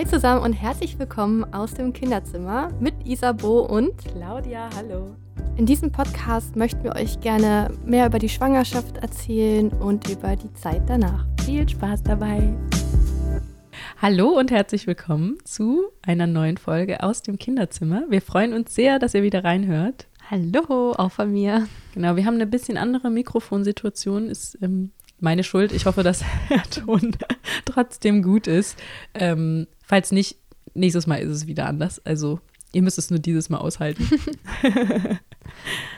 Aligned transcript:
Hi 0.00 0.06
zusammen 0.06 0.42
und 0.42 0.54
herzlich 0.54 0.98
willkommen 0.98 1.44
aus 1.52 1.74
dem 1.74 1.92
Kinderzimmer 1.92 2.70
mit 2.80 2.94
Isabo 3.04 3.66
und 3.66 3.98
Claudia, 3.98 4.70
hallo. 4.74 5.14
In 5.58 5.66
diesem 5.66 5.92
Podcast 5.92 6.56
möchten 6.56 6.84
wir 6.84 6.96
euch 6.96 7.20
gerne 7.20 7.70
mehr 7.84 8.06
über 8.06 8.18
die 8.18 8.30
Schwangerschaft 8.30 8.96
erzählen 8.96 9.68
und 9.68 10.08
über 10.08 10.36
die 10.36 10.50
Zeit 10.54 10.84
danach. 10.86 11.26
Viel 11.44 11.68
Spaß 11.68 12.02
dabei. 12.02 12.50
Hallo 14.00 14.30
und 14.38 14.50
herzlich 14.50 14.86
willkommen 14.86 15.36
zu 15.44 15.82
einer 16.00 16.26
neuen 16.26 16.56
Folge 16.56 17.02
aus 17.02 17.20
dem 17.20 17.38
Kinderzimmer. 17.38 18.04
Wir 18.08 18.22
freuen 18.22 18.54
uns 18.54 18.74
sehr, 18.74 18.98
dass 18.98 19.12
ihr 19.12 19.22
wieder 19.22 19.44
reinhört. 19.44 20.06
Hallo, 20.30 20.92
auch 20.92 21.12
von 21.12 21.30
mir. 21.30 21.68
Genau, 21.92 22.16
wir 22.16 22.24
haben 22.24 22.36
eine 22.36 22.46
bisschen 22.46 22.78
andere 22.78 23.10
Mikrofonsituation. 23.10 24.30
Ist 24.30 24.56
ähm, 24.62 24.92
meine 25.20 25.44
Schuld. 25.44 25.72
Ich 25.72 25.86
hoffe, 25.86 26.02
dass 26.02 26.24
der 26.50 26.62
Ton 26.64 27.16
trotzdem 27.64 28.22
gut 28.22 28.46
ist. 28.46 28.78
Ähm, 29.14 29.66
falls 29.82 30.12
nicht, 30.12 30.36
nächstes 30.74 31.06
Mal 31.06 31.20
ist 31.20 31.30
es 31.30 31.46
wieder 31.46 31.66
anders. 31.66 32.04
Also 32.04 32.40
ihr 32.72 32.82
müsst 32.82 32.98
es 32.98 33.10
nur 33.10 33.18
dieses 33.18 33.50
Mal 33.50 33.58
aushalten. 33.58 34.08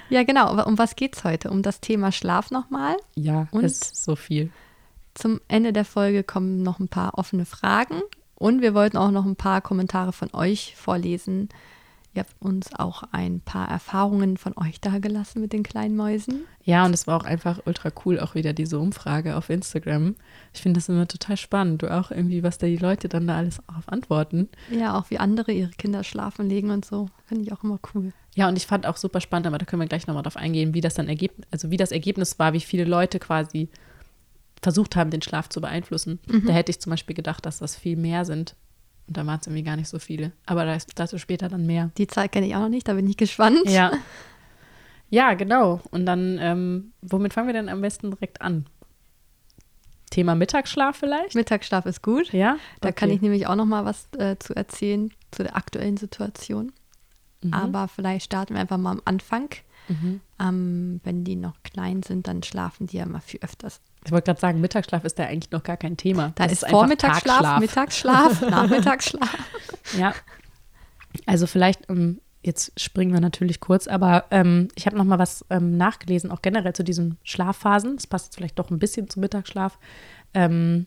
ja, 0.08 0.22
genau. 0.22 0.64
Um 0.64 0.78
was 0.78 0.96
geht 0.96 1.16
es 1.16 1.24
heute? 1.24 1.50
Um 1.50 1.62
das 1.62 1.80
Thema 1.80 2.12
Schlaf 2.12 2.50
nochmal? 2.50 2.96
Ja, 3.14 3.48
und 3.50 3.64
ist 3.64 4.04
so 4.04 4.16
viel. 4.16 4.50
Zum 5.14 5.40
Ende 5.48 5.72
der 5.72 5.84
Folge 5.84 6.24
kommen 6.24 6.62
noch 6.62 6.78
ein 6.78 6.88
paar 6.88 7.18
offene 7.18 7.44
Fragen 7.44 8.00
und 8.34 8.62
wir 8.62 8.74
wollten 8.74 8.96
auch 8.96 9.10
noch 9.10 9.26
ein 9.26 9.36
paar 9.36 9.60
Kommentare 9.60 10.12
von 10.12 10.30
euch 10.32 10.74
vorlesen 10.74 11.50
Ihr 12.14 12.20
habt 12.20 12.34
uns 12.40 12.74
auch 12.74 13.04
ein 13.12 13.40
paar 13.40 13.68
Erfahrungen 13.70 14.36
von 14.36 14.52
euch 14.58 14.80
dagelassen 14.80 15.40
mit 15.40 15.54
den 15.54 15.62
kleinen 15.62 15.96
Mäusen. 15.96 16.44
Ja, 16.62 16.84
und 16.84 16.92
es 16.92 17.06
war 17.06 17.16
auch 17.16 17.24
einfach 17.24 17.60
ultra 17.64 17.90
cool, 18.04 18.20
auch 18.20 18.34
wieder 18.34 18.52
diese 18.52 18.78
Umfrage 18.78 19.34
auf 19.34 19.48
Instagram. 19.48 20.14
Ich 20.52 20.60
finde 20.60 20.78
das 20.78 20.90
immer 20.90 21.08
total 21.08 21.38
spannend. 21.38 21.80
Du 21.80 21.90
auch 21.90 22.10
irgendwie, 22.10 22.42
was 22.42 22.58
da 22.58 22.66
die 22.66 22.76
Leute 22.76 23.08
dann 23.08 23.26
da 23.26 23.38
alles 23.38 23.60
auf 23.66 23.88
antworten. 23.88 24.50
Ja, 24.70 24.98
auch 24.98 25.08
wie 25.08 25.18
andere 25.18 25.52
ihre 25.52 25.70
Kinder 25.70 26.04
schlafen 26.04 26.50
legen 26.50 26.70
und 26.70 26.84
so. 26.84 27.08
Finde 27.24 27.44
ich 27.44 27.52
auch 27.52 27.64
immer 27.64 27.80
cool. 27.94 28.12
Ja, 28.34 28.46
und 28.48 28.56
ich 28.56 28.66
fand 28.66 28.86
auch 28.86 28.98
super 28.98 29.22
spannend, 29.22 29.46
aber 29.46 29.56
da 29.56 29.64
können 29.64 29.80
wir 29.80 29.88
gleich 29.88 30.06
nochmal 30.06 30.22
drauf 30.22 30.36
eingehen, 30.36 30.74
wie 30.74 30.82
das 30.82 30.94
dann 30.94 31.08
Ergebnis, 31.08 31.46
also 31.50 31.70
wie 31.70 31.76
das 31.78 31.92
Ergebnis 31.92 32.38
war, 32.38 32.52
wie 32.52 32.60
viele 32.60 32.84
Leute 32.84 33.18
quasi 33.18 33.70
versucht 34.62 34.96
haben, 34.96 35.10
den 35.10 35.22
Schlaf 35.22 35.48
zu 35.48 35.60
beeinflussen. 35.62 36.18
Mhm. 36.28 36.46
Da 36.46 36.52
hätte 36.52 36.70
ich 36.70 36.80
zum 36.80 36.90
Beispiel 36.90 37.16
gedacht, 37.16 37.46
dass 37.46 37.58
das 37.58 37.74
viel 37.74 37.96
mehr 37.96 38.24
sind. 38.26 38.54
Und 39.12 39.18
da 39.18 39.26
waren 39.26 39.40
es 39.40 39.46
irgendwie 39.46 39.62
gar 39.62 39.76
nicht 39.76 39.88
so 39.88 39.98
viele. 39.98 40.32
Aber 40.46 40.64
da 40.64 40.74
ist 40.74 40.88
dazu 40.94 41.18
später 41.18 41.50
dann 41.50 41.66
mehr. 41.66 41.90
Die 41.98 42.06
Zahl 42.06 42.30
kenne 42.30 42.46
ich 42.46 42.56
auch 42.56 42.60
noch 42.60 42.70
nicht, 42.70 42.88
da 42.88 42.94
bin 42.94 43.06
ich 43.06 43.18
gespannt. 43.18 43.68
Ja. 43.68 43.92
Ja, 45.10 45.34
genau. 45.34 45.82
Und 45.90 46.06
dann, 46.06 46.38
ähm, 46.40 46.92
womit 47.02 47.34
fangen 47.34 47.46
wir 47.46 47.52
denn 47.52 47.68
am 47.68 47.82
besten 47.82 48.12
direkt 48.12 48.40
an? 48.40 48.64
Thema 50.08 50.34
Mittagsschlaf 50.34 50.96
vielleicht? 50.96 51.34
Mittagsschlaf 51.34 51.84
ist 51.84 52.02
gut. 52.02 52.32
Ja. 52.32 52.56
Da 52.80 52.88
okay. 52.88 52.94
kann 52.94 53.10
ich 53.10 53.20
nämlich 53.20 53.46
auch 53.46 53.54
noch 53.54 53.66
mal 53.66 53.84
was 53.84 54.08
äh, 54.16 54.38
zu 54.38 54.56
erzählen 54.56 55.12
zu 55.30 55.42
der 55.42 55.54
aktuellen 55.54 55.98
Situation. 55.98 56.72
Mhm. 57.42 57.52
Aber 57.52 57.88
vielleicht 57.88 58.24
starten 58.24 58.54
wir 58.54 58.62
einfach 58.62 58.78
mal 58.78 58.92
am 58.92 59.02
Anfang. 59.04 59.50
Mhm. 59.88 60.22
Ähm, 60.40 61.00
wenn 61.04 61.24
die 61.24 61.36
noch 61.36 61.62
klein 61.62 62.02
sind, 62.02 62.26
dann 62.26 62.42
schlafen 62.42 62.86
die 62.86 62.96
ja 62.96 63.04
mal 63.04 63.20
viel 63.20 63.40
öfters 63.42 63.82
ich 64.04 64.12
wollte 64.12 64.26
gerade 64.26 64.40
sagen, 64.40 64.60
Mittagsschlaf 64.60 65.04
ist 65.04 65.18
da 65.18 65.24
eigentlich 65.24 65.50
noch 65.52 65.62
gar 65.62 65.76
kein 65.76 65.96
Thema. 65.96 66.32
Da 66.34 66.44
ist, 66.44 66.62
ist 66.62 66.70
Vormittagsschlaf, 66.70 67.60
Mittagsschlaf, 67.60 68.40
Nachmittagsschlaf. 68.50 69.38
ja. 69.96 70.14
Also 71.26 71.46
vielleicht, 71.46 71.88
um, 71.88 71.96
ähm, 71.96 72.20
jetzt 72.42 72.78
springen 72.80 73.12
wir 73.12 73.20
natürlich 73.20 73.60
kurz, 73.60 73.86
aber 73.86 74.24
ähm, 74.30 74.68
ich 74.74 74.86
habe 74.86 74.96
noch 74.96 75.04
mal 75.04 75.18
was 75.18 75.44
ähm, 75.50 75.76
nachgelesen, 75.76 76.30
auch 76.30 76.42
generell 76.42 76.72
zu 76.72 76.82
diesen 76.82 77.18
Schlafphasen. 77.22 77.96
Das 77.96 78.06
passt 78.06 78.34
vielleicht 78.34 78.58
doch 78.58 78.70
ein 78.70 78.78
bisschen 78.78 79.08
zum 79.08 79.20
Mittagsschlaf. 79.20 79.78
Ähm, 80.34 80.86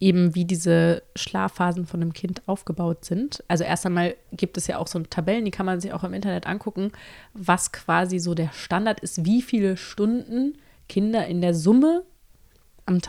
eben 0.00 0.34
wie 0.34 0.44
diese 0.44 1.02
Schlafphasen 1.16 1.86
von 1.86 2.02
einem 2.02 2.12
Kind 2.12 2.42
aufgebaut 2.46 3.04
sind. 3.06 3.42
Also 3.48 3.64
erst 3.64 3.86
einmal 3.86 4.16
gibt 4.32 4.58
es 4.58 4.66
ja 4.66 4.78
auch 4.78 4.86
so 4.86 4.98
Tabellen, 4.98 5.46
die 5.46 5.50
kann 5.50 5.64
man 5.64 5.80
sich 5.80 5.94
auch 5.94 6.04
im 6.04 6.12
Internet 6.12 6.46
angucken, 6.46 6.92
was 7.32 7.72
quasi 7.72 8.18
so 8.18 8.34
der 8.34 8.50
Standard 8.52 9.00
ist, 9.00 9.24
wie 9.24 9.40
viele 9.40 9.78
Stunden 9.78 10.58
Kinder 10.88 11.26
in 11.26 11.40
der 11.40 11.54
Summe 11.54 12.02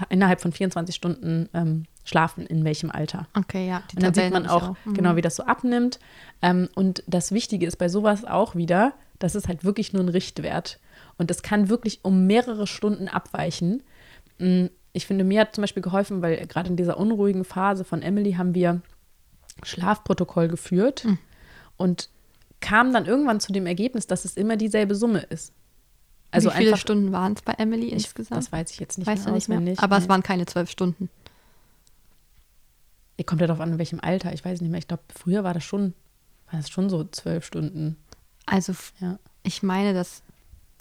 innerhalb 0.10 0.42
von 0.42 0.52
24 0.52 0.96
Stunden 0.96 1.50
ähm, 1.54 1.86
schlafen, 2.04 2.46
in 2.46 2.64
welchem 2.64 2.92
Alter. 2.92 3.28
Okay, 3.34 3.68
ja. 3.68 3.84
und 3.94 4.04
dann 4.04 4.14
sieht 4.14 4.32
man 4.32 4.48
auch, 4.48 4.70
auch. 4.70 4.76
Mhm. 4.86 4.94
genau, 4.94 5.16
wie 5.16 5.22
das 5.22 5.36
so 5.36 5.44
abnimmt. 5.44 6.00
Ähm, 6.42 6.70
und 6.76 7.04
das 7.08 7.32
Wichtige 7.32 7.66
ist 7.66 7.78
bei 7.78 7.90
sowas 7.90 8.26
auch 8.26 8.56
wieder, 8.56 8.94
das 9.20 9.36
ist 9.36 9.48
halt 9.48 9.64
wirklich 9.64 9.94
nur 9.94 10.04
ein 10.04 10.10
Richtwert. 10.10 10.80
Und 11.18 11.30
das 11.30 11.42
kann 11.42 11.70
wirklich 11.70 12.00
um 12.04 12.28
mehrere 12.28 12.68
Stunden 12.68 13.08
abweichen. 13.08 13.84
Mm, 14.38 14.66
ich 14.94 15.08
finde, 15.08 15.24
mir 15.24 15.42
hat 15.42 15.56
zum 15.56 15.62
Beispiel 15.62 15.84
geholfen, 15.84 16.22
weil 16.22 16.46
gerade 16.48 16.70
in 16.70 16.78
dieser 16.78 16.98
unruhigen 16.98 17.44
Phase 17.44 17.84
von 17.84 18.02
Emily 18.02 18.34
haben 18.34 18.56
wir 18.56 18.82
Schlafprotokoll 19.64 20.48
geführt 20.48 21.06
mhm. 21.06 21.18
und 21.78 22.10
kam 22.62 22.94
dann 22.94 23.06
irgendwann 23.06 23.40
zu 23.40 23.52
dem 23.52 23.66
Ergebnis, 23.66 24.08
dass 24.08 24.26
es 24.26 24.38
immer 24.38 24.58
dieselbe 24.58 24.96
Summe 24.96 25.20
ist. 25.20 25.54
Also 26.32 26.50
Wie 26.50 26.56
viele 26.56 26.70
einfach, 26.70 26.82
Stunden 26.82 27.12
waren 27.12 27.34
es 27.34 27.42
bei 27.42 27.54
Emily 27.54 27.90
insgesamt? 27.90 28.38
Das 28.38 28.52
weiß 28.52 28.72
ich 28.72 28.80
jetzt 28.80 28.98
nicht 28.98 29.08
weißt 29.08 29.26
mehr, 29.26 29.34
nicht 29.34 29.48
mehr. 29.48 29.84
Aber 29.84 29.98
nee. 29.98 30.04
es 30.04 30.10
waren 30.10 30.24
keine 30.24 30.46
zwölf 30.46 30.70
Stunden. 30.70 31.10
Ihr 33.18 33.26
kommt 33.26 33.42
ja 33.42 33.48
darauf 33.48 33.62
an, 33.62 33.72
in 33.72 33.78
welchem 33.78 34.02
Alter. 34.02 34.34
Ich 34.34 34.44
weiß 34.44 34.60
nicht 34.62 34.70
mehr. 34.70 34.80
Ich 34.80 34.88
glaube, 34.88 35.04
früher 35.16 35.44
war 35.44 35.54
das 35.54 35.64
schon, 35.64 35.94
war 36.52 36.60
das 36.60 36.70
schon 36.70 36.90
so 36.90 37.06
zwölf 37.06 37.46
Stunden. 37.46 37.96
Also, 38.46 38.74
ja. 39.00 39.18
ich 39.44 39.64
meine, 39.64 39.94
dass 39.94 40.22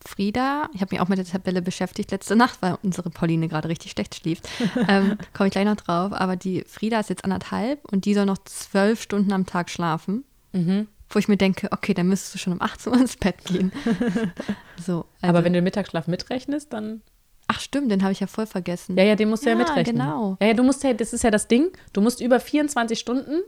Frieda, 0.05 0.69
ich 0.75 0.81
habe 0.81 0.95
mich 0.95 1.01
auch 1.01 1.09
mit 1.09 1.19
der 1.19 1.25
Tabelle 1.25 1.63
beschäftigt 1.63 2.11
letzte 2.11 2.35
Nacht, 2.37 2.61
weil 2.61 2.77
unsere 2.83 3.09
Pauline 3.11 3.49
gerade 3.49 3.69
richtig 3.69 3.93
schlecht 3.93 4.17
schläft. 4.17 4.49
ähm, 4.89 5.17
Komme 5.33 5.47
ich 5.47 5.53
gleich 5.53 5.65
noch 5.65 5.77
drauf. 5.77 6.13
Aber 6.13 6.35
die 6.35 6.65
Frieda 6.67 6.99
ist 6.99 7.11
jetzt 7.11 7.25
anderthalb 7.25 7.85
und 7.93 8.05
die 8.05 8.15
soll 8.15 8.27
noch 8.27 8.39
zwölf 8.39 9.01
Stunden 9.01 9.33
am 9.33 9.47
Tag 9.47 9.71
schlafen. 9.71 10.25
Mhm 10.53 10.89
wo 11.11 11.19
ich 11.19 11.29
mir 11.29 11.37
denke, 11.37 11.69
okay, 11.71 11.95
dann 11.95 12.09
müsstest 12.09 12.35
du 12.35 12.39
schon 12.39 12.53
um 12.53 12.63
18 12.63 12.93
Uhr 12.93 13.01
ins 13.01 13.17
Bett 13.17 13.45
gehen. 13.45 13.73
so, 14.85 14.93
also. 14.93 15.07
Aber 15.21 15.45
wenn 15.45 15.53
du 15.53 15.59
den 15.59 15.65
Mittagsschlaf 15.65 16.07
mitrechnest, 16.07 16.73
dann. 16.73 17.03
Ach 17.47 17.61
stimmt, 17.61 17.91
den 17.91 18.03
habe 18.03 18.13
ich 18.13 18.21
ja 18.21 18.27
voll 18.27 18.47
vergessen. 18.47 18.97
Ja, 18.97 19.05
ja, 19.05 19.17
den 19.17 19.29
musst 19.29 19.45
du 19.45 19.51
ja, 19.51 19.57
ja 19.57 19.59
mitrechnen. 19.59 19.97
genau. 19.97 20.39
Ja, 20.41 20.49
ja, 20.49 20.55
du 20.55 20.63
musst 20.63 20.83
ja, 20.83 20.95
das 20.95 21.13
ist 21.13 21.25
ja 21.25 21.31
das 21.31 21.47
Ding, 21.47 21.71
du 21.93 22.01
musst 22.01 22.23
über 22.23 22.41
24 22.41 22.99
Stunden 22.99 23.43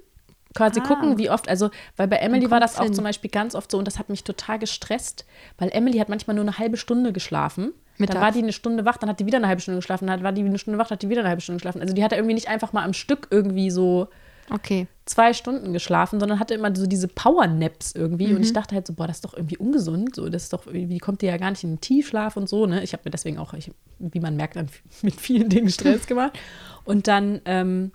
quasi 0.55 0.81
ah. 0.81 0.87
gucken, 0.87 1.19
wie 1.19 1.31
oft, 1.31 1.49
also, 1.49 1.71
weil 1.97 2.09
bei 2.09 2.16
Emily 2.16 2.50
war 2.50 2.61
das 2.61 2.78
auch 2.78 2.84
hin. 2.84 2.95
zum 2.95 3.05
Beispiel 3.05 3.31
ganz 3.31 3.55
oft 3.55 3.71
so 3.71 3.78
und 3.78 3.87
das 3.87 3.99
hat 3.99 4.09
mich 4.09 4.25
total 4.25 4.59
gestresst, 4.59 5.25
weil 5.59 5.71
Emily 5.71 5.99
hat 5.99 6.09
manchmal 6.09 6.34
nur 6.34 6.45
eine 6.45 6.59
halbe 6.59 6.77
Stunde 6.77 7.12
geschlafen. 7.12 7.72
Mittags. 7.99 8.15
Dann 8.15 8.22
war 8.22 8.33
die 8.33 8.41
eine 8.41 8.53
Stunde 8.53 8.84
wach, 8.84 8.99
dann 8.99 9.09
hat 9.09 9.21
die 9.21 9.27
wieder 9.27 9.39
eine 9.39 9.49
halbe 9.49 9.62
Stunde 9.62 9.78
geschlafen, 9.78 10.06
dann 10.06 10.22
war 10.22 10.33
die 10.33 10.43
eine 10.43 10.59
Stunde 10.59 10.78
wach, 10.78 10.89
dann 10.89 10.97
hat 10.97 11.03
die 11.03 11.09
wieder 11.09 11.21
eine 11.21 11.28
halbe 11.31 11.41
Stunde 11.41 11.59
geschlafen. 11.59 11.81
Also 11.81 11.95
die 11.95 12.05
hat 12.05 12.12
irgendwie 12.12 12.34
nicht 12.34 12.49
einfach 12.49 12.72
mal 12.72 12.84
am 12.84 12.93
Stück 12.93 13.28
irgendwie 13.31 13.71
so 13.71 14.09
Okay. 14.51 14.87
Zwei 15.05 15.33
Stunden 15.33 15.73
geschlafen, 15.73 16.19
sondern 16.21 16.41
hatte 16.41 16.55
immer 16.55 16.75
so 16.75 16.87
diese 16.87 17.09
Power-Naps 17.09 17.93
irgendwie. 17.95 18.29
Mhm. 18.29 18.37
Und 18.37 18.43
ich 18.43 18.53
dachte 18.53 18.75
halt 18.75 18.87
so, 18.87 18.93
boah, 18.95 19.07
das 19.07 19.19
ist 19.19 19.25
doch 19.25 19.34
irgendwie 19.34 19.57
ungesund. 19.57 20.15
So, 20.17 20.29
das 20.29 20.45
ist 20.45 20.53
doch, 20.53 20.67
wie 20.67 20.99
kommt 20.99 21.23
ihr 21.23 21.31
ja 21.31 21.37
gar 21.37 21.51
nicht 21.51 21.65
in 21.65 21.75
den 21.75 21.81
Tiefschlaf 21.81 22.37
und 22.37 22.49
so, 22.49 22.67
ne? 22.67 22.83
Ich 22.83 22.93
habe 22.93 23.03
mir 23.05 23.11
deswegen 23.11 23.39
auch, 23.39 23.55
ich, 23.55 23.71
wie 23.99 24.21
man 24.21 24.37
merkt, 24.37 24.57
mit 25.03 25.21
vielen 25.21 25.49
Dingen 25.49 25.71
Stress 25.71 26.07
gemacht. 26.07 26.39
Und 26.84 27.07
dann, 27.07 27.41
ähm, 27.45 27.93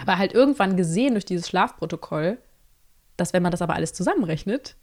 aber 0.00 0.18
halt 0.18 0.32
irgendwann 0.32 0.76
gesehen 0.76 1.12
durch 1.12 1.24
dieses 1.24 1.48
Schlafprotokoll, 1.48 2.38
dass 3.16 3.32
wenn 3.32 3.42
man 3.42 3.52
das 3.52 3.62
aber 3.62 3.74
alles 3.74 3.92
zusammenrechnet, 3.92 4.76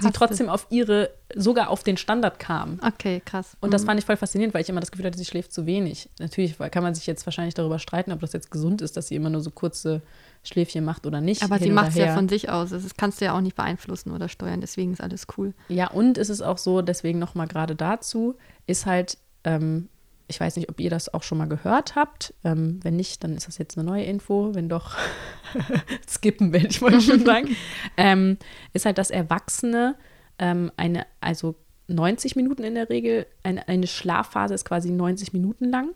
sie 0.00 0.10
trotzdem 0.10 0.48
auf 0.48 0.66
ihre, 0.70 1.10
sogar 1.34 1.70
auf 1.70 1.82
den 1.82 1.96
Standard 1.96 2.38
kam. 2.38 2.80
Okay, 2.82 3.22
krass. 3.24 3.56
Und 3.60 3.72
das 3.72 3.82
mhm. 3.82 3.86
fand 3.86 4.00
ich 4.00 4.06
voll 4.06 4.16
faszinierend, 4.16 4.54
weil 4.54 4.62
ich 4.62 4.68
immer 4.68 4.80
das 4.80 4.90
Gefühl 4.90 5.06
hatte, 5.06 5.18
sie 5.18 5.24
schläft 5.24 5.52
zu 5.52 5.66
wenig. 5.66 6.08
Natürlich 6.18 6.58
kann 6.58 6.82
man 6.82 6.94
sich 6.94 7.06
jetzt 7.06 7.24
wahrscheinlich 7.26 7.54
darüber 7.54 7.78
streiten, 7.78 8.12
ob 8.12 8.20
das 8.20 8.32
jetzt 8.32 8.50
gesund 8.50 8.82
ist, 8.82 8.96
dass 8.96 9.08
sie 9.08 9.14
immer 9.14 9.30
nur 9.30 9.40
so 9.40 9.50
kurze 9.50 10.02
Schläfchen 10.42 10.84
macht 10.84 11.06
oder 11.06 11.20
nicht. 11.20 11.42
Aber 11.42 11.58
sie 11.58 11.70
macht 11.70 11.90
es 11.90 11.96
ja 11.96 12.14
von 12.14 12.28
sich 12.28 12.48
aus. 12.50 12.70
Das 12.70 12.96
kannst 12.96 13.20
du 13.20 13.24
ja 13.24 13.36
auch 13.36 13.40
nicht 13.40 13.56
beeinflussen 13.56 14.10
oder 14.10 14.28
steuern, 14.28 14.60
deswegen 14.60 14.92
ist 14.92 15.00
alles 15.00 15.26
cool. 15.36 15.54
Ja, 15.68 15.90
und 15.90 16.18
ist 16.18 16.28
es 16.28 16.42
auch 16.42 16.58
so, 16.58 16.82
deswegen 16.82 17.18
nochmal 17.18 17.46
gerade 17.46 17.76
dazu, 17.76 18.36
ist 18.66 18.86
halt, 18.86 19.18
ähm, 19.44 19.88
ich 20.26 20.40
weiß 20.40 20.56
nicht, 20.56 20.68
ob 20.68 20.80
ihr 20.80 20.90
das 20.90 21.12
auch 21.12 21.22
schon 21.22 21.38
mal 21.38 21.48
gehört 21.48 21.96
habt. 21.96 22.34
Ähm, 22.44 22.80
wenn 22.82 22.96
nicht, 22.96 23.22
dann 23.24 23.36
ist 23.36 23.46
das 23.46 23.58
jetzt 23.58 23.76
eine 23.76 23.86
neue 23.86 24.04
Info. 24.04 24.54
Wenn 24.54 24.68
doch, 24.68 24.96
skippen 26.08 26.52
werde 26.52 26.68
ich 26.68 26.80
mal 26.80 27.00
schon 27.00 27.24
sagen. 27.24 27.56
ähm, 27.96 28.38
ist 28.72 28.86
halt, 28.86 28.98
dass 28.98 29.10
Erwachsene 29.10 29.96
ähm, 30.38 30.72
eine, 30.76 31.06
also 31.20 31.56
90 31.88 32.36
Minuten 32.36 32.64
in 32.64 32.74
der 32.74 32.88
Regel, 32.88 33.26
eine, 33.42 33.68
eine 33.68 33.86
Schlafphase 33.86 34.54
ist 34.54 34.64
quasi 34.64 34.90
90 34.90 35.32
Minuten 35.32 35.70
lang. 35.70 35.90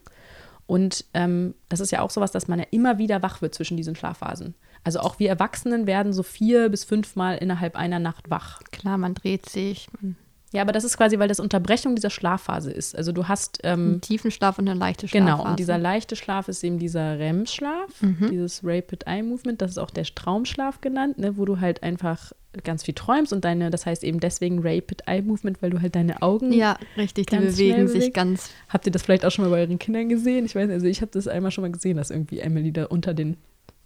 Und 0.67 1.07
ähm, 1.15 1.55
das 1.71 1.81
ist 1.81 1.93
ja 1.93 2.03
auch 2.03 2.11
sowas, 2.11 2.31
dass 2.31 2.47
man 2.47 2.59
ja 2.59 2.67
immer 2.71 2.99
wieder 2.99 3.23
wach 3.23 3.41
wird 3.41 3.55
zwischen 3.55 3.79
diesen 3.79 3.97
Schlafphasen. 3.97 4.55
Also 4.85 5.01
auch 5.01 5.19
wir 5.19 5.31
Erwachsenen 5.31 5.87
werden 5.87 6.13
so 6.13 6.23
vier 6.23 6.69
bis 6.69 6.85
fünfmal 6.85 7.39
innerhalb 7.39 7.75
einer 7.75 7.99
Nacht 7.99 8.29
wach. 8.29 8.61
Klar, 8.71 8.99
man 8.99 9.15
dreht 9.15 9.49
sich, 9.49 9.89
man 10.01 10.17
ja, 10.53 10.63
aber 10.63 10.73
das 10.73 10.85
ist 10.85 10.97
quasi, 10.97 11.19
weil 11.19 11.29
das 11.29 11.41
Unterbrechung 11.41 11.95
dieser 11.95 12.11
Schlafphase 12.11 12.71
ist. 12.71 12.97
Also 12.97 13.13
du 13.13 13.29
hast 13.29 13.59
ähm, 13.65 13.81
einen 13.81 14.01
tiefen 14.01 14.31
Schlaf 14.31 14.59
und 14.59 14.69
eine 14.69 14.79
leichte 14.79 15.07
Schlafphase. 15.07 15.37
Genau, 15.37 15.51
und 15.51 15.59
dieser 15.59 15.77
leichte 15.77 16.17
Schlaf 16.17 16.49
ist 16.49 16.65
eben 16.65 16.79
dieser 16.79 17.19
REM-Schlaf, 17.19 18.01
mhm. 18.01 18.29
dieses 18.31 18.63
Rapid 18.65 19.07
Eye 19.07 19.23
Movement, 19.23 19.61
das 19.61 19.73
ist 19.73 19.79
auch 19.79 19.91
der 19.91 20.05
Traumschlaf 20.05 20.81
genannt, 20.81 21.19
ne, 21.19 21.37
wo 21.37 21.45
du 21.45 21.61
halt 21.61 21.83
einfach 21.83 22.33
ganz 22.65 22.83
viel 22.83 22.95
träumst 22.95 23.33
und 23.33 23.45
deine, 23.45 23.69
das 23.71 23.85
heißt 23.85 24.03
eben 24.03 24.21
deswegen 24.21 24.61
Rapid 24.63 25.03
Eye 25.07 25.23
Movement, 25.23 25.61
weil 25.61 25.71
du 25.71 25.83
halt 25.83 25.95
deine 25.95 26.23
Augen 26.23 26.53
Ja, 26.53 26.79
richtig, 26.97 27.27
die 27.27 27.37
bewegen 27.37 27.87
sich 27.89 28.13
ganz. 28.15 28.51
Habt 28.69 28.87
ihr 28.87 28.93
das 28.93 29.03
vielleicht 29.03 29.27
auch 29.27 29.31
schon 29.31 29.45
mal 29.45 29.51
bei 29.51 29.61
euren 29.61 29.79
Kindern 29.79 30.09
gesehen? 30.09 30.47
Ich 30.47 30.55
weiß, 30.55 30.71
also 30.71 30.87
ich 30.87 31.03
habe 31.03 31.11
das 31.13 31.29
einmal 31.29 31.51
schon 31.51 31.63
mal 31.63 31.71
gesehen, 31.71 31.99
dass 31.99 32.11
irgendwie 32.11 32.41
Emily 32.41 32.73
da 32.73 32.87
unter 32.87 33.13
den 33.13 33.37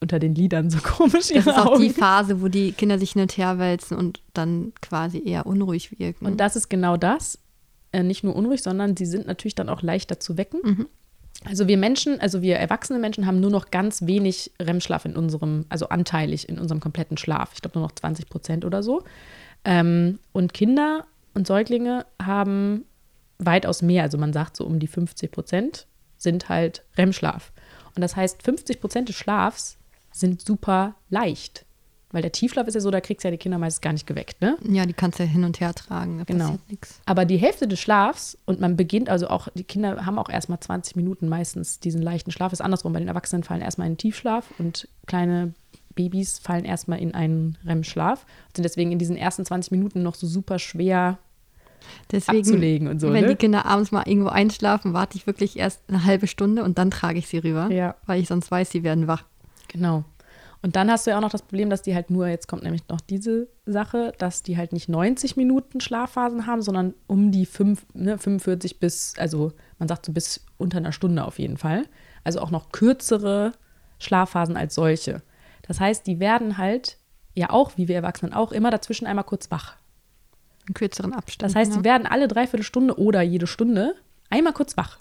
unter 0.03 0.19
den 0.19 0.35
Lidern 0.35 0.69
so 0.69 0.79
komisch 0.83 1.29
Das 1.29 1.47
ist 1.47 1.49
auch 1.49 1.67
Augen. 1.73 1.83
die 1.83 1.91
Phase, 1.91 2.43
wo 2.43 2.49
die 2.49 2.73
Kinder 2.73 2.99
sich 2.99 3.13
hin 3.13 3.23
und 3.23 3.37
her 3.37 3.59
wälzen 3.59 3.97
und 3.97 4.21
dann 4.35 4.73
quasi 4.83 5.23
eher 5.25 5.47
unruhig 5.47 5.99
wirken. 5.99 6.27
Und 6.27 6.41
das 6.41 6.57
ist 6.57 6.69
genau 6.69 6.97
das. 6.97 7.39
Äh, 7.93 8.03
nicht 8.03 8.25
nur 8.25 8.35
unruhig, 8.37 8.63
sondern 8.63 8.97
sie 8.97 9.07
sind 9.07 9.27
natürlich 9.27 9.55
dann 9.55 9.69
auch 9.69 9.83
leichter 9.83 10.19
zu 10.21 10.37
wecken. 10.37 10.61
Mhm. 10.63 10.87
Also 11.45 11.67
wir 11.67 11.77
Menschen, 11.77 12.21
also 12.21 12.43
wir 12.43 12.57
erwachsene 12.57 12.99
Menschen 12.99 13.27
haben 13.27 13.41
nur 13.41 13.51
noch 13.51 13.71
ganz 13.71 14.03
wenig 14.07 14.53
REM-Schlaf 14.61 15.05
in 15.05 15.17
unserem, 15.17 15.67
also 15.69 15.89
anteilig 15.89 16.49
in 16.49 16.59
unserem 16.59 16.81
kompletten 16.81 17.17
Schlaf. 17.17 17.51
Ich 17.55 17.63
glaube 17.63 17.79
nur 17.79 17.87
noch 17.89 17.95
20 17.95 18.29
Prozent 18.29 18.65
oder 18.65 18.83
so. 18.83 19.03
Ähm, 19.65 20.19
und 20.33 20.55
Kinder 20.55 21.05
und 21.35 21.47
Säuglinge 21.47 22.07
haben 22.23 22.85
weitaus 23.39 23.83
mehr, 23.83 24.05
also 24.05 24.19
man 24.19 24.33
sagt 24.33 24.57
so 24.57 24.65
um 24.65 24.79
die 24.79 24.87
50 24.87 25.33
Prozent 25.33 25.87
sind 26.17 26.49
halt 26.49 26.85
REM-Schlaf. 26.97 27.53
Und 27.95 28.03
das 28.03 28.17
heißt, 28.17 28.43
50 28.43 28.81
Prozent 28.81 29.09
des 29.09 29.17
Schlafs 29.17 29.77
sind 30.13 30.43
super 30.43 30.95
leicht. 31.11 31.65
Weil 32.13 32.21
der 32.21 32.33
Tiefschlaf 32.33 32.69
ist 32.69 32.75
ja 32.75 32.81
so, 32.81 32.91
da 32.91 33.01
kriegst 33.01 33.25
du 33.25 33.29
ja 33.29 33.33
die 33.33 33.39
Kinder 33.39 33.57
meistens 33.57 33.81
gar 33.81 33.95
nicht 33.95 34.07
geweckt, 34.07 34.43
ne? 34.43 34.59
Ja, 34.69 34.85
die 34.85 34.93
kannst 34.93 35.19
du 35.19 35.23
ja 35.23 35.29
hin 35.29 35.45
und 35.45 35.61
her 35.61 35.75
tragen. 35.75 36.19
Da 36.19 36.25
genau. 36.25 36.59
Aber 37.07 37.25
die 37.25 37.39
Hälfte 37.39 37.67
des 37.67 37.81
Schlafs, 37.81 38.37
und 38.45 38.61
man 38.61 38.77
beginnt 38.77 39.09
also 39.09 39.29
auch, 39.29 39.49
die 39.55 39.65
Kinder 39.65 40.05
haben 40.05 40.19
auch 40.19 40.29
erstmal 40.29 40.61
20 40.61 40.95
Minuten 40.95 41.29
meistens 41.29 41.81
diesen 41.81 42.03
leichten 42.03 42.31
Schlaf, 42.31 42.53
ist 42.53 42.61
andersrum. 42.61 42.93
Bei 42.93 42.99
den 42.99 43.09
Erwachsenen 43.09 43.45
fallen 43.45 43.63
erstmal 43.63 43.87
in 43.87 43.95
den 43.95 43.99
Tiefschlaf 43.99 44.47
und 44.59 44.89
kleine 45.07 45.55
Babys 45.95 46.39
fallen 46.39 46.65
erstmal 46.65 47.01
in 47.01 47.15
einen 47.15 47.57
REM-Schlaf 47.65 48.27
und 48.49 48.57
sind 48.57 48.65
deswegen 48.65 48.93
in 48.93 48.99
diesen 48.99 49.17
ersten 49.17 49.45
20 49.45 49.71
Minuten 49.73 50.03
noch 50.03 50.15
so 50.15 50.27
super 50.27 50.59
schwer 50.59 51.19
Deswegen, 52.11 52.39
abzulegen 52.39 52.89
und 52.89 53.01
so. 53.01 53.13
Wenn 53.13 53.23
ne? 53.23 53.31
die 53.31 53.37
Kinder 53.37 53.67
abends 53.67 53.91
mal 53.91 54.05
irgendwo 54.07 54.29
einschlafen, 54.29 54.93
warte 54.93 55.17
ich 55.17 55.27
wirklich 55.27 55.59
erst 55.59 55.81
eine 55.89 56.05
halbe 56.05 56.27
Stunde 56.27 56.63
und 56.63 56.79
dann 56.79 56.91
trage 56.91 57.19
ich 57.19 57.27
sie 57.27 57.39
rüber, 57.39 57.71
ja. 57.71 57.97
weil 58.07 58.21
ich 58.21 58.29
sonst 58.29 58.51
weiß, 58.51 58.71
sie 58.71 58.83
werden 58.83 59.07
wach. 59.07 59.25
Genau. 59.73 60.05
Und 60.63 60.77
dann 60.77 60.91
hast 60.91 61.07
du 61.07 61.11
ja 61.11 61.17
auch 61.17 61.23
noch 61.23 61.31
das 61.31 61.43
Problem, 61.43 61.71
dass 61.71 61.83
die 61.83 61.95
halt 61.95 62.09
nur, 62.09 62.29
jetzt 62.29 62.47
kommt 62.47 62.63
nämlich 62.63 62.87
noch 62.89 63.01
diese 63.01 63.49
Sache, 63.67 64.13
dass 64.19 64.45
die 64.45 64.57
halt 64.57 64.73
nicht 64.73 64.89
90 64.89 65.37
Minuten 65.37 65.81
Schlafphasen 65.81 66.47
haben, 66.47 66.63
sondern 66.63 66.95
um 67.09 67.33
die 67.33 67.47
5, 67.47 67.85
ne, 67.95 68.17
45 68.17 68.79
bis, 68.79 69.15
also 69.19 69.53
man 69.81 69.89
sagt 69.89 70.07
so 70.07 70.13
bis 70.13 70.45
unter 70.59 70.79
einer 70.79 70.93
Stunde 70.93 71.25
auf 71.25 71.41
jeden 71.41 71.57
Fall. 71.57 71.85
Also 72.23 72.41
auch 72.41 72.53
noch 72.53 72.71
kürzere 72.71 73.53
Schlafphasen 73.99 74.57
als 74.57 74.77
solche. 74.77 75.23
Das 75.63 75.81
heißt, 75.81 76.07
die 76.07 76.21
werden 76.21 76.59
halt 76.59 76.99
ja 77.35 77.51
auch, 77.51 77.77
wie 77.77 77.89
wir 77.89 77.97
Erwachsenen 77.97 78.33
auch, 78.33 78.53
immer 78.53 78.71
dazwischen 78.71 79.07
einmal 79.07 79.25
kurz 79.25 79.51
wach. 79.51 79.77
In 80.69 80.75
kürzeren 80.75 81.13
Abständen. 81.13 81.53
Das 81.53 81.61
heißt, 81.61 81.73
ja. 81.73 81.79
die 81.79 81.85
werden 81.85 82.07
alle 82.07 82.29
dreiviertel 82.29 82.63
Stunde 82.63 83.01
oder 83.01 83.21
jede 83.23 83.49
Stunde 83.49 83.97
einmal 84.31 84.53
kurz 84.53 84.77
wach. 84.77 84.99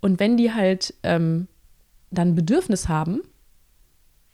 Und 0.00 0.20
wenn 0.20 0.38
die 0.38 0.54
halt 0.54 0.94
ähm, 1.02 1.48
dann 2.10 2.34
Bedürfnis 2.34 2.88
haben, 2.88 3.20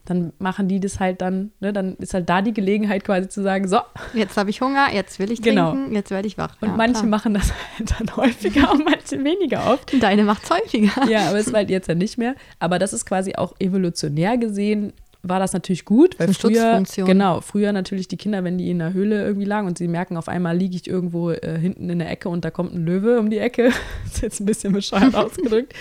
dann 0.07 0.33
machen 0.39 0.69
die 0.69 0.81
das 0.81 1.01
halt 1.01 1.21
dann, 1.21 1.51
ne, 1.61 1.73
dann 1.73 1.97
ist 1.97 2.15
halt 2.15 2.29
da 2.29 2.41
die 2.41 2.55
Gelegenheit 2.55 3.05
quasi 3.05 3.29
zu 3.29 3.43
sagen, 3.43 3.69
so. 3.69 3.81
Jetzt 4.15 4.37
habe 4.37 4.51
ich 4.51 4.61
Hunger, 4.61 4.93
jetzt 4.93 5.19
will 5.19 5.31
ich 5.31 5.43
genau. 5.43 5.73
trinken, 5.73 5.95
jetzt 5.95 6.11
werde 6.11 6.27
ich 6.27 6.39
wach. 6.39 6.57
Und 6.61 6.69
ja, 6.69 6.77
manche 6.77 7.01
klar. 7.01 7.07
machen 7.07 7.35
das 7.35 7.53
halt 7.79 7.95
dann 7.99 8.17
häufiger 8.17 8.73
und 8.73 8.85
manche 8.85 9.23
weniger 9.23 9.71
oft. 9.71 9.93
Deine 10.01 10.25
macht 10.25 10.45
es 10.45 10.51
häufiger. 10.51 11.09
Ja, 11.11 11.29
aber 11.29 11.39
es 11.39 11.49
ist 11.49 11.55
halt 11.55 11.71
jetzt 11.71 11.89
ja 11.89 11.95
nicht 11.95 12.19
mehr. 12.19 12.35
Aber 12.59 12.79
das 12.79 12.93
ist 12.93 13.05
quasi 13.05 13.35
auch 13.35 13.55
evolutionär 13.59 14.39
gesehen 14.39 14.93
war 15.29 15.39
das 15.39 15.53
natürlich 15.53 15.85
gut, 15.85 16.19
weil 16.19 16.33
früher, 16.33 16.83
genau, 16.97 17.41
früher 17.41 17.73
natürlich 17.73 18.09
die 18.09 18.17
Kinder, 18.17 18.45
wenn 18.45 18.59
die 18.59 18.71
in 18.71 18.79
der 18.79 18.93
Höhle 18.93 19.25
irgendwie 19.25 19.47
lagen 19.47 19.67
und 19.67 19.79
sie 19.79 19.89
merken, 19.89 20.17
auf 20.17 20.29
einmal 20.29 20.57
liege 20.57 20.77
ich 20.77 20.87
irgendwo 20.87 21.31
äh, 21.31 21.59
hinten 21.59 21.91
in 21.91 21.99
der 21.99 22.11
Ecke 22.11 22.29
und 22.29 22.45
da 22.45 22.51
kommt 22.51 22.75
ein 22.75 22.85
Löwe 22.85 23.19
um 23.19 23.31
die 23.31 23.39
Ecke, 23.39 23.71
ist 24.05 24.23
jetzt 24.23 24.41
ein 24.41 24.47
bisschen 24.47 24.73
bescheuert 24.73 25.15
ausgedrückt, 25.17 25.75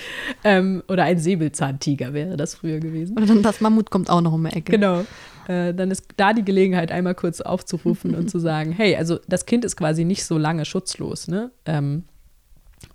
ähm, 0.44 0.84
oder 0.88 1.04
ein 1.04 1.20
Säbelzahntiger 1.20 2.14
wäre 2.14 2.38
das 2.38 2.56
früher 2.56 2.80
gewesen. 2.80 3.18
Oder 3.18 3.28
dann 3.28 3.42
das 3.42 3.62
Mammut 3.62 3.90
kommt 3.90 4.10
auch 4.10 4.22
noch 4.22 4.34
um 4.34 4.44
die 4.44 4.56
Ecke. 4.56 4.72
Genau. 4.72 5.06
Äh, 5.48 5.74
dann 5.74 5.92
ist 5.92 6.06
da 6.18 6.34
die 6.34 6.44
Gelegenheit, 6.44 6.92
einmal 6.92 7.16
kurz 7.16 7.42
aufzurufen 7.42 8.16
und 8.16 8.30
zu 8.30 8.40
sagen, 8.40 8.72
hey, 8.72 8.96
also 8.96 9.20
das 9.28 9.46
Kind 9.46 9.64
ist 9.64 9.76
quasi 9.76 10.04
nicht 10.04 10.26
so 10.26 10.38
lange 10.38 10.66
schutzlos, 10.66 11.28
ne? 11.28 11.52
Ähm, 11.66 12.04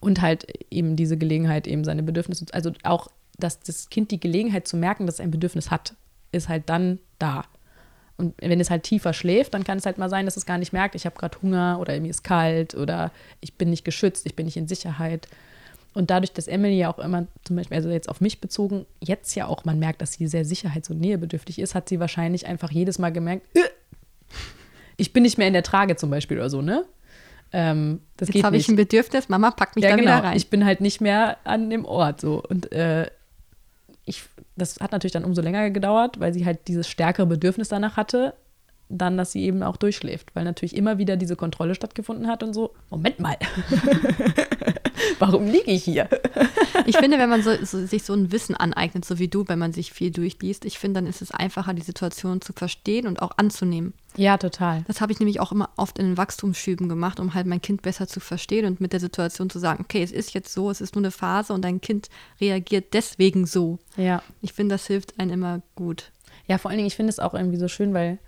und 0.00 0.20
halt 0.20 0.46
eben 0.70 0.96
diese 0.96 1.16
Gelegenheit, 1.16 1.66
eben 1.66 1.84
seine 1.84 2.02
Bedürfnisse, 2.02 2.46
also 2.52 2.72
auch 2.82 3.08
dass 3.40 3.60
das 3.60 3.88
Kind 3.88 4.10
die 4.10 4.20
Gelegenheit 4.20 4.68
zu 4.68 4.76
merken, 4.76 5.06
dass 5.06 5.16
es 5.16 5.20
ein 5.20 5.30
Bedürfnis 5.30 5.70
hat 5.70 5.94
ist 6.32 6.48
halt 6.48 6.68
dann 6.68 6.98
da. 7.18 7.44
Und 8.16 8.34
wenn 8.38 8.60
es 8.60 8.70
halt 8.70 8.82
tiefer 8.82 9.14
schläft, 9.14 9.54
dann 9.54 9.64
kann 9.64 9.78
es 9.78 9.86
halt 9.86 9.96
mal 9.96 10.10
sein, 10.10 10.26
dass 10.26 10.36
es 10.36 10.44
gar 10.44 10.58
nicht 10.58 10.72
merkt, 10.72 10.94
ich 10.94 11.06
habe 11.06 11.16
gerade 11.16 11.40
Hunger 11.40 11.78
oder 11.80 11.98
mir 12.00 12.10
ist 12.10 12.22
kalt 12.22 12.74
oder 12.74 13.12
ich 13.40 13.54
bin 13.54 13.70
nicht 13.70 13.84
geschützt, 13.84 14.26
ich 14.26 14.36
bin 14.36 14.44
nicht 14.44 14.58
in 14.58 14.68
Sicherheit. 14.68 15.26
Und 15.94 16.10
dadurch, 16.10 16.32
dass 16.32 16.46
Emily 16.46 16.76
ja 16.76 16.92
auch 16.92 16.98
immer, 16.98 17.26
zum 17.44 17.56
Beispiel, 17.56 17.76
also 17.76 17.88
jetzt 17.88 18.08
auf 18.08 18.20
mich 18.20 18.40
bezogen, 18.40 18.86
jetzt 19.00 19.34
ja 19.34 19.46
auch 19.46 19.64
man 19.64 19.78
merkt, 19.78 20.02
dass 20.02 20.12
sie 20.12 20.26
sehr 20.28 20.44
sicherheits- 20.44 20.90
und 20.90 21.00
nähebedürftig 21.00 21.58
ist, 21.58 21.74
hat 21.74 21.88
sie 21.88 21.98
wahrscheinlich 21.98 22.46
einfach 22.46 22.70
jedes 22.70 22.98
Mal 22.98 23.10
gemerkt, 23.10 23.46
äh, 23.54 23.60
ich 24.96 25.14
bin 25.14 25.22
nicht 25.22 25.38
mehr 25.38 25.46
in 25.46 25.54
der 25.54 25.62
Trage 25.62 25.96
zum 25.96 26.10
Beispiel 26.10 26.36
oder 26.36 26.50
so, 26.50 26.60
ne? 26.60 26.84
Ähm, 27.52 28.00
das 28.16 28.28
jetzt 28.28 28.44
habe 28.44 28.56
ich 28.56 28.68
ein 28.68 28.76
Bedürfnis, 28.76 29.28
Mama 29.28 29.50
packt 29.50 29.76
mich 29.76 29.84
ja, 29.84 29.90
da 29.90 29.96
genau. 29.96 30.18
wieder 30.18 30.24
rein. 30.24 30.36
Ich 30.36 30.50
bin 30.50 30.64
halt 30.64 30.80
nicht 30.80 31.00
mehr 31.00 31.38
an 31.44 31.70
dem 31.70 31.84
Ort 31.84 32.20
so. 32.20 32.42
Und 32.48 32.70
äh, 32.70 33.10
das 34.56 34.78
hat 34.80 34.92
natürlich 34.92 35.12
dann 35.12 35.24
umso 35.24 35.42
länger 35.42 35.70
gedauert, 35.70 36.20
weil 36.20 36.32
sie 36.32 36.44
halt 36.44 36.68
dieses 36.68 36.88
stärkere 36.88 37.26
Bedürfnis 37.26 37.68
danach 37.68 37.96
hatte, 37.96 38.34
dann, 38.90 39.16
dass 39.16 39.32
sie 39.32 39.42
eben 39.44 39.62
auch 39.62 39.76
durchschläft, 39.76 40.34
weil 40.34 40.44
natürlich 40.44 40.76
immer 40.76 40.98
wieder 40.98 41.16
diese 41.16 41.36
Kontrolle 41.36 41.74
stattgefunden 41.74 42.26
hat 42.26 42.42
und 42.42 42.52
so, 42.52 42.74
Moment 42.90 43.20
mal, 43.20 43.36
warum 45.18 45.46
liege 45.46 45.70
ich 45.70 45.84
hier? 45.84 46.08
ich 46.86 46.96
finde, 46.96 47.18
wenn 47.18 47.30
man 47.30 47.42
so, 47.42 47.52
so, 47.64 47.86
sich 47.86 48.02
so 48.02 48.12
ein 48.12 48.32
Wissen 48.32 48.56
aneignet, 48.56 49.04
so 49.04 49.18
wie 49.18 49.28
du, 49.28 49.44
wenn 49.46 49.58
man 49.58 49.72
sich 49.72 49.92
viel 49.92 50.10
durchliest, 50.10 50.64
ich 50.64 50.78
finde, 50.78 51.00
dann 51.00 51.08
ist 51.08 51.22
es 51.22 51.30
einfacher, 51.30 51.72
die 51.72 51.82
Situation 51.82 52.40
zu 52.40 52.52
verstehen 52.52 53.06
und 53.06 53.22
auch 53.22 53.30
anzunehmen. 53.36 53.94
Ja, 54.16 54.36
total. 54.38 54.82
Das 54.88 55.00
habe 55.00 55.12
ich 55.12 55.20
nämlich 55.20 55.38
auch 55.38 55.52
immer 55.52 55.70
oft 55.76 55.98
in 55.98 56.06
den 56.06 56.16
Wachstumsschüben 56.16 56.88
gemacht, 56.88 57.20
um 57.20 57.34
halt 57.34 57.46
mein 57.46 57.62
Kind 57.62 57.82
besser 57.82 58.08
zu 58.08 58.18
verstehen 58.18 58.66
und 58.66 58.80
mit 58.80 58.92
der 58.92 59.00
Situation 59.00 59.50
zu 59.50 59.60
sagen, 59.60 59.84
okay, 59.84 60.02
es 60.02 60.10
ist 60.10 60.34
jetzt 60.34 60.52
so, 60.52 60.70
es 60.70 60.80
ist 60.80 60.96
nur 60.96 61.02
eine 61.02 61.12
Phase 61.12 61.52
und 61.52 61.62
dein 61.62 61.80
Kind 61.80 62.08
reagiert 62.40 62.92
deswegen 62.92 63.46
so. 63.46 63.78
Ja. 63.96 64.22
Ich 64.42 64.52
finde, 64.52 64.74
das 64.74 64.86
hilft 64.88 65.20
einem 65.20 65.30
immer 65.30 65.62
gut. 65.76 66.10
Ja, 66.48 66.58
vor 66.58 66.70
allen 66.70 66.78
Dingen, 66.78 66.88
ich 66.88 66.96
finde 66.96 67.10
es 67.10 67.20
auch 67.20 67.34
irgendwie 67.34 67.58
so 67.58 67.68
schön, 67.68 67.94
weil 67.94 68.18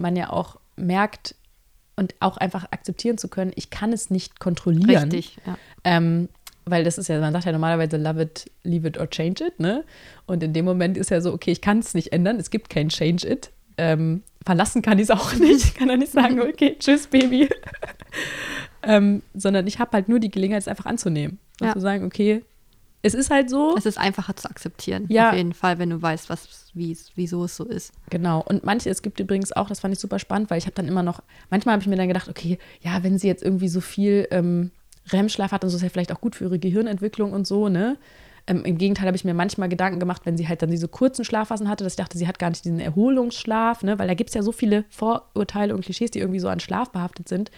man 0.00 0.16
ja 0.16 0.30
auch 0.30 0.58
merkt 0.76 1.34
und 1.96 2.14
auch 2.20 2.36
einfach 2.36 2.64
akzeptieren 2.70 3.18
zu 3.18 3.28
können, 3.28 3.52
ich 3.54 3.70
kann 3.70 3.92
es 3.92 4.10
nicht 4.10 4.40
kontrollieren. 4.40 5.10
Richtig, 5.10 5.36
ja. 5.46 5.56
Ähm, 5.84 6.28
weil 6.64 6.84
das 6.84 6.98
ist 6.98 7.08
ja, 7.08 7.20
man 7.20 7.32
sagt 7.32 7.44
ja 7.46 7.52
normalerweise 7.52 7.96
love 7.96 8.22
it, 8.22 8.50
leave 8.62 8.86
it 8.86 8.98
or 8.98 9.08
change 9.08 9.44
it, 9.44 9.60
ne? 9.60 9.84
Und 10.26 10.42
in 10.42 10.52
dem 10.52 10.64
Moment 10.64 10.96
ist 10.96 11.10
ja 11.10 11.20
so, 11.20 11.32
okay, 11.32 11.50
ich 11.50 11.60
kann 11.60 11.78
es 11.78 11.94
nicht 11.94 12.12
ändern, 12.12 12.36
es 12.36 12.50
gibt 12.50 12.70
kein 12.70 12.88
change 12.88 13.28
it. 13.28 13.50
Ähm, 13.76 14.22
verlassen 14.44 14.82
kann 14.82 14.98
ich 14.98 15.04
es 15.04 15.10
auch 15.10 15.34
nicht. 15.38 15.64
Ich 15.64 15.74
kann 15.74 15.88
ja 15.88 15.96
nicht 15.96 16.12
sagen, 16.12 16.40
okay, 16.40 16.76
tschüss, 16.78 17.06
Baby. 17.06 17.48
ähm, 18.82 19.22
sondern 19.34 19.66
ich 19.66 19.78
habe 19.78 19.92
halt 19.92 20.08
nur 20.08 20.20
die 20.20 20.30
Gelegenheit, 20.30 20.62
es 20.62 20.68
einfach 20.68 20.86
anzunehmen. 20.86 21.38
Und 21.60 21.68
ja. 21.68 21.72
zu 21.72 21.80
sagen, 21.80 22.04
okay, 22.04 22.42
es 23.02 23.14
ist 23.14 23.30
halt 23.30 23.48
so. 23.48 23.74
Es 23.76 23.86
ist 23.86 23.98
einfacher 23.98 24.36
zu 24.36 24.48
akzeptieren. 24.50 25.06
Ja. 25.08 25.30
Auf 25.30 25.36
jeden 25.36 25.54
Fall, 25.54 25.78
wenn 25.78 25.90
du 25.90 26.00
weißt, 26.00 26.28
was, 26.28 26.70
wie, 26.74 26.96
wieso 27.14 27.44
es 27.44 27.56
so 27.56 27.64
ist. 27.64 27.92
Genau. 28.10 28.42
Und 28.42 28.64
manche, 28.64 28.90
es 28.90 29.02
gibt 29.02 29.20
übrigens 29.20 29.52
auch, 29.52 29.68
das 29.68 29.80
fand 29.80 29.94
ich 29.94 30.00
super 30.00 30.18
spannend, 30.18 30.50
weil 30.50 30.58
ich 30.58 30.66
habe 30.66 30.74
dann 30.74 30.88
immer 30.88 31.02
noch, 31.02 31.22
manchmal 31.48 31.74
habe 31.74 31.82
ich 31.82 31.88
mir 31.88 31.96
dann 31.96 32.08
gedacht, 32.08 32.28
okay, 32.28 32.58
ja, 32.82 33.02
wenn 33.02 33.18
sie 33.18 33.26
jetzt 33.26 33.42
irgendwie 33.42 33.68
so 33.68 33.80
viel 33.80 34.28
ähm, 34.30 34.70
REM-Schlaf 35.12 35.52
hat 35.52 35.62
so 35.62 35.76
ist 35.76 35.82
ja 35.82 35.88
vielleicht 35.88 36.12
auch 36.12 36.20
gut 36.20 36.36
für 36.36 36.44
ihre 36.44 36.58
Gehirnentwicklung 36.58 37.32
und 37.32 37.46
so, 37.46 37.68
ne? 37.68 37.96
Ähm, 38.46 38.64
Im 38.64 38.78
Gegenteil 38.78 39.06
habe 39.06 39.16
ich 39.16 39.24
mir 39.24 39.34
manchmal 39.34 39.68
Gedanken 39.68 40.00
gemacht, 40.00 40.22
wenn 40.24 40.36
sie 40.36 40.48
halt 40.48 40.62
dann 40.62 40.70
diese 40.70 40.88
kurzen 40.88 41.24
Schlafphasen 41.24 41.68
hatte, 41.68 41.84
dass 41.84 41.92
ich 41.92 41.98
dachte, 41.98 42.18
sie 42.18 42.26
hat 42.26 42.38
gar 42.38 42.50
nicht 42.50 42.64
diesen 42.64 42.80
Erholungsschlaf, 42.80 43.82
ne? 43.82 43.98
weil 43.98 44.08
da 44.08 44.14
gibt 44.14 44.30
es 44.30 44.34
ja 44.34 44.42
so 44.42 44.52
viele 44.52 44.84
Vorurteile 44.88 45.74
und 45.74 45.84
Klischees, 45.84 46.10
die 46.10 46.20
irgendwie 46.20 46.40
so 46.40 46.48
an 46.48 46.60
Schlaf 46.60 46.90
behaftet 46.90 47.28
sind. 47.28 47.50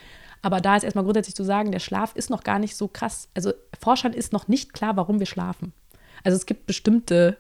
Aber 0.43 0.61
da 0.61 0.77
ist 0.77 0.83
erstmal 0.83 1.05
grundsätzlich 1.05 1.37
zu 1.37 1.45
sagen, 1.45 1.71
der 1.73 1.79
Schlaf 1.79 2.15
ist 2.17 2.29
noch 2.29 2.43
gar 2.43 2.59
nicht 2.59 2.77
so 2.77 2.89
krass. 2.89 3.29
Also 3.35 3.53
Forschern 3.81 4.13
ist 4.13 4.33
noch 4.33 4.49
nicht 4.49 4.73
klar, 4.73 4.97
warum 4.97 5.21
wir 5.21 5.27
schlafen. 5.27 5.73
Also 6.25 6.37
es 6.37 6.47
gibt 6.47 6.67
bestimmte 6.67 7.39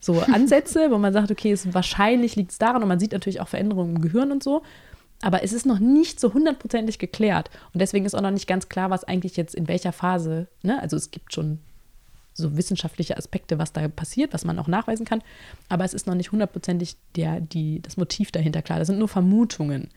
so 0.00 0.20
Ansätze, 0.32 0.90
wo 0.90 0.98
man 0.98 1.12
sagt, 1.12 1.30
okay, 1.30 1.52
es, 1.52 1.72
wahrscheinlich 1.74 2.34
liegt 2.36 2.52
es 2.52 2.58
daran 2.58 2.82
und 2.82 2.88
man 2.88 2.98
sieht 2.98 3.12
natürlich 3.12 3.40
auch 3.40 3.48
Veränderungen 3.48 3.96
im 3.96 4.02
Gehirn 4.02 4.32
und 4.32 4.42
so. 4.42 4.62
Aber 5.22 5.42
es 5.42 5.52
ist 5.52 5.66
noch 5.66 5.78
nicht 5.78 6.20
so 6.20 6.34
hundertprozentig 6.34 6.98
geklärt. 6.98 7.50
Und 7.72 7.80
deswegen 7.80 8.04
ist 8.04 8.14
auch 8.14 8.20
noch 8.20 8.30
nicht 8.30 8.46
ganz 8.46 8.68
klar, 8.68 8.90
was 8.90 9.04
eigentlich 9.04 9.36
jetzt 9.36 9.54
in 9.54 9.68
welcher 9.68 9.92
Phase, 9.92 10.46
ne? 10.62 10.80
Also 10.80 10.96
es 10.96 11.10
gibt 11.10 11.32
schon 11.32 11.58
so 12.34 12.56
wissenschaftliche 12.56 13.16
Aspekte, 13.16 13.58
was 13.58 13.72
da 13.72 13.88
passiert, 13.88 14.34
was 14.34 14.44
man 14.44 14.58
auch 14.58 14.68
nachweisen 14.68 15.06
kann. 15.06 15.22
Aber 15.70 15.84
es 15.84 15.94
ist 15.94 16.06
noch 16.06 16.14
nicht 16.14 16.32
hundertprozentig 16.32 16.96
der, 17.16 17.40
die, 17.40 17.80
das 17.80 17.96
Motiv 17.96 18.30
dahinter 18.30 18.60
klar. 18.60 18.78
Das 18.78 18.88
sind 18.88 18.98
nur 18.98 19.08
Vermutungen. 19.08 19.88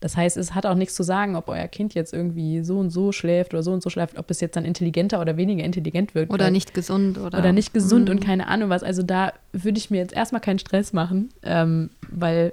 Das 0.00 0.16
heißt, 0.16 0.36
es 0.36 0.54
hat 0.54 0.66
auch 0.66 0.74
nichts 0.74 0.94
zu 0.94 1.02
sagen, 1.02 1.36
ob 1.36 1.48
euer 1.48 1.68
Kind 1.68 1.94
jetzt 1.94 2.12
irgendwie 2.12 2.62
so 2.62 2.78
und 2.78 2.90
so 2.90 3.12
schläft 3.12 3.54
oder 3.54 3.62
so 3.62 3.72
und 3.72 3.82
so 3.82 3.90
schläft, 3.90 4.18
ob 4.18 4.30
es 4.30 4.40
jetzt 4.40 4.56
dann 4.56 4.64
intelligenter 4.64 5.20
oder 5.20 5.36
weniger 5.36 5.64
intelligent 5.64 6.14
wird. 6.14 6.30
Oder 6.30 6.50
nicht 6.50 6.74
gesund. 6.74 7.18
Oder, 7.18 7.38
oder 7.38 7.52
nicht 7.52 7.72
gesund 7.72 8.10
und 8.10 8.20
mhm. 8.20 8.24
keine 8.24 8.48
Ahnung 8.48 8.68
was. 8.68 8.82
Also 8.82 9.02
da 9.02 9.32
würde 9.52 9.78
ich 9.78 9.90
mir 9.90 9.98
jetzt 9.98 10.12
erstmal 10.12 10.40
keinen 10.40 10.58
Stress 10.58 10.92
machen, 10.92 11.30
ähm, 11.42 11.90
weil 12.10 12.52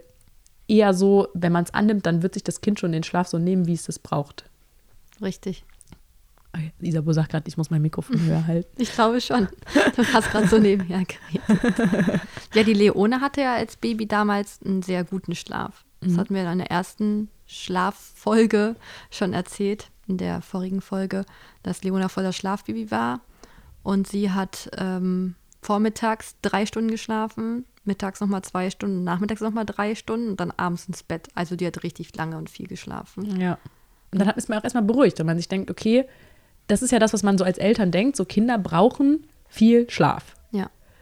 eher 0.67 0.93
so, 0.93 1.27
wenn 1.33 1.51
man 1.51 1.65
es 1.65 1.73
annimmt, 1.73 2.05
dann 2.05 2.23
wird 2.23 2.33
sich 2.33 2.43
das 2.43 2.61
Kind 2.61 2.79
schon 2.79 2.93
den 2.93 3.03
Schlaf 3.03 3.27
so 3.27 3.37
nehmen, 3.37 3.67
wie 3.67 3.73
es 3.73 3.83
das 3.83 3.99
braucht. 3.99 4.45
Richtig. 5.21 5.65
Okay, 6.53 6.71
Isabo 6.81 7.13
sagt 7.13 7.31
gerade, 7.31 7.47
ich 7.47 7.57
muss 7.57 7.69
mein 7.69 7.81
Mikrofon 7.81 8.19
höher 8.25 8.45
halten. 8.47 8.81
Ich 8.81 8.93
glaube 8.93 9.21
schon. 9.21 9.47
Du 9.95 10.03
hast 10.13 10.31
gerade 10.31 10.47
so 10.47 10.57
nebenher 10.57 11.03
geredet. 11.05 12.21
Ja, 12.53 12.63
die 12.63 12.73
Leone 12.73 13.21
hatte 13.21 13.41
ja 13.41 13.55
als 13.55 13.77
Baby 13.77 14.07
damals 14.07 14.59
einen 14.61 14.81
sehr 14.81 15.05
guten 15.05 15.35
Schlaf. 15.35 15.85
Das 16.01 16.11
Mhm. 16.13 16.17
hatten 16.17 16.35
wir 16.35 16.51
in 16.51 16.57
der 16.57 16.71
ersten 16.71 17.29
Schlaffolge 17.45 18.75
schon 19.09 19.33
erzählt, 19.33 19.89
in 20.07 20.17
der 20.17 20.41
vorigen 20.41 20.81
Folge, 20.81 21.25
dass 21.63 21.83
Leona 21.83 22.09
voll 22.09 22.23
das 22.23 22.35
Schlafbaby 22.35 22.91
war. 22.91 23.21
Und 23.83 24.07
sie 24.07 24.31
hat 24.31 24.69
ähm, 24.77 25.35
vormittags 25.61 26.35
drei 26.41 26.65
Stunden 26.65 26.91
geschlafen, 26.91 27.65
mittags 27.83 28.19
nochmal 28.19 28.43
zwei 28.43 28.69
Stunden, 28.69 29.03
nachmittags 29.03 29.41
nochmal 29.41 29.65
drei 29.65 29.95
Stunden 29.95 30.29
und 30.29 30.39
dann 30.39 30.51
abends 30.51 30.87
ins 30.87 31.03
Bett. 31.03 31.29
Also 31.33 31.55
die 31.55 31.65
hat 31.65 31.83
richtig 31.83 32.15
lange 32.15 32.37
und 32.37 32.49
viel 32.49 32.67
geschlafen. 32.67 33.39
Ja. 33.39 33.57
Und 34.11 34.19
dann 34.19 34.29
ist 34.29 34.49
man 34.49 34.59
auch 34.59 34.63
erstmal 34.63 34.83
beruhigt, 34.83 35.17
wenn 35.19 35.25
man 35.25 35.37
sich 35.37 35.47
denkt, 35.47 35.71
okay, 35.71 36.05
das 36.67 36.81
ist 36.81 36.91
ja 36.91 36.99
das, 36.99 37.13
was 37.13 37.23
man 37.23 37.37
so 37.37 37.43
als 37.43 37.57
Eltern 37.57 37.91
denkt, 37.91 38.15
so 38.15 38.25
Kinder 38.25 38.57
brauchen 38.57 39.25
viel 39.47 39.89
Schlaf. 39.89 40.35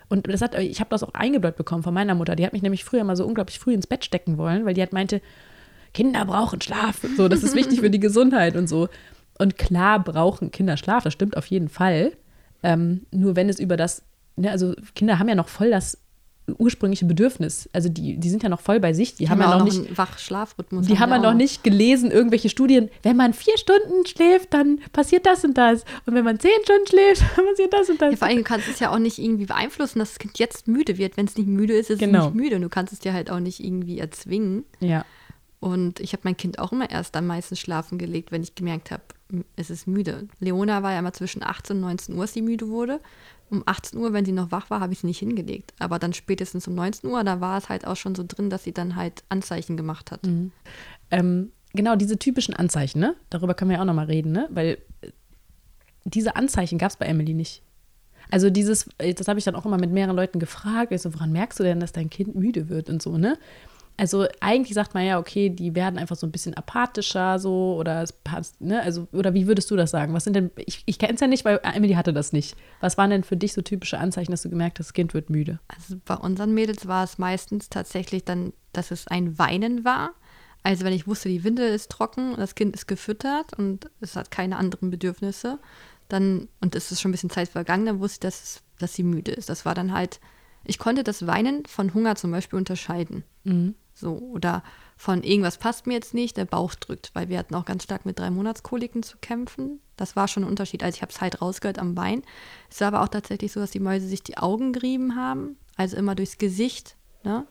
Und 0.09 0.27
das 0.27 0.41
hat, 0.41 0.55
ich 0.55 0.79
habe 0.79 0.89
das 0.89 1.03
auch 1.03 1.13
eingebläut 1.13 1.55
bekommen 1.55 1.83
von 1.83 1.93
meiner 1.93 2.15
Mutter. 2.15 2.35
Die 2.35 2.45
hat 2.45 2.53
mich 2.53 2.63
nämlich 2.63 2.83
früher 2.83 3.03
mal 3.03 3.15
so 3.15 3.25
unglaublich 3.25 3.59
früh 3.59 3.73
ins 3.73 3.87
Bett 3.87 4.03
stecken 4.03 4.37
wollen, 4.37 4.65
weil 4.65 4.73
die 4.73 4.81
hat 4.81 4.91
meinte, 4.91 5.21
Kinder 5.93 6.25
brauchen 6.25 6.61
Schlaf. 6.61 7.01
So, 7.15 7.27
das 7.27 7.43
ist 7.43 7.55
wichtig 7.55 7.79
für 7.79 7.89
die 7.89 7.99
Gesundheit 7.99 8.55
und 8.55 8.67
so. 8.67 8.89
Und 9.37 9.57
klar 9.57 10.03
brauchen 10.03 10.51
Kinder 10.51 10.77
Schlaf, 10.77 11.03
das 11.03 11.13
stimmt 11.13 11.37
auf 11.37 11.45
jeden 11.45 11.69
Fall. 11.69 12.13
Ähm, 12.63 13.05
nur 13.11 13.35
wenn 13.35 13.49
es 13.49 13.59
über 13.59 13.77
das, 13.77 14.03
ne, 14.35 14.51
also 14.51 14.73
Kinder 14.95 15.19
haben 15.19 15.29
ja 15.29 15.35
noch 15.35 15.47
voll 15.47 15.69
das 15.69 15.97
ursprüngliche 16.57 17.05
Bedürfnis. 17.05 17.69
Also 17.73 17.89
die, 17.89 18.17
die 18.17 18.29
sind 18.29 18.43
ja 18.43 18.49
noch 18.49 18.61
voll 18.61 18.79
bei 18.79 18.93
sich. 18.93 19.15
Die, 19.15 19.29
haben 19.29 19.41
ja 19.41 19.53
auch 19.53 19.59
noch 19.59 19.65
nicht 19.65 19.97
Wach-Schlafrhythmus. 19.97 20.87
die 20.87 20.99
haben 20.99 21.09
wir 21.09 21.19
noch 21.19 21.33
nicht 21.33 21.63
gelesen, 21.63 22.11
irgendwelche 22.11 22.49
Studien. 22.49 22.89
Wenn 23.03 23.15
man 23.17 23.33
vier 23.33 23.57
Stunden 23.57 24.05
schläft, 24.05 24.53
dann 24.53 24.79
passiert 24.93 25.25
das 25.25 25.43
und 25.43 25.57
das. 25.57 25.83
Und 26.05 26.15
wenn 26.15 26.23
man 26.23 26.39
zehn 26.39 26.51
Stunden 26.63 26.87
schläft, 26.87 27.21
dann 27.35 27.45
passiert 27.45 27.73
das 27.73 27.89
und 27.89 28.01
das. 28.01 28.11
Ja, 28.11 28.17
vor 28.17 28.27
allem, 28.27 28.37
du 28.37 28.43
kannst 28.43 28.67
es 28.67 28.79
ja 28.79 28.91
auch 28.91 28.99
nicht 28.99 29.19
irgendwie 29.19 29.45
beeinflussen, 29.45 29.99
dass 29.99 30.09
das 30.09 30.19
Kind 30.19 30.39
jetzt 30.39 30.67
müde 30.67 30.97
wird. 30.97 31.17
Wenn 31.17 31.25
es 31.25 31.35
nicht 31.37 31.47
müde 31.47 31.73
ist, 31.73 31.89
ist 31.89 31.99
Genau. 31.99 32.19
es 32.19 32.25
nicht 32.25 32.35
müde. 32.35 32.55
Und 32.57 32.61
du 32.63 32.69
kannst 32.69 32.93
es 32.93 32.99
dir 32.99 33.13
halt 33.13 33.29
auch 33.29 33.39
nicht 33.39 33.59
irgendwie 33.63 33.99
erzwingen. 33.99 34.63
ja. 34.79 35.05
Und 35.61 35.99
ich 35.99 36.13
habe 36.13 36.21
mein 36.23 36.37
Kind 36.37 36.57
auch 36.57 36.71
immer 36.71 36.89
erst 36.89 37.17
am 37.17 37.27
meisten 37.27 37.57
schlafen 37.57 37.97
gelegt, 37.97 38.31
wenn 38.31 38.41
ich 38.41 38.55
gemerkt 38.55 38.91
habe, 38.91 39.03
es 39.57 39.69
ist 39.69 39.87
müde. 39.87 40.29
Leona 40.39 40.83
war 40.83 40.93
ja 40.93 40.99
immer 40.99 41.11
zwischen 41.11 41.43
18 41.43 41.75
und 41.75 41.81
19 41.81 42.15
Uhr, 42.15 42.21
als 42.21 42.33
sie 42.33 42.41
müde 42.41 42.69
wurde. 42.69 43.01
Um 43.49 43.63
18 43.65 43.99
Uhr, 43.99 44.13
wenn 44.13 44.25
sie 44.25 44.31
noch 44.31 44.51
wach 44.51 44.69
war, 44.69 44.79
habe 44.79 44.93
ich 44.93 44.99
sie 44.99 45.07
nicht 45.07 45.19
hingelegt. 45.19 45.73
Aber 45.79 45.99
dann 45.99 46.13
spätestens 46.13 46.67
um 46.67 46.75
19 46.75 47.09
Uhr, 47.09 47.23
da 47.23 47.41
war 47.41 47.57
es 47.57 47.69
halt 47.69 47.85
auch 47.87 47.95
schon 47.95 48.15
so 48.15 48.23
drin, 48.27 48.49
dass 48.49 48.63
sie 48.63 48.73
dann 48.73 48.95
halt 48.95 49.23
Anzeichen 49.29 49.75
gemacht 49.75 50.11
hat. 50.11 50.21
Ähm, 51.11 51.51
genau, 51.73 51.95
diese 51.95 52.19
typischen 52.19 52.53
Anzeichen, 52.53 52.99
ne? 52.99 53.15
Darüber 53.29 53.53
können 53.53 53.71
wir 53.71 53.77
ja 53.77 53.81
auch 53.81 53.87
nochmal 53.87 54.05
reden, 54.05 54.31
ne? 54.31 54.47
Weil 54.51 54.77
äh, 55.01 55.09
diese 56.05 56.35
Anzeichen 56.35 56.77
gab 56.77 56.91
es 56.91 56.97
bei 56.97 57.05
Emily 57.05 57.33
nicht. 57.33 57.63
Also 58.31 58.49
dieses, 58.49 58.87
äh, 58.99 59.13
das 59.13 59.27
habe 59.27 59.39
ich 59.39 59.45
dann 59.45 59.55
auch 59.55 59.65
immer 59.65 59.77
mit 59.77 59.91
mehreren 59.91 60.15
Leuten 60.15 60.39
gefragt. 60.39 60.91
Ich 60.91 61.01
so, 61.01 61.13
woran 61.13 61.31
merkst 61.31 61.59
du 61.59 61.63
denn, 61.63 61.79
dass 61.79 61.91
dein 61.91 62.09
Kind 62.09 62.35
müde 62.35 62.69
wird 62.69 62.89
und 62.89 63.01
so, 63.01 63.17
ne? 63.17 63.37
Also 63.99 64.27
eigentlich 64.39 64.75
sagt 64.75 64.93
man 64.93 65.05
ja, 65.05 65.19
okay, 65.19 65.49
die 65.49 65.75
werden 65.75 65.99
einfach 65.99 66.15
so 66.15 66.25
ein 66.25 66.31
bisschen 66.31 66.53
apathischer 66.53 67.37
so 67.37 67.75
oder 67.77 68.01
es 68.01 68.13
passt, 68.13 68.61
ne? 68.61 68.81
Also, 68.81 69.09
oder 69.11 69.33
wie 69.33 69.45
würdest 69.45 69.69
du 69.71 69.75
das 69.75 69.91
sagen? 69.91 70.13
Was 70.13 70.23
sind 70.23 70.37
denn, 70.37 70.51
ich, 70.55 70.83
ich 70.85 70.99
kenne 70.99 71.15
es 71.15 71.19
ja 71.19 71.27
nicht, 71.27 71.43
weil 71.43 71.59
Emily 71.63 71.95
hatte 71.95 72.13
das 72.13 72.31
nicht. 72.31 72.55
Was 72.79 72.97
waren 72.97 73.09
denn 73.09 73.25
für 73.25 73.35
dich 73.35 73.51
so 73.51 73.61
typische 73.61 73.99
Anzeichen, 73.99 74.31
dass 74.31 74.43
du 74.43 74.49
gemerkt 74.49 74.79
hast, 74.79 74.87
das 74.87 74.93
Kind 74.93 75.13
wird 75.13 75.29
müde? 75.29 75.59
Also 75.67 75.97
bei 76.05 76.15
unseren 76.15 76.53
Mädels 76.53 76.87
war 76.87 77.03
es 77.03 77.17
meistens 77.17 77.67
tatsächlich 77.67 78.23
dann, 78.23 78.53
dass 78.71 78.91
es 78.91 79.05
ein 79.07 79.37
Weinen 79.37 79.83
war. 79.83 80.11
Also 80.63 80.85
wenn 80.85 80.93
ich 80.93 81.05
wusste, 81.05 81.27
die 81.27 81.43
Windel 81.43 81.67
ist 81.67 81.91
trocken, 81.91 82.37
das 82.37 82.55
Kind 82.55 82.73
ist 82.73 82.87
gefüttert 82.87 83.53
und 83.57 83.91
es 83.99 84.15
hat 84.15 84.31
keine 84.31 84.55
anderen 84.55 84.91
Bedürfnisse, 84.91 85.59
dann, 86.07 86.47
und 86.61 86.73
es 86.73 86.89
ist 86.93 87.01
schon 87.01 87.09
ein 87.09 87.11
bisschen 87.11 87.31
Zeit 87.31 87.49
vergangen, 87.49 87.85
dann 87.85 87.99
wusste 87.99 88.15
ich, 88.15 88.31
dass, 88.31 88.43
es, 88.43 88.63
dass 88.79 88.93
sie 88.93 89.03
müde 89.03 89.33
ist. 89.33 89.49
Das 89.49 89.65
war 89.65 89.75
dann 89.75 89.93
halt, 89.93 90.21
ich 90.63 90.79
konnte 90.79 91.03
das 91.03 91.27
Weinen 91.27 91.65
von 91.65 91.93
Hunger 91.93 92.15
zum 92.15 92.31
Beispiel 92.31 92.57
unterscheiden. 92.57 93.25
So, 93.99 94.13
oder 94.13 94.63
von 94.95 95.23
irgendwas 95.23 95.57
passt 95.57 95.85
mir 95.85 95.95
jetzt 95.95 96.13
nicht, 96.13 96.37
der 96.37 96.45
Bauch 96.45 96.73
drückt, 96.75 97.11
weil 97.13 97.27
wir 97.27 97.37
hatten 97.37 97.53
auch 97.55 97.65
ganz 97.65 97.83
stark 97.83 98.05
mit 98.05 98.17
drei 98.17 98.31
Monatskoliken 98.31 99.03
zu 99.03 99.17
kämpfen. 99.17 99.81
Das 99.97 100.15
war 100.15 100.29
schon 100.29 100.43
ein 100.43 100.49
Unterschied. 100.49 100.83
Also 100.83 100.95
ich 100.95 101.01
habe 101.01 101.11
es 101.11 101.19
halt 101.19 101.41
rausgehört 101.41 101.79
am 101.79 101.95
Bein. 101.95 102.23
Es 102.69 102.79
war 102.79 102.87
aber 102.89 103.01
auch 103.01 103.09
tatsächlich 103.09 103.51
so, 103.51 103.59
dass 103.59 103.71
die 103.71 103.81
Mäuse 103.81 104.07
sich 104.07 104.23
die 104.23 104.37
Augen 104.37 104.71
gerieben 104.71 105.17
haben, 105.17 105.57
also 105.75 105.97
immer 105.97 106.15
durchs 106.15 106.37
Gesicht, 106.37 106.95
ne? 107.23 107.45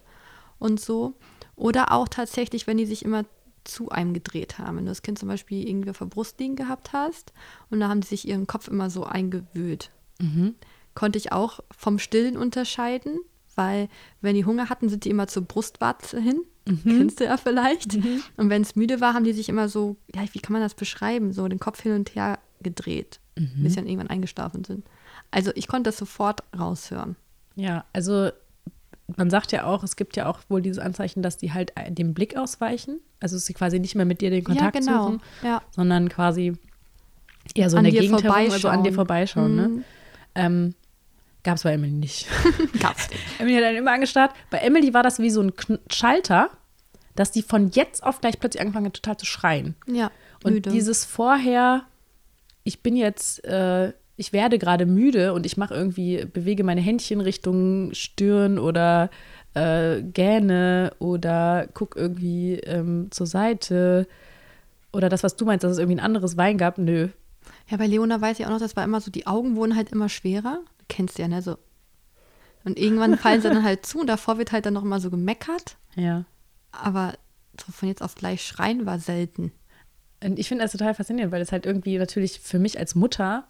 Und 0.59 0.81
so. 0.81 1.13
Oder 1.55 1.93
auch 1.93 2.09
tatsächlich, 2.09 2.67
wenn 2.67 2.79
die 2.79 2.87
sich 2.87 3.05
immer 3.05 3.27
zu 3.65 3.91
einem 3.91 4.15
gedreht 4.15 4.59
haben. 4.59 4.79
Wenn 4.79 4.87
du 4.87 4.91
das 4.91 5.03
Kind 5.03 5.19
zum 5.19 5.29
Beispiel 5.29 5.69
irgendwie 5.69 5.91
auf 5.91 5.99
der 5.99 6.07
Brust 6.07 6.41
liegen 6.41 6.57
gehabt 6.57 6.95
hast 6.95 7.35
und 7.69 7.81
da 7.81 7.89
haben 7.89 8.01
die 8.01 8.09
sich 8.09 8.27
ihren 8.27 8.47
Kopf 8.47 8.69
immer 8.69 8.89
so 8.89 9.05
eingewühlt. 9.05 9.91
Konnte 10.95 11.19
ich 11.19 11.31
auch 11.33 11.61
vom 11.71 11.99
Stillen 11.99 12.39
unterscheiden, 12.39 13.19
weil 13.59 13.89
wenn 14.23 14.35
die 14.35 14.47
Hunger 14.47 14.71
hatten, 14.71 14.89
sind 14.89 15.05
die 15.05 15.11
immer 15.11 15.27
zur 15.27 15.43
Brustwarze 15.43 16.19
hin. 16.19 16.41
Kennst 16.85 17.21
du 17.21 17.25
ja 17.25 17.37
vielleicht. 17.37 17.95
Und 18.37 18.51
wenn 18.51 18.63
es 18.63 18.77
müde 18.77 19.01
war, 19.01 19.15
haben 19.15 19.25
die 19.25 19.33
sich 19.33 19.49
immer 19.49 19.69
so, 19.69 19.97
ja, 20.15 20.23
wie 20.33 20.39
kann 20.39 20.53
man 20.53 20.63
das 20.63 20.75
beschreiben, 20.75 21.33
so 21.33 21.49
den 21.49 21.59
Kopf 21.59 21.83
hin 21.83 21.93
und 21.93 22.15
her 22.15 22.39
gedreht, 22.63 23.21
bis 23.35 23.73
sie 23.73 23.77
dann 23.77 23.87
irgendwann 23.87 24.11
eingeschlafen 24.11 24.65
sind. 24.65 24.87
Also 25.31 25.51
ich 25.55 25.67
konnte 25.67 25.89
das 25.89 25.97
sofort 25.97 26.43
raushören. 26.59 27.17
Ja, 27.57 27.85
also 27.93 28.31
man 29.17 29.31
sagt 29.31 29.53
ja 29.53 29.65
auch, 29.65 29.83
es 29.83 29.97
gibt 29.97 30.17
ja 30.17 30.27
auch 30.27 30.41
wohl 30.49 30.61
diese 30.63 30.83
Anzeichen, 30.83 31.23
dass 31.23 31.39
die 31.39 31.53
halt 31.53 31.73
dem 31.89 32.15
Blick 32.15 32.37
ausweichen. 32.37 33.01
Also 33.21 33.37
dass 33.37 33.47
sie 33.47 33.55
quasi 33.55 33.81
nicht 33.81 33.95
mehr 33.95 34.05
mit 34.05 34.21
dir 34.21 34.31
den 34.31 34.45
Kontakt 34.45 34.75
ja, 34.77 34.81
genau. 34.81 35.05
suchen, 35.07 35.23
Ja. 35.43 35.63
sondern 35.71 36.09
quasi 36.09 36.53
eher 37.55 37.71
so 37.71 37.79
An 37.79 37.85
in 37.85 37.93
der 37.93 38.03
dir 38.03 38.09
Gegend 38.09 38.23
herum, 38.23 38.53
also 38.53 38.69
an 38.69 38.85
dir 38.85 38.93
vorbeischauen. 38.93 39.57
Ne? 39.57 39.69
Mhm. 39.69 39.85
Ähm, 40.35 40.75
Gab 41.45 41.57
es 41.57 41.63
bei 41.63 41.73
Emily 41.73 41.93
nicht. 41.93 42.27
Gab's 42.81 43.09
nicht. 43.11 43.21
Emily 43.39 43.57
hat 43.57 43.65
dann 43.65 43.77
immer 43.77 43.93
angestarrt. 43.93 44.33
Bei 44.51 44.59
Emily 44.59 44.93
war 44.93 45.03
das 45.03 45.19
wie 45.19 45.31
so 45.31 45.41
ein 45.41 45.55
Kn 45.55 45.79
Schalter, 45.91 46.51
dass 47.15 47.31
die 47.31 47.43
von 47.43 47.71
jetzt 47.71 48.03
auf 48.03 48.21
gleich 48.21 48.39
plötzlich 48.39 48.61
angefangen 48.61 48.87
hat, 48.87 48.95
total 48.95 49.17
zu 49.17 49.27
schreien. 49.27 49.75
Ja, 49.87 50.11
Und 50.45 50.55
müde. 50.55 50.71
dieses 50.71 51.05
vorher, 51.05 51.85
ich 52.65 52.83
bin 52.83 52.97
jetzt, 52.97 53.45
äh, 53.45 53.93
ich 54.17 54.33
werde 54.33 54.59
gerade 54.59 54.85
müde 54.85 55.33
und 55.33 55.47
ich 55.47 55.57
mache 55.57 55.75
irgendwie, 55.75 56.25
bewege 56.25 56.65
meine 56.65 56.81
Händchen 56.81 57.21
Richtung 57.21 57.95
Stirn 57.95 58.59
oder 58.59 59.11
äh, 59.55 60.03
gähne 60.03 60.93
oder 60.99 61.69
guck 61.73 61.97
irgendwie 61.97 62.55
ähm, 62.55 63.09
zur 63.11 63.27
Seite. 63.27 64.07
Oder 64.93 65.09
das, 65.09 65.23
was 65.23 65.37
du 65.37 65.45
meinst, 65.45 65.63
dass 65.65 65.73
es 65.73 65.79
irgendwie 65.79 65.97
ein 65.97 66.05
anderes 66.05 66.37
Wein 66.37 66.59
gab, 66.59 66.79
nö. 66.79 67.09
Ja, 67.69 67.77
bei 67.77 67.87
Leona 67.87 68.21
weiß 68.21 68.41
ich 68.41 68.47
auch 68.47 68.51
noch, 68.51 68.59
das 68.59 68.77
war 68.77 68.85
immer 68.85 69.01
so, 69.01 69.11
die 69.11 69.27
Augen 69.27 69.55
wurden 69.57 69.77
halt 69.77 69.91
immer 69.91 70.09
schwerer. 70.09 70.61
Du 70.89 70.95
kennst 70.95 71.19
ja, 71.19 71.29
ne? 71.29 71.43
So. 71.43 71.59
Und 72.65 72.79
irgendwann 72.79 73.17
fallen 73.19 73.41
sie 73.41 73.49
dann 73.49 73.63
halt 73.63 73.87
zu 73.87 74.01
und 74.01 74.07
davor 74.07 74.39
wird 74.39 74.53
halt 74.53 74.67
dann 74.67 74.75
noch 74.75 74.83
immer 74.83 75.01
so 75.01 75.11
gemeckert. 75.11 75.77
Ja. 75.95 76.25
Aber 76.73 77.15
so 77.61 77.73
von 77.73 77.89
jetzt 77.89 78.03
auf 78.03 78.15
gleich 78.15 78.45
schreien 78.45 78.87
war 78.87 78.99
selten. 78.99 79.53
Und 80.23 80.39
ich 80.39 80.49
finde 80.49 80.65
das 80.65 80.73
total 80.73 80.95
faszinierend, 80.95 81.33
weil 81.33 81.43
es 81.43 81.53
halt 81.53 81.67
irgendwie 81.67 81.99
natürlich 81.99 82.41
für 82.41 82.59
mich 82.59 82.79
als 82.79 82.95
Mutter 82.95 83.47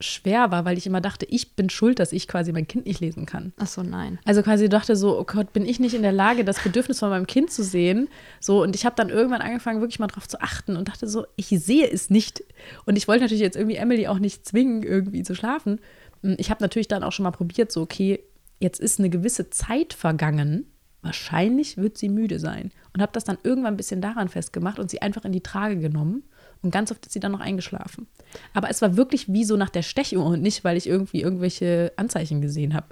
schwer 0.00 0.50
war, 0.50 0.64
weil 0.64 0.78
ich 0.78 0.86
immer 0.86 1.00
dachte, 1.00 1.26
ich 1.28 1.54
bin 1.54 1.70
schuld, 1.70 1.98
dass 1.98 2.12
ich 2.12 2.28
quasi 2.28 2.52
mein 2.52 2.66
Kind 2.66 2.86
nicht 2.86 3.00
lesen 3.00 3.26
kann. 3.26 3.52
Ach 3.58 3.66
so, 3.66 3.82
nein. 3.82 4.18
Also 4.24 4.42
quasi 4.42 4.68
dachte 4.68 4.96
so, 4.96 5.18
oh 5.18 5.24
Gott, 5.24 5.52
bin 5.52 5.64
ich 5.64 5.80
nicht 5.80 5.94
in 5.94 6.02
der 6.02 6.12
Lage, 6.12 6.44
das 6.44 6.60
Bedürfnis 6.60 6.98
von 6.98 7.10
meinem 7.10 7.26
Kind 7.26 7.50
zu 7.50 7.62
sehen. 7.62 8.08
So, 8.40 8.62
und 8.62 8.74
ich 8.74 8.84
habe 8.84 8.96
dann 8.96 9.10
irgendwann 9.10 9.42
angefangen, 9.42 9.80
wirklich 9.80 9.98
mal 9.98 10.08
drauf 10.08 10.28
zu 10.28 10.40
achten 10.40 10.76
und 10.76 10.88
dachte 10.88 11.06
so, 11.06 11.24
ich 11.36 11.48
sehe 11.48 11.88
es 11.88 12.10
nicht. 12.10 12.42
Und 12.84 12.96
ich 12.96 13.08
wollte 13.08 13.22
natürlich 13.22 13.42
jetzt 13.42 13.56
irgendwie 13.56 13.76
Emily 13.76 14.08
auch 14.08 14.18
nicht 14.18 14.46
zwingen, 14.46 14.82
irgendwie 14.82 15.22
zu 15.22 15.34
schlafen. 15.34 15.80
Ich 16.22 16.50
habe 16.50 16.62
natürlich 16.62 16.88
dann 16.88 17.02
auch 17.02 17.12
schon 17.12 17.24
mal 17.24 17.30
probiert, 17.32 17.72
so, 17.72 17.82
okay, 17.82 18.20
jetzt 18.60 18.80
ist 18.80 18.98
eine 18.98 19.10
gewisse 19.10 19.50
Zeit 19.50 19.92
vergangen. 19.92 20.66
Wahrscheinlich 21.02 21.76
wird 21.78 21.98
sie 21.98 22.08
müde 22.08 22.38
sein. 22.38 22.70
Und 22.94 23.02
habe 23.02 23.12
das 23.12 23.24
dann 23.24 23.38
irgendwann 23.42 23.74
ein 23.74 23.76
bisschen 23.76 24.00
daran 24.00 24.28
festgemacht 24.28 24.78
und 24.78 24.88
sie 24.90 25.02
einfach 25.02 25.24
in 25.24 25.32
die 25.32 25.40
Trage 25.40 25.76
genommen. 25.78 26.22
Und 26.62 26.70
ganz 26.70 26.92
oft 26.92 27.04
ist 27.04 27.12
sie 27.12 27.18
dann 27.20 27.32
noch 27.32 27.40
eingeschlafen. 27.40 28.06
Aber 28.54 28.70
es 28.70 28.80
war 28.82 28.96
wirklich 28.96 29.32
wie 29.32 29.44
so 29.44 29.56
nach 29.56 29.70
der 29.70 29.82
Stechuhr 29.82 30.24
und 30.24 30.42
nicht, 30.42 30.62
weil 30.62 30.76
ich 30.76 30.86
irgendwie 30.86 31.22
irgendwelche 31.22 31.92
Anzeichen 31.96 32.40
gesehen 32.40 32.72
habe. 32.74 32.86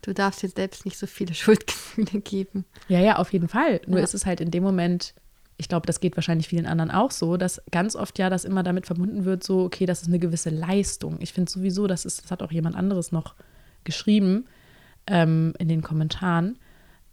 Du 0.00 0.14
darfst 0.14 0.42
dir 0.42 0.48
selbst 0.48 0.86
nicht 0.86 0.96
so 0.96 1.06
viele 1.06 1.34
Schuldgefühle 1.34 2.20
geben. 2.22 2.64
Ja, 2.88 3.00
ja, 3.00 3.16
auf 3.16 3.32
jeden 3.34 3.48
Fall. 3.48 3.82
Nur 3.86 3.98
Ja. 3.98 4.04
ist 4.04 4.14
es 4.14 4.24
halt 4.24 4.40
in 4.40 4.50
dem 4.50 4.62
Moment, 4.62 5.12
ich 5.58 5.68
glaube, 5.68 5.86
das 5.86 6.00
geht 6.00 6.16
wahrscheinlich 6.16 6.48
vielen 6.48 6.66
anderen 6.66 6.90
auch 6.90 7.10
so, 7.10 7.36
dass 7.36 7.62
ganz 7.70 7.94
oft 7.94 8.18
ja 8.18 8.30
das 8.30 8.44
immer 8.44 8.62
damit 8.62 8.86
verbunden 8.86 9.24
wird, 9.24 9.44
so, 9.44 9.64
okay, 9.64 9.86
das 9.86 10.02
ist 10.02 10.08
eine 10.08 10.18
gewisse 10.18 10.50
Leistung. 10.50 11.18
Ich 11.20 11.32
finde 11.32 11.50
sowieso, 11.50 11.86
das 11.86 12.04
ist, 12.04 12.24
das 12.24 12.30
hat 12.30 12.42
auch 12.42 12.50
jemand 12.52 12.74
anderes 12.76 13.12
noch 13.12 13.34
geschrieben 13.84 14.46
ähm, 15.06 15.52
in 15.58 15.68
den 15.68 15.82
Kommentaren, 15.82 16.58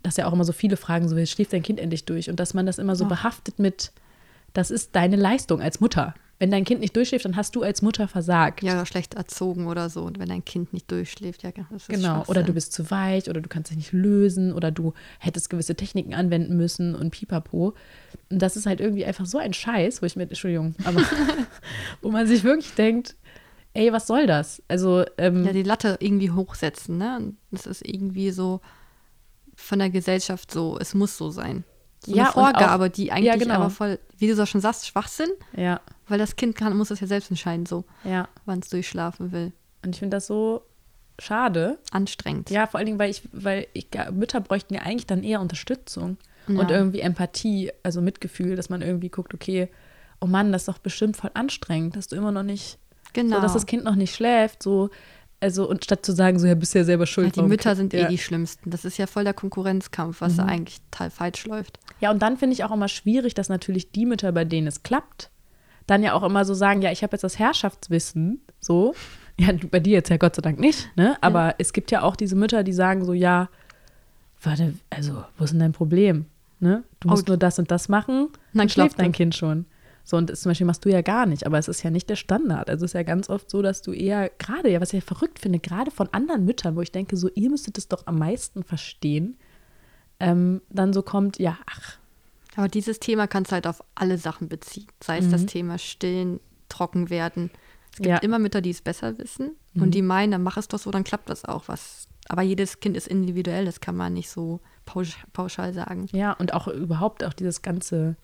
dass 0.04 0.18
ja 0.18 0.28
auch 0.28 0.34
immer 0.34 0.46
so 0.46 0.54
viele 0.54 0.78
fragen, 0.78 1.08
so, 1.10 1.16
wie 1.18 1.28
schläft 1.28 1.54
dein 1.54 1.64
Kind 1.64 1.80
endlich 1.80 2.06
durch? 2.06 2.30
Und 2.30 2.40
dass 2.40 2.54
man 2.54 2.66
das 2.66 2.78
immer 2.78 2.96
so 2.96 3.06
Oh. 3.06 3.10
behaftet 3.10 3.60
mit, 3.60 3.92
das 4.54 4.72
ist 4.72 4.96
deine 4.96 5.16
Leistung 5.16 5.62
als 5.62 5.80
Mutter. 5.80 6.14
Wenn 6.40 6.52
dein 6.52 6.64
Kind 6.64 6.80
nicht 6.80 6.96
durchschläft, 6.96 7.26
dann 7.26 7.36
hast 7.36 7.56
du 7.58 7.64
als 7.64 7.82
Mutter 7.82 8.08
versagt. 8.08 8.64
Ja, 8.64 8.74
oder 8.76 8.86
schlecht 8.86 9.14
erzogen 9.16 9.68
oder 9.68 9.90
so. 9.90 10.04
Und 10.04 10.20
wenn 10.20 10.30
dein 10.30 10.46
Kind 10.46 10.72
nicht 10.72 10.90
durchschläft, 10.90 11.44
ja, 11.44 11.52
das 11.70 11.82
ist 11.84 11.90
Genau, 11.90 12.24
oder 12.28 12.44
du 12.44 12.54
bist 12.54 12.72
zu 12.72 12.90
weich 12.90 13.30
oder 13.30 13.42
du 13.42 13.50
kannst 13.50 13.72
dich 13.72 13.78
nicht 13.78 13.92
lösen 13.92 14.54
oder 14.54 14.72
du 14.72 14.94
hättest 15.20 15.50
gewisse 15.50 15.76
Techniken 15.76 16.14
anwenden 16.14 16.56
müssen 16.56 16.96
und 16.96 17.12
pipapo. 17.12 17.74
Und 18.30 18.42
das 18.42 18.56
ist 18.56 18.66
halt 18.66 18.80
irgendwie 18.80 19.04
einfach 19.06 19.26
so 19.26 19.38
ein 19.38 19.52
Scheiß, 19.54 20.02
wo 20.02 20.06
ich 20.06 20.16
mit, 20.16 20.30
Entschuldigung, 20.30 20.76
aber 20.86 21.02
wo 22.02 22.10
man 22.10 22.26
sich 22.26 22.44
wirklich 22.46 22.74
denkt, 22.74 23.16
ey, 23.74 23.92
was 23.92 24.08
soll 24.08 24.26
das? 24.26 24.64
Also, 24.70 25.04
ähm, 25.18 25.44
Ja, 25.46 25.52
die 25.52 25.64
Latte 25.64 25.98
irgendwie 26.00 26.32
hochsetzen, 26.32 26.98
ne? 26.98 27.18
Und 27.18 27.38
Das 27.52 27.66
ist 27.68 27.86
irgendwie 27.86 28.32
so 28.32 28.62
von 29.56 29.80
der 29.80 29.90
Gesellschaft 29.90 30.52
so, 30.52 30.78
es 30.80 30.94
muss 30.94 31.18
so 31.18 31.32
sein. 31.32 31.66
So 32.06 32.16
Ja, 32.16 32.28
eine 32.28 32.34
und 32.34 32.38
auch- 32.56 32.60
Vorgabe, 32.60 32.90
die 32.90 33.12
eigentlich 33.12 33.40
genau. 33.40 33.56
aber 33.56 33.70
voll, 33.70 34.00
wie 34.18 34.28
du 34.28 34.36
so 34.36 34.46
schon 34.46 34.62
sagst, 34.62 34.88
Schwachsinn, 34.88 35.30
ja, 35.56 35.82
weil 36.10 36.20
das 36.20 36.36
Kind 36.36 36.56
kann, 36.56 36.76
muss 36.76 36.90
das 36.90 37.00
ja 37.00 37.08
selbst 37.08 37.30
entscheiden, 37.30 37.66
so, 37.66 37.86
ja. 38.04 38.28
wann 38.46 38.60
es 38.60 38.70
durchschlafen 38.70 39.32
will. 39.32 39.52
Und 39.84 39.96
ich 39.96 40.00
finde 40.00 40.18
das 40.18 40.28
so 40.28 40.64
schade. 41.20 41.80
Anstrengend. 41.92 42.50
Ja, 42.50 42.68
vor 42.68 42.78
allen 42.78 42.88
Dingen, 42.88 43.00
weil 43.00 43.10
ich, 43.10 43.24
weil 43.32 43.68
ich, 43.74 43.88
Mütter 44.12 44.42
bräuchten 44.42 44.74
ja 44.74 44.82
eigentlich 44.82 45.08
dann 45.08 45.24
eher 45.24 45.42
Unterstützung 45.42 46.18
Ja. 46.48 46.60
und 46.60 46.72
irgendwie 46.72 47.02
Empathie, 47.02 47.72
also 47.84 48.02
Mitgefühl, 48.02 48.56
dass 48.56 48.70
man 48.70 48.82
irgendwie 48.82 49.10
guckt, 49.10 49.34
okay, 49.34 49.70
oh 50.22 50.26
Mann, 50.26 50.52
das 50.52 50.64
ist 50.64 50.68
doch 50.68 50.78
bestimmt 50.78 51.18
voll 51.18 51.32
anstrengend, 51.34 51.96
dass 51.96 52.08
du 52.08 52.16
immer 52.16 52.32
noch 52.32 52.44
nicht, 52.44 52.78
genau. 53.14 53.38
so, 53.38 53.42
dass 53.42 53.54
das 53.54 53.66
Kind 53.66 53.84
noch 53.84 53.96
nicht 53.96 54.14
schläft, 54.14 54.64
so, 54.64 54.90
also, 55.42 55.70
und 55.70 55.86
statt 55.86 56.06
zu 56.06 56.12
sagen, 56.12 56.38
so, 56.38 56.48
ja, 56.48 56.56
bist 56.56 56.74
ja 56.74 56.84
selber 56.84 57.06
schuld. 57.06 57.36
ja, 57.38 57.44
die 57.44 57.48
Mütter 57.48 57.76
sind 57.76 57.94
eh 57.94 58.00
ja. 58.00 58.06
Mhm. 58.06 58.10
die 58.10 58.18
Schlimmsten. 58.18 58.72
Das 58.72 58.84
ist 58.84 58.98
ja 58.98 59.08
voll 59.08 59.24
der 59.24 59.34
Konkurrenzkampf, 59.34 60.20
was 60.20 60.36
da 60.36 60.44
eigentlich 60.46 60.82
total 60.92 61.10
falsch 61.10 61.46
läuft. 61.46 61.80
Ja, 62.02 62.12
und 62.12 62.22
dann 62.22 62.38
finde 62.38 62.54
ich 62.54 62.66
auch 62.66 62.72
immer 62.72 62.90
schwierig, 62.90 63.36
dass 63.36 63.48
natürlich 63.48 63.92
die 63.92 64.06
Mütter, 64.06 64.32
bei 64.34 64.44
denen 64.44 64.68
es 64.68 64.84
klappt, 64.84 65.30
dann 65.90 66.04
ja 66.04 66.14
auch 66.14 66.24
immer 66.24 66.46
so 66.46 66.54
sagen, 66.54 66.82
ja, 66.82 66.92
ich 66.92 67.04
habe 67.04 67.14
jetzt 67.14 67.24
das 67.24 67.40
Herrschaftswissen, 67.40 68.42
so. 68.60 68.94
Ja, 69.40 69.50
bei 69.72 69.80
dir 69.80 69.94
jetzt 69.94 70.10
ja 70.10 70.18
Gott 70.18 70.36
sei 70.36 70.42
Dank 70.42 70.60
nicht, 70.60 70.90
ne? 70.98 71.18
Aber 71.22 71.56
es 71.60 71.72
gibt 71.74 71.92
ja 71.92 72.02
auch 72.02 72.16
diese 72.18 72.36
Mütter, 72.36 72.64
die 72.64 72.74
sagen 72.74 73.06
so, 73.06 73.14
ja, 73.14 73.50
warte, 74.42 74.74
also, 74.90 75.24
wo 75.38 75.44
ist 75.46 75.52
denn 75.52 75.60
dein 75.60 75.72
Problem? 75.72 76.26
Ne? 76.60 76.84
Du 77.00 77.08
musst 77.08 77.24
Oh. 77.30 77.32
nur 77.32 77.38
das 77.38 77.58
und 77.58 77.72
das 77.72 77.88
machen, 77.88 78.28
Dann 78.54 78.60
dann 78.60 78.70
schläft 78.70 79.00
dein. 79.00 79.14
Kind 79.14 79.34
schon. 79.36 79.66
So, 80.04 80.18
und 80.18 80.30
das 80.30 80.42
zum 80.42 80.50
Beispiel 80.50 80.66
machst 80.68 80.84
du 80.84 80.90
ja 80.90 81.02
gar 81.02 81.26
nicht, 81.26 81.46
aber 81.46 81.58
es 81.58 81.68
ist 81.70 81.84
ja 81.84 81.90
nicht 81.92 82.10
der 82.10 82.16
Standard. 82.18 82.70
Also 82.70 82.84
es 82.84 82.92
ist 82.92 82.96
ja 82.96 83.04
ganz 83.04 83.30
oft 83.30 83.50
so, 83.50 83.62
dass 83.62 83.82
du 83.82 83.94
eher, 83.94 84.30
gerade 84.40 84.70
ja, 84.70 84.82
was 84.82 84.90
ich 84.92 85.02
ja 85.04 85.06
verrückt 85.06 85.40
finde, 85.40 85.60
gerade 85.60 85.92
von 85.92 86.10
anderen 86.12 86.44
Müttern, 86.46 86.76
wo 86.76 86.82
ich 86.82 86.92
denke, 86.92 87.16
so, 87.16 87.30
ihr 87.36 87.50
müsstet 87.50 87.78
es 87.78 87.88
doch 87.88 88.08
am 88.08 88.18
meisten 88.18 88.64
verstehen, 88.64 89.38
ähm, 90.20 90.62
dann 90.70 90.92
so 90.94 91.02
kommt, 91.02 91.40
ja, 91.40 91.58
ach, 91.66 91.98
Aber 92.60 92.68
dieses 92.68 93.00
Thema 93.00 93.26
kannst 93.26 93.52
du 93.52 93.54
halt 93.54 93.68
auf 93.68 93.82
alle 93.96 94.18
Sachen 94.18 94.50
beziehen. 94.50 94.88
Sei 95.02 95.20
es 95.20 95.30
das 95.30 95.46
Thema 95.46 95.78
Stillen, 95.78 96.42
trocken 96.68 97.10
werden. 97.10 97.52
Es 97.94 98.00
gibt 98.00 98.08
Mhm. 98.08 98.12
Ja. 98.12 98.18
immer 98.18 98.38
Mütter, 98.38 98.60
die 98.60 98.72
es 98.72 98.82
besser 98.82 99.18
wissen 99.18 99.52
Mhm. 99.74 99.82
und 99.84 99.92
die 99.96 100.02
meinen, 100.02 100.32
dann 100.32 100.44
mach 100.44 100.58
es 100.58 100.68
doch 100.68 100.78
so, 100.78 100.92
dann 100.92 101.06
klappt 101.06 101.30
das 101.30 101.46
auch. 101.46 101.70
Was. 101.70 102.10
Aber 102.28 102.42
jedes 102.42 102.82
Kind 102.82 102.98
ist 102.98 103.08
individuell, 103.08 103.64
das 103.64 103.80
kann 103.80 103.96
man 103.96 104.12
nicht 104.14 104.30
so 104.30 104.60
pausch 104.86 105.24
pauschal 105.32 105.74
sagen. 105.74 106.08
Ja, 106.12 106.34
und 106.34 106.54
auch 106.54 106.68
überhaupt 106.68 107.24
auch 107.24 107.32
dieses 107.34 107.62
ganze, 107.62 108.18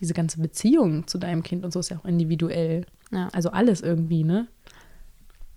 diese 0.00 0.14
ganze 0.14 0.40
Beziehung 0.40 1.06
zu 1.06 1.18
deinem 1.18 1.42
Kind 1.42 1.62
und 1.64 1.72
so 1.72 1.80
ist 1.80 1.90
ja 1.90 1.98
auch 1.98 2.06
individuell. 2.06 2.86
Ja. 3.10 3.28
Also 3.34 3.50
alles 3.50 3.82
irgendwie, 3.82 4.24
ne? 4.24 4.48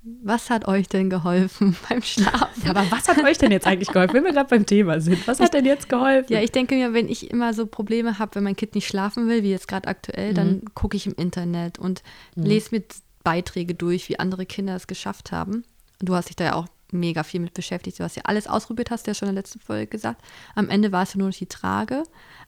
Was 0.03 0.49
hat 0.49 0.67
euch 0.67 0.87
denn 0.89 1.09
geholfen 1.11 1.75
beim 1.89 2.01
Schlafen? 2.01 2.63
Ja, 2.65 2.71
aber 2.71 2.89
was 2.89 3.07
hat 3.07 3.23
euch 3.23 3.37
denn 3.37 3.51
jetzt 3.51 3.67
eigentlich 3.67 3.89
geholfen, 3.89 4.15
wenn 4.15 4.23
wir 4.23 4.33
gerade 4.33 4.49
beim 4.49 4.65
Thema 4.65 4.99
sind? 4.99 5.27
Was 5.27 5.39
hat 5.39 5.53
denn 5.53 5.65
jetzt 5.65 5.89
geholfen? 5.89 6.33
Ja, 6.33 6.41
ich 6.41 6.51
denke 6.51 6.73
mir, 6.75 6.93
wenn 6.93 7.07
ich 7.07 7.29
immer 7.29 7.53
so 7.53 7.67
Probleme 7.67 8.17
habe, 8.17 8.35
wenn 8.35 8.43
mein 8.43 8.55
Kind 8.55 8.73
nicht 8.73 8.87
schlafen 8.87 9.27
will, 9.27 9.43
wie 9.43 9.51
jetzt 9.51 9.67
gerade 9.67 9.87
aktuell, 9.87 10.33
dann 10.33 10.49
Mhm. 10.53 10.61
gucke 10.73 10.97
ich 10.97 11.05
im 11.05 11.13
Internet 11.13 11.77
und 11.77 12.01
lese 12.35 12.69
mir 12.75 12.83
Beiträge 13.23 13.75
durch, 13.75 14.09
wie 14.09 14.17
andere 14.17 14.47
Kinder 14.47 14.75
es 14.75 14.87
geschafft 14.87 15.31
haben. 15.31 15.63
Und 15.99 16.09
du 16.09 16.15
hast 16.15 16.29
dich 16.29 16.35
da 16.35 16.45
ja 16.45 16.55
auch 16.55 16.65
mega 16.91 17.21
viel 17.23 17.39
mit 17.39 17.53
beschäftigt. 17.53 17.99
Du 17.99 18.03
hast 18.03 18.15
ja 18.15 18.23
alles 18.25 18.47
ausprobiert, 18.47 18.89
hast 18.89 19.05
du 19.05 19.11
ja 19.11 19.15
schon 19.15 19.29
in 19.29 19.35
der 19.35 19.43
letzten 19.43 19.59
Folge 19.59 19.85
gesagt. 19.87 20.21
Am 20.55 20.69
Ende 20.69 20.91
war 20.91 21.03
es 21.03 21.13
ja 21.13 21.19
nur 21.19 21.27
noch 21.29 21.35
die 21.37 21.45
Trage. 21.45 22.03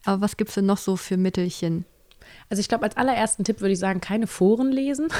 Aber 0.05 0.21
was 0.21 0.37
gibt 0.37 0.49
es 0.49 0.55
denn 0.55 0.65
noch 0.65 0.79
so 0.79 0.95
für 0.95 1.17
Mittelchen? 1.17 1.85
Also 2.49 2.59
ich 2.61 2.67
glaube, 2.67 2.83
als 2.85 2.97
allerersten 2.97 3.43
Tipp 3.43 3.61
würde 3.61 3.73
ich 3.73 3.79
sagen, 3.79 4.01
keine 4.01 4.25
Foren 4.27 4.71
lesen. 4.71 5.07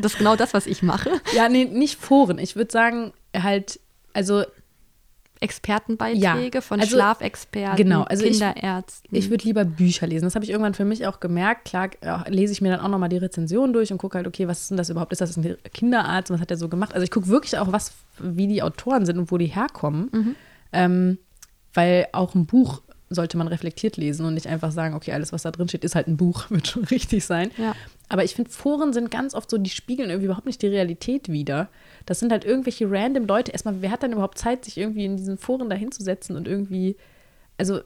Das 0.00 0.12
ist 0.12 0.18
genau 0.18 0.36
das, 0.36 0.54
was 0.54 0.66
ich 0.66 0.82
mache. 0.82 1.10
Ja, 1.34 1.48
nee, 1.48 1.64
nicht 1.64 1.98
Foren. 2.00 2.38
Ich 2.38 2.56
würde 2.56 2.72
sagen, 2.72 3.12
halt, 3.36 3.78
also 4.12 4.44
Expertenbeiträge 5.42 6.58
Ja, 6.58 6.60
von 6.60 6.80
also- 6.80 6.96
Schlafexperten, 6.96 7.76
genau, 7.76 8.02
also 8.02 8.24
ich- 8.24 8.32
Kinderärzten. 8.38 9.16
ich 9.16 9.30
würde 9.30 9.44
lieber 9.44 9.64
Bücher 9.64 10.06
lesen. 10.06 10.26
Das 10.26 10.34
habe 10.34 10.44
ich 10.44 10.50
irgendwann 10.50 10.74
für 10.74 10.84
mich 10.84 11.06
auch 11.06 11.18
gemerkt. 11.18 11.64
Klar 11.64 11.90
äh, 12.02 12.30
lese 12.30 12.52
ich 12.52 12.60
mir 12.60 12.70
dann 12.70 12.80
auch 12.80 12.88
nochmal 12.88 13.08
die 13.08 13.16
Rezension 13.16 13.72
durch 13.72 13.90
und 13.90 13.96
gucke 13.98 14.18
halt, 14.18 14.26
okay, 14.26 14.48
was 14.48 14.60
ist 14.62 14.70
denn 14.70 14.76
das 14.76 14.90
überhaupt? 14.90 15.12
Ist 15.12 15.22
das 15.22 15.36
ein 15.38 15.56
Kinderarzt? 15.72 16.30
Was 16.30 16.40
hat 16.40 16.50
der 16.50 16.58
so 16.58 16.68
gemacht? 16.68 16.92
Also 16.92 17.04
ich 17.04 17.10
gucke 17.10 17.28
wirklich 17.28 17.56
auch, 17.56 17.72
was, 17.72 17.92
wie 18.18 18.48
die 18.48 18.62
Autoren 18.62 19.06
sind 19.06 19.18
und 19.18 19.30
wo 19.32 19.38
die 19.38 19.46
herkommen. 19.46 20.36
Ähm, 20.72 21.18
weil 21.72 22.06
auch 22.12 22.34
ein 22.34 22.44
Buch 22.44 22.82
sollte 23.08 23.38
man 23.38 23.48
reflektiert 23.48 23.96
lesen 23.96 24.26
und 24.26 24.34
nicht 24.34 24.46
einfach 24.46 24.70
sagen, 24.72 24.94
okay, 24.94 25.12
alles, 25.12 25.32
was 25.32 25.42
da 25.42 25.50
drin 25.50 25.68
steht, 25.68 25.84
ist 25.84 25.94
halt 25.94 26.06
ein 26.06 26.16
Buch, 26.18 26.44
wird 26.50 26.68
schon 26.68 26.84
richtig 26.84 27.24
sein. 27.24 27.50
Ja. 27.56 27.74
Aber 28.10 28.24
ich 28.24 28.34
finde, 28.34 28.50
Foren 28.50 28.92
sind 28.92 29.12
ganz 29.12 29.34
oft 29.34 29.48
so, 29.48 29.56
die 29.56 29.70
spiegeln 29.70 30.10
irgendwie 30.10 30.26
überhaupt 30.26 30.44
nicht 30.44 30.60
die 30.62 30.66
Realität 30.66 31.28
wider. 31.28 31.68
Das 32.06 32.18
sind 32.18 32.32
halt 32.32 32.44
irgendwelche 32.44 32.90
random 32.90 33.24
Leute. 33.24 33.52
Erstmal, 33.52 33.80
wer 33.82 33.92
hat 33.92 34.02
dann 34.02 34.12
überhaupt 34.12 34.36
Zeit, 34.36 34.64
sich 34.64 34.78
irgendwie 34.78 35.04
in 35.04 35.16
diesen 35.16 35.38
Foren 35.38 35.70
da 35.70 35.76
hinzusetzen 35.76 36.34
und 36.34 36.48
irgendwie, 36.48 36.96
also, 37.56 37.80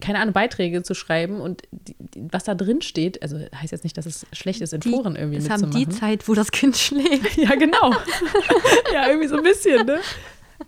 keine 0.00 0.20
Ahnung, 0.20 0.34
Beiträge 0.34 0.84
zu 0.84 0.94
schreiben 0.94 1.40
und 1.40 1.62
die, 1.72 1.96
die, 1.98 2.28
was 2.30 2.44
da 2.44 2.54
drin 2.54 2.80
steht, 2.80 3.22
also 3.22 3.36
heißt 3.36 3.72
jetzt 3.72 3.82
nicht, 3.82 3.98
dass 3.98 4.06
es 4.06 4.24
schlecht 4.32 4.60
ist, 4.60 4.72
in 4.72 4.80
die, 4.80 4.90
Foren 4.90 5.16
irgendwie 5.16 5.38
es 5.38 5.50
haben 5.50 5.62
mitzumachen. 5.62 5.90
die 5.90 5.98
Zeit, 5.98 6.28
wo 6.28 6.34
das 6.34 6.52
Kind 6.52 6.76
schläft. 6.76 7.36
Ja, 7.36 7.56
genau. 7.56 7.92
ja, 8.92 9.08
irgendwie 9.08 9.26
so 9.26 9.36
ein 9.36 9.42
bisschen, 9.42 9.84
ne? 9.84 9.98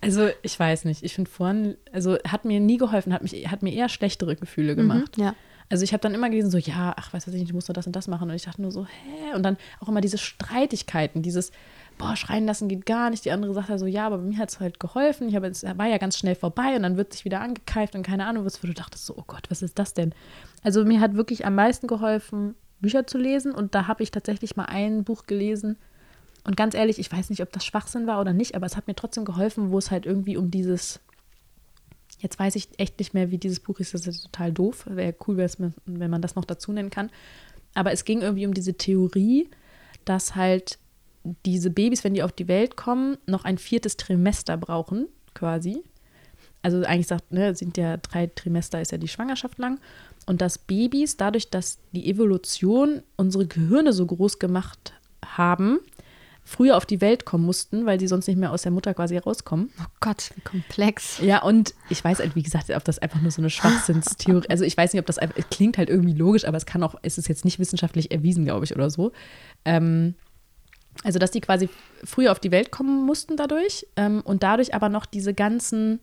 Also, 0.01 0.27
ich 0.41 0.59
weiß 0.59 0.83
nicht. 0.83 1.03
Ich 1.03 1.13
finde 1.15 1.31
Foren, 1.31 1.77
also 1.93 2.17
hat 2.27 2.43
mir 2.43 2.59
nie 2.59 2.75
geholfen, 2.75 3.13
hat, 3.13 3.23
mich, 3.23 3.47
hat 3.49 3.63
mir 3.63 3.73
eher 3.73 3.87
schlechtere 3.87 4.35
Gefühle 4.35 4.75
gemacht. 4.75 5.17
Mhm, 5.17 5.23
ja. 5.23 5.35
Also 5.69 5.83
ich 5.83 5.91
habe 5.91 6.01
dann 6.01 6.13
immer 6.13 6.29
gelesen, 6.29 6.49
so, 6.49 6.57
ja, 6.57 6.93
ach, 6.95 7.13
weiß 7.13 7.27
ich 7.27 7.33
nicht, 7.33 7.49
du 7.49 7.55
musst 7.55 7.67
nur 7.67 7.73
das 7.73 7.87
und 7.87 7.95
das 7.95 8.07
machen. 8.07 8.29
Und 8.29 8.35
ich 8.35 8.43
dachte 8.43 8.61
nur 8.61 8.71
so, 8.71 8.85
hä? 8.85 9.35
Und 9.35 9.43
dann 9.43 9.57
auch 9.79 9.89
immer 9.89 9.99
diese 9.99 10.17
Streitigkeiten, 10.17 11.21
dieses, 11.21 11.51
boah, 11.97 12.15
schreien 12.15 12.45
lassen 12.45 12.69
geht 12.69 12.85
gar 12.85 13.09
nicht. 13.09 13.25
Die 13.25 13.31
andere 13.31 13.53
sagt 13.53 13.69
ja 13.69 13.77
so, 13.77 13.85
ja, 13.85 14.05
aber 14.05 14.17
mir 14.17 14.37
hat 14.37 14.49
es 14.49 14.59
halt 14.59 14.79
geholfen. 14.79 15.27
Ich 15.27 15.35
habe 15.35 15.47
es 15.47 15.63
war 15.63 15.87
ja 15.87 15.97
ganz 15.97 16.17
schnell 16.17 16.35
vorbei 16.35 16.75
und 16.75 16.83
dann 16.83 16.95
wird 16.95 17.13
sich 17.13 17.25
wieder 17.25 17.41
angekeift 17.41 17.95
und 17.95 18.03
keine 18.03 18.25
Ahnung, 18.25 18.45
was, 18.45 18.61
du 18.61 18.73
dachtest 18.73 19.05
so, 19.05 19.15
oh 19.17 19.23
Gott, 19.27 19.49
was 19.49 19.61
ist 19.61 19.77
das 19.77 19.93
denn? 19.93 20.13
Also 20.63 20.85
mir 20.85 21.01
hat 21.01 21.15
wirklich 21.15 21.45
am 21.45 21.55
meisten 21.55 21.87
geholfen, 21.87 22.55
Bücher 22.79 23.07
zu 23.07 23.17
lesen. 23.17 23.51
Und 23.51 23.75
da 23.75 23.87
habe 23.87 24.03
ich 24.03 24.11
tatsächlich 24.11 24.55
mal 24.55 24.65
ein 24.65 25.03
Buch 25.03 25.25
gelesen. 25.25 25.77
Und 26.45 26.55
ganz 26.55 26.75
ehrlich, 26.75 26.97
ich 26.97 27.11
weiß 27.11 27.29
nicht, 27.29 27.41
ob 27.41 27.51
das 27.51 27.65
Schwachsinn 27.65 28.07
war 28.07 28.21
oder 28.21 28.31
nicht, 28.31 28.55
aber 28.55 28.65
es 28.65 28.77
hat 28.77 28.87
mir 28.87 28.95
trotzdem 28.95 29.25
geholfen, 29.25 29.71
wo 29.71 29.77
es 29.77 29.91
halt 29.91 30.05
irgendwie 30.05 30.37
um 30.37 30.49
dieses 30.49 31.01
Jetzt 32.19 32.39
weiß 32.39 32.55
ich 32.55 32.69
echt 32.77 32.97
nicht 32.99 33.13
mehr, 33.13 33.31
wie 33.31 33.37
dieses 33.37 33.59
Buch 33.59 33.79
ist. 33.79 33.93
Das 33.93 34.07
ist 34.07 34.23
total 34.23 34.51
doof. 34.51 34.85
Wäre 34.87 35.15
cool, 35.27 35.37
wenn 35.37 36.09
man 36.09 36.21
das 36.21 36.35
noch 36.35 36.45
dazu 36.45 36.71
nennen 36.71 36.89
kann. 36.89 37.11
Aber 37.73 37.91
es 37.91 38.05
ging 38.05 38.21
irgendwie 38.21 38.47
um 38.47 38.53
diese 38.53 38.73
Theorie, 38.73 39.49
dass 40.05 40.35
halt 40.35 40.79
diese 41.45 41.69
Babys, 41.69 42.03
wenn 42.03 42.13
die 42.13 42.23
auf 42.23 42.31
die 42.31 42.47
Welt 42.47 42.75
kommen, 42.75 43.17
noch 43.27 43.43
ein 43.43 43.57
viertes 43.57 43.97
Trimester 43.97 44.57
brauchen, 44.57 45.07
quasi. 45.33 45.83
Also 46.63 46.83
eigentlich 46.83 47.07
sagt, 47.07 47.31
ne, 47.31 47.53
sind 47.53 47.77
ja 47.77 47.97
drei 47.97 48.27
Trimester 48.27 48.81
ist 48.81 48.91
ja 48.91 48.97
die 48.97 49.07
Schwangerschaft 49.07 49.59
lang. 49.59 49.79
Und 50.25 50.41
dass 50.41 50.57
Babys, 50.57 51.17
dadurch, 51.17 51.49
dass 51.49 51.77
die 51.91 52.09
Evolution 52.09 53.03
unsere 53.15 53.45
Gehirne 53.45 53.93
so 53.93 54.05
groß 54.05 54.39
gemacht 54.39 54.93
haben, 55.23 55.79
früher 56.47 56.77
auf 56.77 56.85
die 56.85 57.01
Welt 57.01 57.25
kommen 57.25 57.45
mussten, 57.45 57.85
weil 57.85 57.99
sie 57.99 58.07
sonst 58.07 58.25
nicht 58.27 58.37
mehr 58.37 58.53
aus 58.53 58.61
der 58.61 58.71
Mutter 58.71 58.93
quasi 58.93 59.17
rauskommen. 59.17 59.69
Oh 59.81 59.85
Gott, 59.99 60.31
wie 60.35 60.41
komplex. 60.41 61.19
Ja, 61.19 61.43
und 61.43 61.73
ich 61.89 62.01
weiß 62.01 62.19
halt, 62.19 62.37
wie 62.37 62.41
gesagt, 62.41 62.69
ob 62.69 62.85
das 62.85 62.99
einfach 62.99 63.21
nur 63.21 63.31
so 63.31 63.41
eine 63.41 63.49
Schwachsinnstheorie, 63.49 64.47
also 64.49 64.63
ich 64.63 64.77
weiß 64.77 64.93
nicht, 64.93 65.01
ob 65.01 65.05
das 65.05 65.17
einfach, 65.17 65.35
es 65.37 65.49
klingt 65.49 65.77
halt 65.77 65.89
irgendwie 65.89 66.13
logisch, 66.13 66.45
aber 66.45 66.55
es 66.55 66.65
kann 66.65 66.83
auch, 66.83 66.95
es 67.01 67.17
ist 67.17 67.27
jetzt 67.27 67.43
nicht 67.43 67.59
wissenschaftlich 67.59 68.11
erwiesen, 68.11 68.45
glaube 68.45 68.63
ich, 68.63 68.73
oder 68.73 68.89
so. 68.89 69.11
Ähm, 69.65 70.15
also, 71.03 71.19
dass 71.19 71.31
die 71.31 71.41
quasi 71.41 71.67
früher 72.05 72.31
auf 72.31 72.39
die 72.39 72.51
Welt 72.51 72.71
kommen 72.71 73.05
mussten 73.05 73.35
dadurch 73.35 73.85
ähm, 73.97 74.21
und 74.23 74.41
dadurch 74.41 74.73
aber 74.73 74.87
noch 74.87 75.05
diese 75.05 75.33
ganzen 75.33 75.99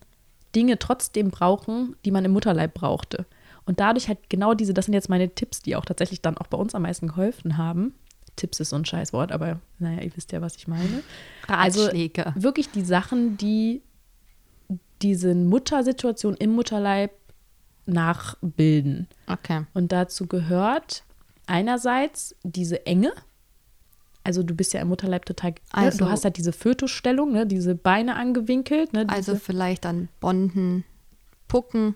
Dinge 0.54 0.78
trotzdem 0.78 1.30
brauchen, 1.30 1.96
die 2.04 2.10
man 2.10 2.24
im 2.24 2.32
Mutterleib 2.32 2.74
brauchte. 2.74 3.24
Und 3.64 3.80
dadurch 3.80 4.08
halt 4.08 4.28
genau 4.28 4.52
diese, 4.52 4.74
das 4.74 4.84
sind 4.84 4.94
jetzt 4.94 5.08
meine 5.08 5.30
Tipps, 5.30 5.62
die 5.62 5.74
auch 5.74 5.86
tatsächlich 5.86 6.20
dann 6.20 6.36
auch 6.36 6.48
bei 6.48 6.58
uns 6.58 6.74
am 6.74 6.82
meisten 6.82 7.08
geholfen 7.08 7.56
haben. 7.56 7.94
Tipps 8.36 8.60
ist 8.60 8.70
so 8.70 8.76
ein 8.76 8.84
Scheißwort, 8.84 9.32
aber 9.32 9.60
naja, 9.78 10.02
ihr 10.02 10.16
wisst 10.16 10.32
ja, 10.32 10.40
was 10.40 10.56
ich 10.56 10.66
meine. 10.68 11.02
Ratschläge. 11.46 12.26
Also 12.26 12.42
wirklich 12.42 12.70
die 12.70 12.84
Sachen, 12.84 13.36
die 13.36 13.82
diese 15.02 15.34
Muttersituation 15.34 16.34
im 16.34 16.52
Mutterleib 16.54 17.12
nachbilden. 17.86 19.08
okay. 19.26 19.66
Und 19.74 19.92
dazu 19.92 20.26
gehört 20.26 21.04
einerseits 21.46 22.34
diese 22.42 22.86
Enge. 22.86 23.12
Also 24.22 24.42
du 24.42 24.54
bist 24.54 24.72
ja 24.72 24.80
im 24.80 24.88
Mutterleib 24.88 25.26
total, 25.26 25.50
ne? 25.50 25.56
Also- 25.72 25.98
du 25.98 26.08
hast 26.10 26.24
halt 26.24 26.38
diese 26.38 26.52
Fötusstellung, 26.52 27.32
ne? 27.32 27.46
diese 27.46 27.74
Beine 27.74 28.16
angewinkelt. 28.16 28.94
Ne? 28.94 29.04
Diese, 29.04 29.14
Also 29.16 29.36
vielleicht 29.36 29.84
dann 29.84 30.08
Bonden, 30.20 30.84
Pucken. 31.46 31.94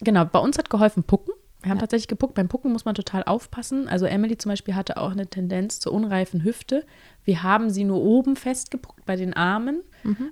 Genau, 0.00 0.24
bei 0.24 0.40
uns 0.40 0.58
hat 0.58 0.70
geholfen 0.70 1.04
Pucken. 1.04 1.31
Wir 1.62 1.70
haben 1.70 1.78
Ja. 1.78 1.82
tatsächlich 1.82 2.08
gepuckt. 2.08 2.34
Beim 2.34 2.48
Pucken 2.48 2.72
muss 2.72 2.84
man 2.84 2.94
total 2.94 3.22
aufpassen. 3.24 3.88
Also 3.88 4.06
Emily 4.06 4.36
zum 4.36 4.50
Beispiel 4.50 4.74
hatte 4.74 4.96
auch 4.96 5.12
eine 5.12 5.26
Tendenz 5.28 5.78
zur 5.80 5.92
unreifen 5.92 6.42
Hüfte. 6.42 6.84
Wir 7.24 7.42
haben 7.44 7.70
sie 7.70 7.84
nur 7.84 8.02
oben 8.02 8.34
festgepuckt 8.36 9.04
bei 9.06 9.14
den 9.16 9.32
Armen, 9.34 9.82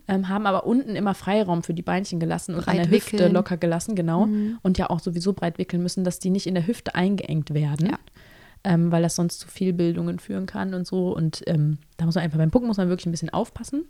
ähm, 0.09 0.29
haben 0.29 0.47
aber 0.47 0.67
unten 0.67 0.97
immer 0.97 1.15
Freiraum 1.15 1.63
für 1.63 1.73
die 1.75 1.83
Beinchen 1.83 2.19
gelassen 2.19 2.55
und 2.57 2.67
an 2.67 2.77
der 2.77 2.91
Hüfte 2.91 3.29
locker 3.29 3.57
gelassen, 3.57 3.95
genau. 3.95 4.29
Und 4.63 4.77
ja 4.79 4.91
auch 4.91 4.99
sowieso 5.01 5.33
breit 5.33 5.59
wickeln 5.59 5.83
müssen, 5.83 6.03
dass 6.03 6.19
die 6.19 6.31
nicht 6.31 6.47
in 6.49 6.55
der 6.55 6.67
Hüfte 6.67 6.95
eingeengt 6.97 7.55
werden. 7.55 7.87
Ja. 7.91 7.99
ähm, 8.63 8.93
weil 8.93 9.03
das 9.03 9.15
sonst 9.17 9.39
zu 9.41 9.49
Fehlbildungen 9.49 10.19
führen 10.19 10.45
kann 10.47 10.75
und 10.75 10.87
so. 10.87 11.15
Und 11.17 11.43
ähm, 11.47 11.79
da 11.97 12.05
muss 12.05 12.15
man 12.17 12.25
einfach, 12.25 12.37
beim 12.39 12.51
Pucken 12.51 12.67
muss 12.67 12.77
man 12.77 12.89
wirklich 12.91 13.07
ein 13.07 13.11
bisschen 13.13 13.31
aufpassen. 13.31 13.85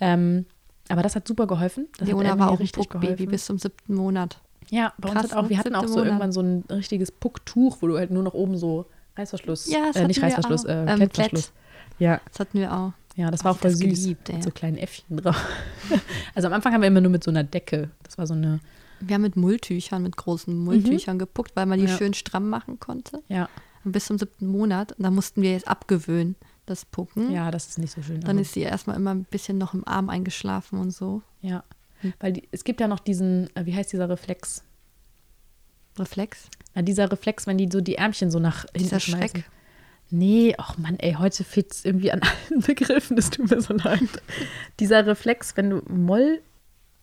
Ähm, 0.00 0.46
aber 0.88 1.02
das 1.02 1.14
hat 1.16 1.28
super 1.28 1.46
geholfen. 1.46 1.88
Das 1.98 2.08
Leona 2.08 2.38
war 2.38 2.50
auch 2.50 2.60
ein 2.60 2.68
Puckbaby 2.68 3.26
bis 3.26 3.44
zum 3.44 3.58
siebten 3.58 3.94
Monat. 3.94 4.40
Ja, 4.70 4.92
bei 4.98 5.08
uns 5.10 5.18
hat 5.22 5.34
auch, 5.34 5.48
wir 5.48 5.58
hatten 5.58 5.74
auch 5.74 5.84
so 5.86 5.94
Monat. 5.94 6.06
irgendwann 6.06 6.32
so 6.32 6.40
ein 6.40 6.64
richtiges 6.70 7.10
Pucktuch, 7.12 7.78
wo 7.80 7.86
du 7.88 7.96
halt 7.98 8.10
nur 8.10 8.22
noch 8.22 8.34
oben 8.34 8.56
so 8.56 8.86
Reißverschluss, 9.16 9.70
Ja, 9.70 9.90
äh, 9.94 10.06
nicht 10.06 10.22
Reißverschluss, 10.22 10.64
äh, 10.64 10.84
Ähm, 10.86 10.96
Klettverschluss. 10.96 11.52
Ja, 11.98 12.20
Das 12.30 12.40
hatten 12.40 12.58
wir 12.58 12.72
auch. 12.72 12.92
ja, 13.16 13.30
das 13.30 13.40
Oh, 13.40 13.44
war 13.44 13.52
auch 13.52 13.58
voll 13.58 13.70
süß. 13.70 13.80
geliebt. 13.80 14.32
Mit 14.32 14.42
so 14.44 14.50
kleinen 14.50 14.76
Äffchen 14.76 15.16
drauf. 15.16 15.36
also 16.34 16.46
am 16.48 16.54
Anfang 16.54 16.72
haben 16.72 16.82
wir 16.82 16.88
immer 16.88 17.00
nur 17.00 17.10
mit 17.10 17.24
so 17.24 17.30
einer 17.30 17.44
Decke. 17.44 17.90
Das 18.04 18.18
war 18.18 18.26
so 18.26 18.34
eine, 18.34 18.60
Wir 19.00 19.14
haben 19.14 19.22
mit 19.22 19.36
Mulltüchern, 19.36 20.02
mit 20.02 20.16
großen 20.16 20.56
Mulltüchern 20.56 21.18
gepuckt, 21.18 21.52
weil 21.54 21.66
man 21.66 21.78
die 21.78 21.84
Mhm. 21.86 21.90
Ja. 21.90 21.96
schön 21.98 22.14
stramm 22.14 22.48
machen 22.48 22.78
konnte. 22.80 23.22
ja, 23.28 23.48
Und 23.84 23.92
bis 23.92 24.06
zum 24.06 24.18
siebten 24.18 24.46
Monat. 24.48 24.92
Und 24.92 25.02
da 25.04 25.10
mussten 25.10 25.40
wir 25.42 25.52
jetzt 25.52 25.66
abgewöhnen, 25.68 26.36
das 26.66 26.84
Pucken. 26.84 27.30
ja, 27.32 27.50
das 27.50 27.68
ist 27.68 27.78
nicht 27.78 27.92
so 27.94 28.02
schön. 28.02 28.20
Dann 28.20 28.32
aber- 28.32 28.40
ist 28.42 28.52
sie 28.52 28.60
erstmal 28.60 28.96
immer 28.96 29.14
ein 29.14 29.24
bisschen 29.24 29.56
noch 29.58 29.72
im 29.74 29.86
Arm 29.88 30.08
eingeschlafen 30.10 30.78
und 30.78 30.90
so. 30.90 31.22
Ja, 31.40 31.64
weil 32.20 32.32
die, 32.32 32.48
es 32.52 32.64
gibt 32.64 32.80
ja 32.80 32.88
noch 32.88 33.00
diesen, 33.00 33.54
äh, 33.56 33.66
wie 33.66 33.74
heißt 33.74 33.92
dieser 33.92 34.08
Reflex? 34.08 34.62
Reflex. 35.98 36.48
Na, 36.74 36.82
dieser 36.82 37.10
Reflex, 37.10 37.46
wenn 37.46 37.58
die 37.58 37.68
so 37.70 37.80
die 37.80 37.96
Ärmchen 37.96 38.30
so 38.30 38.38
nach 38.38 38.62
hinten 38.72 38.78
Dieser 38.78 39.00
schmeißen. 39.00 39.28
Schreck. 39.42 39.50
Nee, 40.10 40.54
ach 40.56 40.78
Mann, 40.78 40.96
ey, 40.98 41.14
heute 41.14 41.44
fehlt 41.44 41.72
es 41.72 41.84
irgendwie 41.84 42.10
an 42.12 42.20
allen 42.50 42.60
Begriffen, 42.62 43.16
das 43.16 43.30
tut 43.30 43.50
mir 43.50 43.60
so 43.60 43.74
leid. 43.74 44.00
dieser 44.80 45.06
Reflex, 45.06 45.56
wenn 45.56 45.70
du 45.70 45.82
Moll, 45.88 46.40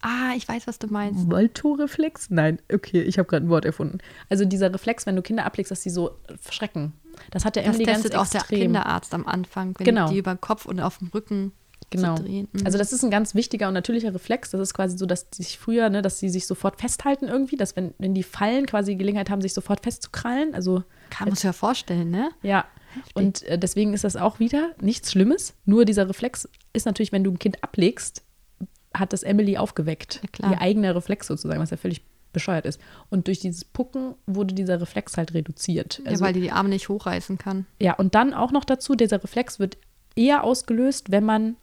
Ah, 0.02 0.34
ich 0.36 0.48
weiß, 0.48 0.68
was 0.68 0.78
du 0.78 0.86
meinst. 0.88 1.28
Molto-Reflex? 1.28 2.30
Nein, 2.30 2.60
okay, 2.72 3.02
ich 3.02 3.18
habe 3.18 3.28
gerade 3.28 3.44
ein 3.48 3.50
Wort 3.50 3.66
erfunden. 3.66 3.98
Also 4.30 4.46
dieser 4.46 4.72
Reflex, 4.72 5.08
wenn 5.08 5.16
du 5.16 5.24
Kinder 5.24 5.46
ablegst, 5.46 5.72
dass 5.72 5.82
sie 5.82 5.90
so 5.90 6.12
schrecken. 6.52 6.94
Das 7.32 7.44
hat 7.44 7.56
der 7.56 7.64
Das 7.64 7.72
Emily 7.76 7.86
ganz 7.86 8.04
testet 8.04 8.20
auch 8.20 8.28
der 8.28 8.42
extrem. 8.42 8.60
Kinderarzt 8.60 9.16
am 9.16 9.26
Anfang, 9.26 9.74
wenn 9.80 9.86
Genau. 9.86 10.10
die 10.10 10.20
über 10.20 10.36
den 10.36 10.42
Kopf 10.42 10.66
und 10.68 10.80
auf 10.80 11.00
dem 11.00 11.08
Rücken 11.08 11.54
Genau. 11.90 12.18
Mhm. 12.18 12.48
Also 12.64 12.78
das 12.78 12.92
ist 12.94 13.04
ein 13.04 13.12
ganz 13.12 13.36
wichtiger 13.36 13.68
und 13.68 13.74
natürlicher 13.74 14.14
Reflex. 14.14 14.52
Das 14.52 14.62
ist 14.62 14.74
quasi 14.74 14.98
so, 14.98 15.06
dass 15.06 15.30
die 15.30 15.44
sich 15.44 15.58
früher, 15.58 15.90
ne, 15.90 16.02
dass 16.02 16.20
sie 16.20 16.30
sich 16.30 16.48
sofort 16.48 16.80
festhalten 16.80 17.28
irgendwie, 17.28 17.56
dass 17.56 17.76
wenn, 17.76 17.94
wenn 17.98 18.14
die 18.14 18.24
fallen, 18.24 18.66
quasi 18.66 18.94
die 18.94 18.98
Gelegenheit 18.98 19.30
haben, 19.30 19.42
sich 19.42 19.54
sofort 19.54 19.82
festzukrallen. 19.82 20.54
Also 20.54 20.84
kann 21.10 21.28
man 21.28 21.36
sich 21.36 21.44
ja 21.44 21.54
vorstellen, 21.54 22.10
ne? 22.10 22.30
ja. 22.42 22.66
Und 23.14 23.44
äh, 23.44 23.60
deswegen 23.60 23.94
ist 23.94 24.06
das 24.06 24.16
auch 24.16 24.40
wieder 24.40 24.72
nichts 24.80 25.12
Schlimmes. 25.12 25.54
Nur 25.66 25.84
dieser 25.84 26.08
Reflex 26.08 26.48
ist 26.72 26.86
natürlich, 26.86 27.12
wenn 27.12 27.26
du 27.26 27.32
ein 27.32 27.40
Kind 27.40 27.62
ablegst, 27.62 28.24
hat 28.94 29.12
das 29.12 29.24
Emily 29.24 29.58
aufgeweckt. 29.58 30.22
Ja. 30.42 30.52
Ihr 30.52 30.62
eigener 30.62 30.96
Reflex 30.96 31.28
sozusagen, 31.28 31.60
was 31.60 31.72
ja 31.72 31.78
völlig 31.78 32.04
bescheuert 32.32 32.66
ist. 32.66 32.80
Und 33.10 33.28
durch 33.28 33.40
dieses 33.40 33.66
Pucken 33.66 34.16
wurde 34.28 34.54
dieser 34.54 34.80
Reflex 34.80 35.18
halt 35.18 35.34
reduziert. 35.34 36.02
ja, 36.06 36.20
weil 36.20 36.34
die 36.34 36.42
die 36.42 36.52
Arme 36.52 36.70
nicht 36.70 36.90
hochreißen 36.90 37.38
kann. 37.38 37.66
Ja, 37.80 37.94
und 37.94 38.16
dann 38.16 38.34
auch 38.34 38.52
noch 38.52 38.66
dazu, 38.66 38.96
dieser 38.96 39.24
Reflex 39.24 39.60
wird 39.60 39.78
eher 40.16 40.44
ausgelöst, 40.44 41.12
wenn 41.12 41.24
man 41.24 41.56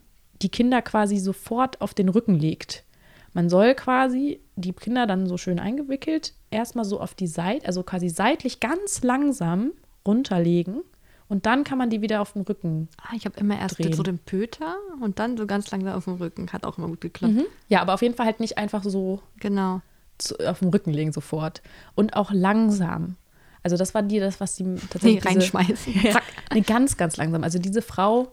die 0.42 0.48
Kinder 0.48 0.82
quasi 0.82 1.18
sofort 1.18 1.80
auf 1.80 1.94
den 1.94 2.08
Rücken 2.08 2.34
legt. 2.34 2.84
Man 3.32 3.48
soll 3.48 3.74
quasi 3.74 4.40
die 4.56 4.72
Kinder 4.72 5.06
dann 5.06 5.26
so 5.26 5.38
schön 5.38 5.58
eingewickelt 5.58 6.34
erstmal 6.50 6.84
so 6.84 7.00
auf 7.00 7.14
die 7.14 7.26
Seite, 7.26 7.66
also 7.66 7.82
quasi 7.82 8.08
seitlich 8.10 8.60
ganz 8.60 9.02
langsam 9.02 9.70
runterlegen 10.06 10.82
und 11.28 11.46
dann 11.46 11.64
kann 11.64 11.78
man 11.78 11.88
die 11.88 12.02
wieder 12.02 12.20
auf 12.20 12.34
den 12.34 12.42
Rücken. 12.42 12.88
Ah, 13.00 13.14
ich 13.16 13.24
habe 13.24 13.38
immer 13.40 13.58
erst 13.58 13.78
Drehen. 13.78 13.94
so 13.94 14.02
den 14.02 14.18
Pöter 14.18 14.76
und 15.00 15.18
dann 15.18 15.38
so 15.38 15.46
ganz 15.46 15.70
langsam 15.70 15.94
auf 15.94 16.04
dem 16.04 16.14
Rücken. 16.16 16.52
Hat 16.52 16.66
auch 16.66 16.76
immer 16.76 16.88
gut 16.88 17.00
geklappt. 17.00 17.32
Ja, 17.68 17.80
aber 17.80 17.94
auf 17.94 18.02
jeden 18.02 18.14
Fall 18.14 18.26
halt 18.26 18.40
nicht 18.40 18.58
einfach 18.58 18.82
so 18.84 19.20
Genau. 19.40 19.80
zu, 20.18 20.36
auf 20.46 20.58
dem 20.58 20.68
Rücken 20.68 20.92
legen 20.92 21.12
sofort 21.12 21.62
und 21.94 22.14
auch 22.16 22.32
langsam. 22.32 23.16
Also 23.62 23.78
das 23.78 23.94
war 23.94 24.02
die, 24.02 24.18
das 24.18 24.40
was 24.40 24.56
die 24.56 24.64
tatsächlich 24.90 25.24
Nee, 25.24 25.30
diese- 25.40 25.54
reinschmeißen. 25.54 25.94
Ja, 26.02 26.10
Zack. 26.12 26.22
nee, 26.52 26.60
ganz, 26.60 26.98
ganz 26.98 27.16
langsam. 27.16 27.42
Also 27.44 27.58
diese 27.58 27.80
Frau, 27.80 28.32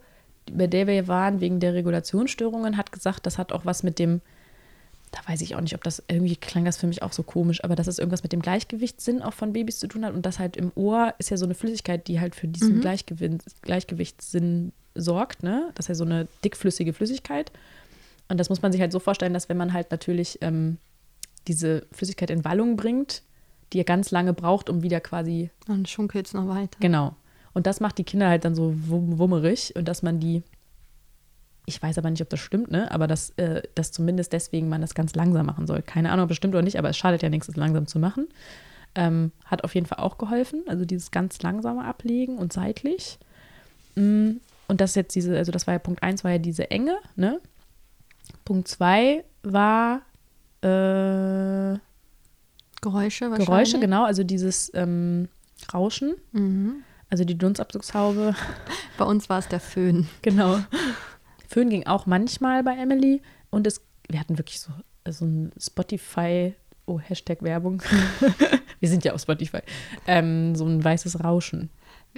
bei 0.53 0.67
der 0.67 0.87
wir 0.87 1.07
waren 1.07 1.41
wegen 1.41 1.59
der 1.59 1.73
Regulationsstörungen, 1.73 2.77
hat 2.77 2.91
gesagt, 2.91 3.25
das 3.25 3.37
hat 3.37 3.51
auch 3.51 3.65
was 3.65 3.83
mit 3.83 3.99
dem, 3.99 4.21
da 5.11 5.19
weiß 5.27 5.41
ich 5.41 5.55
auch 5.55 5.61
nicht, 5.61 5.75
ob 5.75 5.83
das 5.83 6.03
irgendwie 6.07 6.35
klang 6.35 6.65
das 6.65 6.77
für 6.77 6.87
mich 6.87 7.01
auch 7.01 7.13
so 7.13 7.23
komisch, 7.23 7.63
aber 7.63 7.75
dass 7.75 7.87
es 7.87 7.97
irgendwas 7.99 8.23
mit 8.23 8.31
dem 8.31 8.41
Gleichgewichtssinn 8.41 9.21
auch 9.21 9.33
von 9.33 9.53
Babys 9.53 9.79
zu 9.79 9.87
tun 9.87 10.05
hat 10.05 10.13
und 10.13 10.25
das 10.25 10.39
halt 10.39 10.55
im 10.57 10.71
Ohr 10.75 11.13
ist 11.17 11.29
ja 11.31 11.37
so 11.37 11.45
eine 11.45 11.55
Flüssigkeit, 11.55 12.07
die 12.07 12.19
halt 12.19 12.35
für 12.35 12.47
diesen 12.47 12.77
Mhm. 12.77 12.99
Gleichgewichtssinn 13.61 14.71
sorgt, 14.95 15.43
ne? 15.43 15.71
Das 15.75 15.85
ist 15.85 15.89
ja 15.89 15.95
so 15.95 16.03
eine 16.03 16.27
dickflüssige 16.43 16.93
Flüssigkeit. 16.93 17.51
Und 18.27 18.39
das 18.39 18.49
muss 18.49 18.61
man 18.61 18.71
sich 18.71 18.81
halt 18.81 18.91
so 18.91 18.99
vorstellen, 18.99 19.33
dass 19.33 19.49
wenn 19.49 19.57
man 19.57 19.73
halt 19.73 19.91
natürlich 19.91 20.37
ähm, 20.41 20.77
diese 21.47 21.87
Flüssigkeit 21.91 22.29
in 22.29 22.43
Wallung 22.45 22.75
bringt, 22.75 23.23
die 23.73 23.77
ja 23.77 23.83
ganz 23.83 24.11
lange 24.11 24.33
braucht, 24.33 24.69
um 24.69 24.83
wieder 24.83 24.99
quasi 24.99 25.49
Dann 25.67 25.85
schunkelt 25.85 26.27
es 26.27 26.33
noch 26.33 26.47
weiter. 26.47 26.77
Genau. 26.79 27.15
Und 27.53 27.67
das 27.67 27.79
macht 27.79 27.97
die 27.97 28.03
Kinder 28.03 28.29
halt 28.29 28.45
dann 28.45 28.55
so 28.55 28.73
wum- 28.87 29.17
wummerig 29.17 29.73
und 29.75 29.87
dass 29.87 30.01
man 30.03 30.19
die, 30.19 30.43
ich 31.65 31.81
weiß 31.81 31.97
aber 31.97 32.09
nicht, 32.09 32.21
ob 32.21 32.29
das 32.29 32.39
stimmt, 32.39 32.71
ne? 32.71 32.89
Aber 32.91 33.07
dass, 33.07 33.31
äh, 33.37 33.61
dass 33.75 33.91
zumindest 33.91 34.33
deswegen 34.33 34.69
man 34.69 34.81
das 34.81 34.93
ganz 34.95 35.15
langsam 35.15 35.45
machen 35.45 35.67
soll. 35.67 35.81
Keine 35.81 36.11
Ahnung, 36.11 36.23
ob 36.23 36.29
das 36.29 36.37
stimmt 36.37 36.53
oder 36.55 36.63
nicht, 36.63 36.77
aber 36.79 36.89
es 36.89 36.97
schadet 36.97 37.21
ja 37.23 37.29
nichts, 37.29 37.47
es 37.49 37.55
langsam 37.55 37.85
zu 37.87 37.99
machen. 37.99 38.27
Ähm, 38.95 39.31
hat 39.45 39.63
auf 39.63 39.75
jeden 39.75 39.85
Fall 39.85 39.99
auch 39.99 40.17
geholfen. 40.17 40.63
Also 40.67 40.83
dieses 40.85 41.11
ganz 41.11 41.41
langsame 41.43 41.85
Ablegen 41.85 42.37
und 42.37 42.53
seitlich. 42.53 43.19
Mm, 43.95 44.31
Und 44.67 44.81
das 44.81 44.95
jetzt 44.95 45.13
diese, 45.15 45.37
also 45.37 45.51
das 45.51 45.67
war 45.67 45.73
ja 45.75 45.79
Punkt 45.79 46.01
1, 46.01 46.23
war 46.23 46.31
ja 46.31 46.37
diese 46.39 46.69
Enge, 46.71 46.97
ne? 47.15 47.39
Punkt 48.45 48.67
2 48.67 49.23
war 49.43 50.01
äh, 50.61 51.77
Geräusche 52.81 53.25
wahrscheinlich. 53.29 53.45
Geräusche, 53.47 53.79
genau, 53.79 54.05
also 54.05 54.23
dieses 54.23 54.71
ähm, 54.73 55.27
Rauschen, 55.73 56.15
Mhm. 56.31 56.83
Also 57.09 57.23
die 57.23 57.37
Dunstabzugshaube. 57.37 58.35
Bei 58.97 59.05
uns 59.05 59.29
war 59.29 59.39
es 59.39 59.47
der 59.47 59.59
Föhn. 59.59 60.07
Genau. 60.21 60.59
Föhn 61.47 61.69
ging 61.69 61.85
auch 61.87 62.05
manchmal 62.05 62.63
bei 62.63 62.75
Emily 62.75 63.21
und 63.49 63.65
es, 63.65 63.81
wir 64.07 64.19
hatten 64.19 64.37
wirklich 64.37 64.59
so, 64.59 64.71
so 65.09 65.25
ein 65.25 65.51
Spotify, 65.59 66.53
oh, 66.85 66.99
Hashtag 66.99 67.41
Werbung. 67.41 67.81
wir 68.79 68.89
sind 68.89 69.03
ja 69.03 69.13
auf 69.13 69.21
Spotify. 69.21 69.59
Ähm, 70.05 70.55
so 70.55 70.65
ein 70.65 70.83
weißes 70.83 71.23
Rauschen. 71.23 71.69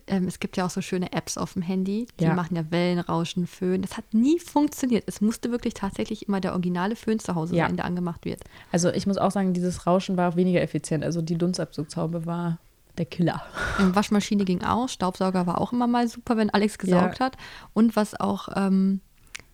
Ähm, 0.08 0.28
es 0.28 0.40
gibt 0.40 0.58
ja 0.58 0.66
auch 0.66 0.70
so 0.70 0.82
schöne 0.82 1.12
Apps 1.14 1.38
auf 1.38 1.54
dem 1.54 1.62
Handy, 1.62 2.08
die 2.20 2.24
Ja. 2.26 2.34
machen 2.34 2.56
ja 2.58 2.70
Wellenrauschen, 2.72 3.46
Föhn. 3.48 3.82
Das 3.82 3.96
hat 3.98 4.14
nie 4.14 4.40
funktioniert. 4.40 5.04
Es 5.08 5.22
musste 5.22 5.52
wirklich 5.52 5.74
tatsächlich 5.76 6.28
immer 6.28 6.42
der 6.42 6.52
originale 6.52 6.96
Föhn 6.96 7.20
zu 7.20 7.36
Hause 7.36 7.56
Ja. 7.56 7.68
sein, 7.68 7.76
der 7.78 7.86
angemacht 7.86 8.26
wird. 8.26 8.42
Also 8.72 8.90
ich 8.90 9.06
muss 9.08 9.18
auch 9.18 9.32
sagen, 9.32 9.54
dieses 9.54 9.86
Rauschen 9.88 10.18
war 10.18 10.36
weniger 10.36 10.62
effizient. 10.62 11.04
Also 11.06 11.22
die 11.22 11.38
Dunstabzugshaube 11.38 12.26
war 12.26 12.58
der 12.98 13.06
Killer. 13.06 13.42
Waschmaschine 13.80 14.46
ging 14.46 14.64
auch, 14.64 14.90
Staubsauger 14.90 15.48
war 15.48 15.60
auch 15.62 15.72
immer 15.74 15.88
mal 15.88 16.08
super, 16.08 16.38
wenn 16.38 16.50
Alex 16.50 16.78
gesaugt 16.78 17.20
hat. 17.20 17.38
Und 17.74 17.96
was 17.96 18.20
auch 18.20 18.50
ähm, 18.56 19.02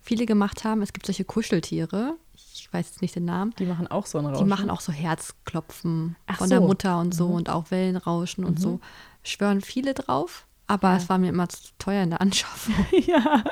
viele 0.02 0.26
gemacht 0.26 0.64
haben, 0.64 0.82
es 0.82 0.92
gibt 0.92 1.06
solche 1.06 1.24
Kuscheltiere, 1.24 2.14
ich 2.54 2.72
weiß 2.72 2.86
jetzt 2.88 3.02
nicht 3.02 3.14
den 3.14 3.24
Namen, 3.24 3.54
Die 3.58 3.66
machen 3.66 3.86
auch 3.86 4.06
so 4.06 4.18
ein 4.18 4.26
Rauschen. 4.26 4.44
die 4.44 4.48
machen 4.48 4.70
auch 4.70 4.80
so 4.80 4.92
Herzklopfen 4.92 6.16
Ach 6.26 6.38
von 6.38 6.48
der 6.50 6.58
so. 6.58 6.62
Mhm. 6.62 6.68
Mutter 6.68 6.98
und 7.00 7.14
so 7.14 7.26
und 7.28 7.50
auch 7.50 7.70
Wellenrauschen 7.70 8.44
und 8.44 8.60
so. 8.60 8.80
Schwören 9.22 9.60
viele 9.60 9.94
drauf, 9.94 10.46
aber 10.66 10.96
es 10.96 11.08
war 11.08 11.18
mir 11.18 11.28
immer 11.30 11.48
zu 11.48 11.60
teuer 11.78 12.02
in 12.02 12.10
der 12.10 12.20
Anschaffung. 12.20 12.74
ja. 13.06 13.44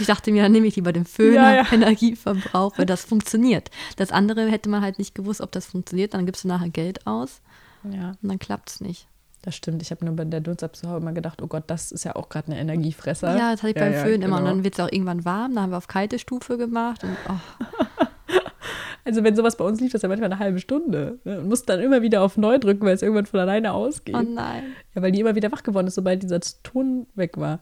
Ich 0.00 0.06
dachte 0.06 0.32
mir, 0.32 0.42
dann 0.42 0.52
nehme 0.52 0.66
ich 0.66 0.76
lieber 0.76 0.92
den 0.92 1.04
Föhn, 1.04 1.34
Ja, 1.34 1.52
ja. 1.54 1.66
Energieverbrauch, 1.72 2.78
weil 2.78 2.86
das 2.86 3.04
funktioniert. 3.04 3.70
Das 3.96 4.10
andere 4.10 4.48
hätte 4.50 4.68
man 4.70 4.82
halt 4.82 4.98
nicht 4.98 5.14
gewusst, 5.14 5.40
ob 5.40 5.52
das 5.52 5.66
funktioniert. 5.66 6.14
Dann 6.14 6.26
gibst 6.26 6.44
du 6.44 6.48
nachher 6.48 6.70
Geld 6.70 7.06
aus 7.06 7.40
ja, 7.84 8.10
und 8.22 8.28
dann 8.28 8.38
klappt 8.38 8.70
es 8.70 8.80
nicht. 8.80 9.06
Das 9.44 9.54
stimmt. 9.54 9.82
Ich 9.82 9.90
habe 9.90 10.04
nur 10.04 10.16
bei 10.16 10.24
der 10.24 10.40
Dunstabzugshaube 10.40 11.00
immer 11.00 11.12
gedacht, 11.12 11.42
oh 11.42 11.46
Gott, 11.46 11.64
das 11.66 11.92
ist 11.92 12.04
ja 12.04 12.16
auch 12.16 12.28
gerade 12.28 12.52
eine 12.52 12.60
Energiefresser. 12.60 13.36
Ja, 13.36 13.52
das 13.52 13.62
hatte 13.62 13.70
ich 13.70 13.74
beim 13.74 13.92
ja, 13.92 14.02
Föhn 14.02 14.22
immer. 14.22 14.36
Und 14.36 14.42
genau. 14.44 14.54
dann 14.54 14.64
wird 14.64 14.74
es 14.74 14.80
auch 14.80 14.90
irgendwann 14.90 15.24
warm. 15.24 15.54
Dann 15.54 15.64
haben 15.64 15.70
wir 15.70 15.78
auf 15.78 15.88
kalte 15.88 16.18
Stufe 16.18 16.56
gemacht. 16.56 17.04
Und, 17.04 17.16
oh, 17.28 17.64
Also 19.04 19.22
wenn 19.22 19.36
sowas 19.36 19.56
bei 19.56 19.64
uns 19.64 19.80
lief, 19.80 19.92
das 19.92 20.02
ja 20.02 20.08
manchmal 20.08 20.32
eine 20.32 20.40
halbe 20.40 20.58
Stunde. 20.58 21.18
Ne? 21.24 21.40
Und 21.40 21.48
musste 21.48 21.66
dann 21.66 21.80
immer 21.80 22.00
wieder 22.00 22.22
auf 22.22 22.38
neu 22.38 22.58
drücken, 22.58 22.86
weil 22.86 22.94
es 22.94 23.02
irgendwann 23.02 23.26
von 23.26 23.40
alleine 23.40 23.74
ausgeht. 23.74 24.14
oh 24.14 24.22
nein. 24.22 24.64
Ja, 24.94 25.02
weil 25.02 25.12
die 25.12 25.20
immer 25.20 25.34
wieder 25.34 25.52
wach 25.52 25.62
geworden 25.62 25.86
ist, 25.86 25.94
sobald 25.94 26.22
dieser 26.22 26.40
Ton 26.62 27.06
weg 27.14 27.36
war. 27.36 27.60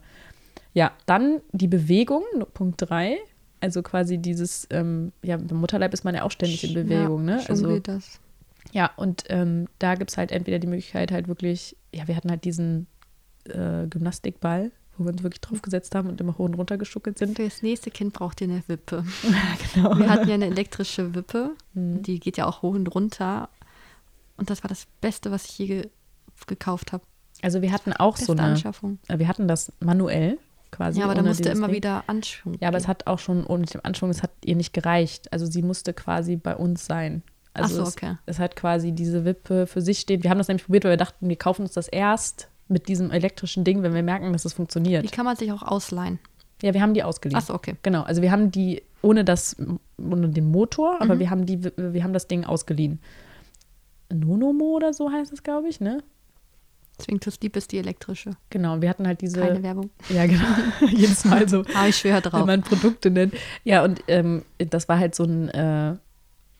Ja, 0.72 0.92
dann 1.06 1.40
die 1.50 1.68
Bewegung, 1.68 2.22
Punkt 2.54 2.88
3. 2.88 3.18
Also 3.60 3.82
quasi 3.82 4.18
dieses, 4.18 4.66
ähm, 4.70 5.12
ja, 5.22 5.36
im 5.36 5.56
Mutterleib 5.56 5.92
ist 5.92 6.04
man 6.04 6.14
ja 6.14 6.22
auch 6.22 6.30
ständig 6.30 6.64
in 6.64 6.74
Bewegung, 6.74 7.28
ja, 7.28 7.36
ne? 7.36 7.44
Also 7.48 7.68
geht 7.68 7.88
das. 7.88 8.20
Ja, 8.72 8.90
und 8.96 9.24
ähm, 9.28 9.68
da 9.78 9.94
gibt 9.94 10.10
es 10.10 10.18
halt 10.18 10.32
entweder 10.32 10.58
die 10.58 10.66
Möglichkeit 10.66 11.12
halt 11.12 11.28
wirklich, 11.28 11.76
ja, 11.94 12.08
wir 12.08 12.16
hatten 12.16 12.30
halt 12.30 12.44
diesen 12.44 12.86
äh, 13.44 13.86
Gymnastikball, 13.86 14.72
wo 14.96 15.04
wir 15.04 15.12
uns 15.12 15.22
wirklich 15.22 15.42
draufgesetzt 15.42 15.94
haben 15.94 16.08
und 16.08 16.20
immer 16.20 16.38
hoch 16.38 16.46
und 16.46 16.54
runter 16.54 16.78
geschuckelt 16.78 17.18
sind. 17.18 17.36
Für 17.36 17.44
das 17.44 17.62
nächste 17.62 17.90
Kind 17.90 18.14
braucht 18.14 18.40
ihr 18.40 18.48
eine 18.48 18.62
Wippe. 18.66 19.04
genau. 19.74 19.98
Wir 19.98 20.08
hatten 20.08 20.28
ja 20.28 20.34
eine 20.34 20.46
elektrische 20.46 21.14
Wippe. 21.14 21.54
Mhm. 21.74 22.02
Die 22.02 22.18
geht 22.18 22.38
ja 22.38 22.46
auch 22.46 22.62
hoch 22.62 22.74
und 22.74 22.86
runter. 22.94 23.50
Und 24.38 24.48
das 24.48 24.64
war 24.64 24.68
das 24.68 24.86
Beste, 25.00 25.30
was 25.30 25.44
ich 25.44 25.58
je 25.58 25.66
ge 25.66 25.90
gekauft 26.46 26.92
habe. 26.92 27.04
Also 27.42 27.62
wir 27.62 27.70
hatten 27.70 27.92
auch 27.92 28.16
so 28.16 28.32
eine, 28.32 28.42
Anschaffung. 28.42 28.98
äh, 29.06 29.18
wir 29.18 29.28
hatten 29.28 29.46
das 29.46 29.72
manuell 29.78 30.38
quasi. 30.72 30.98
Ja, 30.98 31.04
aber 31.04 31.14
da 31.14 31.22
musste 31.22 31.50
immer 31.50 31.68
Ding. 31.68 31.76
wieder 31.76 32.04
Anschwung. 32.08 32.56
Ja, 32.60 32.68
aber 32.68 32.78
es 32.78 32.84
geben. 32.84 32.90
hat 32.90 33.06
auch 33.06 33.20
schon 33.20 33.46
ohne 33.46 33.66
den 33.66 33.84
Anschwung, 33.84 34.10
es 34.10 34.22
hat 34.22 34.32
ihr 34.44 34.56
nicht 34.56 34.72
gereicht. 34.72 35.32
Also 35.32 35.46
sie 35.46 35.62
musste 35.62 35.92
quasi 35.92 36.36
bei 36.36 36.56
uns 36.56 36.86
sein. 36.86 37.22
Also 37.54 37.76
so, 37.76 37.82
es, 37.82 37.96
okay. 37.96 38.16
es 38.26 38.38
hat 38.38 38.56
quasi 38.56 38.92
diese 38.92 39.24
Wippe 39.24 39.66
für 39.66 39.82
sich 39.82 40.00
stehen. 40.00 40.22
Wir 40.22 40.30
haben 40.30 40.38
das 40.38 40.48
nämlich 40.48 40.64
probiert, 40.64 40.84
weil 40.84 40.92
wir 40.92 40.96
dachten, 40.96 41.28
wir 41.28 41.36
kaufen 41.36 41.62
uns 41.62 41.72
das 41.72 41.88
erst, 41.88 42.48
mit 42.68 42.88
diesem 42.88 43.10
elektrischen 43.10 43.64
Ding, 43.64 43.82
wenn 43.82 43.94
wir 43.94 44.02
merken, 44.02 44.32
dass 44.32 44.44
es 44.44 44.54
funktioniert. 44.54 45.04
Die 45.04 45.08
kann 45.08 45.24
man 45.24 45.36
sich 45.36 45.52
auch 45.52 45.62
ausleihen. 45.62 46.18
Ja, 46.62 46.72
wir 46.74 46.80
haben 46.80 46.94
die 46.94 47.02
ausgeliehen. 47.02 47.36
Achso, 47.36 47.54
okay. 47.54 47.76
Genau, 47.82 48.02
also 48.02 48.22
wir 48.22 48.30
haben 48.30 48.50
die 48.50 48.82
ohne 49.02 49.24
das, 49.24 49.56
ohne 49.98 50.28
den 50.28 50.50
Motor, 50.50 51.00
aber 51.02 51.18
wir 51.18 51.28
haben 51.28 51.44
die, 51.44 51.64
wir 51.64 52.04
haben 52.04 52.12
das 52.12 52.28
Ding 52.28 52.44
ausgeliehen. 52.44 53.00
Nonomo 54.12 54.76
oder 54.76 54.92
so 54.92 55.10
heißt 55.10 55.32
es, 55.32 55.42
glaube 55.42 55.68
ich, 55.68 55.80
ne? 55.80 56.02
Deswegen 56.98 57.18
tust 57.18 57.38
Sleep 57.38 57.56
ist 57.56 57.72
die 57.72 57.78
elektrische. 57.78 58.36
Genau, 58.50 58.80
wir 58.80 58.88
hatten 58.88 59.06
halt 59.06 59.22
diese. 59.22 59.40
Keine 59.40 59.62
Werbung. 59.62 59.90
Ja, 60.08 60.26
genau. 60.26 60.44
Jedes 60.88 61.24
Mal 61.24 61.48
so, 61.48 61.64
Aber 61.74 61.88
ich 61.88 61.96
schwöre 61.96 62.16
wenn 62.16 62.30
drauf. 62.30 62.46
man 62.46 62.62
Produkte 62.62 63.10
nennt. 63.10 63.34
Ja, 63.64 63.82
und 63.82 64.04
ähm, 64.06 64.44
das 64.58 64.88
war 64.88 64.98
halt 64.98 65.14
so 65.16 65.24
ein, 65.24 65.48
äh, 65.48 65.96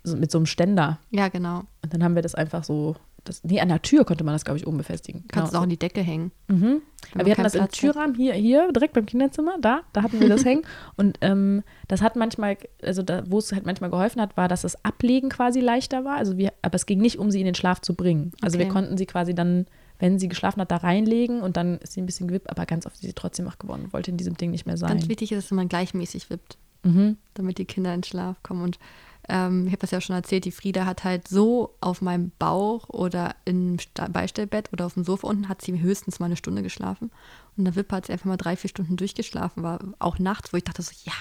so 0.05 0.17
mit 0.17 0.31
so 0.31 0.39
einem 0.39 0.47
Ständer. 0.47 0.99
Ja, 1.11 1.29
genau. 1.29 1.61
Und 1.83 1.93
dann 1.95 2.03
haben 2.03 2.15
wir 2.15 2.23
das 2.23 2.35
einfach 2.35 2.65
so, 2.65 2.97
das, 3.25 3.45
nee, 3.45 3.61
an 3.61 3.69
der 3.69 3.81
Tür 3.83 4.05
konnte 4.05 4.25
man 4.25 4.35
das, 4.35 4.45
glaube 4.45 4.59
ich, 4.59 4.67
oben 4.67 4.79
befestigen. 4.79 5.25
Kannst 5.29 5.47
es 5.47 5.51
Genau. 5.51 5.61
auch 5.61 5.65
in 5.65 5.71
die 5.71 5.79
Decke 5.79 6.01
hängen. 6.01 6.33
Mhm. 6.49 6.83
Aber 7.15 7.25
wir 7.25 7.33
hatten 7.33 7.45
das 7.45 7.55
im 7.55 7.61
Platz 7.61 7.73
hat. 7.75 7.79
Türrahmen 7.81 8.15
hier, 8.17 8.35
hier, 8.35 8.73
direkt 8.73 8.95
beim 8.95 9.07
Kinderzimmer, 9.07 9.59
da, 9.61 9.83
da 9.93 10.03
hatten 10.03 10.19
wir 10.19 10.29
das 10.29 10.45
hängen. 10.45 10.63
Und 10.97 11.19
ähm, 11.21 11.63
das 11.87 12.03
hat 12.03 12.17
manchmal, 12.17 12.57
also 12.83 13.03
da, 13.03 13.23
wo 13.31 13.39
es 13.39 13.53
halt 13.53 13.65
manchmal 13.65 13.91
geholfen 13.91 14.21
hat, 14.21 14.37
war, 14.37 14.49
dass 14.49 14.63
das 14.63 14.85
Ablegen 14.85 15.29
quasi 15.29 15.61
leichter 15.61 16.05
war. 16.05 16.17
Also 16.17 16.37
wir, 16.37 16.53
aber 16.63 16.75
es 16.75 16.87
ging 16.87 17.01
nicht, 17.01 17.19
um 17.19 17.31
sie 17.31 17.39
in 17.39 17.47
den 17.47 17.55
Schlaf 17.55 17.81
zu 17.81 17.95
bringen. 17.95 18.33
Also 18.43 18.59
wir 18.59 18.65
Okay. 18.67 18.73
konnten 18.73 18.99
sie 18.99 19.07
quasi 19.07 19.35
dann, 19.37 19.67
wenn 20.01 20.19
sie 20.19 20.27
geschlafen 20.27 20.61
hat, 20.61 20.73
da 20.73 20.79
reinlegen 20.79 21.43
und 21.43 21.57
dann 21.57 21.79
ist 21.79 21.93
sie 21.93 22.03
ein 22.03 22.07
bisschen 22.07 22.27
gewippt, 22.27 22.51
aber 22.51 22.67
ganz 22.67 22.87
oft 22.87 22.97
ist 22.97 23.03
sie 23.03 23.13
trotzdem 23.13 23.47
wach 23.47 23.59
geworden 23.59 23.93
wollte 23.93 24.11
in 24.11 24.17
diesem 24.17 24.37
Ding 24.37 24.51
nicht 24.51 24.67
mehr 24.67 24.77
sein. 24.77 24.91
Ganz 24.91 25.09
wichtig 25.09 25.31
ist, 25.31 25.45
dass 25.45 25.57
man 25.57 25.69
gleichmäßig 25.69 26.29
wippt, 26.29 26.59
Mhm. 26.85 27.19
damit 27.35 27.59
die 27.59 27.65
Kinder 27.67 27.95
in 27.95 28.03
Schlaf 28.03 28.43
kommen. 28.43 28.63
Und 28.63 28.81
ähm, 29.29 29.67
ich 29.67 29.73
habe 29.73 29.81
das 29.81 29.91
ja 29.93 30.01
schon 30.01 30.17
erzählt, 30.17 30.45
die 30.45 30.51
Frieda 30.53 30.85
hat 30.87 31.05
halt 31.05 31.29
so 31.29 31.75
auf 31.81 32.03
meinem 32.03 32.33
Bauch 32.39 32.89
oder 32.89 33.35
im 33.45 33.77
Beistellbett 34.13 34.73
oder 34.73 34.87
auf 34.87 34.95
dem 34.95 35.05
Sofa 35.05 35.29
unten 35.29 35.49
hat 35.49 35.63
sie 35.63 35.81
höchstens 35.81 36.19
mal 36.21 36.27
eine 36.27 36.37
Stunde 36.37 36.63
geschlafen. 36.63 37.11
Und 37.57 37.65
der 37.65 37.75
Wippe 37.77 37.95
hat 37.97 38.07
sie 38.07 38.13
einfach 38.13 38.27
mal 38.27 38.37
drei, 38.37 38.57
vier 38.57 38.71
Stunden 38.71 38.97
durchgeschlafen, 38.97 39.63
war 39.63 39.79
auch 39.99 40.19
nachts, 40.19 40.53
wo 40.53 40.57
ich 40.57 40.65
dachte 40.65 40.83
so, 40.83 40.93
ja, 41.05 41.13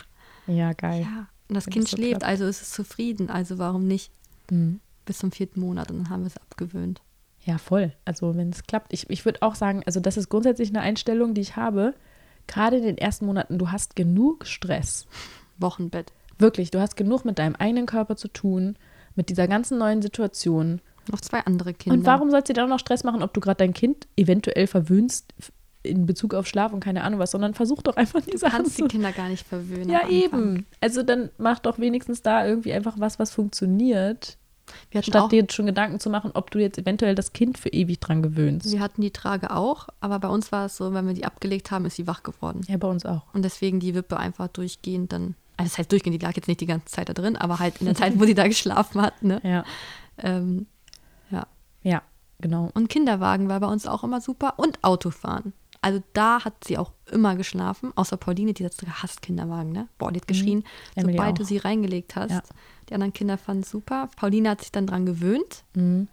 Ja, 0.54 0.74
geil. 0.74 1.02
ja. 1.02 1.28
Und 1.50 1.56
das 1.56 1.66
Wenn 1.68 1.74
Kind 1.74 1.88
so 1.90 1.98
schläft, 1.98 2.12
klappt. 2.22 2.24
also 2.26 2.46
ist 2.46 2.62
es 2.62 2.72
zufrieden, 2.72 3.30
also 3.30 3.58
warum 3.58 3.86
nicht 3.88 4.12
Mhm. 4.50 4.80
bis 5.06 5.20
zum 5.20 5.32
vierten 5.32 5.60
Monat 5.62 5.92
und 5.92 5.98
dann 6.00 6.10
haben 6.10 6.22
wir 6.24 6.28
es 6.28 6.38
abgewöhnt. 6.38 7.02
Ja, 7.46 7.58
voll. 7.58 7.94
Also 8.06 8.36
wenn 8.36 8.50
es 8.50 8.64
klappt. 8.64 8.94
Ich, 8.94 9.10
ich 9.10 9.26
würde 9.26 9.42
auch 9.42 9.56
sagen, 9.56 9.82
also 9.86 10.00
das 10.00 10.16
ist 10.18 10.30
grundsätzlich 10.30 10.70
eine 10.70 10.82
Einstellung, 10.82 11.34
die 11.34 11.42
ich 11.42 11.56
habe. 11.56 11.94
Gerade 12.48 12.78
in 12.78 12.84
den 12.84 12.98
ersten 12.98 13.26
Monaten, 13.26 13.58
du 13.58 13.72
hast 13.72 13.96
genug 13.96 14.46
Stress. 14.46 15.08
Wochenbett. 15.58 16.12
Wirklich, 16.42 16.72
du 16.72 16.80
hast 16.80 16.96
genug 16.96 17.26
mit 17.26 17.40
deinem 17.40 17.56
eigenen 17.56 17.86
Körper 17.86 18.16
zu 18.16 18.28
tun, 18.28 18.76
mit 19.16 19.30
dieser 19.30 19.48
ganzen 19.48 19.78
neuen 19.78 20.02
Situation. 20.02 20.82
Noch 21.12 21.22
zwei 21.22 21.40
andere 21.40 21.74
Kinder. 21.74 21.98
Und 21.98 22.06
warum 22.06 22.30
sollst 22.30 22.50
du 22.50 22.54
dir 22.54 22.62
dann 22.62 22.70
noch 22.70 22.80
Stress 22.80 23.04
machen, 23.04 23.24
ob 23.24 23.34
du 23.34 23.42
gerade 23.42 23.58
dein 23.58 23.74
Kind 23.74 24.08
eventuell 24.16 24.68
verwöhnst 24.68 25.34
in 25.84 26.06
Bezug 26.06 26.34
auf 26.34 26.48
Schlaf 26.48 26.74
und 26.74 26.80
keine 26.80 27.04
Ahnung 27.04 27.20
was, 27.20 27.32
sondern 27.32 27.54
versuch 27.54 27.82
doch 27.82 27.96
einfach 27.96 28.22
die 28.22 28.32
Du 28.32 28.40
kannst 28.40 28.78
die. 28.78 28.84
Kinder 28.84 29.12
gar 29.12 29.30
nicht 29.30 29.48
verwöhnen. 29.48 29.90
Ja, 29.90 30.08
eben. 30.08 30.66
Also 30.80 31.04
dann 31.04 31.30
mach 31.38 31.60
doch 31.60 31.80
wenigstens 31.80 32.22
da 32.22 32.46
irgendwie 32.46 32.74
einfach 32.74 32.96
was, 32.98 33.20
was 33.20 33.32
funktioniert, 33.32 34.38
statt 35.02 35.32
dir 35.32 35.46
schon 35.50 35.66
Gedanken 35.66 36.00
zu 36.00 36.10
machen, 36.10 36.32
ob 36.34 36.52
du 36.52 36.60
jetzt 36.60 36.78
eventuell 36.78 37.16
das 37.16 37.34
Kind 37.34 37.58
für 37.58 37.70
ewig 37.70 38.00
dran 38.00 38.22
gewöhnst. 38.22 38.72
wir 38.72 38.80
hatten 38.80 39.02
die 39.02 39.12
Trage 39.12 39.52
auch, 39.52 39.88
aber 40.00 40.20
bei 40.20 40.28
uns 40.28 40.52
war 40.52 40.68
es 40.68 40.78
so, 40.78 40.94
wenn 40.94 41.08
wir 41.08 41.14
die 41.14 41.26
abgelegt 41.26 41.72
haben, 41.72 41.86
ist 41.86 41.96
sie 41.96 42.08
wach 42.08 42.24
geworden. 42.24 42.62
Ja, 42.68 42.78
bei 42.78 42.88
uns 42.88 43.06
auch. 43.06 43.24
Und 43.34 43.44
deswegen 43.44 43.80
die 43.80 43.96
Wippe 43.96 44.18
einfach 44.18 44.48
durchgehend 44.48 45.12
dann, 45.12 45.36
also 45.62 45.70
das 45.72 45.78
heißt 45.80 45.92
durchgehend, 45.92 46.22
die 46.22 46.26
lag 46.26 46.36
jetzt 46.36 46.48
nicht 46.48 46.62
die 46.62 46.66
ganze 46.66 46.86
Zeit 46.88 47.10
da 47.10 47.14
drin, 47.14 47.36
aber 47.38 47.60
halt 47.60 47.78
in 47.80 47.86
der 47.86 47.96
Zeit, 47.96 48.20
wo 48.20 48.26
sie 48.26 48.34
da 48.36 48.48
geschlafen 48.48 49.02
hat. 49.02 49.22
Ne? 49.24 49.40
Ja. 49.44 49.64
Ähm, 50.18 50.68
ja. 51.30 51.48
Ja, 51.84 52.02
genau. 52.40 52.70
Und 52.74 52.90
Kinderwagen 52.90 53.50
war 53.50 53.60
bei 53.60 53.68
uns 53.68 53.88
auch 53.88 54.04
immer 54.04 54.22
super 54.22 54.54
und 54.58 54.84
Autofahren. 54.84 55.54
Also 55.84 56.04
da 56.14 56.46
hat 56.46 56.64
sie 56.64 56.78
auch 56.78 56.92
immer 57.12 57.36
geschlafen, 57.36 57.92
außer 57.96 58.16
Pauline, 58.18 58.54
die 58.54 58.64
hat 58.64 58.74
sogar 58.74 59.02
hasst 59.02 59.24
Kinderwagen, 59.24 59.72
ne? 59.72 59.88
Boah, 59.98 60.12
die 60.12 60.20
hat 60.20 60.28
geschrien, 60.28 60.64
Mhm. 60.96 61.02
Sobald 61.02 61.20
auch. 61.20 61.34
du 61.40 61.44
sie 61.44 61.58
reingelegt 61.58 62.16
hast. 62.16 62.30
Ja. 62.32 62.42
Die 62.90 62.94
anderen 62.94 63.14
Kinder 63.14 63.38
fanden 63.40 63.64
es 63.64 63.72
super. 63.72 64.08
Pauline 64.16 64.50
hat 64.52 64.62
sich 64.62 64.72
dann 64.72 64.86
dran 64.86 65.08
gewöhnt. 65.08 65.64
Mhm. 65.74 66.08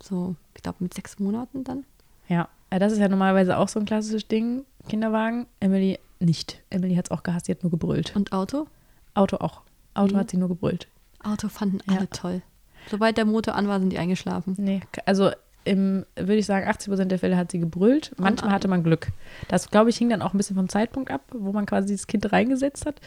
So, 0.00 0.36
ich 0.54 0.62
glaube, 0.62 0.78
mit 0.84 0.94
sechs 0.94 1.18
Monaten 1.18 1.64
dann. 1.64 1.84
Ja. 2.28 2.48
ja, 2.72 2.78
das 2.78 2.92
ist 2.92 2.98
ja 3.00 3.08
normalerweise 3.08 3.58
auch 3.58 3.66
so 3.68 3.80
ein 3.80 3.86
klassisches 3.86 4.28
Ding. 4.28 4.64
Kinderwagen. 4.88 5.46
Emily 5.58 5.98
nicht. 6.20 6.62
Emily 6.70 6.94
hat 6.94 7.06
es 7.06 7.10
auch 7.10 7.24
gehasst, 7.24 7.46
sie 7.46 7.52
hat 7.52 7.64
nur 7.64 7.70
gebrüllt. 7.72 8.14
Und 8.14 8.32
Auto? 8.32 8.68
Auto 9.14 9.36
auch. 9.38 9.62
Auto 9.94 10.14
Mhm. 10.14 10.18
hat 10.18 10.30
sie 10.30 10.36
nur 10.36 10.48
gebrüllt. 10.48 10.88
Auto 11.22 11.48
fanden 11.48 11.80
Ja. 11.88 11.98
alle 11.98 12.10
toll. 12.10 12.42
Sobald 12.90 13.16
der 13.16 13.24
Motor 13.26 13.54
an 13.54 13.68
war, 13.68 13.78
sind 13.78 13.90
die 13.90 13.98
eingeschlafen. 13.98 14.54
Nee, 14.58 14.80
also 15.04 15.30
im, 15.64 16.06
würde 16.16 16.36
ich 16.36 16.46
sagen, 16.46 16.66
80 16.66 16.88
Prozent 16.88 17.12
der 17.12 17.18
Fälle 17.18 17.36
hat 17.36 17.50
sie 17.50 17.58
gebrüllt. 17.58 18.12
Manchmal 18.16 18.50
ah. 18.50 18.54
hatte 18.54 18.68
man 18.68 18.82
Glück. 18.82 19.08
Das, 19.48 19.70
glaube 19.70 19.90
ich, 19.90 19.98
hing 19.98 20.08
dann 20.08 20.22
auch 20.22 20.32
ein 20.32 20.38
bisschen 20.38 20.56
vom 20.56 20.68
Zeitpunkt 20.70 21.10
ab, 21.10 21.22
wo 21.32 21.52
man 21.52 21.66
quasi 21.66 21.94
das 21.94 22.06
Kind 22.06 22.32
reingesetzt 22.32 22.86
hat. 22.86 23.00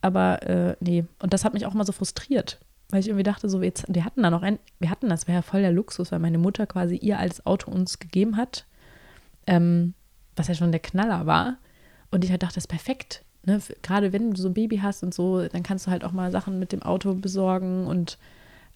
Aber 0.00 0.42
äh, 0.42 0.76
nee, 0.80 1.04
und 1.20 1.32
das 1.32 1.44
hat 1.44 1.54
mich 1.54 1.66
auch 1.66 1.74
mal 1.74 1.86
so 1.86 1.92
frustriert, 1.92 2.58
weil 2.90 3.00
ich 3.00 3.08
irgendwie 3.08 3.22
dachte, 3.22 3.48
so, 3.48 3.62
jetzt, 3.62 3.84
wir 3.88 4.04
hatten 4.04 4.22
da 4.22 4.30
noch 4.30 4.42
ein, 4.42 4.58
wir 4.80 4.90
hatten 4.90 5.08
das, 5.08 5.26
wäre 5.28 5.38
ja 5.38 5.42
voll 5.42 5.60
der 5.60 5.72
Luxus, 5.72 6.10
weil 6.12 6.18
meine 6.18 6.38
Mutter 6.38 6.66
quasi 6.66 6.96
ihr 6.96 7.18
altes 7.18 7.46
Auto 7.46 7.70
uns 7.70 7.98
gegeben 7.98 8.36
hat, 8.36 8.66
ähm, 9.46 9.94
was 10.36 10.48
ja 10.48 10.54
schon 10.54 10.72
der 10.72 10.80
Knaller 10.80 11.26
war. 11.26 11.58
Und 12.10 12.24
ich 12.24 12.30
halt 12.30 12.42
dachte, 12.42 12.54
das 12.56 12.64
ist 12.64 12.68
perfekt. 12.68 13.22
Ne? 13.44 13.60
Gerade 13.82 14.12
wenn 14.12 14.32
du 14.32 14.40
so 14.40 14.48
ein 14.48 14.54
Baby 14.54 14.78
hast 14.78 15.02
und 15.02 15.14
so, 15.14 15.46
dann 15.46 15.62
kannst 15.62 15.86
du 15.86 15.90
halt 15.90 16.04
auch 16.04 16.12
mal 16.12 16.30
Sachen 16.30 16.58
mit 16.58 16.72
dem 16.72 16.82
Auto 16.82 17.14
besorgen 17.14 17.86
und 17.86 18.18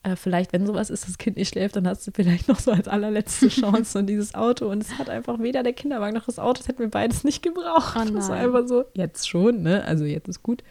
äh, 0.05 0.17
vielleicht, 0.17 0.53
wenn 0.53 0.67
sowas 0.67 0.91
ist, 0.91 1.07
das 1.07 1.19
Kind 1.19 1.37
nicht 1.37 1.51
schläft, 1.51 1.77
dann 1.77 1.87
hast 1.87 2.07
du 2.07 2.11
vielleicht 2.11 2.49
noch 2.49 2.59
so 2.59 2.73
als 2.73 2.89
allerletzte 2.89 3.49
Chance 3.49 3.99
und 3.99 4.07
dieses 4.07 4.35
Auto. 4.35 4.69
Und 4.69 4.83
es 4.83 4.99
hat 4.99 5.09
einfach 5.09 5.39
weder 5.39 5.63
der 5.63 5.73
Kinderwagen 5.73 6.15
noch 6.15 6.27
das 6.27 6.39
Auto, 6.39 6.59
das 6.59 6.69
hätten 6.69 6.81
wir 6.81 6.91
beides 6.91 7.25
nicht 7.25 7.43
gebraucht. 7.43 7.97
Oh 7.97 8.13
das 8.13 8.29
war 8.29 8.37
einfach 8.37 8.67
so, 8.67 8.85
jetzt 8.95 9.29
schon, 9.29 9.63
ne? 9.63 9.85
Also 9.85 10.05
jetzt 10.05 10.29
ist 10.29 10.43
gut. 10.43 10.63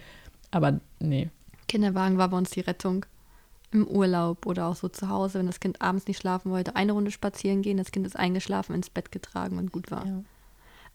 Aber 0.51 0.79
nee. 0.99 1.29
Kinderwagen 1.67 2.17
war 2.17 2.29
bei 2.29 2.37
uns 2.37 2.49
die 2.51 2.59
Rettung. 2.61 3.05
Im 3.73 3.87
Urlaub 3.87 4.47
oder 4.47 4.67
auch 4.67 4.75
so 4.75 4.89
zu 4.89 5.07
Hause, 5.07 5.39
wenn 5.39 5.47
das 5.47 5.61
Kind 5.61 5.81
abends 5.81 6.05
nicht 6.05 6.19
schlafen 6.19 6.51
wollte, 6.51 6.75
eine 6.75 6.91
Runde 6.91 7.09
spazieren 7.09 7.61
gehen, 7.61 7.77
das 7.77 7.93
Kind 7.93 8.05
ist 8.05 8.19
eingeschlafen, 8.19 8.75
ins 8.75 8.89
Bett 8.89 9.13
getragen 9.13 9.57
und 9.57 9.71
gut 9.71 9.91
war. 9.91 10.05
Ja. 10.05 10.23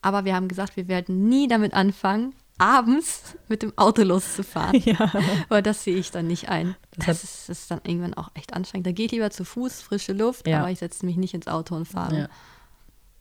Aber 0.02 0.26
wir 0.26 0.34
haben 0.34 0.46
gesagt, 0.46 0.76
wir 0.76 0.86
werden 0.86 1.26
nie 1.26 1.48
damit 1.48 1.72
anfangen, 1.72 2.34
abends 2.58 3.36
mit 3.48 3.62
dem 3.62 3.72
Auto 3.76 4.02
loszufahren. 4.02 4.80
ja. 4.84 5.12
Aber 5.48 5.62
das 5.62 5.84
sehe 5.84 5.96
ich 5.96 6.10
dann 6.10 6.26
nicht 6.26 6.48
ein. 6.48 6.76
Das 6.96 7.06
Das, 7.06 7.24
ist, 7.24 7.48
ist 7.50 7.70
dann 7.70 7.80
irgendwann 7.84 8.14
auch 8.14 8.30
echt 8.34 8.54
anstrengend. 8.54 8.86
Da 8.86 8.92
gehe 8.92 9.06
ich 9.06 9.12
lieber 9.12 9.30
zu 9.30 9.44
Fuß, 9.44 9.82
frische 9.82 10.12
Luft, 10.12 10.46
Ja. 10.48 10.60
aber 10.60 10.70
ich 10.70 10.78
setze 10.78 11.04
mich 11.06 11.16
nicht 11.16 11.34
ins 11.34 11.48
Auto 11.48 11.74
und 11.74 11.86
fahre. 11.86 12.18
Ja. 12.18 12.28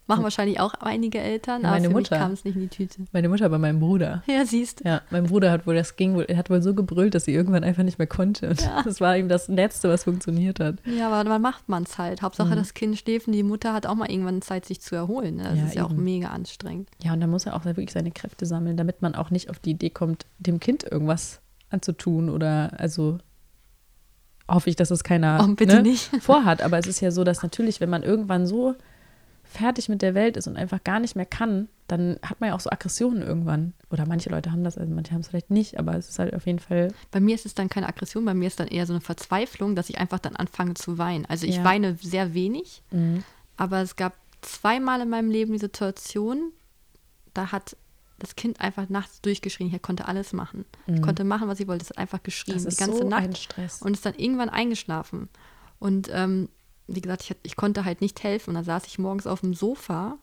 Machen 0.08 0.24
wahrscheinlich 0.24 0.60
auch 0.60 0.74
einige 0.76 1.20
Eltern, 1.20 1.64
Ja, 1.64 1.70
aber 1.70 1.78
meine 1.78 1.88
für 1.88 1.94
Mutter. 1.96 2.16
mich 2.16 2.22
kam 2.24 2.32
es 2.32 2.46
nicht 2.46 2.54
in 2.56 2.62
die 2.62 2.68
Tüte. 2.68 3.06
Meine 3.12 3.28
Mutter 3.28 3.50
bei 3.50 3.58
meinem 3.58 3.80
Bruder. 3.80 4.22
Ja, 4.28 4.46
siehst 4.46 4.82
du. 4.82 4.88
Ja, 4.88 5.02
mein 5.10 5.24
Bruder 5.26 5.52
hat 5.52 5.66
wohl, 5.66 5.74
das 5.74 5.96
ging 5.96 6.14
wohl, 6.14 6.26
er 6.28 6.38
hat 6.38 6.52
wohl 6.52 6.62
so 6.62 6.76
gebrüllt, 6.76 7.16
dass 7.16 7.26
sie 7.26 7.34
irgendwann 7.34 7.64
einfach 7.64 7.82
nicht 7.82 7.98
mehr 7.98 8.06
konnte. 8.08 8.50
Und 8.50 8.62
Ja. 8.62 8.84
das 8.84 9.02
war 9.02 9.18
ihm 9.18 9.30
das 9.30 9.48
Letzte, 9.48 9.90
was 9.90 10.04
funktioniert 10.04 10.60
hat. 10.60 10.76
Ja, 10.86 11.08
aber 11.12 11.28
dann 11.28 11.42
macht 11.42 11.68
man 11.70 11.84
es 11.84 11.98
halt. 11.98 12.22
Hauptsache, 12.22 12.50
Mhm. 12.52 12.56
das 12.58 12.76
Kind 12.76 12.98
schläft 13.00 13.26
und 13.26 13.34
die 13.34 13.42
Mutter 13.42 13.74
hat 13.74 13.88
auch 13.88 13.96
mal 13.96 14.12
irgendwann 14.12 14.44
Zeit, 14.44 14.66
sich 14.66 14.80
zu 14.80 14.96
erholen. 14.96 15.38
Ne? 15.38 15.44
Das 15.44 15.58
Ja, 15.58 15.66
ist 15.66 15.76
ja 15.76 15.86
auch 15.86 15.92
eben. 15.92 16.04
mega 16.04 16.28
anstrengend. 16.28 16.88
Ja, 17.04 17.14
und 17.14 17.20
da 17.22 17.26
muss 17.26 17.48
er 17.48 17.56
auch 17.56 17.66
wirklich 17.66 17.92
seine 17.92 18.12
Kräfte 18.12 18.46
sammeln, 18.46 18.78
damit 18.78 19.02
man 19.02 19.16
auch 19.16 19.32
nicht 19.32 19.50
auf 19.50 19.58
die 19.58 19.72
Idee 19.72 19.90
kommt, 19.90 20.28
dem 20.38 20.60
Kind 20.60 20.84
irgendwas 20.84 21.42
anzutun 21.72 22.30
oder 22.30 22.74
also 22.78 23.18
hoffe 24.48 24.70
ich, 24.70 24.76
dass 24.76 24.92
es 24.92 25.04
keiner 25.04 25.44
Oh, 25.44 25.56
bitte 25.56 25.78
ne, 25.78 25.82
nicht. 25.82 26.12
vorhat. 26.22 26.62
Aber 26.62 26.78
es 26.78 26.86
ist 26.86 27.02
ja 27.02 27.10
so, 27.10 27.24
dass 27.24 27.42
natürlich, 27.42 27.82
wenn 27.82 27.90
man 27.90 28.04
irgendwann 28.04 28.46
so 28.46 28.76
fertig 29.56 29.90
mit 29.90 30.02
der 30.02 30.14
Welt 30.16 30.38
ist 30.38 30.48
und 30.48 30.58
einfach 30.58 30.84
gar 30.84 31.00
nicht 31.00 31.16
mehr 31.16 31.26
kann, 31.26 31.68
dann 31.88 32.18
hat 32.24 32.40
man 32.42 32.50
ja 32.50 32.56
auch 32.56 32.60
so 32.60 32.70
Aggressionen 32.70 33.22
irgendwann. 33.22 33.74
Oder 33.92 34.06
manche 34.08 34.30
Leute 34.30 34.52
haben 34.52 34.64
das, 34.64 34.78
also 34.78 34.92
manche 34.94 35.12
haben 35.14 35.22
es 35.22 35.28
vielleicht 35.28 35.52
nicht, 35.52 35.78
aber 35.80 35.96
es 35.96 36.10
ist 36.10 36.20
halt 36.20 36.34
auf 36.34 36.46
jeden 36.46 36.60
Fall. 36.60 36.94
Bei 37.12 37.20
mir 37.20 37.36
ist 37.36 37.46
es 37.46 37.54
dann 37.54 37.70
keine 37.70 37.88
Aggression, 37.88 38.26
bei 38.26 38.34
mir 38.34 38.48
ist 38.48 38.60
dann 38.60 38.68
eher 38.68 38.86
so 38.86 38.94
eine 38.94 39.02
Verzweiflung, 39.02 39.76
dass 39.76 39.90
ich 39.90 39.98
einfach 40.00 40.20
dann 40.20 40.36
anfange 40.36 40.74
zu 40.74 40.98
weinen. 40.98 41.26
Also 41.26 41.46
ich 41.46 41.58
Ja. 41.58 41.64
weine 41.64 41.96
sehr 42.02 42.34
wenig, 42.34 42.82
Mhm. 42.92 43.24
aber 43.58 43.82
es 43.82 43.96
gab 43.96 44.14
zweimal 44.42 45.02
in 45.02 45.10
meinem 45.10 45.30
Leben 45.30 45.54
die 45.54 45.60
Situation, 45.60 46.52
da 47.34 47.52
hat 47.52 47.76
das 48.20 48.36
Kind 48.36 48.62
einfach 48.62 48.88
nachts 48.90 49.22
durchgeschrien. 49.22 49.74
Ich 49.74 49.82
konnte 49.82 50.08
alles 50.08 50.32
machen. 50.34 50.64
Ich 50.88 51.02
konnte 51.02 51.24
machen, 51.26 51.48
was 51.50 51.60
ich 51.60 51.68
wollte. 51.68 51.84
Es 51.84 51.90
hat 51.90 51.98
einfach 51.98 52.24
geschrien, 52.24 52.54
Mhm. 52.56 52.64
Das 52.64 52.64
die 52.64 52.70
ist 52.70 52.78
ganze 52.88 53.02
so 53.04 53.10
Nacht. 53.10 53.24
ein 53.26 53.36
Stress. 53.36 53.82
und 53.82 53.92
ist 53.94 54.06
dann 54.06 54.14
irgendwann 54.16 54.50
eingeschlafen. 54.50 55.28
Und 55.80 56.10
ähm, 56.14 56.48
wie 56.88 57.02
gesagt, 57.02 57.24
ich, 57.24 57.36
ich 57.44 57.56
konnte 57.56 57.86
halt 57.86 58.02
nicht 58.02 58.24
helfen. 58.24 58.52
Und 58.52 58.56
dann 58.56 58.64
saß 58.66 58.86
ich 58.88 59.00
morgens 59.00 59.28
auf 59.28 59.42
dem 59.42 59.54
Sofa. 59.54 60.18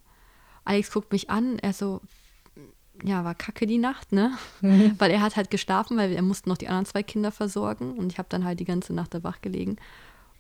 Alex 0.65 0.91
guckt 0.93 1.13
mich 1.13 1.29
an, 1.31 1.59
er 1.59 1.73
so, 1.73 2.01
ja, 3.03 3.25
war 3.25 3.35
kacke 3.35 3.67
die 3.67 3.79
Nacht, 3.79 4.13
ne? 4.13 4.37
Mhm. 4.61 4.95
Weil 4.99 5.11
er 5.11 5.21
hat 5.23 5.37
halt 5.37 5.51
geschlafen, 5.51 5.97
weil 5.97 6.13
er 6.13 6.23
musste 6.23 6.49
noch 6.49 6.57
die 6.59 6.69
anderen 6.69 6.87
zwei 6.87 7.03
Kinder 7.03 7.33
versorgen. 7.33 7.93
Und 7.93 8.13
ich 8.13 8.19
habe 8.19 8.29
dann 8.29 8.45
halt 8.45 8.61
die 8.61 8.65
ganze 8.65 8.93
Nacht 8.93 9.15
da 9.15 9.23
wach 9.25 9.41
gelegen. 9.41 9.73
Und 9.73 9.79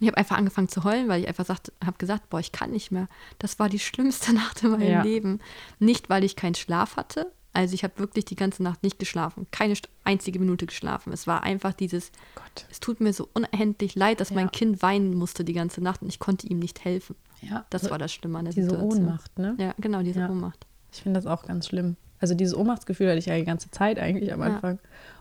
ich 0.00 0.06
habe 0.06 0.16
einfach 0.18 0.36
angefangen 0.36 0.68
zu 0.68 0.84
heulen, 0.84 1.08
weil 1.08 1.22
ich 1.22 1.28
einfach 1.28 1.48
habe 1.48 1.98
gesagt, 1.98 2.30
boah, 2.30 2.40
ich 2.40 2.52
kann 2.52 2.70
nicht 2.70 2.90
mehr. 2.92 3.08
Das 3.38 3.58
war 3.58 3.68
die 3.68 3.78
schlimmste 3.78 4.32
Nacht 4.34 4.62
in 4.62 4.70
meinem 4.70 4.88
Ja. 4.88 5.02
Leben. 5.02 5.40
Nicht, 5.78 6.08
weil 6.10 6.24
ich 6.24 6.36
keinen 6.36 6.54
Schlaf 6.54 6.96
hatte, 6.96 7.32
Also 7.54 7.74
ich 7.74 7.84
habe 7.84 7.98
wirklich 7.98 8.24
die 8.24 8.34
ganze 8.34 8.62
Nacht 8.62 8.82
nicht 8.82 8.98
geschlafen, 8.98 9.46
keine 9.50 9.74
einzige 10.04 10.38
Minute 10.38 10.64
geschlafen. 10.66 11.12
Es 11.12 11.26
war 11.26 11.42
einfach 11.42 11.74
dieses, 11.74 12.10
Gott. 12.34 12.66
es 12.70 12.80
tut 12.80 13.00
mir 13.00 13.12
so 13.12 13.28
unendlich 13.34 13.94
leid, 13.94 14.20
dass 14.20 14.30
Ja. 14.30 14.36
mein 14.36 14.50
Kind 14.50 14.80
weinen 14.82 15.14
musste 15.14 15.44
die 15.44 15.52
ganze 15.52 15.82
Nacht 15.82 16.00
und 16.02 16.08
ich 16.08 16.18
konnte 16.18 16.46
ihm 16.46 16.58
nicht 16.58 16.84
helfen. 16.84 17.14
Ja, 17.42 17.66
Das 17.70 17.90
war 17.90 17.98
das 17.98 18.12
Schlimme 18.12 18.38
an 18.38 18.44
der 18.46 18.54
diese 18.54 18.70
Situation. 18.70 19.02
Ohnmacht, 19.04 19.38
ne? 19.38 19.54
Ja, 19.58 19.74
genau, 19.78 20.02
diese 20.02 20.20
Ja. 20.20 20.30
Ohnmacht. 20.30 20.64
Ich 20.92 21.02
finde 21.02 21.18
das 21.20 21.26
auch 21.26 21.44
ganz 21.44 21.66
schlimm. 21.66 21.96
Also 22.20 22.34
dieses 22.34 22.54
Ohnmachtsgefühl 22.54 23.08
hatte 23.08 23.18
ich 23.18 23.26
ja 23.26 23.36
die 23.36 23.44
ganze 23.44 23.70
Zeit 23.70 23.98
eigentlich 23.98 24.32
am 24.32 24.40
Ja. 24.40 24.46
Anfang. 24.46 24.78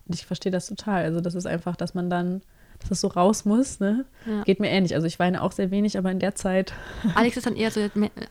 Und 0.07 0.13
ich 0.15 0.25
verstehe 0.25 0.51
das 0.51 0.67
total. 0.67 1.03
Also 1.03 1.19
das 1.19 1.33
ist 1.35 1.47
einfach, 1.47 1.75
dass 1.75 1.95
man 1.95 2.09
dann, 2.11 2.41
dass 2.79 2.89
das 2.89 3.01
so 3.01 3.07
raus 3.07 3.43
muss, 3.43 3.79
ne? 3.79 4.05
Ja. 4.25 4.43
Geht 4.43 4.59
mir 4.59 4.69
ähnlich. 4.69 4.93
Also 4.95 5.07
ich 5.07 5.17
weine 5.19 5.41
auch 5.41 5.51
sehr 5.51 5.71
wenig, 5.71 5.97
aber 5.97 6.11
in 6.11 6.19
der 6.19 6.35
Zeit, 6.35 6.73
Alex 7.15 7.37
ist 7.37 7.45
dann 7.47 7.55
eher 7.55 7.71
so, 7.71 7.81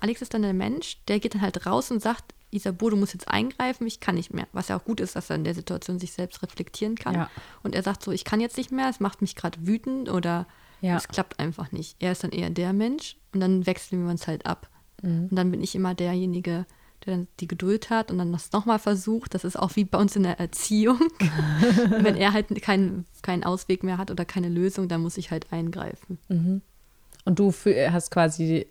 Alex 0.00 0.22
ist 0.22 0.32
dann 0.32 0.42
der 0.42 0.54
Mensch, 0.54 0.98
der 1.08 1.18
geht 1.18 1.34
dann 1.34 1.42
halt 1.42 1.66
raus 1.66 1.90
und 1.90 2.00
sagt, 2.00 2.32
Isabo, 2.50 2.90
du 2.90 2.96
musst 2.96 3.12
jetzt 3.12 3.28
eingreifen, 3.28 3.86
ich 3.86 4.00
kann 4.00 4.16
nicht 4.16 4.32
mehr. 4.34 4.46
Was 4.52 4.68
ja 4.68 4.76
auch 4.78 4.84
gut 4.84 5.00
ist, 5.00 5.16
dass 5.16 5.30
er 5.30 5.36
in 5.36 5.44
der 5.44 5.54
Situation 5.54 5.98
sich 5.98 6.12
selbst 6.12 6.42
reflektieren 6.42 6.96
kann. 6.96 7.14
Ja. 7.14 7.30
Und 7.62 7.74
er 7.74 7.82
sagt 7.82 8.02
so, 8.02 8.10
ich 8.12 8.24
kann 8.24 8.40
jetzt 8.40 8.56
nicht 8.56 8.72
mehr, 8.72 8.88
es 8.88 9.00
macht 9.00 9.20
mich 9.20 9.36
gerade 9.36 9.58
wütend 9.66 10.08
oder 10.10 10.46
Ja. 10.80 10.96
es 10.96 11.08
klappt 11.08 11.38
einfach 11.38 11.72
nicht. 11.72 11.96
Er 12.00 12.12
ist 12.12 12.24
dann 12.24 12.32
eher 12.32 12.50
der 12.50 12.72
Mensch 12.72 13.16
und 13.32 13.40
dann 13.40 13.66
wechseln 13.66 14.02
wir 14.04 14.10
uns 14.10 14.26
halt 14.26 14.46
ab. 14.46 14.68
Mhm. 15.02 15.28
Und 15.30 15.36
dann 15.36 15.50
bin 15.50 15.62
ich 15.62 15.74
immer 15.74 15.94
derjenige, 15.94 16.66
der 17.06 17.14
dann 17.16 17.28
die 17.38 17.48
Geduld 17.48 17.88
hat 17.88 18.10
und 18.10 18.18
dann 18.18 18.32
das 18.32 18.52
nochmal 18.52 18.78
versucht. 18.78 19.32
Das 19.34 19.44
ist 19.44 19.56
auch 19.58 19.76
wie 19.76 19.84
bei 19.84 19.98
uns 19.98 20.16
in 20.16 20.22
der 20.24 20.38
Erziehung. 20.40 20.98
Wenn 22.00 22.16
er 22.16 22.32
halt 22.32 22.48
keinen, 22.62 23.06
keinen 23.22 23.44
Ausweg 23.44 23.82
mehr 23.84 23.96
hat 23.98 24.10
oder 24.10 24.24
keine 24.24 24.48
Lösung, 24.48 24.88
dann 24.88 25.00
muss 25.02 25.16
ich 25.18 25.30
halt 25.30 25.52
eingreifen. 25.52 26.18
und 27.24 27.38
du 27.38 27.52
hast 27.52 28.10
quasi, 28.10 28.66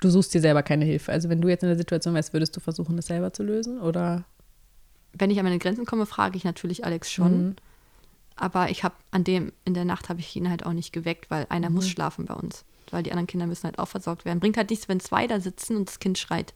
du 0.00 0.10
suchst 0.10 0.32
dir 0.34 0.40
selber 0.40 0.62
keine 0.62 0.84
Hilfe. 0.84 1.12
Also 1.12 1.28
wenn 1.28 1.40
du 1.40 1.48
jetzt 1.48 1.62
in 1.62 1.68
der 1.68 1.78
Situation 1.78 2.14
wärst, 2.14 2.32
würdest 2.32 2.56
du 2.56 2.60
versuchen, 2.60 2.96
das 2.96 3.06
selber 3.06 3.32
zu 3.32 3.42
lösen? 3.42 3.80
Oder? 3.80 4.24
Wenn 5.12 5.30
ich 5.30 5.38
an 5.38 5.44
meine 5.44 5.58
Grenzen 5.58 5.86
komme, 5.86 6.06
frage 6.06 6.36
ich 6.36 6.44
natürlich 6.44 6.84
Alex 6.84 7.10
schon. 7.12 7.46
Mhm. 7.48 7.56
Aber 8.36 8.70
ich 8.70 8.84
habe 8.84 8.94
an 9.10 9.24
dem, 9.24 9.52
in 9.64 9.74
der 9.74 9.84
Nacht 9.84 10.08
habe 10.08 10.20
ich 10.20 10.34
ihn 10.36 10.48
halt 10.48 10.64
auch 10.64 10.72
nicht 10.72 10.92
geweckt, 10.92 11.30
weil 11.30 11.46
einer 11.48 11.68
Mhm. 11.70 11.74
muss 11.76 11.88
schlafen 11.88 12.26
bei 12.26 12.34
uns. 12.34 12.64
Weil 12.90 13.02
die 13.02 13.10
anderen 13.10 13.26
Kinder 13.26 13.46
müssen 13.46 13.64
halt 13.64 13.78
auch 13.78 13.88
versorgt 13.88 14.24
werden. 14.24 14.38
Bringt 14.40 14.56
halt 14.56 14.70
nichts, 14.70 14.88
wenn 14.88 15.00
zwei 15.00 15.26
da 15.26 15.40
sitzen 15.40 15.76
und 15.76 15.88
das 15.88 15.98
Kind 15.98 16.18
schreit. 16.18 16.54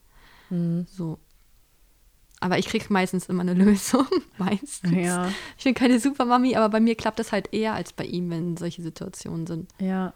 Mhm. 0.50 0.87
So. 0.90 1.18
Aber 2.40 2.59
ich 2.59 2.66
kriege 2.66 2.87
meistens 2.90 3.26
immer 3.28 3.42
eine 3.42 3.55
Lösung. 3.64 4.07
meistens. 4.38 4.92
Ja. 4.92 5.28
Ich 5.59 5.64
bin 5.64 5.74
keine 5.74 5.98
Supermami, 6.00 6.57
aber 6.57 6.68
bei 6.68 6.81
mir 6.81 6.94
klappt 6.94 7.18
das 7.18 7.33
halt 7.33 7.52
eher 7.52 7.74
als 7.74 7.92
bei 7.92 8.05
ihm, 8.05 8.31
wenn 8.31 8.57
solche 8.57 8.83
Situationen 8.83 9.46
sind. 9.46 9.70
Ja. 9.81 10.12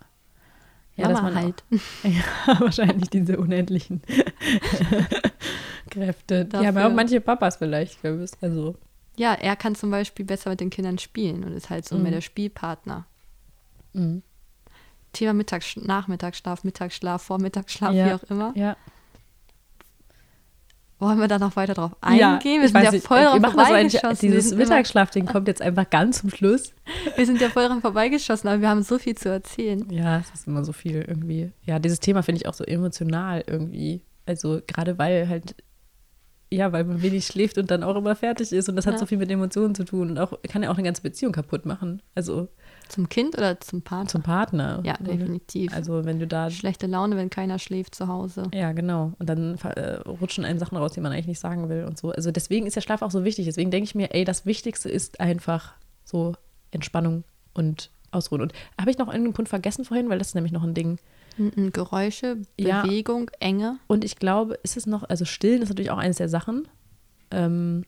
Ja, 0.96 1.08
dass 1.08 1.20
Mama 1.22 1.34
man 1.34 1.44
halt. 1.44 1.64
Auch, 1.70 2.04
ja, 2.48 2.60
wahrscheinlich 2.60 3.10
diese 3.10 3.38
unendlichen 3.38 4.02
Kräfte. 5.90 6.48
Haben 6.52 6.62
ja 6.64 6.70
auch 6.70 6.74
Dafür- 6.74 6.90
manche 6.94 7.20
Papas 7.20 7.56
vielleicht. 7.56 7.98
Also, 8.40 8.76
Ja, 9.16 9.34
er 9.34 9.56
kann 9.56 9.74
zum 9.74 9.90
Beispiel 9.90 10.24
besser 10.24 10.50
mit 10.50 10.60
den 10.60 10.70
Kindern 10.70 10.98
spielen 10.98 11.44
und 11.44 11.52
ist 11.52 11.70
halt 11.70 11.86
so 11.86 11.96
Mhm. 11.96 12.02
mehr 12.02 12.12
der 12.12 12.20
Spielpartner. 12.20 13.06
mhm. 13.92 14.22
Thema 15.12 15.32
Mittags 15.32 15.76
Nachmittagsschlaf, 15.76 16.62
Mittagsschlaf, 16.62 17.22
Vormittagsschlaf, 17.22 17.94
Ja. 17.94 18.06
wie 18.06 18.12
auch 18.12 18.22
immer. 18.24 18.52
ja. 18.54 18.76
Wollen 20.98 21.18
wir 21.18 21.28
da 21.28 21.38
noch 21.38 21.56
weiter 21.56 21.74
drauf 21.74 21.92
Ja, 22.02 22.34
eingehen? 22.34 22.60
Wir 22.60 22.66
ich 22.66 22.72
sind 22.72 22.82
ja 22.84 22.90
nicht, 22.90 23.06
voll 23.06 23.18
wir 23.18 23.32
eigentlich- 23.32 23.52
vorbeigeschossen. 23.52 24.22
Wir 24.30 24.36
Dieses 24.36 24.54
Mittagsschlafding 24.54 25.26
kommt 25.26 25.46
jetzt 25.46 25.60
einfach 25.60 25.90
ganz 25.90 26.20
zum 26.20 26.30
Schluss. 26.30 26.72
wir 27.16 27.26
sind 27.26 27.38
ja 27.40 27.50
voll 27.50 27.66
dran 27.68 27.82
vorbeigeschossen, 27.82 28.48
aber 28.48 28.62
wir 28.62 28.68
haben 28.70 28.82
so 28.82 28.98
viel 28.98 29.14
zu 29.14 29.28
erzählen. 29.28 29.86
Ja, 29.90 30.18
es 30.20 30.30
ist 30.32 30.46
immer 30.46 30.64
so 30.64 30.72
viel 30.72 31.04
irgendwie. 31.06 31.52
Ja, 31.64 31.78
dieses 31.78 32.00
Thema 32.00 32.22
finde 32.22 32.40
ich 32.40 32.48
auch 32.48 32.54
so 32.54 32.64
emotional 32.64 33.44
irgendwie. 33.46 34.00
Also 34.24 34.60
gerade 34.66 34.96
weil 34.96 35.28
halt, 35.28 35.54
ja, 36.50 36.72
weil 36.72 36.84
man 36.84 37.02
wenig 37.02 37.26
schläft 37.26 37.58
und 37.58 37.70
dann 37.70 37.82
auch 37.82 37.96
immer 37.96 38.16
fertig 38.16 38.50
ist 38.52 38.68
und 38.70 38.76
das 38.76 38.86
hat 38.86 38.94
Ja. 38.94 38.98
so 39.00 39.06
viel 39.06 39.18
mit 39.18 39.30
Emotionen 39.30 39.74
zu 39.74 39.84
tun 39.84 40.10
und 40.10 40.18
auch 40.18 40.32
kann 40.48 40.62
ja 40.62 40.70
auch 40.70 40.76
eine 40.76 40.84
ganze 40.84 41.02
Beziehung 41.02 41.32
kaputt 41.32 41.66
machen. 41.66 42.00
Also 42.14 42.48
Zum 42.88 43.08
Kind 43.08 43.36
oder 43.36 43.58
zum 43.60 43.82
Partner? 43.82 44.08
zum 44.08 44.22
Partner. 44.22 44.80
ja, 44.84 44.94
definitiv. 44.98 45.74
Also 45.74 46.04
wenn 46.04 46.18
du 46.20 46.26
da 46.26 46.50
Schlechte 46.50 46.86
Laune, 46.86 47.16
wenn 47.16 47.30
keiner 47.30 47.58
schläft 47.58 47.94
zu 47.94 48.06
Hause. 48.08 48.44
Ja, 48.54 48.72
genau. 48.72 49.12
Und 49.18 49.28
dann 49.28 49.56
äh, 49.58 49.96
rutschen 50.08 50.44
einem 50.44 50.58
Sachen 50.58 50.76
raus, 50.76 50.92
die 50.92 51.00
man 51.00 51.12
eigentlich 51.12 51.26
nicht 51.26 51.40
sagen 51.40 51.68
will 51.68 51.84
und 51.84 51.98
so. 51.98 52.10
Also 52.12 52.30
deswegen 52.30 52.66
ist 52.66 52.76
der 52.76 52.80
Schlaf 52.82 53.02
auch 53.02 53.10
so 53.10 53.24
wichtig. 53.24 53.46
Deswegen 53.46 53.70
denke 53.70 53.84
ich 53.84 53.94
mir, 53.94 54.14
ey, 54.14 54.24
das 54.24 54.46
Wichtigste 54.46 54.88
ist 54.88 55.20
einfach 55.20 55.72
so 56.04 56.34
Entspannung 56.70 57.24
und 57.54 57.90
Ausruhen. 58.12 58.40
Und 58.42 58.52
habe 58.80 58.90
ich 58.90 58.98
noch 58.98 59.08
irgendeinen 59.08 59.34
Punkt 59.34 59.48
vergessen 59.48 59.84
vorhin, 59.84 60.08
weil 60.08 60.18
das 60.18 60.28
ist 60.28 60.34
nämlich 60.34 60.52
noch 60.52 60.62
ein 60.62 60.74
Ding. 60.74 60.98
Geräusche, 61.72 62.38
Ja. 62.58 62.82
Bewegung, 62.82 63.30
Enge. 63.40 63.78
Und 63.88 64.04
ich 64.04 64.16
glaube, 64.16 64.58
ist 64.62 64.76
es 64.76 64.86
noch, 64.86 65.02
also 65.08 65.24
stillen 65.26 65.60
ist 65.60 65.68
natürlich 65.68 65.90
auch 65.90 65.98
eines 65.98 66.16
der 66.16 66.28
Sachen, 66.30 66.66
ähm, 67.30 67.84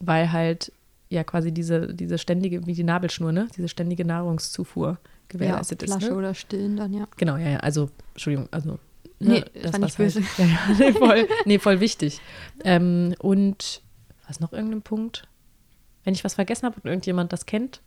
weil 0.00 0.32
halt 0.32 0.72
ja 1.10 1.24
quasi 1.24 1.52
diese, 1.52 1.92
diese 1.94 2.18
ständige, 2.18 2.66
wie 2.66 2.74
die 2.74 2.84
Nabelschnur, 2.84 3.32
ne? 3.32 3.48
Diese 3.56 3.68
ständige 3.68 4.04
Nahrungszufuhr 4.04 4.88
Ja, 4.88 4.98
gewährleistet 5.28 5.82
ist. 5.82 5.90
Flasche 5.92 6.10
Ne? 6.12 6.16
oder 6.18 6.34
stillen 6.34 6.76
dann, 6.76 6.92
ja. 6.92 7.06
Genau, 7.16 7.36
ja, 7.36 7.48
ja. 7.50 7.58
Also, 7.60 7.90
Entschuldigung, 8.14 8.48
also. 8.50 8.78
Nee, 9.20 9.44
das 9.62 9.72
war 9.72 9.80
nicht 9.80 9.98
halt- 9.98 10.14
böse. 10.14 10.20
Ja, 10.38 10.44
ja, 10.44 10.58
nee, 10.78 10.92
voll, 10.92 11.28
nee, 11.44 11.58
voll 11.58 11.80
wichtig. 11.80 12.20
Ähm, 12.64 13.14
und 13.18 13.82
was 14.26 14.38
noch 14.40 14.52
irgendein 14.52 14.82
Punkt? 14.82 15.26
Wenn 16.04 16.14
ich 16.14 16.22
was 16.24 16.34
vergessen 16.34 16.66
habe 16.66 16.76
und 16.82 16.88
irgendjemand 16.88 17.32
das 17.32 17.44
kennt, 17.46 17.82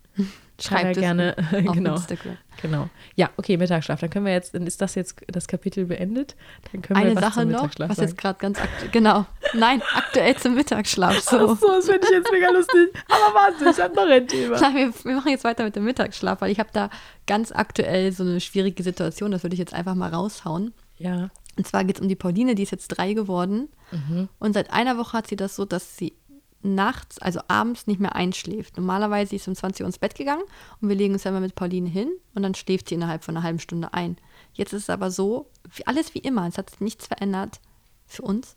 schreibt 0.62 0.96
es 0.96 1.00
gerne. 1.00 1.34
Auf 1.66 1.74
genau, 1.74 1.94
Instagram. 1.94 2.36
genau. 2.60 2.88
Ja, 3.16 3.30
okay, 3.36 3.56
Mittagsschlaf. 3.56 4.00
Dann 4.00 4.10
können 4.10 4.26
wir 4.26 4.32
jetzt, 4.32 4.54
dann 4.54 4.66
ist 4.66 4.80
das 4.80 4.94
jetzt 4.94 5.16
das 5.26 5.48
Kapitel 5.48 5.86
beendet. 5.86 6.36
Dann 6.70 6.82
können 6.82 7.00
wir 7.00 7.06
Eine 7.06 7.16
was 7.16 7.34
Sache 7.34 7.46
noch, 7.46 7.68
was 7.78 7.96
sagen. 7.96 8.00
jetzt 8.00 8.18
gerade 8.18 8.38
ganz 8.38 8.58
aktuell, 8.60 8.90
genau. 8.90 9.26
Nein, 9.54 9.82
aktuell 9.94 10.36
zum 10.36 10.54
Mittagsschlaf. 10.54 11.20
So. 11.20 11.36
Ach 11.36 11.58
so, 11.58 11.68
das 11.68 11.86
finde 11.86 12.06
ich 12.06 12.10
jetzt 12.10 12.32
mega 12.32 12.50
lustig. 12.50 12.90
Aber 13.08 13.34
warte, 13.34 13.70
ich 13.70 13.82
habe 13.82 13.94
noch 13.94 14.06
ein 14.06 14.28
Thema. 14.28 14.60
Nein, 14.60 14.74
wir, 14.74 15.04
wir 15.04 15.14
machen 15.16 15.30
jetzt 15.30 15.44
weiter 15.44 15.64
mit 15.64 15.76
dem 15.76 15.84
Mittagsschlaf, 15.84 16.40
weil 16.40 16.50
ich 16.50 16.58
habe 16.58 16.70
da 16.72 16.90
ganz 17.26 17.52
aktuell 17.52 18.12
so 18.12 18.22
eine 18.22 18.40
schwierige 18.40 18.82
Situation, 18.82 19.30
das 19.30 19.42
würde 19.42 19.54
ich 19.54 19.60
jetzt 19.60 19.74
einfach 19.74 19.94
mal 19.94 20.10
raushauen. 20.10 20.72
Ja. 20.98 21.30
Und 21.56 21.66
zwar 21.66 21.84
geht 21.84 21.96
es 21.96 22.02
um 22.02 22.08
die 22.08 22.16
Pauline, 22.16 22.54
die 22.54 22.62
ist 22.62 22.70
jetzt 22.70 22.88
drei 22.88 23.12
geworden. 23.12 23.68
Mhm. 23.90 24.28
Und 24.38 24.54
seit 24.54 24.72
einer 24.72 24.96
Woche 24.96 25.18
hat 25.18 25.26
sie 25.26 25.36
das 25.36 25.56
so, 25.56 25.64
dass 25.64 25.96
sie 25.96 26.14
nachts, 26.62 27.18
also 27.18 27.40
abends 27.48 27.86
nicht 27.86 28.00
mehr 28.00 28.14
einschläft. 28.14 28.76
Normalerweise 28.76 29.36
ist 29.36 29.44
sie 29.44 29.50
um 29.50 29.56
20 29.56 29.82
Uhr 29.82 29.86
ins 29.86 29.98
Bett 29.98 30.14
gegangen 30.14 30.44
und 30.80 30.88
wir 30.88 30.96
legen 30.96 31.14
uns 31.14 31.26
immer 31.26 31.40
mit 31.40 31.54
Pauline 31.54 31.88
hin 31.88 32.10
und 32.34 32.42
dann 32.42 32.54
schläft 32.54 32.88
sie 32.88 32.94
innerhalb 32.94 33.24
von 33.24 33.36
einer 33.36 33.44
halben 33.44 33.58
Stunde 33.58 33.92
ein. 33.92 34.16
Jetzt 34.52 34.72
ist 34.72 34.84
es 34.84 34.90
aber 34.90 35.10
so, 35.10 35.50
wie, 35.74 35.86
alles 35.86 36.14
wie 36.14 36.20
immer, 36.20 36.46
es 36.46 36.58
hat 36.58 36.70
sich 36.70 36.80
nichts 36.80 37.06
verändert 37.06 37.60
für 38.06 38.22
uns. 38.22 38.56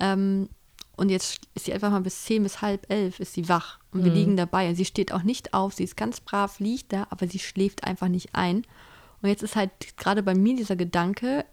Ähm, 0.00 0.48
und 0.96 1.10
jetzt 1.10 1.40
ist 1.54 1.66
sie 1.66 1.74
einfach 1.74 1.90
mal 1.90 2.00
bis 2.00 2.24
10 2.24 2.42
bis 2.42 2.62
halb 2.62 2.90
elf 2.90 3.20
ist 3.20 3.34
sie 3.34 3.48
wach 3.50 3.80
und 3.92 4.04
wir 4.04 4.10
liegen 4.10 4.36
dabei. 4.36 4.68
Und 4.68 4.76
sie 4.76 4.86
steht 4.86 5.12
auch 5.12 5.22
nicht 5.22 5.52
auf, 5.52 5.74
sie 5.74 5.84
ist 5.84 5.96
ganz 5.96 6.20
brav, 6.20 6.58
liegt 6.58 6.92
da, 6.92 7.06
aber 7.10 7.28
sie 7.28 7.38
schläft 7.38 7.84
einfach 7.84 8.08
nicht 8.08 8.34
ein. 8.34 8.66
Und 9.20 9.28
jetzt 9.28 9.42
ist 9.42 9.56
halt 9.56 9.70
gerade 9.98 10.22
bei 10.22 10.34
mir 10.34 10.56
dieser 10.56 10.76
Gedanke, 10.76 11.44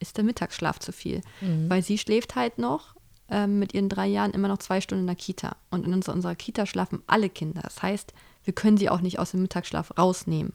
ist 0.00 0.18
der 0.18 0.24
Mittagsschlaf 0.24 0.78
zu 0.78 0.92
viel? 0.92 1.22
Weil 1.70 1.82
sie 1.82 1.96
schläft 1.96 2.36
halt 2.36 2.58
noch 2.58 2.94
ähm, 3.30 3.58
mit 3.58 3.74
ihren 3.74 3.88
drei 3.88 4.06
Jahren 4.06 4.32
immer 4.32 4.48
noch 4.48 4.58
zwei 4.58 4.80
Stunden 4.80 5.02
in 5.02 5.06
der 5.06 5.16
Kita. 5.16 5.56
Und 5.70 5.86
in 5.86 5.94
unserer, 5.94 6.14
unserer 6.14 6.34
Kita 6.34 6.66
schlafen 6.66 7.02
alle 7.06 7.28
Kinder. 7.30 7.62
Das 7.62 7.82
heißt, 7.82 8.12
wir 8.44 8.52
können 8.54 8.76
sie 8.76 8.90
auch 8.90 9.00
nicht 9.00 9.18
aus 9.18 9.30
dem 9.32 9.42
Mittagsschlaf 9.42 9.96
rausnehmen. 9.98 10.52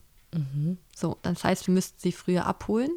So, 0.94 1.18
das 1.22 1.44
heißt, 1.46 1.68
wir 1.68 1.74
müssten 1.74 1.98
sie 1.98 2.12
früher 2.12 2.46
abholen, 2.46 2.92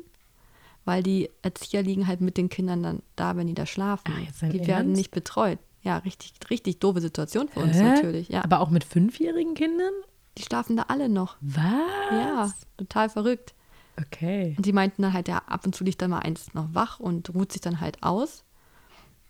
weil 0.85 1.05
die 1.05 1.31
Erzieher 1.43 1.83
liegen 1.85 2.09
halt 2.09 2.21
mit 2.21 2.37
den 2.37 2.49
Kindern 2.49 2.83
dann 2.83 3.03
da, 3.14 3.37
wenn 3.37 3.47
die 3.47 3.55
da 3.55 3.64
schlafen. 3.64 4.12
Ah, 4.12 4.47
die 4.49 4.67
werden 4.67 4.91
nicht 4.91 5.12
betreut. 5.12 5.61
Ja, 5.83 5.99
richtig, 5.99 6.33
richtig 6.51 6.81
doofe 6.81 7.01
Situation 7.01 7.49
für 7.49 7.61
uns 7.61 7.77
Hä? 7.77 7.83
natürlich. 7.85 8.29
Ja, 8.29 8.43
Aber 8.43 8.59
auch 8.59 8.71
mit 8.71 8.83
fünfjährigen 8.83 9.55
Kindern? 9.55 9.93
die 10.37 10.43
schlafen 10.45 10.77
da 10.77 10.85
alle 10.88 11.09
noch. 11.09 11.37
Was? 11.41 11.62
Ja, 12.11 12.53
total 12.77 13.09
verrückt. 13.09 13.55
Okay. 14.01 14.55
Und 14.57 14.64
sie 14.64 14.73
meinten 14.73 15.03
dann 15.03 15.12
halt, 15.12 15.29
ja, 15.29 15.38
ab 15.47 15.67
und 15.67 15.75
zu 15.75 15.83
liegt 15.85 16.01
dann 16.01 16.11
mal 16.11 16.21
eins 16.21 16.55
noch 16.55 16.73
wach 16.73 17.01
und 17.01 17.35
ruht 17.35 17.53
sich 17.53 17.61
dann 17.61 17.81
halt 17.81 18.03
aus. 18.03 18.45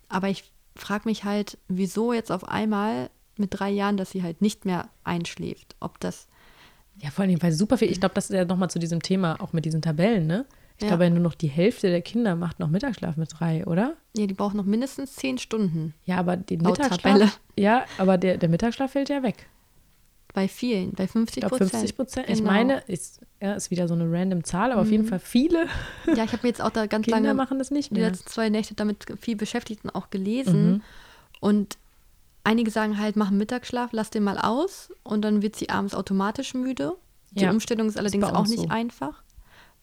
Aber 0.09 0.29
ich 0.29 0.45
frage 0.77 1.09
mich 1.09 1.25
halt, 1.25 1.59
wieso 1.69 2.13
jetzt 2.13 2.31
auf 2.33 2.49
einmal 2.49 3.11
mit 3.37 3.51
drei 3.53 3.71
Jahren, 3.71 3.97
dass 3.97 4.11
sie 4.11 4.23
halt 4.23 4.41
nicht 4.43 4.65
mehr 4.65 4.89
einschläft. 5.05 5.77
Ob 5.81 6.01
das, 6.01 6.27
Ja, 7.01 7.11
vor 7.11 7.25
allem, 7.25 7.41
weil 7.43 7.53
super 7.53 7.79
viel, 7.79 7.91
ich 7.91 8.01
glaube, 8.01 8.15
das 8.15 8.31
ist 8.31 8.37
ja 8.37 8.45
nochmal 8.45 8.71
zu 8.71 8.79
diesem 8.79 9.03
Thema, 9.03 9.41
auch 9.41 9.53
mit 9.53 9.65
diesen 9.65 9.83
Tabellen, 9.83 10.27
ne? 10.27 10.45
Ich 10.77 10.83
Ja. 10.83 10.89
glaube, 10.89 11.05
ja, 11.05 11.11
nur 11.11 11.21
noch 11.21 11.35
die 11.35 11.49
Hälfte 11.49 11.89
der 11.91 12.03
Kinder 12.03 12.37
macht 12.37 12.59
noch 12.61 12.69
Mittagsschlaf 12.69 13.17
mit 13.17 13.31
drei, 13.39 13.67
oder? 13.67 13.97
ja, 14.17 14.27
die 14.27 14.35
braucht 14.35 14.55
noch 14.55 14.65
mindestens 14.65 15.15
zehn 15.17 15.39
Stunden. 15.39 15.95
Ja, 16.05 16.17
aber 16.19 16.37
den 16.37 16.61
Mittagsschlaf. 16.63 17.41
Ja, 17.57 17.85
aber 17.99 18.19
der, 18.19 18.37
der 18.39 18.49
Mittagsschlaf 18.49 18.93
fällt 18.93 19.09
ja 19.09 19.23
weg. 19.23 19.47
Bei 20.35 20.47
vielen, 20.47 20.93
bei 20.93 21.07
50 21.09 21.37
Ich 21.39 21.41
glaube, 21.41 21.57
Prozent. 21.57 21.71
50 21.81 21.97
Prozent. 21.97 22.29
Ich 22.29 22.39
Genau. 22.39 22.51
meine, 22.53 22.79
ist, 22.87 23.21
ja, 23.41 23.55
ist 23.55 23.71
wieder 23.71 23.89
so 23.89 23.95
eine 23.95 24.11
random 24.11 24.45
Zahl, 24.45 24.73
aber 24.73 24.83
auf 24.83 24.91
jeden 24.91 25.07
Fall 25.07 25.19
viele 25.19 25.67
Ja, 26.07 26.25
ich 26.25 26.33
habe 26.33 26.39
mir 26.43 26.49
jetzt 26.49 26.61
auch 26.61 26.71
da 26.71 26.87
ganz 26.87 27.07
Kinder 27.07 27.21
lange 27.21 27.35
machen 27.35 27.59
das 27.59 27.71
nicht 27.71 27.91
die 27.91 27.95
mehr. 27.95 28.11
letzten 28.11 28.29
zwei 28.29 28.49
Nächte 28.51 28.75
damit 28.75 29.07
viel 29.21 29.37
beschäftigt 29.37 29.85
und 29.85 29.91
auch 29.95 30.11
gelesen. 30.11 30.71
Mhm. 30.71 30.83
Und 31.41 31.79
einige 32.45 32.71
sagen 32.71 32.99
halt, 32.99 33.17
mach 33.17 33.31
Mittagsschlaf, 33.31 33.91
lass 33.93 34.11
den 34.11 34.23
mal 34.23 34.39
aus 34.39 34.93
und 35.03 35.23
dann 35.23 35.43
wird 35.43 35.57
sie 35.57 35.71
abends 35.71 35.95
automatisch 35.95 36.55
müde. 36.55 36.93
Die 37.33 37.45
Ja, 37.45 37.51
Umstellung 37.51 37.89
ist 37.89 37.97
allerdings 37.99 38.27
bei 38.27 38.35
auch 38.35 38.47
nicht 38.47 38.61
so. 38.63 38.69
einfach, 38.69 39.23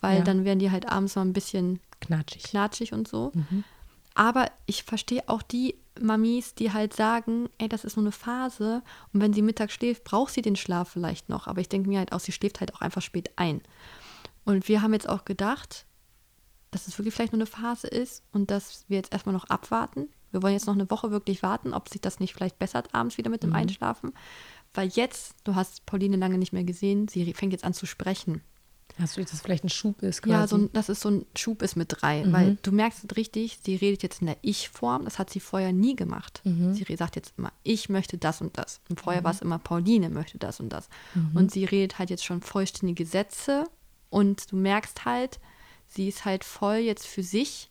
weil 0.02 0.20
Ja. 0.20 0.24
dann 0.24 0.46
werden 0.46 0.60
die 0.60 0.72
halt 0.72 0.88
abends 0.90 1.16
mal 1.16 1.22
ein 1.24 1.34
bisschen 1.34 1.80
Knatschig. 2.02 2.44
knatschig 2.44 2.94
und 2.94 3.08
so. 3.08 3.32
Mhm. 3.34 3.64
Aber 4.16 4.50
ich 4.66 4.84
verstehe 4.84 5.24
auch 5.28 5.42
die 5.42 5.76
Mamis, 6.00 6.56
die 6.56 6.74
halt 6.74 6.94
sagen, 6.94 7.50
ey, 7.58 7.70
das 7.70 7.86
ist 7.86 7.96
nur 7.98 8.04
eine 8.04 8.12
Phase 8.12 8.82
und 9.14 9.22
wenn 9.22 9.34
sie 9.34 9.42
mittags 9.42 9.74
schläft, 9.74 10.04
braucht 10.04 10.34
sie 10.34 10.42
den 10.42 10.56
Schlaf 10.56 10.90
vielleicht 10.90 11.30
noch. 11.30 11.48
Aber 11.48 11.62
ich 11.62 11.70
denke 11.70 11.90
mir 11.90 12.00
halt 12.00 12.12
auch, 12.12 12.20
sie 12.20 12.32
schläft 12.32 12.60
halt 12.60 12.74
auch 12.74 12.82
einfach 12.82 13.02
spät 13.02 13.32
ein. 13.36 13.62
Und 14.46 14.68
wir 14.68 14.82
haben 14.82 14.94
jetzt 14.94 15.08
auch 15.08 15.26
gedacht, 15.26 15.86
dass 16.72 16.88
es 16.88 16.98
wirklich 16.98 17.14
vielleicht 17.14 17.34
nur 17.34 17.42
eine 17.42 17.46
Phase 17.46 17.88
ist 17.88 18.24
und 18.32 18.52
dass 18.52 18.86
wir 18.88 18.98
jetzt 18.98 19.14
erstmal 19.14 19.34
noch 19.34 19.46
abwarten. 19.46 20.08
Wir 20.32 20.44
wollen 20.44 20.54
jetzt 20.54 20.68
noch 20.68 20.74
eine 20.74 20.90
Woche 20.90 21.12
wirklich 21.12 21.44
warten, 21.44 21.74
ob 21.74 21.88
sich 21.88 22.02
das 22.02 22.20
nicht 22.20 22.34
vielleicht 22.34 22.60
bessert 22.60 22.94
abends 22.94 23.18
wieder 23.18 23.30
mit 23.30 23.44
dem 23.44 23.52
Mhm. 23.52 23.56
Einschlafen. 23.58 24.14
Weil 24.74 24.90
jetzt, 24.90 25.36
du 25.46 25.56
hast 25.56 25.86
Pauline 25.86 26.18
lange 26.18 26.38
nicht 26.38 26.52
mehr 26.52 26.66
gesehen, 26.66 27.08
sie 27.08 27.34
fängt 27.34 27.54
jetzt 27.54 27.64
an 27.64 27.74
zu 27.74 27.86
sprechen. 27.86 28.42
Hast 29.00 29.18
du 29.18 29.22
jetzt, 29.22 29.34
dass 29.34 29.42
vielleicht 29.42 29.66
ein 29.66 29.70
Schub 29.70 30.02
ist 30.04 30.22
quasi? 30.22 30.32
Ja, 30.32 30.48
so 30.48 30.58
ein, 30.58 30.72
dass 30.72 30.88
es 30.88 31.02
so 31.02 31.10
ein 31.10 31.26
Schub 31.36 31.62
ist 31.62 31.76
mit 31.76 31.88
drei. 31.90 32.24
Mhm. 32.24 32.34
Weil 32.34 32.58
du 32.62 32.72
merkst 32.72 33.16
richtig, 33.18 33.60
sie 33.62 33.76
redet 33.76 34.04
jetzt 34.04 34.22
in 34.22 34.28
der 34.28 34.38
Ich-Form. 34.42 35.04
Das 35.04 35.20
hat 35.20 35.30
sie 35.30 35.42
vorher 35.42 35.74
nie 35.74 35.96
gemacht. 35.96 36.42
Mhm. 36.46 36.74
Sie 36.74 36.96
sagt 36.96 37.18
jetzt 37.18 37.34
immer, 37.38 37.52
ich 37.64 37.90
möchte 37.90 38.18
das 38.18 38.40
und 38.42 38.58
das. 38.58 38.80
Und 38.90 39.02
vorher 39.02 39.24
war 39.24 39.32
es 39.32 39.42
immer, 39.42 39.60
Pauline 39.60 40.10
möchte 40.10 40.38
das 40.38 40.60
und 40.60 40.70
das. 40.70 40.88
Mhm. 41.14 41.32
Und 41.36 41.52
sie 41.52 41.66
redet 41.66 42.00
halt 42.00 42.10
jetzt 42.10 42.24
schon 42.24 42.42
vollständige 42.42 43.06
Sätze. 43.06 43.66
Und 44.10 44.52
du 44.52 44.56
merkst 44.56 45.04
halt, 45.04 45.40
sie 45.88 46.08
ist 46.08 46.24
halt 46.24 46.46
voll 46.46 46.78
jetzt 46.78 47.06
für 47.06 47.24
sich. 47.24 47.70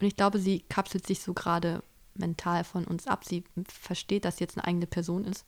Und 0.00 0.08
ich 0.08 0.16
glaube, 0.16 0.40
sie 0.40 0.64
kapselt 0.68 1.06
sich 1.06 1.20
so 1.20 1.32
gerade 1.32 1.82
mental 2.14 2.64
von 2.64 2.84
uns 2.84 3.06
ab. 3.06 3.24
Sie 3.24 3.44
versteht, 3.68 4.24
dass 4.24 4.38
sie 4.38 4.44
jetzt 4.44 4.58
eine 4.58 4.66
eigene 4.66 4.86
Person 4.86 5.24
ist. 5.24 5.44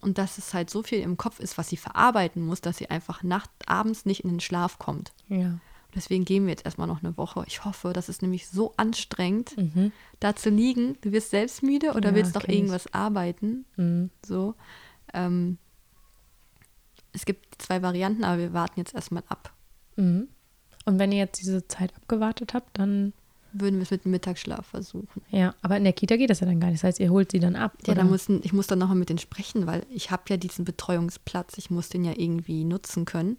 Und 0.00 0.18
dass 0.18 0.38
es 0.38 0.54
halt 0.54 0.70
so 0.70 0.82
viel 0.82 1.00
im 1.00 1.16
Kopf 1.16 1.40
ist, 1.40 1.58
was 1.58 1.68
sie 1.68 1.76
verarbeiten 1.76 2.44
muss, 2.44 2.60
dass 2.60 2.76
sie 2.78 2.90
einfach 2.90 3.22
nacht, 3.22 3.50
abends 3.66 4.04
nicht 4.04 4.24
in 4.24 4.30
den 4.30 4.40
Schlaf 4.40 4.78
kommt. 4.78 5.12
Ja. 5.28 5.58
Deswegen 5.94 6.24
gehen 6.26 6.44
wir 6.44 6.50
jetzt 6.50 6.66
erstmal 6.66 6.86
noch 6.86 7.02
eine 7.02 7.16
Woche. 7.16 7.42
Ich 7.46 7.64
hoffe, 7.64 7.92
das 7.94 8.08
ist 8.10 8.20
nämlich 8.20 8.48
so 8.48 8.74
anstrengend, 8.76 9.56
Mhm. 9.56 9.92
da 10.20 10.36
zu 10.36 10.50
liegen. 10.50 10.98
Du 11.00 11.10
wirst 11.12 11.30
selbst 11.30 11.62
müde 11.62 11.94
oder 11.94 12.10
Ja, 12.10 12.14
willst 12.14 12.34
noch 12.34 12.42
kenn 12.42 12.50
ich. 12.50 12.56
irgendwas 12.58 12.92
arbeiten. 12.92 13.64
Mhm. 13.76 14.10
So. 14.24 14.54
Ähm, 15.14 15.56
es 17.12 17.24
gibt 17.24 17.62
zwei 17.62 17.80
Varianten, 17.80 18.24
aber 18.24 18.38
wir 18.38 18.52
warten 18.52 18.78
jetzt 18.78 18.94
erstmal 18.94 19.22
ab. 19.28 19.54
Mhm. 19.96 20.28
Und 20.84 20.98
wenn 20.98 21.12
ihr 21.12 21.18
jetzt 21.18 21.40
diese 21.40 21.66
Zeit 21.66 21.94
abgewartet 21.96 22.52
habt, 22.52 22.78
dann. 22.78 23.12
Würden 23.60 23.76
wir 23.76 23.82
es 23.84 23.90
mit 23.90 24.04
dem 24.04 24.10
Mittagsschlaf 24.12 24.66
versuchen. 24.66 25.22
Ja, 25.30 25.54
aber 25.62 25.76
in 25.76 25.84
der 25.84 25.92
Kita 25.92 26.16
geht 26.16 26.30
das 26.30 26.40
ja 26.40 26.46
dann 26.46 26.60
gar 26.60 26.68
nicht. 26.68 26.82
Das 26.82 26.88
heißt, 26.88 27.00
ihr 27.00 27.10
holt 27.10 27.30
sie 27.32 27.40
dann 27.40 27.56
ab. 27.56 27.72
Ja, 27.86 27.92
oder? 27.92 28.02
da 28.02 28.08
müssen, 28.08 28.40
ich 28.44 28.52
muss 28.52 28.66
dann 28.66 28.78
nochmal 28.78 28.96
mit 28.96 29.08
denen 29.08 29.18
sprechen, 29.18 29.66
weil 29.66 29.84
ich 29.90 30.10
habe 30.10 30.22
ja 30.28 30.36
diesen 30.36 30.64
Betreuungsplatz. 30.64 31.54
Ich 31.58 31.70
muss 31.70 31.88
den 31.88 32.04
ja 32.04 32.12
irgendwie 32.16 32.64
nutzen 32.64 33.04
können. 33.04 33.36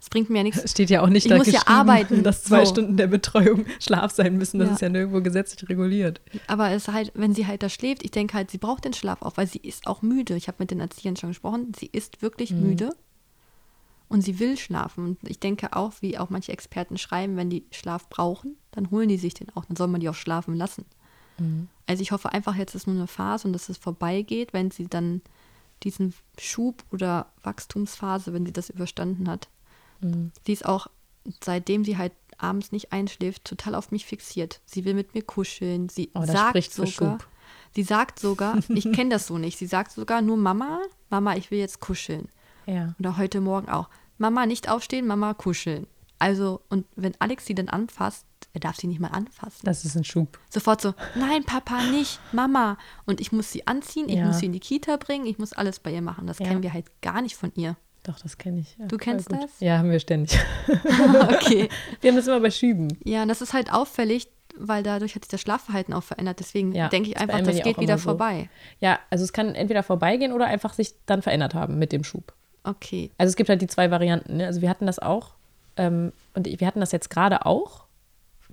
Es 0.00 0.10
bringt 0.10 0.30
mir 0.30 0.38
ja 0.38 0.42
nichts. 0.44 0.70
Steht 0.70 0.90
ja 0.90 1.02
auch 1.02 1.08
nicht 1.08 1.26
Ich 1.26 1.30
da 1.30 1.38
muss 1.38 1.50
ja 1.50 1.62
arbeiten, 1.66 2.22
dass 2.22 2.44
zwei 2.44 2.64
so. 2.64 2.70
Stunden 2.72 2.96
der 2.96 3.08
Betreuung 3.08 3.64
Schlaf 3.80 4.12
sein 4.12 4.36
müssen. 4.36 4.60
Das 4.60 4.68
Ja. 4.68 4.74
ist 4.74 4.80
ja 4.80 4.88
nirgendwo 4.90 5.20
gesetzlich 5.22 5.68
reguliert. 5.68 6.20
Aber 6.46 6.70
es 6.70 6.86
ist 6.86 6.94
halt, 6.94 7.10
wenn 7.16 7.34
sie 7.34 7.46
halt 7.48 7.62
da 7.64 7.68
schläft, 7.68 8.04
ich 8.04 8.12
denke 8.12 8.34
halt, 8.34 8.50
sie 8.50 8.58
braucht 8.58 8.84
den 8.84 8.92
Schlaf 8.92 9.22
auch, 9.22 9.36
weil 9.36 9.48
sie 9.48 9.58
ist 9.58 9.86
auch 9.88 10.02
müde. 10.02 10.36
Ich 10.36 10.46
habe 10.46 10.56
mit 10.60 10.70
den 10.70 10.78
Erziehern 10.80 11.16
schon 11.16 11.30
gesprochen. 11.30 11.72
Sie 11.76 11.86
ist 11.90 12.22
wirklich 12.22 12.52
Mhm. 12.52 12.60
müde 12.60 12.90
und 14.08 14.22
sie 14.22 14.38
will 14.38 14.56
schlafen. 14.56 15.04
Und 15.04 15.28
ich 15.28 15.38
denke 15.38 15.74
auch, 15.74 15.92
wie 16.00 16.18
auch 16.18 16.30
manche 16.30 16.52
Experten 16.52 16.96
schreiben, 16.98 17.36
wenn 17.36 17.50
die 17.50 17.64
Schlaf 17.70 18.08
brauchen, 18.08 18.56
dann 18.70 18.90
holen 18.90 19.08
die 19.08 19.18
sich 19.18 19.34
den 19.34 19.54
auch. 19.54 19.64
Dann 19.66 19.76
soll 19.76 19.88
man 19.88 20.00
die 20.00 20.08
auch 20.08 20.14
schlafen 20.14 20.54
lassen. 20.54 20.84
Mhm. 21.38 21.68
Also 21.86 22.02
ich 22.02 22.12
hoffe 22.12 22.32
einfach, 22.32 22.56
jetzt 22.56 22.74
ist 22.74 22.86
nur 22.86 22.96
eine 22.96 23.06
Phase 23.06 23.46
und 23.46 23.52
dass 23.52 23.68
es 23.68 23.76
vorbeigeht, 23.78 24.52
wenn 24.52 24.70
sie 24.70 24.88
dann 24.88 25.22
diesen 25.82 26.14
Schub 26.38 26.84
oder 26.90 27.26
Wachstumsphase, 27.42 28.32
wenn 28.32 28.46
sie 28.46 28.52
das 28.52 28.70
überstanden 28.70 29.28
hat. 29.28 29.48
Mhm. 30.00 30.32
Sie 30.44 30.52
ist 30.52 30.64
auch, 30.64 30.88
seitdem 31.42 31.84
sie 31.84 31.96
halt 31.96 32.12
abends 32.36 32.72
nicht 32.72 32.92
einschläft, 32.92 33.44
total 33.44 33.74
auf 33.74 33.90
mich 33.90 34.06
fixiert. 34.06 34.60
Sie 34.64 34.84
will 34.84 34.94
mit 34.94 35.14
mir 35.14 35.22
kuscheln. 35.22 35.88
Sie 35.88 36.10
Oh, 36.14 36.24
sagt 36.24 36.72
sogar, 36.72 37.18
sie 37.74 37.82
sagt 37.82 38.18
sogar, 38.20 38.58
ich 38.68 38.90
kenne 38.92 39.10
das 39.10 39.26
so 39.26 39.38
nicht. 39.38 39.58
Sie 39.58 39.66
sagt 39.66 39.92
sogar 39.92 40.22
nur 40.22 40.36
Mama, 40.36 40.80
Mama, 41.10 41.36
ich 41.36 41.50
will 41.50 41.58
jetzt 41.58 41.80
kuscheln. 41.80 42.28
Ja. 42.68 42.94
Oder 42.98 43.16
heute 43.16 43.40
Morgen 43.40 43.68
auch. 43.68 43.88
Mama, 44.18 44.46
nicht 44.46 44.68
aufstehen, 44.68 45.06
Mama, 45.06 45.34
kuscheln. 45.34 45.86
Also, 46.18 46.60
und 46.68 46.84
wenn 46.96 47.12
Alex 47.20 47.46
sie 47.46 47.54
dann 47.54 47.68
anfasst, 47.68 48.26
er 48.52 48.60
darf 48.60 48.76
sie 48.76 48.88
nicht 48.88 48.98
mal 49.00 49.08
anfassen. 49.08 49.60
Das 49.64 49.84
ist 49.84 49.94
ein 49.96 50.04
Schub. 50.04 50.38
Sofort 50.50 50.80
so, 50.80 50.94
nein, 51.14 51.44
Papa, 51.44 51.82
nicht, 51.84 52.18
Mama. 52.32 52.76
Und 53.06 53.20
ich 53.20 53.30
muss 53.30 53.52
sie 53.52 53.66
anziehen, 53.66 54.08
ich 54.08 54.16
Ja. 54.16 54.26
muss 54.26 54.38
sie 54.40 54.46
in 54.46 54.52
die 54.52 54.58
Kita 54.60 54.96
bringen, 54.96 55.26
ich 55.26 55.38
muss 55.38 55.52
alles 55.52 55.78
bei 55.78 55.92
ihr 55.92 56.02
machen. 56.02 56.26
Das 56.26 56.38
Ja. 56.40 56.46
kennen 56.46 56.62
wir 56.62 56.72
halt 56.72 56.86
gar 57.02 57.22
nicht 57.22 57.36
von 57.36 57.52
ihr. 57.54 57.76
Doch, 58.02 58.18
das 58.18 58.38
kenne 58.38 58.60
ich. 58.60 58.76
Ja, 58.78 58.86
Du 58.86 58.96
kennst 58.96 59.30
das? 59.30 59.60
Ja, 59.60 59.78
haben 59.78 59.90
wir 59.90 60.00
ständig. 60.00 60.38
okay. 61.30 61.68
Wir 62.00 62.10
haben 62.10 62.16
das 62.16 62.26
immer 62.26 62.40
bei 62.40 62.50
Schüben. 62.50 62.88
Ja, 63.04 63.22
und 63.22 63.28
das 63.28 63.42
ist 63.42 63.52
halt 63.52 63.72
auffällig, 63.72 64.28
weil 64.56 64.82
dadurch 64.82 65.14
hat 65.14 65.24
sich 65.24 65.30
das 65.30 65.40
Schlafverhalten 65.40 65.92
auch 65.94 66.02
verändert. 66.04 66.40
Deswegen 66.40 66.72
Ja, 66.74 66.88
denke 66.88 67.10
ich 67.10 67.18
einfach, 67.18 67.40
das 67.42 67.62
geht 67.62 67.78
wieder 67.78 67.98
so. 67.98 68.04
vorbei. 68.04 68.48
Ja, 68.80 68.98
also 69.10 69.24
es 69.24 69.32
kann 69.32 69.54
entweder 69.54 69.82
vorbeigehen 69.82 70.32
oder 70.32 70.46
einfach 70.46 70.72
sich 70.72 70.94
dann 71.06 71.22
verändert 71.22 71.54
haben 71.54 71.78
mit 71.78 71.92
dem 71.92 72.02
Schub. 72.02 72.32
Okay. 72.64 73.10
Also 73.18 73.30
es 73.30 73.36
gibt 73.36 73.48
halt 73.48 73.62
die 73.62 73.66
zwei 73.66 73.90
Varianten. 73.90 74.38
Ne? 74.38 74.46
Also 74.46 74.60
wir 74.60 74.68
hatten 74.68 74.86
das 74.86 74.98
auch 74.98 75.34
ähm, 75.76 76.12
und 76.34 76.46
wir 76.46 76.66
hatten 76.66 76.80
das 76.80 76.92
jetzt 76.92 77.10
gerade 77.10 77.46
auch. 77.46 77.86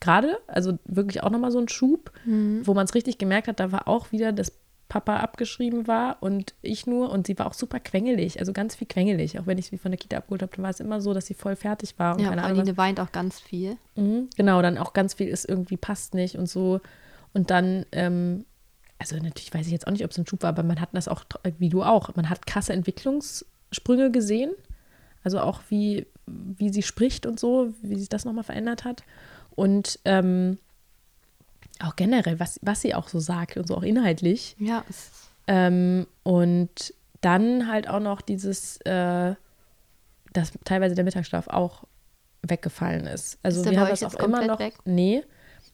Gerade, 0.02 0.38
also 0.48 0.78
wirklich 0.84 1.24
auch 1.24 1.30
nochmal 1.30 1.52
so 1.52 1.60
ein 1.60 1.70
Schub, 1.70 2.12
wo 2.26 2.74
man 2.74 2.84
es 2.84 2.94
richtig 2.96 3.18
gemerkt 3.18 3.48
hat, 3.48 3.62
da 3.62 3.72
war 3.72 3.88
auch 3.88 4.12
wieder, 4.12 4.34
dass 4.34 4.52
Papa 4.90 5.18
abgeschrieben 5.18 5.88
war 5.88 6.18
und 6.22 6.54
ich 6.62 6.86
nur 6.86 7.12
und 7.12 7.26
sie 7.28 7.40
war 7.40 7.48
auch 7.48 7.54
super 7.54 7.80
quengelig, 7.80 8.40
also 8.40 8.54
ganz 8.54 8.76
viel 8.76 8.88
quengelig. 8.88 9.40
Auch 9.40 9.48
wenn 9.48 9.58
ich 9.58 9.68
sie 9.68 9.78
von 9.78 9.92
der 9.92 9.98
Kita 9.98 10.18
abgeholt 10.18 10.42
habe, 10.42 10.56
dann 10.56 10.64
war 10.64 10.70
es 10.70 10.80
immer 10.80 11.02
so, 11.02 11.14
dass 11.14 11.26
sie 11.26 11.34
voll 11.34 11.56
fertig 11.56 11.98
war 11.98 12.16
und 12.16 12.22
Ja, 12.22 12.30
keine 12.30 12.44
Ahnung. 12.44 12.58
Pauline 12.58 12.78
weint 12.78 13.00
auch 13.00 13.12
ganz 13.12 13.40
viel. 13.40 13.78
Mhm, 13.96 14.30
genau, 14.36 14.62
dann 14.62 14.78
auch 14.78 14.94
ganz 14.94 15.16
viel 15.16 15.28
ist 15.28 15.48
irgendwie 15.48 15.78
passt 15.78 16.14
nicht 16.14 16.38
und 16.38 16.48
so. 16.48 16.82
Und 17.34 17.50
dann, 17.50 17.86
ähm, 17.94 18.46
also 19.00 19.16
natürlich 19.16 19.54
weiß 19.54 19.66
ich 19.66 19.72
jetzt 19.72 19.88
auch 19.88 19.92
nicht, 19.92 20.06
ob 20.06 20.12
es 20.12 20.18
ein 20.18 20.28
Schub 20.28 20.44
war, 20.44 20.50
aber 20.50 20.64
man 20.64 20.80
hat 20.80 20.90
das 20.94 21.08
auch, 21.08 21.24
wie 21.58 21.70
du 21.70 21.84
auch, 21.84 22.16
man 22.16 22.30
hat 22.30 22.46
krasse 22.46 22.74
Entwicklungssprünge 23.70 24.12
gesehen. 24.12 24.52
Also 25.24 25.40
auch 25.40 25.62
wie, 25.70 26.06
wie 26.28 26.70
sie 26.72 26.84
spricht 26.84 27.26
und 27.26 27.40
so, 27.40 27.74
wie 27.82 27.96
sich 27.98 28.10
das 28.10 28.26
nochmal 28.26 28.44
verändert 28.44 28.84
hat. 28.84 29.04
Und 29.56 30.00
ähm, 30.06 30.60
auch 31.80 31.96
generell, 31.96 32.40
was, 32.40 32.60
was 32.62 32.82
sie 32.82 32.94
auch 32.94 33.08
so 33.08 33.20
sagt 33.20 33.58
und 33.58 33.68
so 33.68 33.76
auch 33.76 33.84
inhaltlich. 33.84 34.56
Ja, 34.60 34.84
Ähm, 35.48 36.08
und 36.24 36.94
dann 37.22 37.68
halt 37.68 37.88
auch 37.88 38.00
noch 38.00 38.22
dieses, 38.22 38.78
äh, 38.82 39.36
dass 40.34 40.52
teilweise 40.64 40.96
der 40.96 41.04
Mittagsschlaf 41.04 41.48
auch 41.48 41.84
weggefallen 42.42 43.08
ist. 43.08 43.40
Also 43.44 43.62
Ist 43.62 43.70
wir 43.70 43.80
haben 43.80 43.90
das 43.90 44.04
auch 44.04 44.14
immer 44.16 44.46
noch. 44.46 44.60
weg? 44.60 44.76
Nee. 44.86 45.24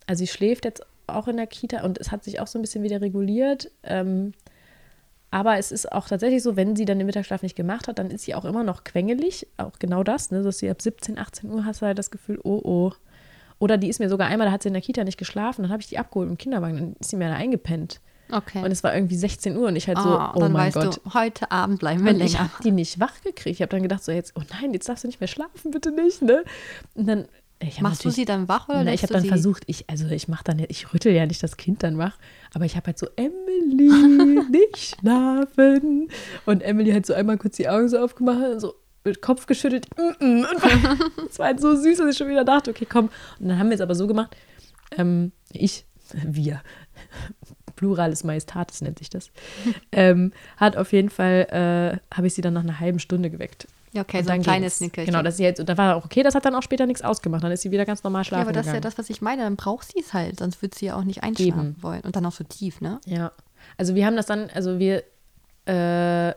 Also 0.07 0.21
sie 0.21 0.27
schläft 0.27 0.65
jetzt 0.65 0.85
auch 1.07 1.27
in 1.27 1.37
der 1.37 1.47
Kita 1.47 1.83
und 1.83 1.97
es 1.99 2.11
hat 2.11 2.23
sich 2.23 2.39
auch 2.39 2.47
so 2.47 2.57
ein 2.57 2.61
bisschen 2.61 2.83
wieder 2.83 3.01
reguliert. 3.01 3.69
Ähm, 3.83 4.33
aber 5.31 5.57
es 5.57 5.71
ist 5.71 5.91
auch 5.91 6.07
tatsächlich 6.07 6.43
so, 6.43 6.55
wenn 6.55 6.75
sie 6.75 6.85
dann 6.85 6.97
den 6.99 7.07
Mittagsschlaf 7.07 7.41
nicht 7.41 7.55
gemacht 7.55 7.87
hat, 7.87 7.97
dann 7.99 8.11
ist 8.11 8.25
sie 8.25 8.35
auch 8.35 8.45
immer 8.45 8.63
noch 8.63 8.83
quengelig. 8.83 9.47
Auch 9.57 9.79
genau 9.79 10.03
das, 10.03 10.29
ne? 10.31 10.43
dass 10.43 10.59
sie 10.59 10.69
ab 10.69 10.81
17, 10.81 11.17
18 11.17 11.49
Uhr 11.49 11.65
hast 11.65 11.81
du 11.81 11.85
halt 11.85 11.97
das 11.97 12.11
Gefühl, 12.11 12.39
oh 12.43 12.61
oh. 12.63 12.91
Oder 13.59 13.77
die 13.77 13.89
ist 13.89 13.99
mir 13.99 14.09
sogar 14.09 14.27
einmal, 14.27 14.47
da 14.47 14.51
hat 14.53 14.63
sie 14.63 14.69
in 14.69 14.73
der 14.73 14.81
Kita 14.81 15.03
nicht 15.03 15.17
geschlafen, 15.17 15.61
dann 15.63 15.71
habe 15.71 15.81
ich 15.81 15.87
die 15.87 15.97
abgeholt 15.99 16.29
im 16.29 16.37
Kinderwagen, 16.37 16.77
dann 16.77 16.95
ist 16.99 17.11
sie 17.11 17.15
mir 17.15 17.29
da 17.29 17.35
eingepennt. 17.35 18.01
okay. 18.31 18.63
Und 18.63 18.71
es 18.71 18.83
war 18.83 18.93
irgendwie 18.95 19.15
16 19.15 19.55
Uhr 19.55 19.67
und 19.67 19.75
ich 19.75 19.87
halt 19.87 19.99
so, 19.99 20.09
Ah, 20.09 20.33
oh 20.35 20.39
dann 20.39 20.51
mein 20.51 20.73
weißt 20.73 20.75
Gott. 20.75 20.99
du, 21.05 21.13
heute 21.13 21.51
Abend 21.51 21.79
bleiben 21.79 22.03
wir 22.03 22.11
Und 22.13 22.21
ich 22.21 22.33
länger. 22.33 22.45
habe 22.45 22.63
die 22.63 22.71
nicht 22.71 22.99
wach 22.99 23.21
gekriegt. 23.21 23.55
Ich 23.55 23.61
habe 23.61 23.69
dann 23.69 23.83
gedacht, 23.83 24.03
so 24.03 24.11
jetzt, 24.11 24.33
oh 24.35 24.41
nein, 24.59 24.73
jetzt 24.73 24.89
darfst 24.89 25.03
du 25.03 25.07
nicht 25.07 25.19
mehr 25.21 25.27
schlafen, 25.27 25.69
bitte 25.71 25.91
nicht, 25.91 26.21
ne? 26.23 26.43
Und 26.95 27.07
dann, 27.07 27.25
ich 27.59 27.79
Machst 27.81 28.03
du 28.03 28.09
sie 28.09 28.25
dann 28.25 28.47
wach 28.47 28.67
oder 28.69 28.83
Na, 28.83 28.91
ich 28.93 29.03
habe 29.03 29.13
dann 29.13 29.25
versucht, 29.25 29.61
ich, 29.67 29.87
also 29.87 30.07
ich 30.07 30.27
mache 30.27 30.43
dann, 30.43 30.57
ja- 30.57 30.65
ich 30.69 30.91
rüttel 30.91 31.13
ja 31.13 31.27
nicht 31.27 31.43
das 31.43 31.57
Kind 31.57 31.83
dann 31.83 31.99
wach, 31.99 32.17
aber 32.55 32.65
ich 32.65 32.75
habe 32.75 32.87
halt 32.87 32.97
so, 32.97 33.05
Emily, 33.15 33.91
nicht 34.49 34.90
schlafen. 35.01 36.09
Und 36.45 36.61
Emily 36.61 36.91
hat 36.91 37.05
so 37.05 37.13
einmal 37.13 37.37
kurz 37.37 37.57
die 37.57 37.69
Augen 37.69 37.89
so 37.89 37.99
aufgemacht 37.99 38.53
und 38.53 38.59
so 38.59 38.75
mit 39.03 39.21
Kopf 39.21 39.45
geschüttelt. 39.47 39.87
Mm 39.97 40.23
-mm. 40.23 40.49
Und 40.49 41.27
es 41.29 41.39
war 41.39 41.47
halt 41.47 41.59
so 41.59 41.75
süß, 41.75 41.97
dass 41.97 42.11
ich 42.11 42.17
schon 42.17 42.29
wieder 42.29 42.45
dachte, 42.45 42.71
okay, 42.71 42.87
komm. 42.89 43.09
Und 43.39 43.49
dann 43.49 43.57
haben 43.57 43.69
wir 43.69 43.75
es 43.75 43.81
aber 43.81 43.95
so 43.95 44.07
gemacht, 44.07 44.35
ähm, 44.97 45.31
ich, 45.51 45.85
wir, 46.23 46.61
Plurales 47.75 48.23
Majestatis 48.23 48.81
nennt 48.81 48.99
sich 48.99 49.09
das, 49.09 49.31
ähm, 49.91 50.33
hat 50.57 50.77
auf 50.77 50.93
jeden 50.93 51.09
Fall, 51.09 51.99
äh, 52.11 52.15
habe 52.15 52.27
ich 52.27 52.33
sie 52.35 52.41
dann 52.41 52.53
nach 52.53 52.63
einer 52.63 52.79
halben 52.79 52.99
Stunde 52.99 53.29
geweckt. 53.29 53.67
Ja, 53.93 54.03
okay, 54.03 54.19
Und 54.19 54.25
so 54.25 54.31
ein 54.31 54.41
kleines. 54.41 54.79
Nickerchen. 54.79 55.11
Genau, 55.11 55.21
dass 55.21 55.37
sie 55.37 55.43
jetzt, 55.43 55.59
und 55.59 55.67
da 55.67 55.77
war 55.77 55.97
auch 55.97 56.05
okay, 56.05 56.23
das 56.23 56.33
hat 56.33 56.45
dann 56.45 56.55
auch 56.55 56.63
später 56.63 56.85
nichts 56.85 57.01
ausgemacht. 57.01 57.43
Dann 57.43 57.51
ist 57.51 57.61
sie 57.61 57.71
wieder 57.71 57.85
ganz 57.85 58.03
normal 58.03 58.21
ja, 58.21 58.25
schlafen 58.25 58.43
aber 58.43 58.53
das 58.53 58.67
ist 58.67 58.67
ja 58.67 58.79
gegangen. 58.79 58.83
das, 58.95 58.97
was 58.97 59.09
ich 59.09 59.21
meine. 59.21 59.43
Dann 59.43 59.57
braucht 59.57 59.91
sie 59.91 59.99
es 59.99 60.13
halt, 60.13 60.39
sonst 60.39 60.61
wird 60.61 60.75
sie 60.75 60.85
ja 60.85 60.95
auch 60.95 61.03
nicht 61.03 61.23
einschlafen 61.23 61.71
Eben. 61.71 61.83
wollen. 61.83 62.01
Und 62.01 62.15
dann 62.15 62.25
auch 62.25 62.31
so 62.31 62.45
tief, 62.45 62.79
ne? 62.79 63.01
Ja, 63.05 63.33
also 63.77 63.95
wir 63.95 64.05
haben 64.05 64.15
das 64.15 64.25
dann, 64.25 64.49
also 64.53 64.79
wir 64.79 65.03
äh, 65.65 66.33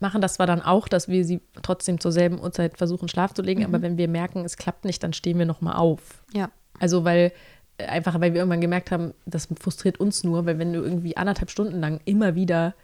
machen 0.00 0.20
das 0.20 0.34
zwar 0.34 0.46
dann 0.46 0.62
auch, 0.62 0.88
dass 0.88 1.08
wir 1.08 1.24
sie 1.24 1.40
trotzdem 1.62 2.00
zur 2.00 2.12
selben 2.12 2.40
Uhrzeit 2.40 2.76
versuchen, 2.76 3.08
Schlaf 3.08 3.34
zu 3.34 3.42
legen, 3.42 3.64
aber 3.64 3.82
wenn 3.82 3.96
wir 3.98 4.08
merken, 4.08 4.44
es 4.44 4.56
klappt 4.56 4.84
nicht, 4.84 5.02
dann 5.02 5.12
stehen 5.12 5.38
wir 5.38 5.46
nochmal 5.46 5.76
auf. 5.76 6.22
Ja. 6.32 6.50
Also 6.78 7.04
weil, 7.04 7.32
äh, 7.78 7.86
einfach 7.86 8.20
weil 8.20 8.32
wir 8.32 8.40
irgendwann 8.40 8.60
gemerkt 8.60 8.90
haben, 8.90 9.14
das 9.24 9.48
frustriert 9.58 9.98
uns 9.98 10.24
nur, 10.24 10.46
weil 10.46 10.58
wenn 10.58 10.72
du 10.72 10.82
irgendwie 10.82 11.16
anderthalb 11.16 11.50
Stunden 11.50 11.80
lang 11.80 12.00
immer 12.04 12.34
wieder 12.34 12.74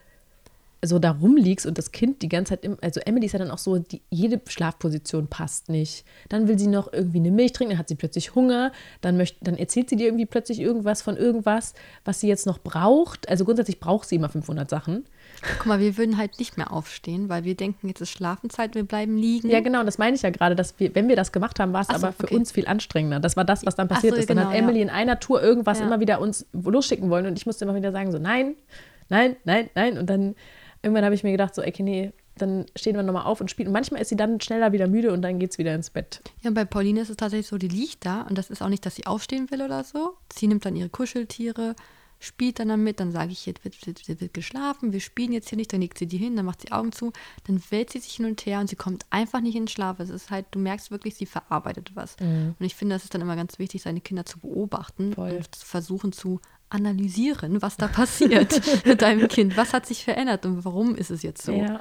so 0.85 0.99
da 0.99 1.13
rumliegst 1.13 1.65
und 1.65 1.79
das 1.79 1.93
Kind 1.93 2.23
die 2.23 2.29
ganze 2.29 2.51
Zeit, 2.51 2.65
im, 2.65 2.77
also 2.83 3.01
Emily 3.05 3.27
ist 3.27 3.33
ja 3.33 3.39
dann 3.39 3.53
auch 3.53 3.59
so, 3.59 3.79
die, 3.79 4.03
jede 4.11 4.41
Schlafposition 4.49 5.29
passt 5.29 5.69
nicht. 5.69 6.05
Dann 6.29 6.49
will 6.49 6.59
sie 6.59 6.67
noch 6.67 6.93
irgendwie 6.93 7.19
eine 7.19 7.31
Milch 7.31 7.53
trinken, 7.53 7.71
dann 7.71 7.79
hat 7.79 7.89
sie 7.89 7.95
plötzlich 7.95 8.35
Hunger, 8.35 8.73
dann, 9.01 9.17
möchte, 9.17 9.39
dann 9.45 9.57
erzählt 9.57 9.89
sie 9.89 9.97
dir 9.97 10.07
irgendwie 10.07 10.27
plötzlich 10.27 10.59
irgendwas 10.59 11.01
von 11.01 11.17
irgendwas, 11.17 11.75
was 12.05 12.19
sie 12.19 12.27
jetzt 12.27 12.47
noch 12.47 12.59
braucht. 12.59 13.29
Also 13.29 13.45
grundsätzlich 13.45 13.79
braucht 13.79 14.09
sie 14.09 14.17
immer 14.17 14.29
500 14.29 14.69
Sachen. 14.69 15.05
Guck 15.59 15.67
mal, 15.67 15.79
wir 15.79 15.97
würden 15.97 16.19
halt 16.19 16.41
nicht 16.41 16.57
mehr 16.57 16.73
aufstehen, 16.73 17.29
weil 17.29 17.45
wir 17.45 17.55
denken, 17.55 17.87
jetzt 17.87 18.01
ist 18.01 18.11
Schlafenszeit, 18.11 18.75
wir 18.75 18.83
bleiben 18.83 19.17
liegen. 19.17 19.51
Ja, 19.51 19.61
genau, 19.61 19.85
das 19.85 19.99
meine 19.99 20.17
ich 20.17 20.23
ja 20.23 20.31
gerade, 20.31 20.57
dass 20.57 20.81
wir, 20.81 20.93
wenn 20.97 21.09
wir 21.09 21.15
das 21.15 21.31
gemacht 21.31 21.61
haben, 21.61 21.73
war 21.73 21.83
es 21.83 21.89
so, 21.89 21.95
aber 21.95 22.13
für 22.13 22.25
okay. 22.25 22.35
uns 22.35 22.51
viel 22.51 22.67
anstrengender. 22.67 23.21
Das 23.21 23.37
war 23.37 23.45
das, 23.45 23.65
was 23.65 23.77
dann 23.77 23.87
passiert 23.87 24.15
so, 24.15 24.21
ist. 24.21 24.29
Dann 24.29 24.39
genau, 24.39 24.51
hat 24.51 24.57
Emily 24.57 24.79
ja. 24.79 24.85
in 24.85 24.91
einer 24.91 25.21
Tour 25.21 25.41
irgendwas 25.41 25.79
Ja. 25.79 25.87
immer 25.87 26.01
wieder 26.01 26.21
uns 26.21 26.47
losschicken 26.53 27.09
wollen 27.09 27.27
und 27.27 27.39
ich 27.39 27.47
musste 27.47 27.65
immer 27.65 27.75
wieder 27.77 27.93
sagen, 27.93 28.11
so 28.11 28.19
nein, 28.19 28.57
nein, 29.09 29.37
nein, 29.45 29.71
nein. 29.75 29.97
Und 29.99 30.11
dann 30.11 30.35
irgendwann 30.83 31.05
habe 31.05 31.15
ich 31.15 31.23
mir 31.23 31.33
gedacht, 31.33 31.55
so, 31.55 31.63
okay, 31.63 31.83
nee, 31.83 32.13
dann 32.37 32.67
stehen 32.77 32.97
wir 32.97 33.03
nochmal 33.03 33.25
auf 33.25 33.41
und 33.41 33.51
spielen. 33.51 33.69
Und 33.69 33.73
manchmal 33.73 34.01
ist 34.01 34.09
sie 34.09 34.17
dann 34.17 34.41
schneller 34.41 34.73
wieder 34.73 34.89
müde 34.89 35.13
und 35.13 35.23
dann 35.23 35.39
geht 35.39 35.53
es 35.53 35.59
wieder 35.59 35.75
ins 35.75 35.91
Bett. 35.91 36.23
Ja, 36.43 36.49
und 36.49 36.55
bei 36.55 36.65
Pauline 36.65 37.01
ist 37.01 37.11
es 37.11 37.17
tatsächlich 37.17 37.47
so, 37.47 37.59
die 37.59 37.69
liegt 37.69 38.05
da 38.07 38.23
und 38.23 38.37
das 38.37 38.51
ist 38.51 38.63
auch 38.63 38.69
nicht, 38.69 38.85
dass 38.87 38.97
sie 38.97 39.07
aufstehen 39.07 39.51
will 39.51 39.63
oder 39.63 39.85
so. 39.85 40.17
Sie 40.35 40.47
nimmt 40.47 40.65
dann 40.65 40.75
ihre 40.75 40.89
Kuscheltiere, 40.89 41.77
spielt 42.19 42.59
dann 42.59 42.69
damit, 42.69 43.01
dann 43.01 43.13
sage 43.13 43.33
ich, 43.33 43.47
jetzt 43.47 43.65
wird, 43.65 43.87
wird, 43.87 44.09
wird, 44.09 44.21
wird 44.21 44.35
geschlafen, 44.35 44.93
wir 44.93 45.01
spielen 45.01 45.33
jetzt 45.33 45.49
hier 45.49 45.59
nicht, 45.59 45.73
dann 45.73 45.81
legt 45.81 45.99
sie 45.99 46.07
die 46.07 46.17
hin, 46.17 46.37
dann 46.37 46.47
macht 46.47 46.63
sie 46.63 46.73
Augen 46.73 46.93
zu, 46.93 47.13
dann 47.47 47.61
wälzt 47.71 47.93
sie 47.93 47.99
sich 47.99 48.15
hin 48.15 48.27
und 48.27 48.47
her 48.47 48.61
und 48.61 48.69
sie 48.69 48.77
kommt 48.77 49.05
einfach 49.11 49.41
nicht 49.41 49.57
in 49.57 49.63
den 49.65 49.69
Schlaf. 49.69 49.99
Es 49.99 50.09
ist 50.09 50.31
halt, 50.31 50.47
du 50.53 50.59
merkst 50.59 50.91
wirklich, 50.91 51.17
sie 51.17 51.27
verarbeitet 51.27 51.91
was. 51.95 52.17
Und 52.21 52.65
ich 52.65 52.77
finde, 52.77 52.95
das 52.95 53.05
ist 53.05 53.15
dann 53.15 53.21
immer 53.21 53.37
ganz 53.37 53.59
wichtig, 53.59 53.83
seine 53.83 54.01
Kinder 54.01 54.25
zu 54.25 54.39
beobachten 54.39 55.13
Voll. 55.13 55.33
und 55.33 55.55
zu 55.55 55.67
versuchen 55.67 56.13
zu 56.13 56.41
analysieren, 56.73 57.63
was 57.63 57.77
da 57.77 57.89
passiert 57.89 58.61
mit 58.87 59.03
deinem 59.03 59.29
Kind. 59.29 59.57
Was 59.57 59.73
hat 59.73 59.87
sich 59.87 60.05
verändert 60.05 60.45
und 60.47 60.65
warum 60.65 60.95
ist 60.95 61.11
es 61.11 61.23
jetzt 61.23 61.43
so? 61.43 61.53
Ja, 61.53 61.81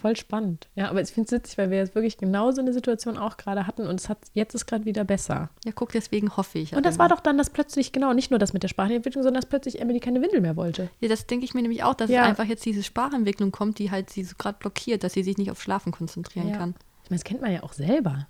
voll 0.00 0.16
spannend. 0.16 0.68
Ja, 0.74 0.90
aber 0.90 1.00
ich 1.00 1.10
finde 1.10 1.26
es 1.26 1.32
witzig, 1.32 1.58
weil 1.58 1.70
wir 1.70 1.78
jetzt 1.78 1.94
wirklich 1.94 2.18
genau 2.18 2.50
so 2.50 2.60
eine 2.60 2.72
Situation 2.72 3.16
auch 3.16 3.36
gerade 3.36 3.66
hatten 3.66 3.86
und 3.86 4.00
es 4.00 4.08
hat 4.08 4.18
jetzt 4.32 4.54
ist 4.54 4.66
gerade 4.66 4.84
wieder 4.84 5.04
besser. 5.04 5.48
Ja, 5.64 5.72
guck, 5.74 5.92
deswegen 5.92 6.36
hoffe 6.36 6.58
ich. 6.58 6.74
Und 6.74 6.84
das 6.84 6.98
war 6.98 7.08
doch 7.08 7.20
dann 7.20 7.38
das 7.38 7.50
plötzlich, 7.50 7.92
genau, 7.92 8.12
nicht 8.12 8.30
nur 8.30 8.38
das 8.40 8.52
mit 8.52 8.62
der 8.64 8.68
Sprachentwicklung, 8.68 9.22
sondern 9.22 9.40
dass 9.40 9.48
plötzlich 9.48 9.80
Emily 9.80 10.00
keine 10.00 10.20
Windel 10.22 10.40
mehr 10.40 10.56
wollte. 10.56 10.88
Ja, 11.00 11.08
das 11.08 11.26
denke 11.26 11.44
ich 11.44 11.54
mir 11.54 11.62
nämlich 11.62 11.84
auch, 11.84 11.94
dass 11.94 12.10
Ja. 12.10 12.22
es 12.22 12.28
einfach 12.28 12.44
jetzt 12.46 12.64
diese 12.64 12.82
Sprachentwicklung 12.82 13.52
kommt, 13.52 13.78
die 13.78 13.90
halt 13.90 14.10
sie 14.10 14.24
so 14.24 14.34
gerade 14.36 14.58
blockiert, 14.58 15.04
dass 15.04 15.12
sie 15.12 15.22
sich 15.22 15.38
nicht 15.38 15.50
auf 15.52 15.62
Schlafen 15.62 15.92
konzentrieren 15.92 16.52
kann. 16.52 16.74
Ich 17.04 17.10
meine, 17.10 17.18
das 17.20 17.24
kennt 17.24 17.40
man 17.40 17.52
ja 17.52 17.62
auch 17.62 17.72
selber, 17.72 18.26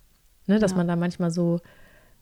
ne? 0.47 0.59
dass 0.59 0.73
Ja. 0.73 0.77
man 0.77 0.89
da 0.89 0.97
manchmal 0.97 1.31
so 1.31 1.61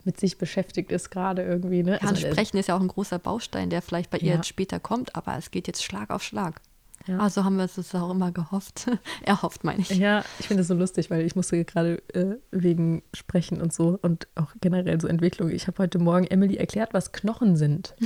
mit 0.05 0.19
sich 0.19 0.37
beschäftigt 0.37 0.91
ist, 0.91 1.09
gerade 1.11 1.43
irgendwie. 1.43 1.83
Ne? 1.83 1.93
Ja, 1.93 2.01
und 2.01 2.07
Also, 2.15 2.27
Sprechen 2.27 2.57
ist 2.57 2.67
ja 2.67 2.77
auch 2.77 2.81
ein 2.81 2.87
großer 2.87 3.19
Baustein, 3.19 3.69
der 3.69 3.81
vielleicht 3.81 4.09
bei 4.11 4.17
ihr 4.19 4.29
Ja. 4.29 4.35
jetzt 4.35 4.47
später 4.47 4.79
kommt, 4.79 5.15
aber 5.15 5.35
es 5.37 5.51
geht 5.51 5.67
jetzt 5.67 5.83
Schlag 5.83 6.09
auf 6.11 6.23
Schlag. 6.23 6.61
Ja. 7.07 7.19
Also 7.19 7.43
haben 7.43 7.57
wir 7.57 7.65
es 7.65 7.93
auch 7.93 8.09
immer 8.09 8.31
gehofft. 8.31 8.87
Erhofft, 9.23 9.63
meine 9.63 9.81
ich. 9.81 9.89
Ja, 9.91 10.23
ich 10.39 10.47
finde 10.47 10.61
es 10.61 10.67
so 10.67 10.73
lustig, 10.73 11.11
weil 11.11 11.21
ich 11.23 11.35
musste 11.35 11.63
gerade 11.63 12.01
äh, 12.13 12.37
wegen 12.49 13.03
Sprechen 13.13 13.61
und 13.61 13.71
so 13.73 13.99
und 14.01 14.27
auch 14.33 14.53
generell 14.59 14.99
so 14.99 15.07
Entwicklung. 15.07 15.51
Ich 15.51 15.67
habe 15.67 15.77
heute 15.83 15.99
Morgen 15.99 16.25
Emily 16.25 16.55
erklärt, 16.55 16.93
was 16.95 17.11
Knochen 17.11 17.55
sind. 17.57 17.95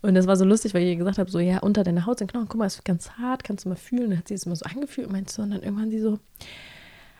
Oh. 0.00 0.06
Und 0.06 0.14
das 0.14 0.26
war 0.26 0.36
so 0.36 0.44
lustig, 0.44 0.74
weil 0.74 0.82
ich 0.82 0.88
ihr 0.90 0.96
gesagt 0.96 1.18
habe, 1.18 1.30
so, 1.30 1.38
ja, 1.38 1.58
unter 1.58 1.84
deiner 1.84 2.06
Haut 2.06 2.18
sind 2.18 2.30
Knochen, 2.30 2.48
guck 2.48 2.58
mal, 2.58 2.66
es 2.66 2.76
ist 2.76 2.84
ganz 2.84 3.10
hart, 3.12 3.44
kannst 3.44 3.64
du 3.64 3.68
mal 3.68 3.76
fühlen. 3.76 4.10
Dann 4.10 4.18
hat 4.20 4.28
sie 4.28 4.34
es 4.34 4.44
immer 4.46 4.56
so 4.56 4.64
angefühlt 4.64 5.06
und 5.06 5.12
meinte 5.12 5.32
so, 5.32 5.42
und 5.42 5.50
dann 5.50 5.62
irgendwann 5.62 5.90
sie 5.90 6.00
so, 6.00 6.18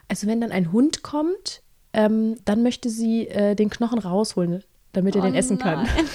also 0.09 0.27
wenn 0.27 0.41
dann 0.41 0.53
ein 0.53 0.73
Hund 0.73 1.03
kommt, 1.03 1.63
ähm, 1.93 2.37
dann 2.45 2.63
möchte 2.63 2.91
sie 2.91 3.29
äh, 3.29 3.55
den 3.55 3.71
Knochen 3.71 3.99
rausholen, 3.99 4.63
damit 4.93 5.17
er 5.17 5.23
Oh 5.23 5.25
den 5.27 5.35
essen 5.35 5.59
kann. 5.59 5.85
nein. 5.85 6.07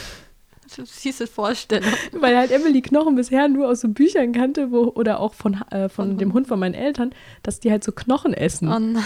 Eine 0.75 0.87
süße 0.87 1.27
Vorstellung. 1.27 1.91
Weil 2.13 2.35
halt 2.35 2.49
Emily 2.51 2.81
Knochen 2.81 3.15
bisher 3.15 3.47
nur 3.47 3.67
aus 3.67 3.81
so 3.81 3.89
Büchern 3.89 4.31
kannte, 4.31 4.71
wo, 4.71 4.85
oder 4.95 5.19
auch 5.19 5.33
von, 5.33 5.61
äh, 5.69 5.89
von 5.89 6.09
Von 6.09 6.17
dem 6.17 6.33
Hund 6.33 6.47
von 6.47 6.59
meinen 6.59 6.73
Eltern, 6.73 7.13
dass 7.43 7.59
die 7.59 7.69
halt 7.69 7.83
so 7.83 7.91
Knochen 7.91 8.33
essen. 8.33 8.69
Oh 8.69 8.79
nein. 8.79 9.03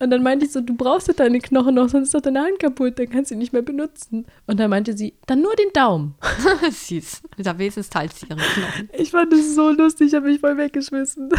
Und 0.00 0.10
dann 0.10 0.22
meinte 0.22 0.46
ich 0.46 0.52
so, 0.52 0.60
du 0.60 0.76
brauchst 0.76 1.08
doch 1.08 1.14
deine 1.14 1.40
Knochen 1.40 1.74
noch, 1.74 1.88
sonst 1.88 2.08
ist 2.08 2.14
doch 2.14 2.20
deine 2.20 2.40
Hand 2.42 2.60
kaputt, 2.60 2.98
dann 2.98 3.08
kannst 3.10 3.30
du 3.30 3.34
ihn 3.34 3.38
nicht 3.38 3.52
mehr 3.52 3.62
benutzen. 3.62 4.26
Und 4.46 4.60
dann 4.60 4.70
meinte 4.70 4.96
sie, 4.96 5.14
dann 5.26 5.42
nur 5.42 5.56
den 5.56 5.72
Daumen. 5.72 6.14
süß. 6.70 7.22
Da 7.38 7.58
wenigstens 7.58 7.90
teilt 7.90 8.12
sie 8.14 8.26
ihre 8.26 8.36
Knochen. 8.36 8.90
Ich 8.92 9.10
fand 9.10 9.32
das 9.32 9.54
so 9.56 9.70
lustig, 9.70 10.08
ich 10.08 10.14
habe 10.14 10.28
mich 10.28 10.40
voll 10.40 10.56
weggeschmissen. 10.56 11.30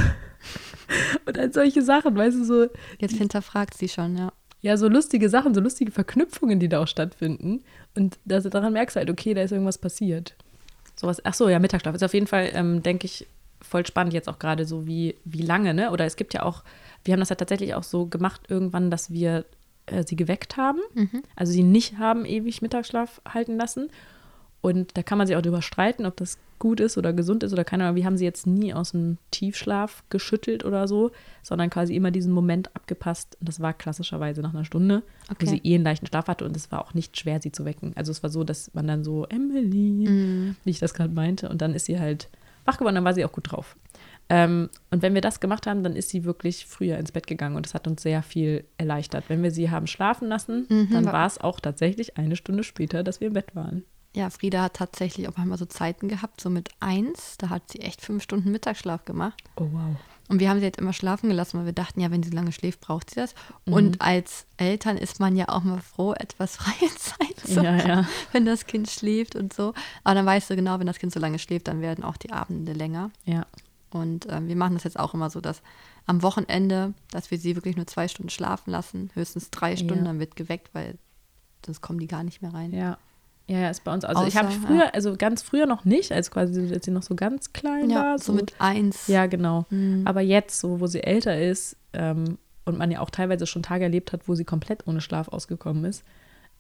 Und 1.26 1.38
dann 1.38 1.53
solche 1.53 1.82
Sachen, 1.82 2.17
weißt 2.17 2.38
du, 2.38 2.43
so, 2.43 2.67
Jetzt 2.97 3.15
hinterfragt 3.15 3.78
sie 3.78 3.88
schon, 3.88 4.17
ja. 4.17 4.34
Ja, 4.62 4.76
so 4.78 4.88
lustige 4.88 5.30
Sachen, 5.30 5.53
so 5.53 5.62
lustige 5.62 5.91
Verknüpfungen, 5.91 6.60
die 6.60 6.68
da 6.68 6.82
auch 6.82 6.88
stattfinden. 6.88 7.64
Und 7.95 8.18
das, 8.26 8.43
daran 8.43 8.74
merkst 8.74 8.95
du 8.95 8.99
halt, 8.99 9.10
okay, 9.10 9.34
da 9.34 9.41
ist 9.41 9.51
irgendwas 9.51 9.78
passiert. 9.78 10.36
Sowas, 10.95 11.22
ach 11.24 11.34
so, 11.34 11.47
ja, 11.47 11.60
Mittagsschlaf 11.60 11.95
ist 11.95 12.03
auf 12.03 12.14
jeden 12.14 12.28
Fall, 12.28 12.49
ähm, 12.53 12.84
denke 12.84 13.05
ich, 13.05 13.26
voll 13.62 13.86
spannend 13.86 14.14
jetzt 14.14 14.28
auch 14.28 14.39
gerade 14.39 14.66
so, 14.66 14.86
wie, 14.86 15.16
wie 15.26 15.41
lange, 15.41 15.74
ne? 15.74 15.91
Oder 15.91 16.05
es 16.05 16.16
gibt 16.16 16.34
ja 16.34 16.43
auch, 16.43 16.64
wir 17.03 17.14
haben 17.14 17.20
das 17.20 17.30
ja 17.30 17.36
tatsächlich 17.36 17.74
auch 17.76 17.84
so 17.84 18.05
gemacht 18.05 18.41
irgendwann, 18.49 18.91
dass 18.91 19.12
wir 19.12 19.45
äh, 19.86 20.03
sie 20.05 20.16
geweckt 20.16 20.57
haben. 20.57 20.80
Also 21.36 21.53
sie 21.53 21.64
nicht 21.64 21.97
haben 21.97 22.26
ewig 22.26 22.62
Mittagsschlaf 22.62 23.22
halten 23.28 23.57
lassen. 23.57 23.89
Und 24.62 24.97
da 24.97 25.03
kann 25.03 25.18
man 25.18 25.26
sich 25.28 25.36
auch 25.38 25.41
drüber 25.41 25.62
streiten, 25.62 26.05
ob 26.05 26.18
das 26.18 26.38
gut 26.60 26.82
ist 26.82 26.97
oder 26.97 27.14
gesund 27.14 27.43
ist 27.43 27.53
oder 27.53 27.64
keine 27.64 27.86
Ahnung. 27.86 27.95
Wir 27.95 28.05
haben 28.05 28.18
sie 28.18 28.26
jetzt 28.26 28.45
nie 28.45 28.74
aus 28.74 28.91
dem 28.91 29.18
Tiefschlaf 29.32 30.03
geschüttelt 30.10 30.66
oder 30.66 30.86
so, 30.89 31.12
sondern 31.41 31.70
quasi 31.70 31.95
immer 31.95 32.12
diesen 32.12 32.34
Moment 32.34 32.76
abgepasst. 32.76 33.38
Und 33.39 33.47
das 33.47 33.62
war 33.62 33.74
klassischerweise 33.74 34.41
nach 34.41 34.53
einer 34.53 34.66
Stunde, 34.66 35.03
Okay. 35.32 35.45
wo 35.45 35.49
sie 35.49 35.62
eh 35.64 35.76
einen 35.76 35.86
leichten 35.86 36.07
Schlaf 36.07 36.28
hatte. 36.28 36.43
Und 36.43 36.57
es 36.57 36.72
war 36.74 36.84
auch 36.84 36.93
nicht 36.93 37.18
schwer, 37.18 37.41
sie 37.41 37.53
zu 37.53 37.64
wecken. 37.64 37.93
Also 37.95 38.12
es 38.12 38.22
war 38.22 38.30
so, 38.30 38.43
dass 38.43 38.74
man 38.74 38.88
dann 38.88 39.05
so, 39.05 39.26
Emily, 39.28 40.55
wie 40.66 40.70
ich 40.70 40.80
das 40.80 40.93
gerade 40.93 41.14
meinte. 41.14 41.47
Und 41.47 41.62
dann 41.62 41.74
ist 41.74 41.86
sie 41.86 41.97
halt 41.99 42.28
wach 42.66 42.78
geworden, 42.78 42.95
dann 42.95 43.05
war 43.05 43.14
sie 43.14 43.24
auch 43.24 43.32
gut 43.32 43.51
drauf. 43.51 43.78
Ähm, 44.32 44.70
und 44.91 45.01
wenn 45.01 45.14
wir 45.16 45.22
das 45.22 45.39
gemacht 45.39 45.66
haben, 45.66 45.82
dann 45.84 45.95
ist 45.95 46.10
sie 46.10 46.24
wirklich 46.26 46.66
früher 46.68 46.97
ins 46.97 47.12
Bett 47.14 47.26
gegangen 47.26 47.55
und 47.55 47.66
das 47.66 47.74
hat 47.74 47.88
uns 47.88 48.03
sehr 48.03 48.22
viel 48.22 48.64
erleichtert. 48.78 49.24
Wenn 49.28 49.41
wir 49.41 49.49
sie 49.49 49.72
haben 49.72 49.88
schlafen 49.88 50.28
lassen, 50.28 50.68
dann 50.91 51.05
war 51.05 51.26
es 51.26 51.39
auch 51.39 51.60
tatsächlich 51.60 52.18
eine 52.18 52.36
Stunde 52.36 52.64
später, 52.64 53.01
dass 53.03 53.22
wir 53.22 53.30
im 53.30 53.34
Bett 53.34 53.55
waren. 53.55 53.84
Ja, 54.16 54.30
Frieda 54.30 54.64
hat 54.64 54.74
tatsächlich 54.76 55.28
auch 55.28 55.38
manchmal 55.38 55.57
so 55.60 55.66
Zeiten 55.66 56.07
gehabt, 56.07 56.41
so 56.41 56.49
mit 56.49 56.70
eins, 56.80 57.38
da 57.38 57.49
hat 57.49 57.72
sie 57.72 57.80
echt 57.82 58.01
fünf 58.01 58.24
Stunden 58.24 58.51
Mittagsschlaf 58.51 59.05
gemacht. 59.05 59.41
Oh 59.55 59.68
wow. 59.72 59.95
Und 60.30 60.39
wir 60.39 60.49
haben 60.49 60.60
sie 60.60 60.66
jetzt 60.66 60.80
immer 60.80 60.93
schlafen 60.93 61.30
gelassen, 61.30 61.57
weil 61.60 61.66
wir 61.66 61.74
dachten, 61.74 62.01
ja, 62.01 62.12
wenn 62.12 62.22
sie 62.24 62.30
lange 62.32 62.51
schläft, 62.51 62.82
braucht 62.82 63.10
sie 63.12 63.16
das. 63.18 63.34
Mhm. 63.66 63.74
Und 63.74 64.01
als 64.01 64.45
Eltern 64.57 64.97
ist 64.97 65.20
man 65.20 65.36
ja 65.36 65.49
auch 65.49 65.64
mal 65.64 65.82
froh, 65.82 66.14
etwas 66.14 66.55
freie 66.57 66.89
Zeit 66.97 67.39
zu 67.45 67.62
Ja, 67.64 67.72
haben, 67.78 67.88
ja. 67.88 68.07
wenn 68.32 68.45
das 68.45 68.66
Kind 68.66 68.89
schläft 68.89 69.36
und 69.36 69.53
so. 69.53 69.74
Aber 70.03 70.16
dann 70.16 70.26
weißt 70.26 70.49
du 70.49 70.55
genau, 70.55 70.80
wenn 70.80 70.88
das 70.88 70.99
Kind 70.99 71.14
so 71.14 71.20
lange 71.20 71.39
schläft, 71.39 71.68
dann 71.68 71.82
werden 71.82 72.03
auch 72.03 72.18
die 72.18 72.32
Abende 72.32 72.74
länger. 72.74 73.12
Ja. 73.26 73.45
Und 73.91 74.28
ähm, 74.30 74.47
wir 74.47 74.55
machen 74.55 74.74
das 74.76 74.84
jetzt 74.84 74.99
auch 74.99 75.14
immer 75.16 75.30
so, 75.32 75.41
dass 75.41 75.62
am 76.05 76.22
Wochenende, 76.22 76.93
dass 77.12 77.32
wir 77.32 77.39
sie 77.39 77.55
wirklich 77.55 77.76
nur 77.76 77.88
zwei 77.88 78.07
Stunden 78.07 78.30
schlafen 78.30 78.70
lassen, 78.72 79.10
höchstens 79.16 79.49
drei 79.51 79.76
Stunden, 79.76 79.97
Ja. 80.05 80.12
dann 80.12 80.20
wird 80.20 80.36
geweckt, 80.36 80.70
weil 80.74 80.97
sonst 81.66 81.82
kommen 81.82 81.99
die 81.99 82.07
gar 82.07 82.24
nicht 82.24 82.41
mehr 82.43 82.53
rein. 82.53 82.72
Ja. 82.72 82.97
Ja, 83.50 83.58
ja, 83.60 83.70
ist 83.70 83.84
bei 83.84 83.91
uns. 83.93 84.06
Also 84.06 84.26
ich 84.26 84.38
habe 84.38 84.47
Außer, 84.50 84.60
früher, 84.60 84.93
also 84.95 85.16
ganz 85.18 85.41
früher 85.41 85.66
noch 85.66 85.84
nicht, 85.84 86.12
als 86.12 86.30
quasi, 86.32 86.72
als 86.74 86.86
sie 86.86 86.91
noch 86.91 87.02
so 87.04 87.16
ganz 87.16 87.52
klein 87.52 87.89
Ja, 87.89 88.04
war. 88.04 88.20
so 88.20 88.32
mit 88.32 88.54
eins. 88.60 89.08
Ja, 89.08 89.26
genau. 89.26 89.66
Mhm. 89.72 90.04
Aber 90.06 90.22
jetzt, 90.22 90.60
so 90.60 90.80
wo 90.80 90.88
sie 90.88 91.02
älter 91.04 91.39
ist 91.41 91.76
ähm, 91.93 92.38
und 92.66 92.78
man 92.78 92.91
ja 92.91 93.00
auch 93.02 93.10
teilweise 93.10 93.47
schon 93.47 93.64
Tage 93.64 93.84
erlebt 93.86 94.14
hat, 94.14 94.28
wo 94.28 94.36
sie 94.36 94.45
komplett 94.45 94.88
ohne 94.88 95.02
Schlaf 95.02 95.28
ausgekommen 95.30 95.84
ist, 95.86 96.04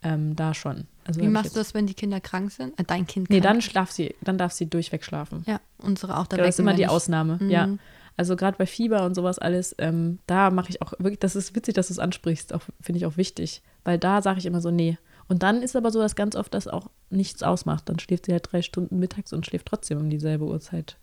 ähm, 0.01 0.35
da 0.35 0.53
schon. 0.53 0.87
Also 1.05 1.21
Wie 1.21 1.27
machst 1.27 1.55
du 1.55 1.59
das, 1.59 1.73
wenn 1.73 1.85
die 1.85 1.93
Kinder 1.93 2.19
krank 2.19 2.51
sind? 2.51 2.79
Äh, 2.79 2.83
dein 2.85 3.05
Kind 3.05 3.29
Nee, 3.29 3.35
krank 3.37 3.43
dann 3.43 3.57
ist? 3.59 3.65
schlaf 3.65 3.91
sie, 3.91 4.15
dann 4.21 4.37
darf 4.37 4.51
sie 4.53 4.67
durchweg 4.69 5.03
schlafen. 5.03 5.43
Ja, 5.45 5.59
unsere 5.77 6.17
auch. 6.17 6.25
Da 6.27 6.37
Ja, 6.37 6.43
das 6.43 6.55
ist 6.55 6.59
immer 6.59 6.73
die. 6.73 6.87
Ausnahme. 6.87 7.37
Mhm. 7.39 7.49
Ja. 7.49 7.69
Also 8.17 8.35
gerade 8.35 8.57
bei 8.57 8.65
Fieber 8.65 9.05
und 9.05 9.13
sowas 9.15 9.39
alles, 9.39 9.75
ähm, 9.77 10.19
da 10.27 10.49
mache 10.51 10.69
ich 10.69 10.81
auch 10.81 10.91
wirklich, 10.99 11.19
das 11.19 11.35
ist 11.37 11.55
witzig, 11.55 11.75
dass 11.75 11.87
du 11.87 11.93
es 11.93 11.99
ansprichst, 11.99 12.53
finde 12.81 12.97
ich 12.97 13.05
auch 13.05 13.15
wichtig, 13.15 13.61
weil 13.85 13.97
da 13.97 14.21
sage 14.21 14.39
ich 14.39 14.45
immer 14.45 14.59
so, 14.59 14.71
nee. 14.71 14.97
Und 15.29 15.43
dann 15.43 15.61
ist 15.61 15.75
aber 15.77 15.91
so, 15.91 15.99
dass 15.99 16.15
ganz 16.17 16.35
oft 16.35 16.53
das 16.53 16.67
auch 16.67 16.89
nichts 17.09 17.43
ausmacht. 17.43 17.87
Dann 17.87 17.99
schläft 17.99 18.25
sie 18.25 18.33
halt 18.33 18.51
drei 18.51 18.61
Stunden 18.61 18.99
mittags 18.99 19.31
und 19.31 19.45
schläft 19.45 19.67
trotzdem 19.67 19.99
um 19.99 20.09
dieselbe 20.09 20.43
Uhrzeit 20.45 20.97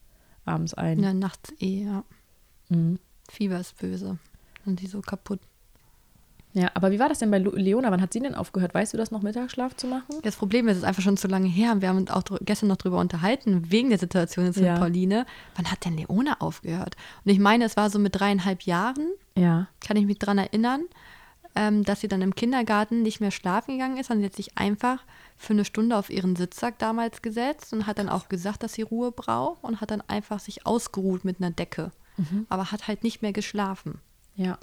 abends 0.45 0.75
ein. 0.75 1.01
Ja, 1.03 1.15
nachts 1.15 1.53
eh, 1.61 1.85
ja. 1.85 2.05
Mhm. 2.69 2.99
Fieber 3.31 3.59
ist 3.61 3.79
böse. 3.79 4.19
Und 4.67 4.81
die 4.81 4.87
so 4.89 5.01
kaputt. 5.01 5.41
Ja, 6.55 6.71
aber 6.75 6.91
wie 6.91 6.99
war 6.99 7.09
das 7.11 7.19
denn 7.19 7.31
bei 7.31 7.39
Leona? 7.39 7.91
Wann 7.91 8.01
hat 8.01 8.15
sie 8.15 8.21
denn 8.21 8.35
aufgehört? 8.35 8.73
Weißt 8.73 8.95
du 8.95 8.97
das 8.97 9.11
noch, 9.11 9.21
Mittagsschlaf 9.21 9.77
zu 9.77 9.87
machen? 9.87 10.21
Das 10.23 10.37
Problem 10.37 10.67
ist, 10.69 10.73
es 10.73 10.79
ist 10.79 10.85
einfach 10.85 11.03
schon 11.03 11.19
zu 11.19 11.29
lange 11.29 11.49
her. 11.49 11.77
Wir 11.83 11.89
haben 11.91 11.99
uns 11.99 12.11
auch 12.11 12.23
gestern 12.41 12.69
noch 12.69 12.77
drüber 12.79 12.99
unterhalten, 12.99 13.71
wegen 13.71 13.91
der 13.91 13.99
Situation 13.99 14.47
jetzt 14.47 14.57
Ja. 14.57 14.73
mit 14.73 14.81
Pauline. 14.81 15.27
Wann 15.55 15.71
hat 15.71 15.85
denn 15.85 15.99
Leona 15.99 16.37
aufgehört? 16.41 16.97
Und 17.25 17.31
ich 17.31 17.39
meine, 17.39 17.65
es 17.65 17.77
war 17.77 17.91
so 17.91 17.99
mit 17.99 18.19
dreieinhalb 18.19 18.63
Jahren, 18.63 19.07
Ja. 19.37 19.69
kann 19.81 19.99
ich 19.99 20.07
mich 20.07 20.19
dran 20.19 20.39
erinnern, 20.39 20.83
ähm, 21.57 21.83
dass 21.83 22.01
sie 22.01 22.09
dann 22.09 22.23
im 22.23 22.35
Kindergarten 22.35 23.03
nicht 23.03 23.21
mehr 23.21 23.31
schlafen 23.33 23.73
gegangen 23.73 23.97
ist, 23.97 24.07
sondern 24.09 24.23
sie 24.23 24.27
hat 24.27 24.37
sich 24.37 24.59
einfach 24.59 25.03
für 25.37 25.55
eine 25.55 25.65
Stunde 25.65 25.97
auf 25.97 26.11
ihren 26.11 26.37
Sitzsack 26.37 26.79
damals 26.79 27.23
gesetzt 27.23 27.73
und 27.73 27.87
hat 27.87 27.99
dann 27.99 28.09
auch 28.09 28.29
gesagt, 28.29 28.63
dass 28.63 28.75
sie 28.75 28.83
Ruhe 28.83 29.11
braucht 29.11 29.65
und 29.65 29.81
hat 29.81 29.91
dann 29.91 30.03
einfach 30.03 30.39
sich 30.39 30.67
ausgeruht 30.67 31.25
mit 31.25 31.41
einer 31.41 31.51
Decke. 31.51 31.91
Aber 32.49 32.73
hat 32.73 32.89
halt 32.89 33.03
nicht 33.05 33.21
mehr 33.21 33.35
geschlafen. 33.35 34.01
Ja. 34.37 34.59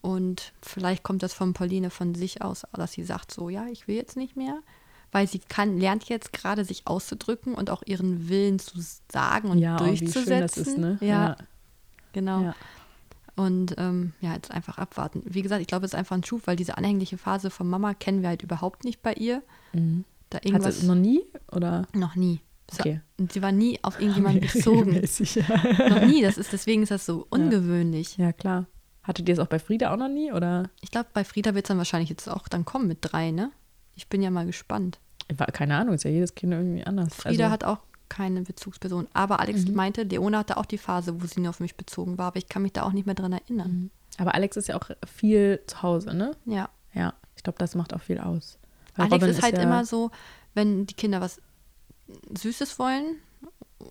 Und 0.00 0.52
vielleicht 0.62 1.02
kommt 1.02 1.22
das 1.22 1.34
von 1.34 1.52
Pauline 1.52 1.90
von 1.90 2.14
sich 2.14 2.40
aus, 2.40 2.64
dass 2.72 2.92
sie 2.92 3.02
sagt 3.04 3.32
so, 3.32 3.50
ja, 3.50 3.66
ich 3.66 3.86
will 3.86 3.96
jetzt 3.96 4.16
nicht 4.16 4.34
mehr, 4.34 4.60
weil 5.12 5.26
sie 5.28 5.40
kann, 5.40 5.78
lernt 5.78 6.04
jetzt 6.04 6.32
gerade 6.32 6.64
sich 6.64 6.86
auszudrücken 6.86 7.54
und 7.54 7.68
auch 7.68 7.82
ihren 7.84 8.28
Willen 8.30 8.58
zu 8.58 8.78
sagen 9.12 9.50
und 9.50 9.58
Ja, 9.58 9.76
oh, 9.78 9.84
wie 9.84 9.96
schön 9.98 10.06
durchzusetzen. 10.06 10.40
das 10.40 10.56
ist, 10.56 10.78
ne? 10.78 10.96
Ja. 11.00 11.06
Ja. 11.06 11.36
Genau. 12.12 12.40
Ja. 12.40 12.54
Und 13.36 13.74
ähm, 13.78 14.14
ja, 14.20 14.34
jetzt 14.34 14.50
einfach 14.50 14.78
abwarten. 14.78 15.22
Wie 15.26 15.42
gesagt, 15.42 15.60
ich 15.60 15.66
glaube, 15.66 15.84
es 15.84 15.92
ist 15.92 15.98
einfach 15.98 16.16
ein 16.16 16.24
Schub, 16.24 16.46
weil 16.46 16.56
diese 16.56 16.78
anhängliche 16.78 17.18
Phase 17.18 17.50
von 17.50 17.68
Mama 17.68 17.92
kennen 17.94 18.22
wir 18.22 18.30
halt 18.30 18.42
überhaupt 18.42 18.84
nicht 18.84 19.02
bei 19.02 19.12
ihr. 19.12 19.42
Da 20.30 20.38
Hat 20.38 20.46
irgendwas 20.46 20.80
sie 20.80 20.86
noch 20.86 20.94
nie? 20.94 21.20
Oder? 21.52 21.86
noch 21.92 22.16
nie. 22.16 22.40
So, 22.70 22.80
Okay. 22.80 23.00
Und 23.18 23.32
sie 23.32 23.42
war 23.42 23.52
nie 23.52 23.78
auf 23.82 24.00
irgendjemanden 24.00 24.40
bezogen. 24.40 24.94
Ja. 24.94 25.88
noch 25.88 26.06
nie. 26.06 26.22
Das 26.22 26.38
ist, 26.38 26.52
deswegen 26.52 26.82
ist 26.82 26.90
das 26.90 27.04
so 27.06 27.26
ungewöhnlich. 27.30 28.16
ja, 28.16 28.32
klar. 28.32 28.66
Hattet 29.02 29.28
ihr 29.28 29.34
es 29.34 29.38
auch 29.38 29.46
bei 29.46 29.58
Frieda 29.60 29.92
auch 29.92 29.96
noch 29.98 30.08
nie? 30.08 30.32
Oder? 30.32 30.68
Ich 30.80 30.90
glaube, 30.90 31.06
bei 31.12 31.22
Frieda 31.22 31.54
wird 31.54 31.66
es 31.66 31.68
dann 31.68 31.78
wahrscheinlich 31.78 32.08
jetzt 32.10 32.28
auch 32.28 32.48
dann 32.48 32.64
kommen 32.64 32.88
mit 32.88 32.98
drei, 33.02 33.30
ne? 33.30 33.52
Ich 33.94 34.08
bin 34.08 34.20
ja 34.20 34.30
mal 34.30 34.46
gespannt. 34.46 34.98
War- 35.36 35.46
Keine 35.48 35.76
Ahnung, 35.76 35.94
ist 35.94 36.02
ja 36.04 36.10
jedes 36.10 36.34
Kind 36.34 36.52
irgendwie 36.54 36.84
anders. 36.84 37.14
Frieda 37.14 37.44
also, 37.44 37.52
hat 37.52 37.64
auch 37.64 37.78
keine 38.08 38.42
Bezugsperson. 38.42 39.08
Aber 39.12 39.40
Alex 39.40 39.66
Mhm. 39.66 39.74
meinte, 39.74 40.02
Leona 40.02 40.38
hatte 40.38 40.56
auch 40.56 40.66
die 40.66 40.78
Phase, 40.78 41.20
wo 41.22 41.26
sie 41.26 41.40
nur 41.40 41.50
auf 41.50 41.60
mich 41.60 41.76
bezogen 41.76 42.18
war, 42.18 42.28
aber 42.28 42.36
ich 42.38 42.48
kann 42.48 42.62
mich 42.62 42.72
da 42.72 42.82
auch 42.82 42.92
nicht 42.92 43.06
mehr 43.06 43.14
dran 43.14 43.32
erinnern. 43.32 43.90
Aber 44.18 44.34
Alex 44.34 44.56
ist 44.56 44.68
ja 44.68 44.76
auch 44.76 44.88
viel 45.06 45.60
zu 45.66 45.82
Hause, 45.82 46.14
ne? 46.14 46.32
Ja. 46.46 46.68
Ja, 46.94 47.12
ich 47.36 47.42
glaube, 47.42 47.58
das 47.58 47.74
macht 47.74 47.92
auch 47.94 48.00
viel 48.00 48.18
aus. 48.18 48.58
Weil 48.94 49.06
Alex 49.06 49.14
Robin 49.22 49.28
ist 49.28 49.42
halt 49.42 49.56
ja, 49.58 49.62
immer 49.64 49.84
so, 49.84 50.10
wenn 50.54 50.86
die 50.86 50.94
Kinder 50.94 51.20
was 51.20 51.40
Süßes 52.34 52.78
wollen 52.78 53.16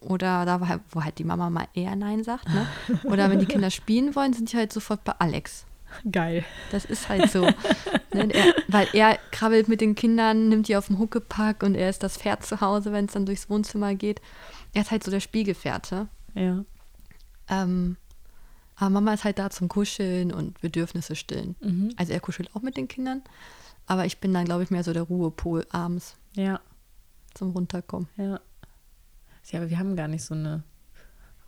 oder 0.01 0.45
da, 0.45 0.61
wo 0.61 0.68
halt- 0.68 0.82
wo 0.89 1.03
halt 1.03 1.18
die 1.20 1.24
Mama 1.24 1.49
mal 1.49 1.68
eher 1.74 1.95
Nein 1.95 2.24
sagt, 2.24 2.47
ne? 2.49 2.66
Oder 3.03 3.30
wenn 3.30 3.39
die 3.39 3.45
Kinder 3.45 3.70
spielen 3.70 4.16
wollen, 4.16 4.34
sind 4.34 4.51
die 4.51 4.57
halt 4.57 4.74
sofort 4.74 5.03
bei 5.03 5.13
Alex. 5.20 5.66
Geil. 6.11 6.43
Das 6.71 6.85
ist 6.85 7.09
halt 7.09 7.29
so. 7.31 7.41
ne? 8.13 8.29
er, 8.33 8.53
weil 8.67 8.87
er 8.93 9.17
krabbelt 9.31 9.67
mit 9.67 9.81
den 9.81 9.95
Kindern, 9.95 10.49
nimmt 10.49 10.67
die 10.67 10.75
auf 10.77 10.87
dem 10.87 10.99
Huckepack 10.99 11.63
und 11.63 11.75
er 11.75 11.89
ist 11.89 12.03
das 12.03 12.17
Pferd 12.17 12.45
zu 12.45 12.61
Hause, 12.61 12.91
wenn 12.91 13.05
es 13.05 13.13
dann 13.13 13.25
durchs 13.25 13.49
Wohnzimmer 13.49 13.95
geht. 13.95 14.21
Er 14.73 14.81
ist 14.81 14.91
halt 14.91 15.03
so 15.03 15.11
der 15.11 15.19
Spielgefährte. 15.19 16.07
Ja. 16.33 16.63
Ähm, 17.49 17.97
aber 18.75 18.89
Mama 18.89 19.13
ist 19.13 19.23
halt 19.23 19.39
da 19.39 19.49
zum 19.49 19.69
Kuscheln 19.69 20.33
und 20.33 20.59
Bedürfnisse 20.61 21.15
stillen. 21.15 21.55
Mhm. 21.61 21.91
Also 21.97 22.11
er 22.13 22.19
kuschelt 22.19 22.53
auch 22.55 22.61
mit 22.61 22.75
den 22.75 22.87
Kindern, 22.87 23.21
aber 23.87 24.05
ich 24.05 24.19
bin 24.19 24.33
dann, 24.33 24.45
glaube 24.45 24.63
ich, 24.63 24.71
mehr 24.71 24.83
so 24.83 24.91
der 24.93 25.03
Ruhepol 25.03 25.65
abends 25.71 26.17
Ja, 26.35 26.59
zum 27.33 27.51
Runterkommen. 27.51 28.09
ja. 28.17 28.39
Ja, 29.51 29.59
aber 29.59 29.69
wir 29.69 29.77
haben 29.77 29.95
gar 29.95 30.07
nicht 30.07 30.23
so 30.23 30.33
eine 30.33 30.63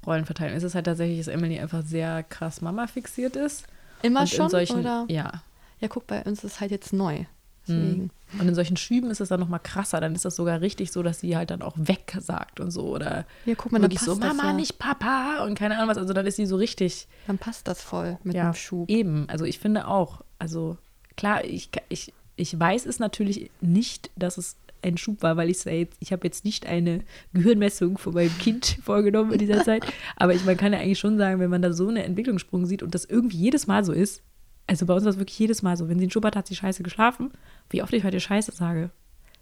Rollenverteilung. 0.05 0.55
Es 0.55 0.61
ist 0.63 0.75
halt 0.75 0.85
tatsächlich, 0.85 1.17
dass 1.17 1.27
Emily 1.27 1.59
einfach 1.59 1.83
sehr 1.83 2.21
krass 2.23 2.61
Mama 2.61 2.85
fixiert 2.85 3.35
ist. 3.35 3.65
Immer 4.01 4.21
und 4.21 4.29
schon, 4.29 4.49
solchen, 4.49 4.79
oder? 4.79 5.05
Ja. 5.09 5.43
Ja, 5.79 5.87
guck, 5.87 6.07
bei 6.07 6.23
uns 6.23 6.43
ist 6.43 6.53
es 6.53 6.59
halt 6.59 6.71
jetzt 6.71 6.93
neu. 6.93 7.25
Deswegen. 7.67 8.11
Und 8.39 8.47
in 8.47 8.55
solchen 8.55 8.77
Schüben 8.77 9.09
ist 9.09 9.21
es 9.21 9.29
dann 9.29 9.39
nochmal 9.39 9.59
krasser. 9.59 9.99
Dann 9.99 10.15
ist 10.15 10.25
das 10.25 10.35
sogar 10.35 10.61
richtig 10.61 10.91
so, 10.91 11.03
dass 11.03 11.19
sie 11.19 11.35
halt 11.35 11.49
dann 11.49 11.61
auch 11.61 11.75
weg 11.77 12.17
sagt 12.19 12.59
und 12.59 12.71
so. 12.71 12.87
Oder 12.87 13.25
Ja, 13.45 13.55
guck 13.55 13.71
mal, 13.71 13.79
dann 13.79 13.89
passt 13.91 14.05
so, 14.05 14.15
Mama, 14.15 14.47
ja. 14.47 14.53
nicht 14.53 14.79
Papa 14.79 15.43
und 15.45 15.55
keine 15.55 15.75
Ahnung 15.77 15.89
was. 15.89 15.97
Also 15.97 16.13
dann 16.13 16.25
ist 16.25 16.35
sie 16.35 16.45
so 16.45 16.55
richtig 16.55 17.07
Dann 17.27 17.37
passt 17.37 17.67
das 17.67 17.81
voll 17.81 18.17
mit 18.23 18.35
ja, 18.35 18.51
dem 18.51 18.53
Schub. 18.53 18.89
Eben, 18.89 19.27
also 19.29 19.45
ich 19.45 19.59
finde 19.59 19.87
auch, 19.87 20.21
also 20.39 20.77
klar, 21.15 21.43
ich, 21.45 21.69
ich, 21.89 22.13
ich 22.35 22.57
weiß 22.57 22.85
es 22.85 22.99
natürlich 22.99 23.49
nicht, 23.61 24.11
dass 24.15 24.37
es 24.37 24.55
ein 24.81 24.97
Schub 24.97 25.21
war, 25.23 25.37
weil 25.37 25.49
ich 25.49 25.63
ja 25.65 25.71
jetzt, 25.71 25.97
ich 25.99 26.11
habe 26.11 26.25
jetzt 26.27 26.45
nicht 26.45 26.65
eine 26.65 27.03
Gehirnmessung 27.33 27.97
von 27.97 28.13
meinem 28.13 28.37
Kind 28.39 28.77
vorgenommen 28.83 29.31
in 29.31 29.39
dieser 29.39 29.63
Zeit. 29.63 29.85
Aber 30.15 30.33
ich, 30.33 30.45
man 30.45 30.57
kann 30.57 30.73
ja 30.73 30.79
eigentlich 30.79 30.99
schon 30.99 31.17
sagen, 31.17 31.39
wenn 31.39 31.49
man 31.49 31.61
da 31.61 31.73
so 31.73 31.87
eine 31.87 32.03
Entwicklungssprung 32.03 32.65
sieht 32.65 32.83
und 32.83 32.93
das 32.95 33.05
irgendwie 33.05 33.37
jedes 33.37 33.67
Mal 33.67 33.83
so 33.83 33.91
ist, 33.93 34.21
also 34.67 34.85
bei 34.85 34.93
uns 34.93 35.03
war 35.05 35.11
es 35.11 35.17
wirklich 35.19 35.39
jedes 35.39 35.61
Mal 35.61 35.77
so, 35.77 35.87
wenn 35.87 35.97
sie 35.97 36.03
einen 36.05 36.11
Schub 36.11 36.25
hat, 36.25 36.35
hat 36.35 36.47
sie 36.47 36.55
scheiße 36.55 36.83
geschlafen. 36.83 37.31
Wie 37.69 37.81
oft 37.81 37.93
ich 37.93 38.03
heute 38.03 38.19
Scheiße 38.19 38.51
sage. 38.51 38.89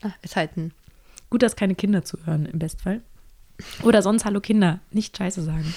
Ah, 0.02 0.12
ist 0.22 0.36
halt 0.36 0.56
ein. 0.58 0.72
Gut, 1.32 1.42
dass 1.42 1.56
keine 1.56 1.74
Kinder 1.76 2.04
zuhören 2.04 2.46
im 2.46 2.60
Bestfall. 2.60 3.02
Oder 3.84 4.02
sonst, 4.02 4.26
hallo 4.26 4.42
Kinder, 4.42 4.82
nicht 4.92 5.18
Scheiße 5.18 5.42
sagen. 5.42 5.74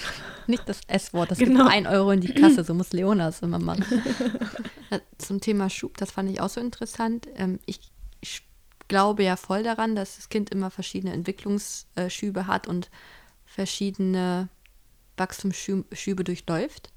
Nicht 0.49 0.69
das 0.69 0.81
S-Wort, 0.89 1.31
das 1.31 1.39
Genau. 1.39 1.65
gibt 1.65 1.75
ein 1.77 1.87
Euro 1.87 2.11
in 2.11 2.21
die 2.21 2.35
Kasse, 2.35 2.65
so 2.65 2.75
muss 2.75 2.93
Leona 2.93 3.29
es 3.29 3.41
immer 3.41 3.59
machen. 3.59 3.85
Äh, 4.91 5.01
Zum 5.19 5.39
Thema 5.43 5.69
Schub, 5.69 5.99
das 5.99 6.13
fand 6.13 6.31
ich 6.31 6.41
auch 6.41 6.49
so 6.49 6.63
interessant. 6.63 7.29
Ähm, 7.37 7.59
ich 7.67 7.79
glaube 8.89 9.23
ja 9.23 9.37
voll 9.37 9.63
daran, 9.63 9.95
dass 9.95 10.17
das 10.17 10.29
Kind 10.29 10.51
immer 10.51 10.71
verschiedene 10.71 11.13
Entwicklungsschübe 11.13 12.47
hat 12.47 12.67
und 12.67 12.91
verschiedene 13.47 14.49
Wachstumsschübe 15.17 16.25
durchläuft. 16.25 16.91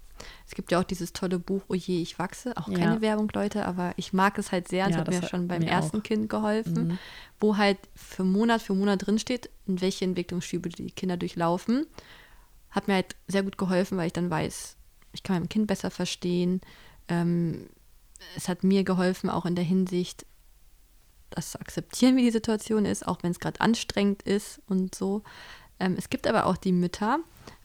Es 0.47 0.53
gibt 0.53 0.71
ja 0.71 0.79
auch 0.79 0.83
dieses 0.83 1.13
tolle 1.13 1.39
Buch 1.39 1.63
Oje, 1.67 1.99
ich 1.99 2.19
wachse. 2.19 2.55
Auch 2.55 2.67
Ja. 2.69 2.77
keine 2.77 3.01
Werbung, 3.01 3.29
Leute, 3.33 3.65
aber 3.65 3.93
ich 3.97 4.13
mag 4.13 4.37
es 4.37 4.51
halt 4.51 4.67
sehr. 4.67 4.85
Es 4.87 4.91
Ja, 4.93 4.99
hat 4.99 5.07
das 5.07 5.15
mir 5.15 5.21
hat 5.23 5.29
schon 5.29 5.47
beim 5.47 5.63
mir 5.63 5.69
ersten 5.71 5.99
auch. 5.99 6.03
Kind 6.03 6.29
geholfen, 6.29 6.87
Mhm. 6.89 6.99
wo 7.39 7.57
halt 7.57 7.79
für 7.95 8.23
Monat 8.23 8.61
für 8.61 8.75
Monat 8.75 9.07
drinsteht, 9.07 9.49
in 9.65 9.81
welche 9.81 10.05
Entwicklungsschübe 10.05 10.69
die 10.69 10.91
Kinder 10.91 11.17
durchlaufen. 11.17 11.87
Hat 12.69 12.87
mir 12.87 12.93
halt 12.95 13.15
sehr 13.27 13.41
gut 13.43 13.57
geholfen, 13.57 13.97
weil 13.97 14.07
ich 14.07 14.13
dann 14.13 14.29
weiß, 14.29 14.77
ich 15.13 15.23
kann 15.23 15.39
mein 15.39 15.49
Kind 15.49 15.65
besser 15.65 15.89
verstehen. 15.89 16.61
Ähm, 17.07 17.67
es 18.35 18.47
hat 18.47 18.63
mir 18.63 18.83
geholfen, 18.83 19.29
auch 19.31 19.47
in 19.47 19.55
der 19.55 19.65
Hinsicht, 19.65 20.27
das 21.31 21.51
zu 21.51 21.59
akzeptieren, 21.59 22.15
wie 22.15 22.23
die 22.23 22.31
Situation 22.31 22.85
ist, 22.85 23.07
auch 23.07 23.23
wenn 23.23 23.31
es 23.31 23.39
gerade 23.39 23.59
anstrengend 23.61 24.23
ist 24.23 24.61
und 24.67 24.93
so. 24.95 25.23
Ähm, 25.79 25.95
es 25.97 26.09
gibt 26.09 26.27
aber 26.27 26.45
auch 26.45 26.57
die 26.57 26.71
Mütter, 26.71 27.19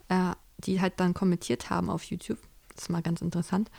äh, 0.08 0.32
die 0.58 0.80
halt 0.80 0.94
dann 0.96 1.14
kommentiert 1.14 1.70
haben 1.70 1.90
auf 1.90 2.04
YouTube, 2.04 2.38
das 2.74 2.84
ist 2.84 2.88
mal 2.90 3.02
ganz 3.02 3.20
interessant, 3.20 3.70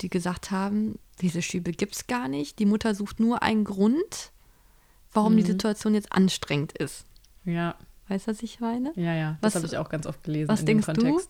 die 0.00 0.08
gesagt 0.08 0.50
haben, 0.50 0.98
diese 1.20 1.42
Schübe 1.42 1.72
gibt 1.72 1.94
es 1.94 2.06
gar 2.06 2.28
nicht. 2.28 2.58
Die 2.58 2.66
Mutter 2.66 2.94
sucht 2.94 3.20
nur 3.20 3.42
einen 3.42 3.64
Grund, 3.64 4.32
warum 5.12 5.36
die 5.36 5.42
Situation 5.42 5.94
jetzt 5.94 6.10
anstrengend 6.12 6.72
ist. 6.72 7.04
Ja, 7.44 7.76
Weißt 8.08 8.26
du, 8.26 8.32
was 8.32 8.42
ich 8.42 8.60
meine? 8.60 8.92
ja, 8.96 9.14
ja. 9.14 9.38
Das 9.40 9.54
habe 9.54 9.64
ich 9.64 9.78
auch 9.78 9.88
ganz 9.88 10.06
oft 10.06 10.22
gelesen 10.24 10.48
was 10.48 10.60
in 10.60 10.66
dem 10.66 10.80
denkst 10.82 11.00
du? 11.00 11.20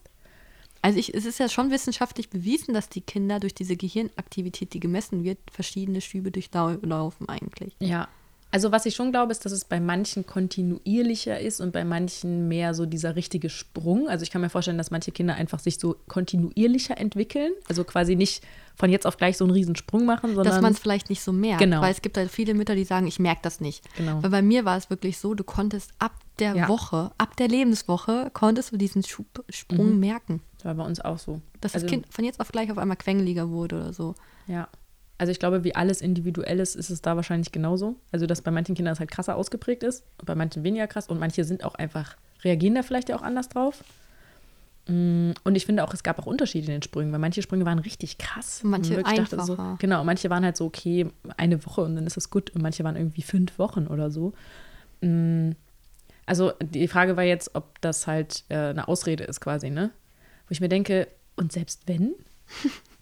Also 0.82 0.98
ich, 0.98 1.14
es 1.14 1.24
ist 1.24 1.38
ja 1.38 1.48
schon 1.48 1.70
wissenschaftlich 1.70 2.28
bewiesen, 2.28 2.74
dass 2.74 2.88
die 2.88 3.00
Kinder 3.00 3.38
durch 3.38 3.54
diese 3.54 3.76
Gehirnaktivität, 3.76 4.74
die 4.74 4.80
gemessen 4.80 5.22
wird, 5.22 5.38
verschiedene 5.50 6.00
Schübe 6.00 6.32
durchlaufen 6.32 7.28
eigentlich. 7.28 7.74
Ja. 7.78 8.08
Also 8.54 8.70
was 8.70 8.84
ich 8.84 8.94
schon 8.94 9.12
glaube, 9.12 9.32
ist, 9.32 9.46
dass 9.46 9.52
es 9.52 9.64
bei 9.64 9.80
manchen 9.80 10.26
kontinuierlicher 10.26 11.40
ist 11.40 11.62
und 11.62 11.72
bei 11.72 11.84
manchen 11.84 12.48
mehr 12.48 12.74
so 12.74 12.84
dieser 12.84 13.16
richtige 13.16 13.48
Sprung. 13.48 14.08
Also 14.08 14.24
ich 14.24 14.30
kann 14.30 14.42
mir 14.42 14.50
vorstellen, 14.50 14.76
dass 14.76 14.90
manche 14.90 15.10
Kinder 15.10 15.36
einfach 15.36 15.58
sich 15.58 15.78
so 15.78 15.96
kontinuierlicher 16.06 16.98
entwickeln. 16.98 17.52
Also 17.68 17.82
quasi 17.84 18.14
nicht 18.14 18.44
von 18.76 18.90
jetzt 18.90 19.06
auf 19.06 19.16
gleich 19.16 19.38
so 19.38 19.44
einen 19.44 19.54
riesen 19.54 19.74
Sprung 19.74 20.04
machen, 20.04 20.34
sondern 20.34 20.52
dass 20.52 20.60
man 20.60 20.72
es 20.72 20.78
vielleicht 20.78 21.08
nicht 21.08 21.22
so 21.22 21.32
merkt. 21.32 21.60
Genau. 21.60 21.80
Weil 21.80 21.92
es 21.92 22.02
gibt 22.02 22.18
halt 22.18 22.30
viele 22.30 22.52
Mütter, 22.52 22.74
die 22.74 22.84
sagen, 22.84 23.06
ich 23.06 23.18
merke 23.18 23.40
das 23.42 23.60
nicht. 23.60 23.84
Genau. 23.96 24.22
Weil 24.22 24.30
bei 24.30 24.42
mir 24.42 24.66
war 24.66 24.76
es 24.76 24.90
wirklich 24.90 25.16
so, 25.16 25.32
du 25.32 25.44
konntest 25.44 25.92
ab 25.98 26.12
der 26.38 26.54
Ja. 26.54 26.68
Woche, 26.68 27.12
ab 27.16 27.36
der 27.38 27.48
Lebenswoche, 27.48 28.30
konntest 28.34 28.72
du 28.72 28.76
diesen 28.76 29.02
Schub, 29.02 29.44
Sprung 29.48 29.98
merken. 29.98 30.42
Das 30.62 30.64
war 30.66 30.74
bei 30.74 30.84
uns 30.84 31.00
auch 31.00 31.18
so. 31.18 31.40
Dass 31.60 31.74
also, 31.74 31.86
das 31.86 31.90
Kind 31.92 32.06
von 32.12 32.24
jetzt 32.24 32.40
auf 32.40 32.52
gleich 32.52 32.70
auf 32.70 32.78
einmal 32.78 32.96
quengeliger 32.96 33.50
wurde 33.50 33.76
oder 33.76 33.92
so. 33.92 34.14
Ja. 34.46 34.68
Also 35.18 35.30
ich 35.32 35.38
glaube, 35.38 35.64
wie 35.64 35.74
alles 35.74 36.00
Individuelles 36.00 36.74
ist 36.76 36.90
es 36.90 37.02
da 37.02 37.16
wahrscheinlich 37.16 37.52
genauso. 37.52 37.96
Also 38.12 38.26
dass 38.26 38.42
bei 38.42 38.50
manchen 38.50 38.74
Kindern 38.74 38.92
es 38.92 39.00
halt 39.00 39.10
krasser 39.10 39.36
ausgeprägt 39.36 39.82
ist, 39.82 40.04
und 40.18 40.26
bei 40.26 40.34
manchen 40.34 40.62
weniger 40.64 40.86
krass 40.86 41.08
und 41.08 41.18
manche 41.18 41.44
sind 41.44 41.64
auch 41.64 41.74
einfach, 41.74 42.16
reagieren 42.44 42.74
da 42.74 42.82
vielleicht 42.82 43.08
ja 43.08 43.16
auch 43.16 43.22
anders 43.22 43.48
drauf. 43.48 43.82
Mm, 44.88 45.30
Und 45.44 45.54
ich 45.54 45.66
finde 45.66 45.84
auch, 45.84 45.94
es 45.94 46.02
gab 46.02 46.18
auch 46.18 46.26
Unterschiede 46.26 46.66
in 46.66 46.72
den 46.72 46.82
Sprüngen, 46.82 47.12
weil 47.12 47.20
manche 47.20 47.42
Sprünge 47.42 47.64
waren 47.64 47.78
richtig 47.78 48.18
krass. 48.18 48.62
Manche 48.64 48.90
Und 48.92 48.96
wirklich 48.98 49.18
dachte 49.18 49.36
So, 49.44 49.52
einfacher. 49.52 49.76
genau, 49.80 50.02
manche 50.04 50.28
waren 50.30 50.44
halt 50.44 50.56
so, 50.56 50.64
okay, 50.66 51.06
eine 51.36 51.64
Woche 51.66 51.82
und 51.82 51.94
dann 51.96 52.06
ist 52.06 52.16
es 52.16 52.30
gut. 52.30 52.50
Und 52.50 52.62
manche 52.62 52.82
waren 52.84 52.96
irgendwie 52.96 53.22
fünf 53.22 53.58
Wochen 53.58 53.86
oder 53.86 54.10
so. 54.10 54.32
Mm, 55.02 55.50
Also 56.26 56.52
die 56.62 56.88
Frage 56.88 57.16
war 57.16 57.24
jetzt, 57.24 57.54
ob 57.54 57.80
das 57.80 58.06
halt 58.06 58.44
äh, 58.48 58.56
eine 58.56 58.88
Ausrede 58.88 59.24
ist 59.24 59.40
quasi, 59.40 59.70
ne? 59.70 59.90
Ich 60.52 60.60
mir 60.60 60.68
denke, 60.68 61.08
und 61.36 61.50
selbst 61.52 61.82
wenn? 61.86 62.12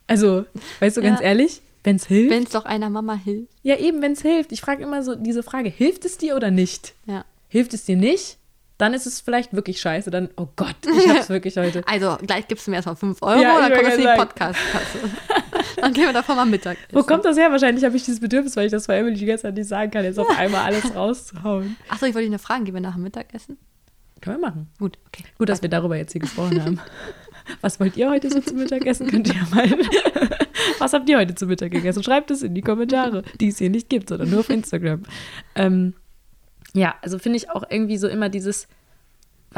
Also, 0.07 0.45
weißt 0.81 0.97
du, 0.97 1.03
ganz 1.03 1.21
Ja. 1.21 1.27
ehrlich, 1.27 1.61
wenn 1.85 1.97
es 1.97 2.07
hilft? 2.07 2.31
Wenn 2.31 2.45
es 2.45 2.51
doch 2.51 2.65
einer 2.65 2.91
Mama 2.91 3.15
hilft. 3.15 3.53
Ja, 3.63 3.77
eben, 3.77 4.01
wenn 4.03 4.13
es 4.13 4.23
hilft. 4.23 4.53
Ich 4.53 4.61
frage 4.61 4.83
immer 4.83 5.03
so 5.03 5.15
diese 5.17 5.43
Frage, 5.43 5.69
hilft 5.69 6.05
es 6.05 6.17
dir 6.19 6.37
oder 6.37 6.51
nicht? 6.51 6.95
Ja. 7.07 7.25
Hilft 7.49 7.75
es 7.75 7.85
dir 7.85 7.97
nicht? 7.97 8.37
Dann 8.79 8.95
ist 8.95 9.07
es 9.07 9.21
vielleicht 9.21 9.53
wirklich 9.53 9.81
scheiße. 9.81 10.11
Dann, 10.11 10.31
oh 10.37 10.47
Gott, 10.57 10.75
ich 10.87 11.09
hab's 11.09 11.29
wirklich 11.29 11.57
heute. 11.59 11.83
Also 11.87 12.17
gleich 12.27 12.49
gibst 12.49 12.67
du 12.67 12.71
mir 12.71 12.77
erstmal 12.77 12.97
5 12.97 13.21
Euro, 13.23 13.41
Ja, 13.43 13.61
dann 13.69 13.73
kommt 13.73 13.87
das 13.89 13.95
in 13.97 14.01
die. 14.01 14.07
Podcast-Kasse. 14.17 14.99
dann 15.77 15.93
gehen 15.93 16.05
wir 16.05 16.13
davon 16.13 16.37
mal 16.37 16.47
Mittag. 16.47 16.79
Wo 16.93 17.03
kommt 17.03 17.25
das 17.25 17.37
her? 17.37 17.51
Wahrscheinlich 17.51 17.85
habe 17.85 17.97
ich 17.97 18.05
dieses 18.05 18.21
Bedürfnis, 18.21 18.57
weil 18.57 18.67
ich 18.67 18.73
das 18.73 18.87
bei 18.87 18.97
Emily 18.97 19.17
die 19.17 19.27
ganze 19.27 19.43
Zeit 19.43 19.55
nicht 19.55 19.69
sagen 19.69 19.91
kann, 19.91 20.05
jetzt 20.05 20.19
auf 20.19 20.31
einmal 20.39 20.63
alles 20.65 20.95
rauszuhauen. 20.95 21.77
Achso, 21.89 22.07
ich 22.07 22.15
wollte 22.15 22.29
dich 22.29 22.33
noch 22.37 22.41
fragen, 22.41 22.65
gehen 22.65 22.75
wir 22.75 22.81
nach 22.81 22.95
dem 22.95 23.03
Mittagessen? 23.03 23.59
Können 24.23 24.41
wir 24.41 24.49
machen. 24.49 24.69
Gut, 24.79 24.99
okay. 25.09 25.25
Gut, 25.39 25.49
dass 25.49 25.61
wir 25.63 25.69
darüber 25.71 25.97
jetzt 25.97 26.13
hier 26.13 26.21
gesprochen 26.21 26.63
haben. 26.63 26.81
Was 27.61 27.81
wollt 27.81 27.97
ihr 27.97 28.11
heute 28.11 28.31
so 28.31 28.41
zum 28.41 28.59
Mittag 28.59 28.87
essen? 28.87 29.09
Könnt 29.09 29.29
ihr 29.29 29.47
mal. 29.51 29.69
Was 30.79 30.93
habt 30.93 31.09
ihr 31.09 31.19
heute 31.19 31.35
zum 31.35 31.49
Mittag 31.49 31.71
gegessen? 31.73 32.03
Schreibt 32.03 32.31
es 32.31 32.43
in 32.43 32.55
die 32.55 32.63
Kommentare, 32.63 33.23
die 33.41 33.49
es 33.49 33.59
hier 33.59 33.71
nicht 33.71 33.89
gibt, 33.89 34.09
sondern 34.09 34.31
nur 34.31 34.41
auf 34.41 34.51
Instagram. 34.51 35.03
Ähm, 35.55 35.95
ja, 36.75 36.95
also 37.03 37.19
finde 37.19 37.37
ich 37.37 37.51
auch 37.51 37.65
irgendwie 37.69 37.99
so 37.99 38.09
immer 38.09 38.29
dieses, 38.29 38.69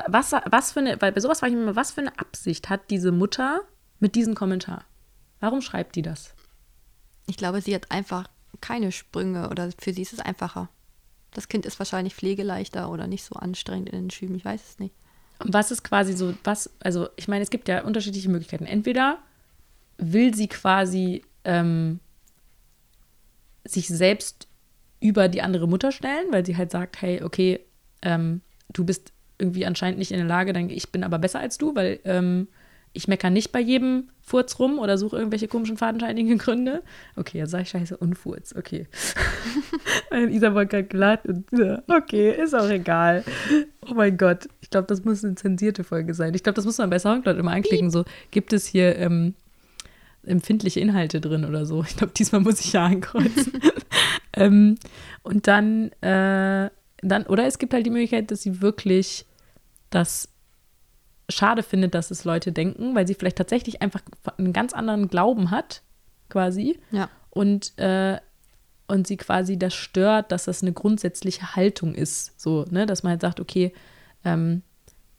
was, 0.08 0.32
was 0.32 0.72
für 0.72 0.80
eine, 0.80 1.00
weil 1.00 1.12
bei 1.12 1.20
sowas 1.20 1.40
frage 1.40 1.52
ich 1.52 1.56
mich 1.56 1.64
immer, 1.64 1.76
was 1.76 1.92
für 1.92 2.00
eine 2.00 2.18
Absicht 2.18 2.70
hat 2.70 2.90
diese 2.90 3.12
Mutter 3.12 3.60
mit 4.00 4.14
diesem 4.14 4.34
Kommentar? 4.34 4.84
Warum 5.40 5.60
schreibt 5.60 5.96
die 5.96 6.02
das? 6.02 6.34
Ich 7.26 7.36
glaube, 7.36 7.60
sie 7.60 7.74
hat 7.74 7.90
einfach 7.90 8.28
keine 8.60 8.92
Sprünge 8.92 9.50
oder 9.50 9.70
für 9.78 9.92
sie 9.92 10.02
ist 10.02 10.12
es 10.12 10.20
einfacher. 10.20 10.68
Das 11.32 11.48
Kind 11.48 11.66
ist 11.66 11.78
wahrscheinlich 11.78 12.14
pflegeleichter 12.14 12.90
oder 12.90 13.06
nicht 13.06 13.24
so 13.24 13.34
anstrengend 13.36 13.90
in 13.90 14.02
den 14.02 14.10
Schüben, 14.10 14.34
ich 14.34 14.44
weiß 14.44 14.70
es 14.70 14.78
nicht. 14.78 14.94
Was 15.44 15.70
ist 15.70 15.82
quasi 15.82 16.12
so, 16.12 16.34
was, 16.44 16.70
also 16.80 17.08
ich 17.16 17.28
meine, 17.28 17.42
es 17.42 17.50
gibt 17.50 17.68
ja 17.68 17.82
unterschiedliche 17.82 18.28
Möglichkeiten. 18.28 18.66
Entweder 18.66 19.18
will 19.98 20.34
sie 20.34 20.48
quasi 20.48 21.22
ähm, 21.44 22.00
sich 23.64 23.88
selbst 23.88 24.48
über 25.00 25.28
die 25.28 25.42
andere 25.42 25.68
Mutter 25.68 25.92
stellen, 25.92 26.30
weil 26.30 26.46
sie 26.46 26.56
halt 26.56 26.70
sagt, 26.70 27.02
hey, 27.02 27.22
okay, 27.22 27.60
ähm, 28.02 28.40
du 28.72 28.84
bist 28.84 29.12
irgendwie 29.38 29.66
anscheinend 29.66 29.98
nicht 29.98 30.12
in 30.12 30.18
der 30.18 30.26
Lage, 30.26 30.52
dann 30.52 30.70
ich 30.70 30.90
bin 30.92 31.04
aber 31.04 31.18
besser 31.18 31.40
als 31.40 31.58
du, 31.58 31.74
weil 31.74 31.98
ähm, 32.04 32.48
ich 32.92 33.08
meckere 33.08 33.30
nicht 33.30 33.52
bei 33.52 33.60
jedem 33.60 34.08
Furz 34.20 34.58
rum 34.58 34.78
oder 34.78 34.98
suche 34.98 35.16
irgendwelche 35.16 35.48
komischen 35.48 35.76
fadenscheinigen 35.76 36.38
Gründe. 36.38 36.82
Okay, 37.16 37.38
jetzt 37.38 37.50
sage 37.50 37.64
ich 37.64 37.70
scheiße 37.70 37.96
und 37.96 38.14
Furz, 38.14 38.54
okay. 38.56 38.86
Isa 40.30 40.54
war 40.54 40.66
gerade 40.66 40.84
glatt 40.84 41.26
und 41.26 41.46
okay, 41.88 42.32
ist 42.32 42.54
auch 42.54 42.68
egal. 42.68 43.24
Oh 43.88 43.94
mein 43.94 44.16
Gott, 44.16 44.48
ich 44.60 44.70
glaube, 44.70 44.86
das 44.86 45.04
muss 45.04 45.24
eine 45.24 45.34
zensierte 45.34 45.84
Folge 45.84 46.14
sein. 46.14 46.34
Ich 46.34 46.42
glaube, 46.42 46.56
das 46.56 46.64
muss 46.64 46.78
man 46.78 46.90
bei 46.90 46.98
Soundcloud 46.98 47.38
immer 47.38 47.52
anklicken, 47.52 47.90
so 47.90 48.04
gibt 48.30 48.52
es 48.52 48.66
hier 48.66 48.96
ähm, 48.96 49.34
empfindliche 50.24 50.80
Inhalte 50.80 51.20
drin 51.20 51.44
oder 51.44 51.66
so. 51.66 51.82
Ich 51.82 51.96
glaube, 51.96 52.12
diesmal 52.16 52.42
muss 52.42 52.60
ich 52.60 52.72
ja 52.74 52.86
ankreuzen. 52.86 53.52
ähm, 54.34 54.76
und 55.22 55.46
dann, 55.46 55.90
äh, 56.02 56.70
dann, 57.00 57.26
oder 57.28 57.46
es 57.46 57.58
gibt 57.58 57.74
halt 57.74 57.86
die 57.86 57.90
Möglichkeit, 57.90 58.30
dass 58.30 58.42
sie 58.42 58.60
wirklich 58.60 59.26
das 59.90 60.31
schade 61.28 61.62
findet, 61.62 61.94
dass 61.94 62.10
es 62.10 62.24
Leute 62.24 62.52
denken, 62.52 62.94
weil 62.94 63.06
sie 63.06 63.14
vielleicht 63.14 63.36
tatsächlich 63.36 63.82
einfach 63.82 64.02
einen 64.38 64.52
ganz 64.52 64.72
anderen 64.72 65.08
Glauben 65.08 65.50
hat, 65.50 65.82
quasi. 66.28 66.78
Ja. 66.90 67.08
Und, 67.30 67.78
äh, 67.78 68.18
und 68.88 69.06
sie 69.06 69.16
quasi 69.16 69.58
das 69.58 69.74
stört, 69.74 70.32
dass 70.32 70.44
das 70.44 70.62
eine 70.62 70.72
grundsätzliche 70.72 71.56
Haltung 71.56 71.94
ist. 71.94 72.40
So, 72.40 72.64
ne, 72.70 72.86
dass 72.86 73.02
man 73.02 73.12
halt 73.12 73.22
sagt, 73.22 73.40
okay, 73.40 73.72
ähm, 74.24 74.62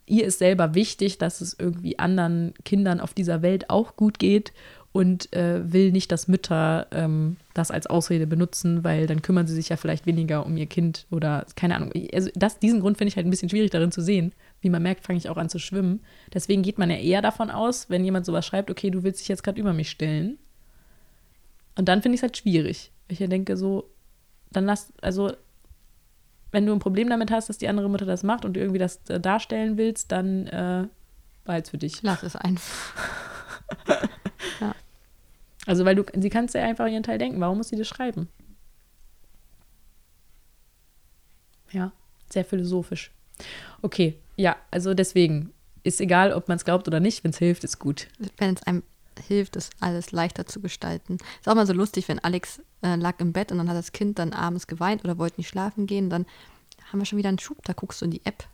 ihr 0.06 0.26
ist 0.26 0.40
selber 0.40 0.76
wichtig, 0.76 1.18
dass 1.18 1.42
es 1.42 1.56
irgendwie 1.58 1.98
anderen 2.00 2.54
Kindern 2.66 3.00
auf 3.00 3.14
dieser 3.14 3.42
Welt 3.42 3.70
auch 3.70 3.96
gut 3.96 4.20
geht 4.20 4.54
und 4.92 5.34
äh, 5.34 5.74
will 5.74 5.92
nicht, 5.92 6.12
dass 6.12 6.28
Mütter 6.28 6.88
ähm, 6.92 7.38
das 7.54 7.72
als 7.72 7.88
Ausrede 7.88 8.28
benutzen, 8.28 8.84
weil 8.84 9.08
dann 9.08 9.22
kümmern 9.24 9.48
sie 9.48 9.56
sich 9.56 9.70
ja 9.70 9.78
vielleicht 9.78 10.06
weniger 10.06 10.46
um 10.46 10.56
ihr 10.56 10.68
Kind 10.68 11.08
oder 11.10 11.46
keine 11.56 11.76
Ahnung. 11.76 11.92
Also 12.14 12.30
das, 12.36 12.60
diesen 12.60 12.80
Grund 12.80 12.98
finde 12.98 13.10
ich 13.10 13.16
halt 13.16 13.26
ein 13.26 13.32
bisschen 13.32 13.50
schwierig 13.50 13.72
darin 13.72 13.92
zu 13.92 14.02
sehen. 14.02 14.34
Wie 14.64 14.70
man 14.70 14.82
merkt, 14.82 15.06
fange 15.06 15.18
ich 15.18 15.30
auch 15.30 15.36
an 15.36 15.50
zu 15.50 15.60
schwimmen. 15.60 16.02
Deswegen 16.34 16.64
geht 16.64 16.78
man 16.78 16.90
ja 16.90 16.96
eher 16.96 17.22
davon 17.22 17.52
aus, 17.52 17.90
wenn 17.90 18.06
jemand 18.06 18.26
sowas 18.26 18.46
schreibt, 18.46 18.72
okay, 18.72 18.90
du 18.90 19.04
willst 19.04 19.20
dich 19.20 19.28
jetzt 19.28 19.44
gerade 19.44 19.60
über 19.60 19.74
mich 19.74 19.90
stellen. 19.90 20.40
Und 21.76 21.90
dann 21.90 22.02
finde 22.02 22.16
ich 22.16 22.20
es 22.20 22.24
halt 22.24 22.38
schwierig. 22.38 22.92
Ich 23.10 23.18
denke 23.18 23.58
so, 23.58 23.90
dann 24.52 24.66
lass, 24.66 24.94
also 25.02 25.34
wenn 26.52 26.66
du 26.66 26.72
ein 26.72 26.80
Problem 26.80 27.10
damit 27.10 27.30
hast, 27.30 27.50
dass 27.50 27.58
die 27.58 27.68
andere 27.68 27.90
Mutter 27.90 28.06
das 28.06 28.24
macht 28.24 28.46
und 28.46 28.54
du 28.54 28.62
irgendwie 28.62 28.80
das 28.80 29.02
äh, 29.10 29.20
darstellen 29.20 29.78
willst, 29.78 30.14
dann 30.14 30.48
äh, 30.48 30.88
war 31.44 31.58
jetzt 31.58 31.72
für 31.72 31.78
dich. 31.78 32.02
Lass 32.02 32.24
es 32.24 32.38
einfach. 32.38 32.94
ja. 34.62 34.74
Also, 35.66 35.84
weil 35.84 35.96
du, 35.96 36.06
sie 36.14 36.30
kannst 36.30 36.56
ja 36.56 36.64
einfach 36.64 36.88
ihren 36.88 37.04
Teil 37.04 37.18
denken. 37.18 37.42
Warum 37.42 37.58
muss 37.58 37.68
sie 37.68 37.76
das 37.76 37.88
schreiben? 37.88 38.30
Ja, 41.72 41.92
sehr 42.32 42.46
philosophisch. 42.46 43.12
Okay, 43.82 44.18
ja, 44.36 44.56
also 44.72 44.94
deswegen 44.94 45.52
ist 45.84 46.00
egal, 46.00 46.34
ob 46.34 46.48
man 46.48 46.58
es 46.58 46.66
glaubt 46.66 46.88
oder 46.88 47.00
nicht. 47.00 47.24
Wenn 47.24 47.32
es 47.32 47.38
hilft, 47.38 47.64
ist 47.64 47.80
gut. 47.80 48.08
Wenn 48.38 48.56
es 48.56 48.64
einem 48.64 48.84
hilft, 49.28 49.56
es 49.56 49.70
alles 49.80 50.12
leichter 50.12 50.46
zu 50.46 50.60
gestalten. 50.60 51.18
Ist 51.40 51.48
auch 51.48 51.56
mal 51.56 51.68
so 51.68 51.74
lustig, 51.74 52.08
wenn 52.08 52.20
Alex 52.20 52.62
äh, 52.82 52.96
lag 52.96 53.20
im 53.20 53.32
Bett 53.32 53.52
und 53.52 53.60
dann 53.60 53.70
hat 53.70 53.78
das 53.78 53.92
Kind 53.92 54.18
dann 54.18 54.34
abends 54.34 54.66
geweint 54.66 55.04
oder 55.04 55.18
wollte 55.18 55.40
nicht 55.40 55.50
schlafen 55.50 55.86
gehen. 55.86 56.10
Dann 56.10 56.26
haben 56.92 57.00
wir 57.00 57.06
schon 57.06 57.20
wieder 57.20 57.30
einen 57.30 57.40
Schub. 57.40 57.64
Da 57.64 57.74
guckst 57.74 58.02
du 58.02 58.06
in 58.06 58.12
die 58.12 58.26
App 58.26 58.48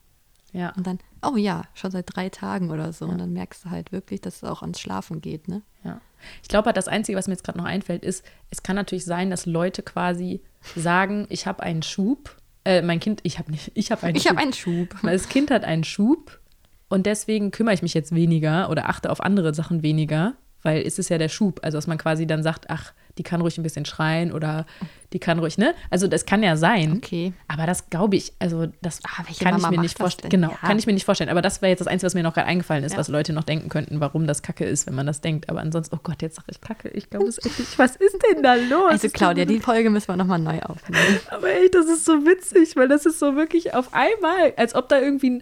ja. 0.52 0.74
Und 0.76 0.88
dann, 0.88 1.00
oh 1.26 1.38
ja, 1.38 1.64
schon 1.74 1.92
seit 1.92 2.16
drei 2.16 2.30
Tagen 2.30 2.72
oder 2.72 2.94
so. 2.94 3.06
Ja. 3.06 3.12
Und 3.12 3.20
dann 3.20 3.34
merkst 3.34 3.66
du 3.66 3.70
halt 3.70 3.92
wirklich, 3.92 4.22
dass 4.22 4.38
es 4.38 4.44
auch 4.44 4.62
ans 4.62 4.80
Schlafen 4.80 5.22
geht, 5.22 5.48
ne? 5.48 5.62
Ja. 5.84 6.02
Ich 6.42 6.50
glaube 6.50 6.66
halt, 6.66 6.78
das 6.78 6.88
Einzige, 6.88 7.18
was 7.18 7.28
mir 7.28 7.34
jetzt 7.34 7.44
gerade 7.44 7.58
noch 7.58 7.66
einfällt, 7.66 8.04
ist, 8.04 8.26
es 8.50 8.64
kann 8.64 8.76
natürlich 8.76 9.06
sein, 9.06 9.30
dass 9.30 9.46
Leute 9.46 9.84
quasi 9.84 10.42
sagen, 10.76 11.26
ich 11.30 11.48
habe 11.48 11.64
einen 11.64 11.82
Schub. 11.82 12.36
Äh, 12.70 12.84
mein 12.84 13.00
Kind, 13.00 13.22
ich 13.24 13.40
habe 13.40 13.50
nicht, 13.50 13.72
ich 13.74 13.92
habe 13.92 14.04
einen 14.04 14.16
ich 14.16 14.22
Schub. 14.22 14.32
Ich 14.32 14.38
habe 14.38 14.44
einen 14.44 14.54
Schub. 14.54 14.96
Das 15.02 15.28
Kind 15.28 15.50
hat 15.50 15.64
einen 15.64 15.84
Schub 15.84 16.40
und 16.88 17.08
deswegen 17.08 17.50
kümmere 17.50 17.74
ich 17.74 17.82
mich 17.82 17.96
jetzt 17.96 18.14
weniger 18.14 18.70
oder 18.70 18.88
achte 18.88 19.10
auf 19.10 19.22
andere 19.22 19.56
Sachen 19.56 19.82
weniger, 19.82 20.36
weil 20.62 20.84
es 20.86 21.00
ist 21.00 21.10
ja 21.10 21.18
der 21.18 21.30
Schub. 21.30 21.62
Also, 21.64 21.80
dass 21.80 21.88
man 21.88 21.98
quasi 21.98 22.28
dann 22.28 22.44
sagt, 22.44 22.70
ach, 22.70 22.94
die 23.20 23.24
kann 23.24 23.42
ruhig 23.42 23.58
ein 23.58 23.64
bisschen 23.64 23.86
schreien 23.86 24.32
oder 24.32 24.66
die 25.12 25.20
kann 25.20 25.40
ruhig, 25.40 25.58
ne? 25.58 25.76
Also 25.90 26.08
das 26.08 26.26
kann 26.26 26.42
ja 26.42 26.56
sein. 26.56 26.94
Okay. 26.94 27.34
Aber 27.50 27.66
das 27.66 27.90
glaube 27.90 28.16
ich, 28.16 28.32
also 28.40 28.68
das 28.82 29.02
ah, 29.04 29.24
kann 29.40 29.58
ich 29.58 29.70
mir 29.70 29.82
nicht 29.82 29.98
vorstellen. 29.98 30.30
Genau, 30.30 30.52
ja. 30.52 30.56
kann 30.56 30.80
ich 30.80 30.88
mir 30.88 30.94
nicht 30.94 31.04
vorstellen. 31.04 31.30
Aber 31.30 31.42
das 31.42 31.62
wäre 31.62 31.70
jetzt 31.70 31.82
das 31.82 31.88
Einzige, 31.88 32.06
was 32.06 32.14
mir 32.14 32.24
noch 32.24 32.34
gerade 32.34 32.48
eingefallen 32.48 32.86
ist, 32.86 32.94
ja. 32.94 32.98
was 32.98 33.10
Leute 33.10 33.34
noch 33.34 33.44
denken 33.44 33.68
könnten, 33.68 34.00
warum 34.00 34.26
das 34.26 34.42
Kacke 34.42 34.64
ist, 34.64 34.88
wenn 34.88 34.96
man 34.96 35.06
das 35.06 35.20
denkt. 35.20 35.50
Aber 35.50 35.60
ansonsten, 35.60 35.96
oh 35.96 36.00
Gott, 36.02 36.22
jetzt 36.22 36.38
sage 36.38 36.48
ich 36.50 36.62
Kacke. 36.62 36.88
Ich 36.90 37.10
glaube, 37.10 37.26
das 37.26 37.40
ist 37.40 37.46
echt 37.46 37.60
nicht. 37.60 37.78
Was 37.78 37.98
ist 37.98 38.18
denn 38.32 38.42
da 38.42 38.54
los? 38.54 38.92
Also 38.92 39.10
Claudia, 39.10 39.44
die 39.44 39.60
Folge 39.60 39.90
müssen 39.90 40.08
wir 40.08 40.16
nochmal 40.16 40.40
neu 40.40 40.62
aufnehmen. 40.62 41.20
Aber 41.30 41.50
echt, 41.50 41.76
das 41.76 41.88
ist 41.88 42.06
so 42.06 42.26
witzig, 42.26 42.78
weil 42.78 42.88
das 42.88 43.06
ist 43.06 43.20
so 43.20 43.36
wirklich 43.36 43.74
auf 43.74 43.94
einmal, 43.94 44.54
als 44.56 44.76
ob 44.76 44.88
da 44.88 44.98
irgendwie 44.98 45.42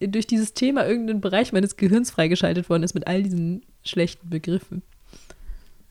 durch 0.00 0.26
dieses 0.26 0.54
Thema 0.54 0.86
irgendein 0.86 1.20
Bereich 1.20 1.52
meines 1.52 1.76
Gehirns 1.76 2.10
freigeschaltet 2.10 2.70
worden 2.70 2.84
ist 2.84 2.94
mit 2.94 3.06
all 3.06 3.22
diesen 3.22 3.66
schlechten 3.84 4.30
Begriffen. 4.30 4.82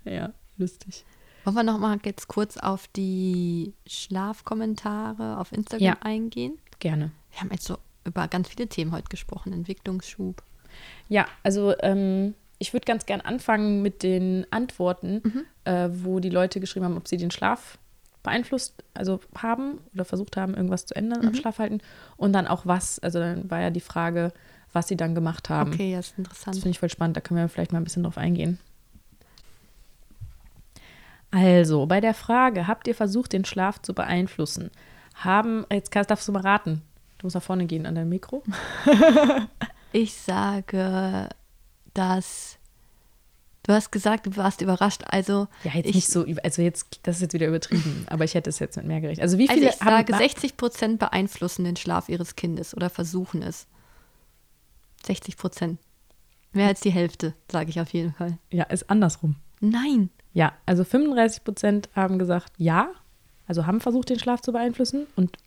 Ja, 0.06 0.34
lustig. 0.60 1.04
Wollen 1.46 1.56
wir 1.56 1.64
noch 1.64 1.80
mal 1.80 1.98
jetzt 2.06 2.28
kurz 2.28 2.58
auf 2.58 2.88
die 2.90 3.74
Schlafkommentare 3.88 5.38
auf 5.38 5.52
Instagram 5.52 5.86
ja, 5.86 5.98
eingehen? 6.02 6.58
Gerne. 6.80 7.12
Wir 7.32 7.42
haben 7.42 7.50
jetzt 7.52 7.66
so 7.66 7.78
über 8.06 8.28
ganz 8.28 8.50
viele 8.50 8.68
Themen 8.68 8.92
heute 8.92 9.08
gesprochen, 9.10 9.54
Entwicklungsschub. 9.54 10.42
Ja, 11.08 11.26
also 11.44 11.74
ähm, 11.80 12.34
ich 12.60 12.74
würde 12.74 12.86
ganz 12.86 13.06
gern 13.06 13.22
anfangen 13.22 13.82
mit 13.82 14.04
den 14.04 14.46
Antworten, 14.52 15.22
Mhm. 15.24 15.46
äh, 15.66 15.90
wo 15.92 16.20
die 16.20 16.30
Leute 16.30 16.60
geschrieben 16.60 16.86
haben, 16.86 16.98
ob 16.98 17.08
sie 17.08 17.18
den 17.18 17.32
Schlaf 17.32 17.78
beeinflusst, 18.22 18.84
also 18.94 19.20
haben 19.38 19.80
oder 19.94 20.06
versucht 20.06 20.36
haben, 20.38 20.54
irgendwas 20.54 20.86
zu 20.86 20.96
ändern 20.96 21.22
am 21.22 21.28
Mhm. 21.32 21.36
Schlafhalten. 21.36 21.82
Und 22.18 22.34
dann 22.34 22.48
auch 22.48 22.66
was, 22.66 23.00
also 23.00 23.20
dann 23.20 23.50
war 23.50 23.62
ja 23.62 23.70
die 23.70 23.80
Frage, 23.80 24.34
was 24.74 24.88
sie 24.88 24.98
dann 24.98 25.16
gemacht 25.16 25.50
haben. 25.50 25.72
Okay, 25.74 25.94
das 25.94 26.08
ist 26.08 26.12
Das 26.12 26.18
interessant. 26.20 26.56
finde 26.58 26.70
ich 26.70 26.80
voll 26.80 26.90
spannend, 26.90 27.18
da 27.18 27.22
können 27.22 27.40
wir 27.40 27.48
vielleicht 27.50 27.72
mal 27.72 27.80
ein 27.80 27.84
bisschen 27.86 28.04
drauf 28.04 28.18
eingehen. 28.18 28.60
Also, 31.32 31.86
bei 31.86 32.02
der 32.02 32.14
Frage, 32.14 32.68
habt 32.68 32.88
ihr 32.88 32.96
versucht, 32.96 33.34
den 33.34 33.46
Schlaf 33.46 33.82
zu 33.82 33.94
beeinflussen? 33.94 34.72
Haben, 35.16 35.66
jetzt 35.72 35.92
kannst, 35.92 36.10
darfst 36.10 36.28
du 36.28 36.32
mal 36.32 36.42
raten. 36.42 36.82
Du 37.18 37.26
musst 37.26 37.36
nach 37.36 37.44
vorne 37.44 37.66
gehen 37.66 37.86
an 37.86 37.96
dein 37.96 38.10
Mikro. 38.10 38.44
Ich 39.92 40.14
sage, 40.14 41.30
dass 41.94 42.58
du 43.64 43.74
hast 43.74 43.92
gesagt, 43.92 44.28
du 44.28 44.38
warst 44.38 44.62
überrascht. 44.62 45.04
Also 45.08 45.48
Ja, 45.64 45.72
jetzt 45.74 45.88
ich, 45.88 45.96
nicht 45.96 46.08
so, 46.08 46.26
also 46.44 46.62
jetzt, 46.62 47.00
das 47.04 47.18
ist 47.18 47.22
jetzt 47.24 47.34
wieder 47.34 47.48
übertrieben, 47.48 48.06
aber 48.10 48.24
ich 48.24 48.34
hätte 48.36 48.50
es 48.50 48.60
jetzt 48.60 48.78
mit 48.78 48.86
mehr 48.86 49.02
gerechnet. 49.02 49.24
Also 49.24 49.38
wie 49.38 49.50
also 49.50 49.60
viele 49.60 49.72
ich 49.72 49.78
sage, 49.78 50.14
haben, 50.14 50.20
60 50.20 50.58
Prozent 50.58 51.00
beeinflussen 51.00 51.64
den 51.66 51.76
Schlaf 51.76 52.10
ihres 52.10 52.36
Kindes 52.36 52.76
oder 52.76 52.90
versuchen 52.90 53.42
es. 53.42 53.68
60 55.06 55.38
Prozent. 55.38 55.80
Mehr 56.52 56.68
als 56.68 56.82
die 56.82 56.92
Hälfte, 56.92 57.34
sage 57.52 57.70
ich 57.70 57.80
auf 57.80 57.92
jeden 57.94 58.14
Fall. 58.14 58.38
Ja, 58.52 58.66
ist 58.66 58.90
andersrum. 58.90 59.36
Nein. 59.60 60.10
Ja, 60.34 60.54
also 60.66 60.84
35 60.84 61.44
Prozent 61.44 61.90
haben 61.96 62.20
gesagt 62.20 62.54
ja, 62.58 62.90
also 63.48 63.66
haben 63.66 63.82
versucht, 63.82 64.10
den 64.10 64.20
Schlaf 64.20 64.42
zu 64.42 64.52
beeinflussen 64.52 65.08
und 65.16 65.38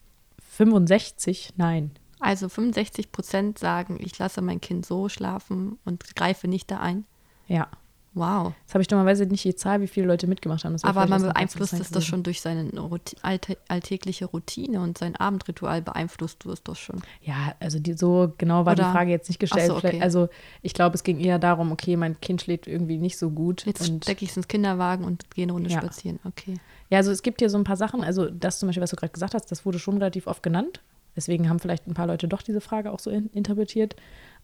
65 0.51 1.55
nein. 1.57 1.93
Also 2.21 2.49
65 2.49 3.11
Prozent 3.11 3.59
sagen, 3.59 3.99
ich 4.01 4.17
lasse 4.19 4.43
mein 4.43 4.61
Kind 4.61 4.87
so 4.87 5.09
schlafen 5.09 5.79
und 5.85 6.15
greife 6.15 6.47
nicht 6.47 6.71
da 6.71 6.79
ein. 6.79 7.05
Ja. 7.49 7.69
Wow. 8.15 8.53
Jetzt 8.61 8.75
habe 8.75 8.83
ich 8.83 8.89
dummerweise 8.89 9.25
nicht 9.25 9.43
die 9.45 9.55
Zahl, 9.55 9.81
wie 9.81 9.87
viele 9.87 10.07
Leute 10.07 10.27
mitgemacht 10.27 10.65
haben. 10.65 10.77
Aber 10.83 11.07
man 11.07 11.23
beeinflusst 11.23 11.73
es 11.73 11.91
doch 11.91 12.03
schon 12.03 12.23
durch 12.23 12.43
seine 12.43 12.69
Rout- 12.79 13.17
alltä- 13.23 13.57
alltägliche 13.69 14.27
Routine 14.27 14.81
und 14.83 14.99
sein 14.99 15.17
Abendritual 15.17 15.81
beeinflusst 15.81 16.45
du 16.45 16.51
es 16.51 16.63
doch 16.63 16.77
schon. 16.77 17.01
Ja, 17.23 17.55
also 17.59 17.79
die, 17.79 17.95
so 17.95 18.35
genau 18.37 18.67
war 18.67 18.75
Oder- 18.75 18.85
die 18.85 18.91
Frage 18.91 19.11
jetzt 19.11 19.29
nicht 19.31 19.39
gestellt. 19.39 19.69
So, 19.69 19.77
okay. 19.77 19.99
Also 20.03 20.29
ich 20.61 20.75
glaube, 20.75 20.95
es 20.95 21.05
ging 21.05 21.19
eher 21.21 21.39
darum, 21.39 21.73
okay, 21.73 21.97
mein 21.97 22.21
Kind 22.21 22.43
schläft 22.43 22.67
irgendwie 22.67 22.99
nicht 22.99 23.17
so 23.17 23.31
gut. 23.31 23.65
Jetzt 23.65 23.87
stecke 23.87 24.25
ich 24.25 24.31
es 24.33 24.37
ins 24.37 24.49
Kinderwagen 24.49 25.05
und 25.05 25.31
gehe 25.31 25.45
eine 25.45 25.53
Runde 25.53 25.71
Ja. 25.71 25.79
spazieren. 25.81 26.19
Okay. 26.25 26.57
Ja, 26.91 26.99
also 26.99 27.11
es 27.11 27.23
gibt 27.23 27.41
hier 27.41 27.49
so 27.49 27.57
ein 27.57 27.65
paar 27.65 27.79
Sachen, 27.79 28.05
also 28.05 28.29
das 28.29 28.59
zum 28.59 28.69
Beispiel, 28.69 28.83
was 28.83 28.91
du 28.91 28.97
gerade 28.97 29.13
gesagt 29.13 29.33
hast, 29.33 29.51
das 29.51 29.65
wurde 29.65 29.79
schon 29.79 29.95
relativ 29.97 30.27
oft 30.27 30.43
genannt. 30.43 30.83
Deswegen 31.17 31.49
haben 31.49 31.59
vielleicht 31.61 31.87
ein 31.87 31.95
paar 31.95 32.07
Leute 32.07 32.29
doch 32.29 32.43
diese 32.43 32.61
Frage 32.61 32.93
auch 32.93 32.99
so 32.99 33.11
in, 33.11 33.29
interpretiert. 33.31 33.97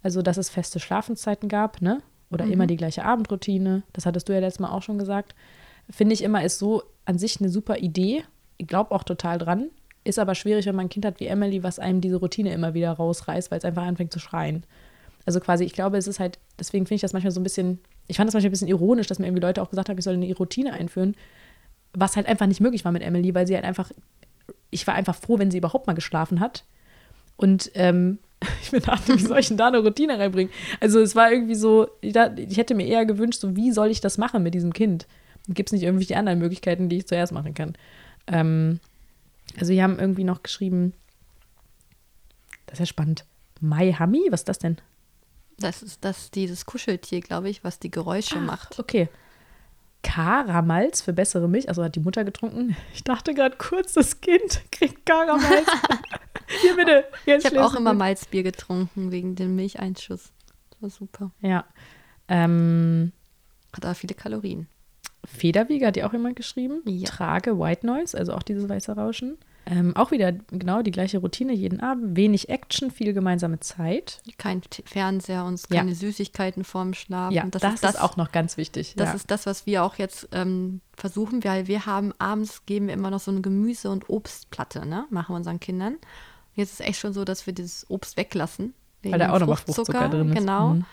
Also, 0.02 0.22
dass 0.22 0.36
es 0.38 0.48
feste 0.48 0.80
Schlafenszeiten 0.80 1.48
gab, 1.50 1.82
ne? 1.82 2.00
Oder 2.30 2.46
Mhm. 2.46 2.52
immer 2.52 2.66
die 2.66 2.76
gleiche 2.76 3.04
Abendroutine. 3.04 3.82
Das 3.92 4.06
hattest 4.06 4.28
du 4.28 4.32
ja 4.34 4.40
letztes 4.40 4.60
Mal 4.60 4.70
auch 4.70 4.82
schon 4.82 4.98
gesagt. 4.98 5.34
Finde 5.90 6.12
ich 6.14 6.22
immer, 6.22 6.44
ist 6.44 6.58
so 6.58 6.82
an 7.04 7.18
sich 7.18 7.40
eine 7.40 7.48
super 7.48 7.78
Idee. 7.78 8.24
Ich 8.58 8.66
glaube 8.66 8.92
auch 8.94 9.02
total 9.04 9.38
dran. 9.38 9.68
Ist 10.04 10.18
aber 10.18 10.34
schwierig, 10.34 10.66
wenn 10.66 10.74
man 10.74 10.86
ein 10.86 10.90
Kind 10.90 11.04
hat 11.06 11.20
wie 11.20 11.26
Emily, 11.26 11.62
was 11.62 11.78
einem 11.78 12.00
diese 12.00 12.16
Routine 12.16 12.52
immer 12.52 12.74
wieder 12.74 12.92
rausreißt, 12.92 13.50
weil 13.50 13.58
es 13.58 13.64
einfach 13.64 13.82
anfängt 13.84 14.12
zu 14.12 14.18
schreien. 14.18 14.64
Also 15.26 15.40
quasi, 15.40 15.64
ich 15.64 15.72
glaube, 15.72 15.98
es 15.98 16.06
ist 16.06 16.20
halt, 16.20 16.38
deswegen 16.58 16.86
finde 16.86 16.96
ich 16.96 17.00
das 17.02 17.12
manchmal 17.12 17.32
so 17.32 17.40
ein 17.40 17.44
bisschen, 17.44 17.78
ich 18.06 18.16
fand 18.16 18.26
das 18.28 18.34
manchmal 18.34 18.48
ein 18.48 18.52
bisschen 18.52 18.68
ironisch, 18.68 19.06
dass 19.06 19.18
mir 19.18 19.26
irgendwie 19.26 19.42
Leute 19.42 19.60
auch 19.62 19.68
gesagt 19.70 19.88
haben, 19.88 19.98
ich 19.98 20.04
soll 20.04 20.14
eine 20.14 20.34
Routine 20.34 20.72
einführen, 20.72 21.14
was 21.92 22.16
halt 22.16 22.26
einfach 22.26 22.46
nicht 22.46 22.60
möglich 22.60 22.84
war 22.84 22.92
mit 22.92 23.02
Emily, 23.02 23.34
weil 23.34 23.46
sie 23.46 23.54
halt 23.54 23.64
einfach, 23.64 23.90
ich 24.70 24.86
war 24.86 24.94
einfach 24.94 25.14
froh, 25.14 25.38
wenn 25.38 25.50
sie 25.50 25.58
überhaupt 25.58 25.86
mal 25.86 25.92
geschlafen 25.94 26.40
hat. 26.40 26.64
Und 27.36 27.70
ähm, 27.74 28.18
ich 28.62 28.72
mir 28.72 28.80
dachte, 28.80 29.14
wie 29.14 29.22
soll 29.22 29.38
ich 29.38 29.48
denn 29.48 29.56
da 29.56 29.68
eine 29.68 29.78
Routine 29.78 30.18
reinbringen? 30.18 30.52
Also 30.80 31.00
es 31.00 31.16
war 31.16 31.32
irgendwie 31.32 31.54
so, 31.54 31.88
ich, 32.00 32.12
dachte, 32.12 32.40
ich 32.40 32.56
hätte 32.56 32.74
mir 32.74 32.86
eher 32.86 33.06
gewünscht, 33.06 33.40
so 33.40 33.56
wie 33.56 33.72
soll 33.72 33.90
ich 33.90 34.00
das 34.00 34.18
machen 34.18 34.42
mit 34.42 34.54
diesem 34.54 34.72
Kind? 34.72 35.06
Gibt 35.48 35.70
es 35.70 35.72
nicht 35.72 35.82
irgendwelche 35.82 36.16
anderen 36.16 36.38
Möglichkeiten, 36.38 36.88
die 36.88 36.98
ich 36.98 37.06
zuerst 37.06 37.32
machen 37.32 37.54
kann? 37.54 37.74
Ähm, 38.26 38.80
also 39.58 39.72
wir 39.72 39.82
haben 39.82 39.98
irgendwie 39.98 40.24
noch 40.24 40.42
geschrieben, 40.42 40.92
das 42.66 42.74
ist 42.74 42.80
ja 42.80 42.86
spannend. 42.86 43.24
Mai 43.60 43.92
Hami, 43.92 44.26
was 44.30 44.40
ist 44.40 44.48
das 44.48 44.58
denn? 44.58 44.76
Das 45.58 45.82
ist 45.82 46.04
das, 46.04 46.30
dieses 46.30 46.66
Kuscheltier, 46.66 47.20
glaube 47.20 47.48
ich, 47.48 47.64
was 47.64 47.80
die 47.80 47.90
Geräusche 47.90 48.36
Ach, 48.38 48.46
macht. 48.46 48.78
Okay. 48.78 49.08
Karamalz 50.02 51.00
für 51.00 51.12
bessere 51.12 51.48
Milch, 51.48 51.68
also 51.68 51.82
hat 51.82 51.96
die 51.96 52.00
Mutter 52.00 52.24
getrunken. 52.24 52.76
Ich 52.94 53.02
dachte 53.02 53.34
gerade 53.34 53.56
kurz, 53.56 53.94
das 53.94 54.20
Kind 54.20 54.62
kriegt 54.70 55.04
Karamalz. 55.04 55.66
Hier 56.62 56.76
bitte. 56.76 57.04
Jetzt 57.26 57.44
Ich 57.44 57.50
habe 57.50 57.64
auch 57.64 57.74
immer. 57.74 57.94
Malzbier 57.94 58.42
getrunken 58.42 59.10
wegen 59.10 59.34
dem 59.34 59.56
Milcheinschuss. 59.56 60.32
Das 60.70 60.82
war 60.82 60.90
super. 60.90 61.30
Ja. 61.40 61.64
Ähm, 62.28 63.12
Hat 63.72 63.84
aber 63.84 63.94
viele 63.94 64.14
Kalorien. 64.14 64.68
Federwiege 65.24 65.86
hat 65.86 65.96
ja 65.96 66.06
auch 66.06 66.12
jemand 66.12 66.36
geschrieben. 66.36 66.82
Ja. 66.86 67.08
Trage 67.08 67.58
White 67.58 67.86
Noise, 67.86 68.16
also 68.16 68.32
auch 68.32 68.42
dieses 68.42 68.68
weiße 68.68 68.92
Rauschen. 68.92 69.36
Ähm, 69.70 69.94
auch 69.96 70.10
wieder 70.10 70.32
genau 70.32 70.80
die 70.80 70.90
gleiche 70.90 71.18
Routine 71.18 71.52
jeden 71.52 71.80
Abend. 71.80 72.16
Wenig 72.16 72.48
Action, 72.48 72.90
viel 72.90 73.12
gemeinsame 73.12 73.60
Zeit. 73.60 74.22
Kein 74.38 74.62
Fernseher 74.86 75.44
und 75.44 75.60
Ja. 75.68 75.80
keine 75.80 75.94
Süßigkeiten 75.94 76.64
vorm 76.64 76.94
Schlafen. 76.94 77.34
Ja, 77.34 77.44
das, 77.50 77.82
ist, 77.82 78.00
auch 78.00 78.16
noch 78.16 78.32
ganz 78.32 78.56
wichtig. 78.56 78.94
Das 78.96 79.10
ja. 79.10 79.14
ist 79.14 79.30
das, 79.30 79.44
was 79.44 79.66
wir 79.66 79.84
auch 79.84 79.96
jetzt 79.96 80.28
ähm, 80.32 80.80
versuchen, 80.96 81.44
weil 81.44 81.66
wir 81.66 81.84
haben 81.84 82.14
abends 82.18 82.64
geben 82.64 82.86
wir 82.86 82.94
immer 82.94 83.10
noch 83.10 83.20
so 83.20 83.30
eine 83.30 83.42
Gemüse- 83.42 83.90
und 83.90 84.08
Obstplatte, 84.08 84.86
ne? 84.86 85.04
Machen 85.10 85.34
wir 85.34 85.36
unseren 85.36 85.60
Kindern. 85.60 85.96
Jetzt 86.58 86.72
ist 86.72 86.80
es 86.80 86.86
echt 86.86 86.98
schon 86.98 87.12
so, 87.12 87.24
dass 87.24 87.46
wir 87.46 87.52
dieses 87.52 87.88
Obst 87.88 88.16
weglassen. 88.16 88.74
wegen 89.02 89.18
da 89.18 89.32
auch 89.32 89.38
noch 89.38 89.46
mal 89.46 89.56
Fruchtzucker 89.56 90.08
drin 90.08 90.28
ist. 90.30 90.38
Genau. 90.38 90.74
Mhm. 90.74 90.84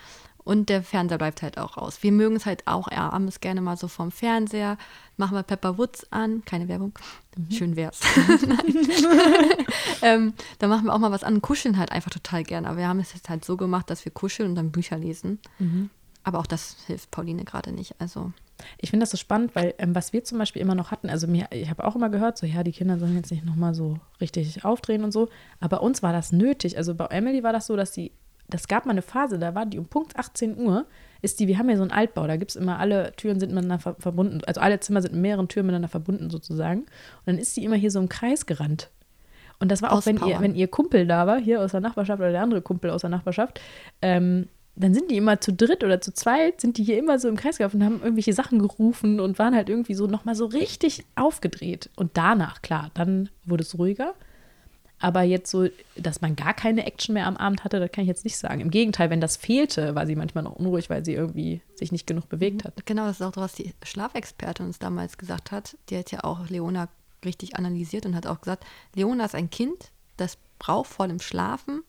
Und 0.44 0.70
der 0.70 0.84
Fernseher 0.84 1.18
bleibt 1.18 1.42
halt 1.42 1.58
auch 1.58 1.76
aus. 1.76 2.04
Wir 2.04 2.12
mögen 2.12 2.36
es 2.36 2.46
halt 2.46 2.68
auch 2.68 2.88
eher 2.92 3.12
abends 3.12 3.40
gerne 3.40 3.62
mal 3.62 3.78
so 3.78 3.88
vom 3.88 4.12
Fernseher. 4.12 4.78
Machen 5.18 5.36
wir 5.36 5.42
Pepper 5.42 5.80
Woods 5.80 6.06
an. 6.12 6.44
Keine 6.46 6.68
Werbung. 6.68 6.94
Mhm. 7.36 7.52
Schön 7.52 7.76
wär's. 7.76 8.00
Ähm, 10.02 10.34
dann 10.60 10.70
machen 10.70 10.86
wir 10.86 10.94
auch 10.94 11.00
mal 11.00 11.12
was 11.12 11.24
an. 11.24 11.42
Kuscheln 11.42 11.80
halt 11.80 11.92
einfach 11.92 12.12
total 12.12 12.44
gern. 12.44 12.66
Aber 12.66 12.78
wir 12.78 12.88
haben 12.88 13.00
es 13.00 13.14
jetzt 13.14 13.28
halt 13.28 13.44
so 13.44 13.58
gemacht, 13.58 13.90
dass 13.90 14.06
wir 14.06 14.12
kuscheln 14.12 14.50
und 14.50 14.56
dann 14.56 14.72
Bücher 14.72 15.00
lesen. 15.00 15.40
Mhm. 15.58 15.90
Aber 16.24 16.38
auch 16.38 16.46
das 16.46 16.78
hilft 16.86 17.10
Pauline 17.10 17.44
gerade 17.44 17.72
nicht. 17.72 17.96
Also 18.00 18.32
Ich 18.80 18.90
finde 18.90 19.04
das 19.04 19.12
so 19.12 19.18
spannend, 19.18 19.56
weil 19.56 19.74
ähm, 19.78 19.96
was 19.96 20.14
wir 20.14 20.24
zum 20.24 20.38
Beispiel 20.38 20.62
immer 20.62 20.76
noch 20.76 20.92
hatten, 20.92 21.10
also 21.10 21.28
mir, 21.28 21.48
ich 21.52 21.70
habe 21.70 21.84
auch 21.84 21.96
immer 21.96 22.10
gehört, 22.10 22.38
so 22.38 22.46
ja, 22.46 22.64
die 22.64 22.72
Kinder 22.72 22.98
sollen 22.98 23.16
jetzt 23.16 23.32
nicht 23.32 23.46
nochmal 23.46 23.74
so 23.74 24.00
richtig 24.22 24.64
aufdrehen 24.64 25.04
und 25.04 25.12
so, 25.12 25.30
aber 25.60 25.82
uns 25.82 26.04
war 26.04 26.14
das 26.14 26.32
nötig. 26.32 26.78
Also 26.78 26.96
bei 26.96 27.06
Emily 27.08 27.44
war 27.44 27.54
das 27.54 27.68
so, 27.68 27.76
dass 27.76 27.94
sie, 27.94 28.12
das 28.48 28.68
gab 28.68 28.86
mal 28.86 28.92
eine 28.92 29.02
Phase, 29.02 29.40
da 29.40 29.56
war 29.56 29.66
die 29.66 29.80
um 29.80 29.86
Punkt 29.86 30.18
18 30.18 30.58
Uhr, 30.58 30.86
ist 31.22 31.40
die, 31.40 31.48
wir 31.48 31.58
haben 31.58 31.70
ja 31.70 31.76
so 31.76 31.82
einen 31.82 31.92
Altbau, 31.92 32.28
da 32.28 32.38
gibt 32.38 32.52
es 32.52 32.56
immer, 32.56 32.80
alle 32.80 33.14
Türen 33.16 33.40
sind 33.40 33.54
miteinander 33.54 33.80
ver 33.80 33.96
verbunden, 34.00 34.42
also 34.46 34.62
alle 34.62 34.80
Zimmer 34.80 35.02
sind 35.02 35.14
mit 35.14 35.22
mehreren 35.22 35.48
Türen 35.48 35.66
miteinander 35.66 35.90
verbunden 35.90 36.30
sozusagen. 36.30 36.82
Und 36.82 36.88
dann 37.26 37.38
ist 37.38 37.56
sie 37.56 37.64
immer 37.64 37.76
hier 37.76 37.92
so 37.92 38.00
im 38.00 38.10
Kreis 38.10 38.46
gerannt. 38.46 38.90
Und 39.60 39.72
das 39.72 39.82
war 39.82 39.94
auch, 39.94 40.06
wenn 40.06 40.18
ihr, 40.18 40.40
wenn 40.42 40.56
ihr 40.56 40.68
Kumpel 40.68 41.08
da 41.08 41.28
war, 41.28 41.40
hier 41.40 41.62
aus 41.62 41.72
der 41.72 41.80
Nachbarschaft 41.80 42.20
oder 42.20 42.32
der 42.32 42.42
andere 42.42 42.62
Kumpel 42.62 42.90
aus 42.90 43.02
der 43.02 43.10
Nachbarschaft, 43.10 43.62
ähm, 44.02 44.50
dann 44.76 44.94
sind 44.94 45.10
die 45.10 45.18
immer 45.18 45.40
zu 45.40 45.54
dritt 45.54 45.84
oder 45.84 46.02
zu 46.02 46.14
zweit, 46.14 46.60
sind 46.60 46.78
die 46.78 46.84
hier 46.84 46.98
immer 46.98 47.18
so 47.18 47.30
im 47.30 47.38
Kreis 47.38 47.58
gelaufen 47.58 47.78
und 47.78 47.86
haben 47.86 48.02
irgendwelche 48.02 48.34
Sachen 48.34 48.60
gerufen 48.60 49.20
und 49.20 49.40
waren 49.40 49.56
halt 49.56 49.70
irgendwie 49.70 49.94
so 49.94 50.08
nochmal 50.08 50.36
so 50.36 50.46
richtig 50.46 51.06
aufgedreht. 51.16 51.90
Und 51.96 52.12
danach, 52.18 52.62
klar, 52.62 52.92
dann 52.94 53.30
wurde 53.46 53.64
es 53.64 53.78
ruhiger. 53.78 54.14
Aber 55.00 55.24
jetzt 55.24 55.52
so, 55.52 55.68
dass 55.98 56.22
man 56.22 56.36
gar 56.36 56.54
keine 56.54 56.86
Action 56.86 57.14
mehr 57.14 57.28
am 57.28 57.38
Abend 57.38 57.64
hatte, 57.64 57.80
das 57.80 57.92
kann 57.92 58.04
ich 58.04 58.08
jetzt 58.08 58.24
nicht 58.24 58.38
sagen. 58.38 58.62
Im 58.62 58.72
Gegenteil, 58.72 59.10
wenn 59.10 59.22
das 59.22 59.38
fehlte, 59.38 59.94
war 59.94 60.08
sie 60.08 60.16
manchmal 60.16 60.44
noch 60.44 60.56
unruhig, 60.56 60.90
weil 60.90 61.04
sie 61.04 61.14
irgendwie 61.14 61.62
sich 61.76 61.92
nicht 61.92 62.08
genug 62.08 62.30
bewegt 62.30 62.64
hat. 62.64 62.86
Genau, 62.86 63.06
das 63.06 63.20
ist 63.20 63.26
auch, 63.26 63.36
was 63.36 63.54
die 63.54 63.74
Schlafexpertin 63.84 64.66
uns 64.66 64.80
damals 64.80 65.18
gesagt 65.18 65.52
hat. 65.52 65.78
Die 65.90 65.98
hat 65.98 66.12
ja 66.12 66.24
auch 66.24 66.50
Leona 66.50 66.88
richtig 67.24 67.58
analysiert 67.58 68.06
und 68.06 68.16
hat 68.16 68.28
auch 68.28 68.42
gesagt, 68.42 68.66
Leona 68.94 69.26
ist 69.26 69.36
ein 69.36 69.50
Kind, 69.50 69.92
das 70.18 70.38
braucht 70.60 70.90
vor 70.90 71.08
dem 71.08 71.20
Schlafen 71.20 71.84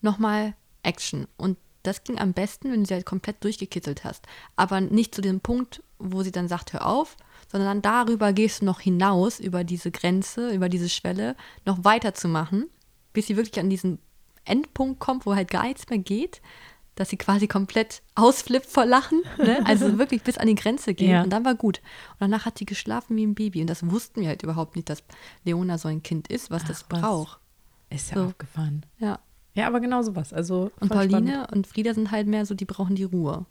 nochmal 0.00 0.54
Action. 0.82 1.26
Und 1.36 1.58
das 1.86 2.04
ging 2.04 2.18
am 2.18 2.32
besten, 2.32 2.70
wenn 2.72 2.80
du 2.80 2.86
sie 2.86 2.94
halt 2.94 3.06
komplett 3.06 3.42
durchgekitzelt 3.44 4.04
hast. 4.04 4.26
Aber 4.56 4.80
nicht 4.80 5.14
zu 5.14 5.20
dem 5.20 5.40
Punkt, 5.40 5.82
wo 5.98 6.22
sie 6.22 6.32
dann 6.32 6.48
sagt, 6.48 6.72
hör 6.72 6.86
auf, 6.86 7.16
sondern 7.50 7.68
dann 7.68 7.82
darüber 7.82 8.32
gehst 8.32 8.60
du 8.62 8.66
noch 8.66 8.80
hinaus, 8.80 9.40
über 9.40 9.64
diese 9.64 9.90
Grenze, 9.90 10.50
über 10.50 10.68
diese 10.68 10.88
Schwelle, 10.88 11.36
noch 11.64 11.84
weiterzumachen, 11.84 12.66
bis 13.12 13.26
sie 13.28 13.36
wirklich 13.36 13.58
an 13.60 13.70
diesen 13.70 13.98
Endpunkt 14.44 15.00
kommt, 15.00 15.26
wo 15.26 15.34
halt 15.34 15.50
gar 15.50 15.64
nichts 15.64 15.88
mehr 15.88 15.98
geht, 15.98 16.40
dass 16.96 17.10
sie 17.10 17.16
quasi 17.18 17.46
komplett 17.46 18.02
ausflippt 18.14 18.66
vor 18.66 18.86
Lachen, 18.86 19.22
ne? 19.38 19.60
also 19.66 19.98
wirklich 19.98 20.22
bis 20.22 20.38
an 20.38 20.46
die 20.46 20.54
Grenze 20.54 20.94
geht 20.94 21.10
Ja. 21.10 21.22
und 21.22 21.30
dann 21.30 21.44
war 21.44 21.54
gut. 21.54 21.78
Und 22.12 22.20
danach 22.20 22.46
hat 22.46 22.58
die 22.60 22.64
geschlafen 22.66 23.16
wie 23.16 23.26
ein 23.26 23.34
Baby 23.34 23.60
und 23.60 23.66
das 23.68 23.88
wussten 23.90 24.22
wir 24.22 24.28
halt 24.28 24.42
überhaupt 24.42 24.76
nicht, 24.76 24.88
dass 24.88 25.02
Leona 25.44 25.76
so 25.78 25.88
ein 25.88 26.02
Kind 26.02 26.28
ist, 26.28 26.50
was 26.50 26.64
das 26.64 26.84
Ach, 26.84 26.92
was. 26.92 27.00
braucht. 27.00 27.40
Ist 27.90 28.10
ja 28.10 28.16
So. 28.16 28.24
aufgefahren. 28.26 28.86
Ja. 28.98 29.18
Ja, 29.56 29.66
aber 29.66 29.80
genau 29.80 30.02
sowas. 30.02 30.32
Also 30.32 30.70
Und 30.80 30.88
Pauline 30.90 31.30
spannend. 31.32 31.52
und 31.52 31.66
Frieda 31.66 31.94
sind 31.94 32.10
halt 32.10 32.26
mehr 32.28 32.46
so, 32.46 32.54
die 32.54 32.64
brauchen 32.66 32.94
die 32.94 33.04
Ruhe. 33.04 33.46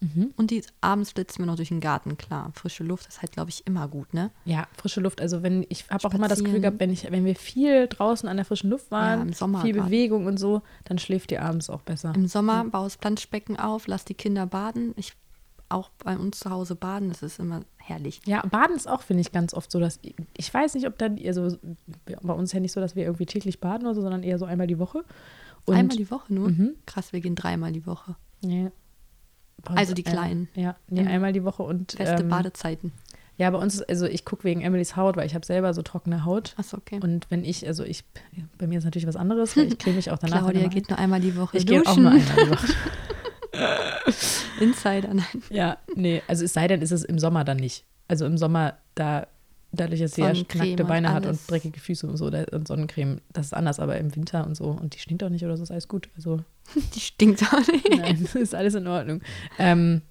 Mhm. 0.00 0.32
Und 0.36 0.52
die 0.52 0.62
abends 0.80 1.10
flitzen 1.10 1.40
wir 1.40 1.46
noch 1.46 1.56
durch 1.56 1.70
den 1.70 1.80
Garten, 1.80 2.16
klar. 2.16 2.52
Frische 2.54 2.84
Luft 2.84 3.08
ist 3.08 3.20
halt, 3.20 3.32
glaube 3.32 3.50
ich, 3.50 3.66
immer 3.66 3.88
gut, 3.88 4.14
ne? 4.14 4.30
Ja, 4.44 4.68
frische 4.76 5.00
Luft. 5.00 5.20
Also 5.20 5.42
wenn 5.42 5.66
ich 5.68 5.90
habe 5.90 6.06
auch 6.06 6.14
immer 6.14 6.28
das 6.28 6.44
Gefühl 6.44 6.60
gehabt, 6.60 6.78
wenn 6.78 6.90
ich, 6.90 7.10
wenn 7.10 7.24
wir 7.24 7.34
viel 7.34 7.88
draußen 7.88 8.28
an 8.28 8.36
der 8.36 8.44
frischen 8.46 8.70
Luft 8.70 8.92
waren, 8.92 9.30
Ja, 9.30 9.34
viel 9.60 9.72
gerade. 9.72 9.86
Bewegung 9.86 10.26
und 10.26 10.38
so, 10.38 10.62
dann 10.84 10.98
schläft 10.98 11.32
ihr 11.32 11.42
abends 11.42 11.68
auch 11.68 11.82
besser. 11.82 12.12
Im 12.14 12.28
Sommer 12.28 12.64
baust 12.64 13.00
Planschbecken 13.00 13.58
auf, 13.58 13.88
lass 13.88 14.04
die 14.04 14.14
Kinder 14.14 14.46
baden. 14.46 14.94
Ich 14.96 15.14
auch 15.68 15.90
bei 16.02 16.16
uns 16.16 16.38
zu 16.40 16.50
Hause 16.50 16.76
baden, 16.76 17.08
das 17.08 17.22
ist 17.22 17.38
immer 17.38 17.62
herrlich. 17.76 18.20
Ja, 18.24 18.40
Baden 18.46 18.74
ist 18.76 18.88
auch, 18.88 19.02
finde 19.02 19.20
ich, 19.20 19.32
ganz 19.32 19.52
oft 19.52 19.70
so, 19.70 19.78
dass 19.80 20.00
ich 20.36 20.54
weiß 20.54 20.74
nicht, 20.74 20.86
ob 20.86 20.96
dann, 20.96 21.18
also 21.26 21.58
bei 22.22 22.32
uns 22.32 22.50
ist 22.50 22.54
ja 22.54 22.60
nicht 22.60 22.72
so, 22.72 22.80
dass 22.80 22.96
wir 22.96 23.04
irgendwie 23.04 23.26
täglich 23.26 23.60
baden 23.60 23.84
oder 23.86 23.94
so, 23.94 24.00
sondern 24.00 24.22
eher 24.22 24.38
so 24.38 24.44
einmal 24.46 24.66
die 24.66 24.78
Woche. 24.78 25.04
Und 25.68 25.76
Einmal 25.76 25.96
die 25.96 26.10
Woche 26.10 26.32
nur? 26.34 26.48
Mhm. 26.50 26.74
Krass, 26.86 27.12
wir 27.12 27.20
gehen 27.20 27.34
dreimal 27.34 27.72
die 27.72 27.86
Woche. 27.86 28.16
Nee. 28.42 28.70
Also 29.64 29.92
die 29.94 30.06
ein- 30.06 30.12
Kleinen. 30.12 30.48
Ja, 30.54 30.76
nee, 30.88 31.02
Mhm. 31.02 31.08
einmal 31.08 31.32
die 31.32 31.44
Woche 31.44 31.62
und 31.62 31.92
Feste 31.92 32.22
ähm, 32.22 32.28
Badezeiten. 32.28 32.92
ja, 33.36 33.50
bei 33.50 33.58
uns 33.58 33.74
ist, 33.76 33.88
also 33.88 34.06
ich 34.06 34.24
gucke 34.24 34.44
wegen 34.44 34.60
Emilys 34.60 34.94
Haut, 34.96 35.16
weil 35.16 35.26
ich 35.26 35.34
habe 35.34 35.44
selber 35.44 35.74
so 35.74 35.82
trockene 35.82 36.24
Haut. 36.24 36.54
Achso, 36.56 36.76
okay. 36.76 37.00
Und 37.02 37.28
wenn 37.30 37.44
ich, 37.44 37.66
also 37.66 37.82
ich, 37.84 38.04
bei 38.56 38.66
mir 38.66 38.78
ist 38.78 38.84
natürlich 38.84 39.06
was 39.08 39.16
anderes, 39.16 39.56
weil 39.56 39.66
ich 39.66 39.78
creme 39.78 39.96
mich 39.96 40.10
auch 40.10 40.18
danach. 40.18 40.42
Claudia 40.42 40.68
geht 40.68 40.88
nur 40.88 40.98
einmal 40.98 41.20
die 41.20 41.36
Woche 41.36 41.56
ein. 41.56 41.58
ich 41.60 41.66
gehe 41.66 41.82
auch 41.84 41.96
nur 41.96 42.10
einmal 42.12 42.20
die 42.44 42.50
Woche. 42.50 42.66
Insider, 44.60 45.14
nein. 45.14 45.42
Ja, 45.50 45.78
nee, 45.94 46.22
also 46.28 46.44
es 46.44 46.52
sei 46.52 46.68
denn, 46.68 46.82
ist 46.82 46.90
es 46.92 47.04
im 47.04 47.18
Sommer 47.18 47.44
dann 47.44 47.56
nicht. 47.58 47.84
Also 48.08 48.26
im 48.26 48.38
Sommer, 48.38 48.74
da, 48.94 49.26
dadurch, 49.72 50.00
dass 50.00 50.14
sie 50.14 50.22
ja 50.22 50.28
Sonnencreme 50.28 50.62
knackte 50.64 50.82
und 50.84 50.88
Beine 50.88 51.12
hat 51.12 51.26
und 51.26 51.38
dreckige 51.50 51.78
Füße 51.80 52.06
und 52.06 52.16
so 52.16 52.26
und 52.26 52.66
Sonnencreme, 52.68 53.20
das 53.32 53.46
ist 53.46 53.52
anders, 53.54 53.78
aber 53.80 53.96
im 53.98 54.14
Winter 54.16 54.46
und 54.46 54.54
so 54.56 54.66
und 54.66 54.94
die 54.94 54.98
stinkt 54.98 55.22
auch 55.24 55.28
nicht 55.28 55.44
oder 55.44 55.56
so, 55.56 55.62
ist 55.62 55.70
alles 55.70 55.88
gut. 55.88 56.08
Also 56.16 56.40
Die 56.94 57.00
stinkt 57.00 57.42
auch 57.52 57.66
nicht. 57.66 57.88
nein, 57.96 58.28
ist 58.34 58.54
alles 58.54 58.74
in 58.74 58.86
Ordnung. 58.86 59.20
Ähm, 59.58 60.02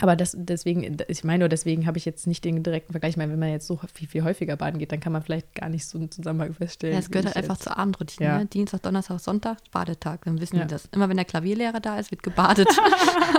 aber 0.00 0.16
das, 0.16 0.34
deswegen, 0.36 0.96
ich 1.06 1.22
meine 1.22 1.40
nur, 1.40 1.48
deswegen 1.48 1.86
habe 1.86 1.98
ich 1.98 2.04
jetzt 2.04 2.26
nicht 2.26 2.44
den 2.44 2.64
direkten 2.64 2.92
Vergleich. 2.92 3.10
Ich 3.10 3.16
meine, 3.16 3.30
wenn 3.32 3.38
man 3.38 3.50
jetzt 3.50 3.68
so 3.68 3.78
viel, 3.92 4.08
viel 4.08 4.24
häufiger 4.24 4.56
baden 4.56 4.78
geht, 4.80 4.90
dann 4.90 4.98
kann 4.98 5.12
man 5.12 5.22
vielleicht 5.22 5.54
gar 5.54 5.68
nicht 5.68 5.86
so 5.86 5.98
einen 5.98 6.10
Zusammenhang 6.10 6.52
feststellen. 6.52 6.94
Ja, 6.94 6.98
es 6.98 7.10
gehört 7.12 7.26
halt 7.26 7.36
einfach 7.36 7.54
jetzt- 7.54 7.62
zur 7.62 7.78
Abendroutine. 7.78 8.28
Ja. 8.28 8.38
Ne? 8.38 8.46
Dienstag, 8.46 8.82
Donnerstag, 8.82 9.20
Sonntag, 9.20 9.58
Badetag. 9.70 10.24
Dann 10.24 10.40
wissen 10.40 10.56
Ja. 10.56 10.62
die 10.62 10.68
das. 10.70 10.88
Immer 10.90 11.08
wenn 11.08 11.16
der 11.16 11.24
Klavierlehrer 11.26 11.78
da 11.78 11.96
ist, 12.00 12.10
wird 12.10 12.24
gebadet. 12.24 12.66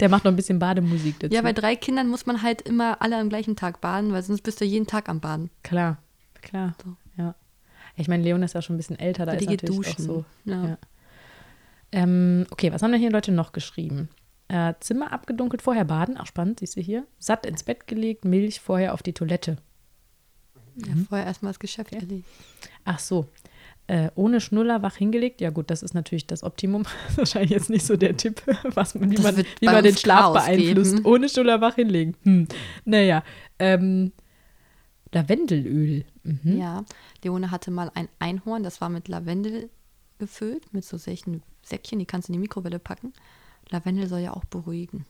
Der 0.00 0.08
macht 0.08 0.24
noch 0.24 0.32
ein 0.32 0.36
bisschen 0.36 0.58
Bademusik 0.58 1.18
dazu. 1.20 1.34
ja, 1.34 1.42
bei 1.42 1.52
drei 1.52 1.74
Kindern 1.76 2.08
muss 2.08 2.26
man 2.26 2.42
halt 2.42 2.62
immer 2.62 3.00
alle 3.00 3.16
am 3.16 3.28
gleichen 3.28 3.56
Tag 3.56 3.80
baden, 3.80 4.12
weil 4.12 4.22
sonst 4.22 4.42
bist 4.42 4.60
du 4.60 4.64
jeden 4.64 4.86
Tag 4.86 5.08
am 5.08 5.20
Baden. 5.20 5.50
Klar, 5.62 5.98
klar. 6.42 6.74
So. 6.84 6.96
Ja. 7.16 7.34
Ich 7.96 8.08
meine, 8.08 8.22
Leon 8.22 8.42
ist 8.42 8.54
ja 8.54 8.60
schon 8.60 8.74
ein 8.74 8.78
bisschen 8.78 8.98
älter, 8.98 9.24
da 9.24 9.36
die 9.36 9.44
ist 9.44 9.50
natürlich 9.50 9.76
duschen. 9.76 10.04
auch 10.04 10.14
so. 10.16 10.24
Ja. 10.44 10.66
Ja. 10.68 10.78
Ähm, 11.92 12.46
okay, 12.50 12.72
was 12.72 12.82
haben 12.82 12.92
denn 12.92 13.00
hier 13.00 13.10
Leute 13.10 13.32
noch 13.32 13.52
geschrieben? 13.52 14.10
Äh, 14.48 14.74
Zimmer 14.80 15.12
abgedunkelt, 15.12 15.62
vorher 15.62 15.84
baden, 15.84 16.18
auch 16.18 16.26
spannend, 16.26 16.60
siehst 16.60 16.76
du 16.76 16.80
hier. 16.80 17.06
Satt 17.18 17.46
ins 17.46 17.62
Bett 17.62 17.86
gelegt, 17.86 18.24
Milch 18.24 18.60
vorher 18.60 18.92
auf 18.92 19.02
die 19.02 19.12
Toilette. 19.12 19.56
Ja, 20.76 20.92
vorher 21.08 21.26
erstmal 21.26 21.50
das 21.50 21.58
Geschäft 21.58 21.94
erledigt. 21.94 22.28
Ach 22.84 22.98
so. 22.98 23.26
Äh, 23.88 24.10
ohne 24.16 24.40
Schnuller 24.40 24.82
wach 24.82 24.96
hingelegt. 24.96 25.40
Ja, 25.40 25.50
gut, 25.50 25.70
das 25.70 25.82
ist 25.82 25.94
natürlich 25.94 26.26
das 26.26 26.42
Optimum. 26.42 26.84
Wahrscheinlich 27.16 27.50
jetzt 27.52 27.70
nicht 27.70 27.86
so 27.86 27.96
der 27.96 28.16
Tipp, 28.16 28.42
was 28.74 28.94
man, 28.94 29.10
wie 29.10 29.14
Das 29.14 29.24
man, 29.24 29.44
wie 29.60 29.66
man 29.66 29.84
den 29.84 29.96
Schlaf 29.96 30.32
beeinflusst. 30.32 30.96
geben. 30.96 31.06
Ohne 31.06 31.28
Schnuller 31.28 31.60
wach 31.60 31.76
hinlegen. 31.76 32.16
Hm. 32.24 32.48
Naja. 32.84 33.22
Ähm, 33.58 34.12
Lavendelöl. 35.12 36.04
Mhm. 36.24 36.58
Ja, 36.58 36.84
Leone 37.24 37.50
hatte 37.50 37.70
mal 37.70 37.90
ein 37.94 38.08
Einhorn, 38.18 38.62
das 38.62 38.80
war 38.80 38.88
mit 38.88 39.08
Lavendel 39.08 39.70
gefüllt, 40.18 40.72
mit 40.72 40.84
so 40.84 40.98
solchen 40.98 41.42
Säckchen, 41.62 41.98
die 41.98 42.06
kannst 42.06 42.28
du 42.28 42.32
in 42.32 42.34
die 42.34 42.40
Mikrowelle 42.40 42.78
packen. 42.78 43.12
Lavendel 43.70 44.08
soll 44.08 44.20
ja 44.20 44.32
auch 44.34 44.44
beruhigen. 44.44 45.06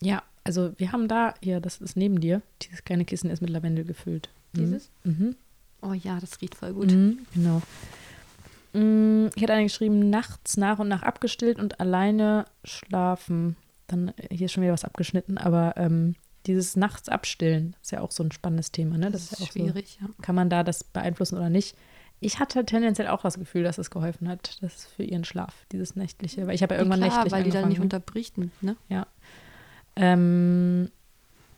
Ja, 0.00 0.22
also 0.44 0.72
wir 0.76 0.92
haben 0.92 1.08
da, 1.08 1.34
hier, 1.42 1.60
das 1.60 1.80
ist 1.80 1.96
neben 1.96 2.20
dir, 2.20 2.42
dieses 2.62 2.84
kleine 2.84 3.04
Kissen 3.04 3.30
ist 3.30 3.40
mit 3.40 3.50
Lavendel 3.50 3.84
gefüllt. 3.84 4.28
Mhm. 4.52 4.58
Dieses? 4.58 4.90
Mhm. 5.04 5.36
Oh 5.82 5.92
ja, 5.92 6.18
das 6.20 6.40
riecht 6.40 6.54
voll 6.54 6.72
gut. 6.72 6.90
Mhm. 6.90 7.18
Genau. 7.34 7.60
Mm, 8.72 9.28
Ich 9.34 9.42
hatte 9.42 9.52
eine 9.52 9.64
geschrieben, 9.64 10.08
nachts 10.10 10.56
nach 10.56 10.78
und 10.78 10.88
nach 10.88 11.02
abgestillt 11.02 11.58
und 11.58 11.80
alleine 11.80 12.46
schlafen. 12.64 13.56
Dann, 13.88 14.08
äh, 14.16 14.34
hier 14.34 14.46
ist 14.46 14.52
schon 14.52 14.62
wieder 14.62 14.72
was 14.72 14.84
abgeschnitten, 14.84 15.38
aber 15.38 15.74
ähm, 15.76 16.14
dieses 16.46 16.76
nachts 16.76 17.08
abstillen 17.08 17.76
ist 17.82 17.92
ja 17.92 18.00
auch 18.00 18.10
so 18.12 18.22
ein 18.22 18.32
spannendes 18.32 18.72
Thema, 18.72 18.96
ne? 18.96 19.10
Das, 19.10 19.30
ja 19.30 19.36
ist 19.36 19.42
auch 19.42 19.52
schwierig, 19.52 19.98
ja. 20.00 20.06
So, 20.06 20.14
kann 20.22 20.34
man 20.34 20.48
da 20.50 20.62
das 20.64 20.84
beeinflussen 20.84 21.36
oder 21.36 21.50
nicht? 21.50 21.76
Ich 22.20 22.38
hatte 22.38 22.64
tendenziell 22.64 23.08
auch 23.08 23.22
das 23.22 23.38
Gefühl, 23.38 23.64
dass 23.64 23.78
es 23.78 23.90
geholfen 23.90 24.28
hat, 24.28 24.58
das 24.62 24.86
für 24.86 25.02
ihren 25.02 25.24
Schlaf, 25.24 25.54
dieses 25.72 25.96
nächtliche. 25.96 26.46
Weil 26.46 26.54
ich 26.54 26.62
habe 26.62 26.74
ja 26.74 26.80
irgendwann 26.80 27.00
ja, 27.00 27.08
klar, 27.08 27.18
nächtlich 27.24 27.32
weil 27.32 27.42
die 27.44 27.50
dann 27.50 27.68
nicht 27.68 27.80
angefangen. 27.80 27.84
unterbricht, 27.84 28.34
ne? 28.62 28.76
Ähm, 29.96 30.90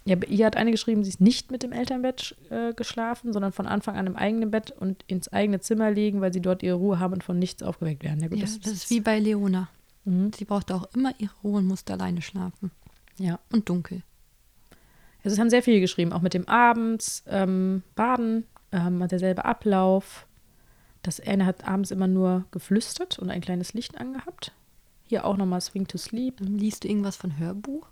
ja, 0.05 0.17
ihr 0.29 0.45
hat 0.45 0.57
eine 0.57 0.71
geschrieben, 0.71 1.03
sie 1.03 1.09
ist 1.09 1.21
nicht 1.21 1.51
mit 1.51 1.63
dem 1.63 1.73
Elternbett 1.73 2.37
äh, 2.51 2.75
geschlafen, 2.75 3.33
sondern 3.33 3.53
von 3.53 3.67
Anfang 3.67 3.97
an 3.97 4.07
im 4.07 4.17
eigenen 4.17 4.51
Bett 4.51 4.71
und 4.71 5.03
ins 5.07 5.33
eigene 5.33 5.61
Zimmer 5.61 5.91
legen, 5.91 6.21
weil 6.21 6.33
sie 6.33 6.43
dort 6.43 6.63
ihre 6.63 6.77
Ruhe 6.77 6.99
haben 6.99 7.15
und 7.15 7.25
von 7.25 7.39
nichts 7.39 7.63
aufgeweckt 7.63 8.03
werden. 8.03 8.21
Ja, 8.21 8.29
gut, 8.29 8.39
Ja, 8.39 8.45
das, 8.45 8.73
ist 8.73 8.91
wie 8.91 9.01
bei 9.01 9.19
Leona. 9.19 9.69
Mhm. 10.05 10.33
Sie 10.35 10.45
braucht 10.45 10.71
auch 10.73 10.89
immer 10.95 11.15
ihre 11.19 11.33
Ruhe 11.43 11.59
und 11.59 11.67
musste 11.67 11.95
alleine 11.95 12.21
schlafen. 12.21 12.71
Ja. 13.17 13.39
Und 13.51 13.69
dunkel. 13.69 14.03
Also 15.25 15.35
es 15.35 15.41
haben 15.41 15.49
sehr 15.49 15.63
viele 15.63 15.81
geschrieben, 15.81 16.13
auch 16.13 16.21
mit 16.21 16.35
dem 16.35 16.47
Abends 16.49 17.25
ähm, 17.27 17.83
Baden, 17.95 18.45
ähm, 18.73 19.07
derselbe 19.09 19.47
Ablauf. 19.47 20.27
Das 21.03 21.19
eine 21.19 21.47
hat 21.47 21.67
abends 21.67 21.91
immer 21.91 22.07
nur 22.07 22.45
geflüstert 22.51 23.19
und 23.19 23.31
ein 23.31 23.41
kleines 23.41 23.73
Licht 23.73 23.99
angehabt. 23.99 24.53
Hier 25.07 25.25
auch 25.25 25.39
nochmal 25.39 25.63
Swing 25.63 25.87
to 25.87 25.97
Sleep. 25.97 26.41
Liest 26.41 26.85
du 26.85 26.89
irgendwas 26.89 27.17
von 27.17 27.39
Hörbuch? 27.39 27.87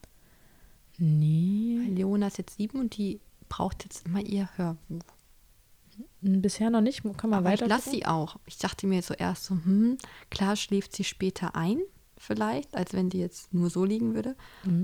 Nee, 1.05 1.81
Weil 1.81 1.95
Leona 1.95 2.29
ist 2.29 2.39
jetzt 2.39 2.57
sieben 2.57 2.79
und 2.79 2.97
die 2.97 3.19
braucht 3.49 3.83
jetzt 3.83 4.07
immer 4.07 4.21
ihr 4.21 4.49
Hörbuch. 4.57 5.03
bisher 6.21 6.71
noch 6.71 6.81
nicht. 6.81 7.03
Kann 7.17 7.31
man 7.31 7.41
Aber 7.41 7.53
ich 7.53 7.61
weiter. 7.61 7.69
lasse 7.69 7.91
sie 7.91 8.07
auch. 8.07 8.37
Ich 8.47 8.59
dachte 8.59 8.87
mir 8.87 9.03
so 9.03 9.13
erst 9.15 9.45
so, 9.47 9.55
hm, 9.57 9.99
klar 10.31 10.55
schläft 10.55 10.95
sie 10.95 11.03
später 11.03 11.57
ein, 11.57 11.79
vielleicht, 12.17 12.73
als 12.77 12.93
wenn 12.93 13.11
die 13.11 13.19
jetzt 13.19 13.53
nur 13.53 13.69
so 13.69 13.85
liegen 13.85 14.15
würde. 14.15 14.37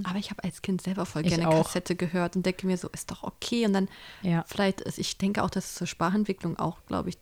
Aber 0.02 0.18
ich 0.18 0.30
habe 0.30 0.42
als 0.42 0.60
Kind 0.60 0.82
selber 0.82 1.06
voll 1.06 1.22
Mhm. 1.22 1.28
Ich 1.28 1.34
gerne 1.36 1.48
auch. 1.48 1.64
Kassette 1.66 1.94
gehört 1.94 2.34
und 2.34 2.44
denke 2.44 2.66
mir 2.66 2.76
so, 2.76 2.88
ist 2.88 3.12
doch 3.12 3.22
okay. 3.22 3.64
Und 3.64 3.72
dann 3.74 3.88
Ja. 4.22 4.44
vielleicht, 4.48 4.80
ist, 4.80 4.98
ich 4.98 5.18
denke 5.18 5.44
auch, 5.44 5.50
dass 5.50 5.66
es 5.66 5.74
zur 5.76 5.86
Sprachentwicklung 5.86 6.58
auch, 6.58 6.84
glaube 6.86 7.10
ich, 7.10 7.18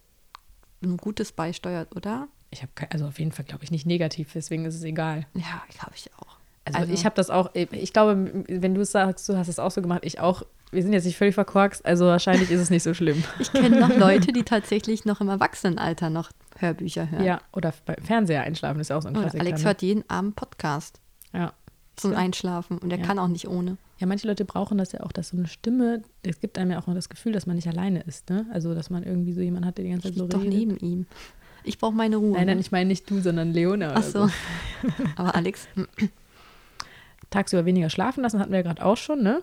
ein 0.82 0.96
Gutes 0.96 1.32
beisteuert, 1.32 1.94
oder? 1.94 2.28
Ich 2.50 2.62
habe 2.62 2.72
also 2.90 3.06
auf 3.06 3.18
jeden 3.18 3.32
Fall, 3.32 3.44
glaube 3.44 3.62
ich, 3.64 3.70
nicht 3.70 3.84
negativ, 3.84 4.32
deswegen 4.32 4.64
ist 4.64 4.74
es 4.76 4.82
egal. 4.84 5.26
Ja, 5.34 5.62
glaube 5.68 5.92
ich 5.96 6.10
auch. 6.14 6.35
Also, 6.74 6.92
ich 6.92 7.04
habe 7.04 7.14
das 7.14 7.30
auch, 7.30 7.50
ich 7.54 7.92
glaube, 7.92 8.44
wenn 8.48 8.74
du 8.74 8.80
es 8.80 8.90
sagst, 8.92 9.28
du 9.28 9.36
hast 9.36 9.48
es 9.48 9.58
auch 9.58 9.70
so 9.70 9.80
gemacht, 9.82 10.00
ich 10.04 10.20
auch. 10.20 10.42
Wir 10.72 10.82
sind 10.82 10.92
jetzt 10.92 11.04
nicht 11.04 11.16
völlig 11.16 11.36
verkorkst, 11.36 11.86
also 11.86 12.06
wahrscheinlich 12.06 12.50
ist 12.50 12.60
es 12.60 12.70
nicht 12.70 12.82
so 12.82 12.92
schlimm. 12.92 13.22
Ich 13.38 13.52
kenne 13.52 13.78
noch 13.78 13.96
Leute, 13.96 14.32
die 14.32 14.42
tatsächlich 14.42 15.04
noch 15.04 15.20
im 15.20 15.28
Erwachsenenalter 15.28 16.10
noch 16.10 16.32
Hörbücher 16.58 17.08
hören. 17.08 17.24
Ja, 17.24 17.40
oder 17.52 17.72
beim 17.84 18.02
Fernseher 18.04 18.42
einschlafen 18.42 18.80
ist 18.80 18.90
ja 18.90 18.96
auch 18.96 19.02
so 19.02 19.08
ein 19.08 19.14
Klassiker. 19.14 19.42
Alex 19.44 19.60
ne? 19.60 19.66
hört 19.66 19.82
jeden 19.82 20.10
Abend 20.10 20.34
Podcast 20.34 20.98
Ja. 21.32 21.52
zum 21.94 22.12
Ja. 22.12 22.18
Einschlafen 22.18 22.78
und 22.78 22.90
er 22.90 22.98
Ja. 22.98 23.04
kann 23.06 23.20
auch 23.20 23.28
nicht 23.28 23.46
ohne. 23.46 23.76
ja, 23.98 24.06
manche 24.08 24.26
Leute 24.26 24.44
brauchen 24.44 24.76
das 24.76 24.90
ja 24.90 25.00
auch, 25.04 25.12
dass 25.12 25.28
so 25.28 25.36
eine 25.36 25.46
Stimme, 25.46 26.02
es 26.24 26.40
gibt 26.40 26.58
einem 26.58 26.72
ja 26.72 26.80
auch 26.80 26.88
noch 26.88 26.94
das 26.94 27.08
Gefühl, 27.08 27.30
dass 27.32 27.46
man 27.46 27.54
nicht 27.54 27.68
alleine 27.68 28.00
ist, 28.00 28.28
ne? 28.28 28.44
Also, 28.52 28.74
dass 28.74 28.90
man 28.90 29.04
irgendwie 29.04 29.32
so 29.34 29.40
jemanden 29.40 29.66
hat, 29.68 29.78
der 29.78 29.84
die 29.84 29.90
ganze 29.92 30.08
Ich 30.08 30.14
Zeit 30.14 30.18
so 30.18 30.24
lieg 30.24 30.32
doch 30.32 30.40
redet. 30.42 30.58
neben 30.58 30.76
ihm. 30.78 31.06
Ich 31.62 31.78
brauche 31.78 31.94
meine 31.94 32.16
Ruhe. 32.16 32.32
Nein, 32.32 32.46
nein, 32.48 32.56
ne? 32.56 32.60
ich 32.60 32.72
meine 32.72 32.88
nicht 32.88 33.08
du, 33.08 33.20
sondern 33.20 33.52
Leona. 33.52 33.92
Ach 33.94 33.98
oder 33.98 34.28
so. 34.28 34.30
Aber 35.16 35.34
Alex, 35.36 35.68
hm, 35.74 35.86
Tagsüber 37.36 37.64
weniger 37.66 37.90
schlafen 37.90 38.22
lassen, 38.22 38.40
hatten 38.40 38.50
wir 38.50 38.58
ja 38.58 38.62
gerade 38.62 38.84
auch 38.84 38.96
schon, 38.96 39.22
ne? 39.22 39.42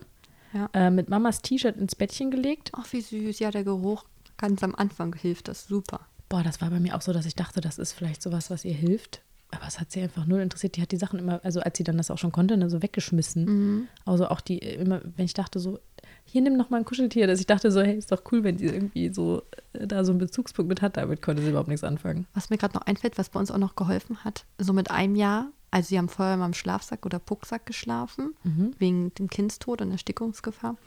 Ja. 0.53 0.69
Äh, 0.73 0.89
mit 0.89 1.09
Mamas 1.09 1.41
T-Shirt 1.41 1.77
ins 1.77 1.95
Bettchen 1.95 2.31
gelegt. 2.31 2.71
ach 2.73 2.91
wie 2.91 3.01
süß. 3.01 3.39
Ja, 3.39 3.51
der 3.51 3.63
Geruch 3.63 4.05
ganz 4.37 4.63
am 4.63 4.75
Anfang 4.75 5.15
hilft 5.15 5.47
das 5.47 5.67
super. 5.67 6.01
Boah, 6.29 6.43
das 6.43 6.61
war 6.61 6.69
bei 6.69 6.79
mir 6.79 6.95
auch 6.95 7.01
so, 7.01 7.13
dass 7.13 7.25
ich 7.25 7.35
dachte, 7.35 7.61
das 7.61 7.77
ist 7.77 7.93
vielleicht 7.93 8.21
sowas, 8.21 8.49
was 8.49 8.65
ihr 8.65 8.73
hilft. 8.73 9.21
Aber 9.51 9.67
es 9.67 9.79
hat 9.79 9.91
sie 9.91 10.01
einfach 10.01 10.25
null 10.25 10.41
interessiert. 10.41 10.75
Die 10.75 10.81
hat 10.81 10.91
die 10.91 10.97
Sachen 10.97 11.19
immer, 11.19 11.39
also 11.43 11.59
als 11.59 11.77
sie 11.77 11.83
dann 11.83 11.97
das 11.97 12.09
auch 12.09 12.17
schon 12.17 12.31
konnte, 12.31 12.57
ne, 12.57 12.69
so 12.69 12.81
weggeschmissen. 12.81 13.45
Mhm. 13.45 13.87
Also 14.05 14.27
auch 14.27 14.41
die 14.41 14.57
immer, 14.57 15.01
wenn 15.15 15.25
ich 15.25 15.35
dachte 15.35 15.59
so, 15.59 15.79
hier 16.25 16.41
nimm 16.41 16.57
noch 16.57 16.71
mal 16.71 16.77
ein 16.77 16.85
Kuscheltier, 16.85 17.27
dass 17.27 17.39
ich 17.39 17.45
dachte 17.45 17.71
so, 17.71 17.81
hey, 17.81 17.95
ist 17.95 18.11
doch 18.11 18.23
cool, 18.31 18.43
wenn 18.43 18.57
sie 18.57 18.65
irgendwie 18.65 19.13
so 19.13 19.43
äh, 19.73 19.85
da 19.85 20.03
so 20.03 20.11
einen 20.11 20.19
Bezugspunkt 20.19 20.69
mit 20.69 20.81
hat. 20.81 20.97
Damit 20.97 21.21
konnte 21.21 21.43
sie 21.43 21.49
überhaupt 21.49 21.69
nichts 21.69 21.83
anfangen. 21.83 22.25
Was 22.33 22.49
mir 22.49 22.57
gerade 22.57 22.73
noch 22.73 22.85
einfällt, 22.87 23.19
was 23.19 23.29
bei 23.29 23.39
uns 23.39 23.51
auch 23.51 23.59
noch 23.59 23.75
geholfen 23.75 24.23
hat, 24.23 24.45
so 24.57 24.73
mit 24.73 24.89
einem 24.89 25.15
Jahr, 25.15 25.51
also 25.73 25.87
sie 25.87 25.97
haben 25.97 26.07
vorher 26.07 26.37
mal 26.37 26.45
im 26.45 26.53
Schlafsack 26.53 27.03
oder 27.03 27.17
Pucksack 27.17 27.65
geschlafen, 27.65 28.35
wegen 28.77 29.11
dem 29.15 29.27
Kindstod 29.27 29.81
und 29.81 29.89
Erstickungsgefahr. 29.89 30.77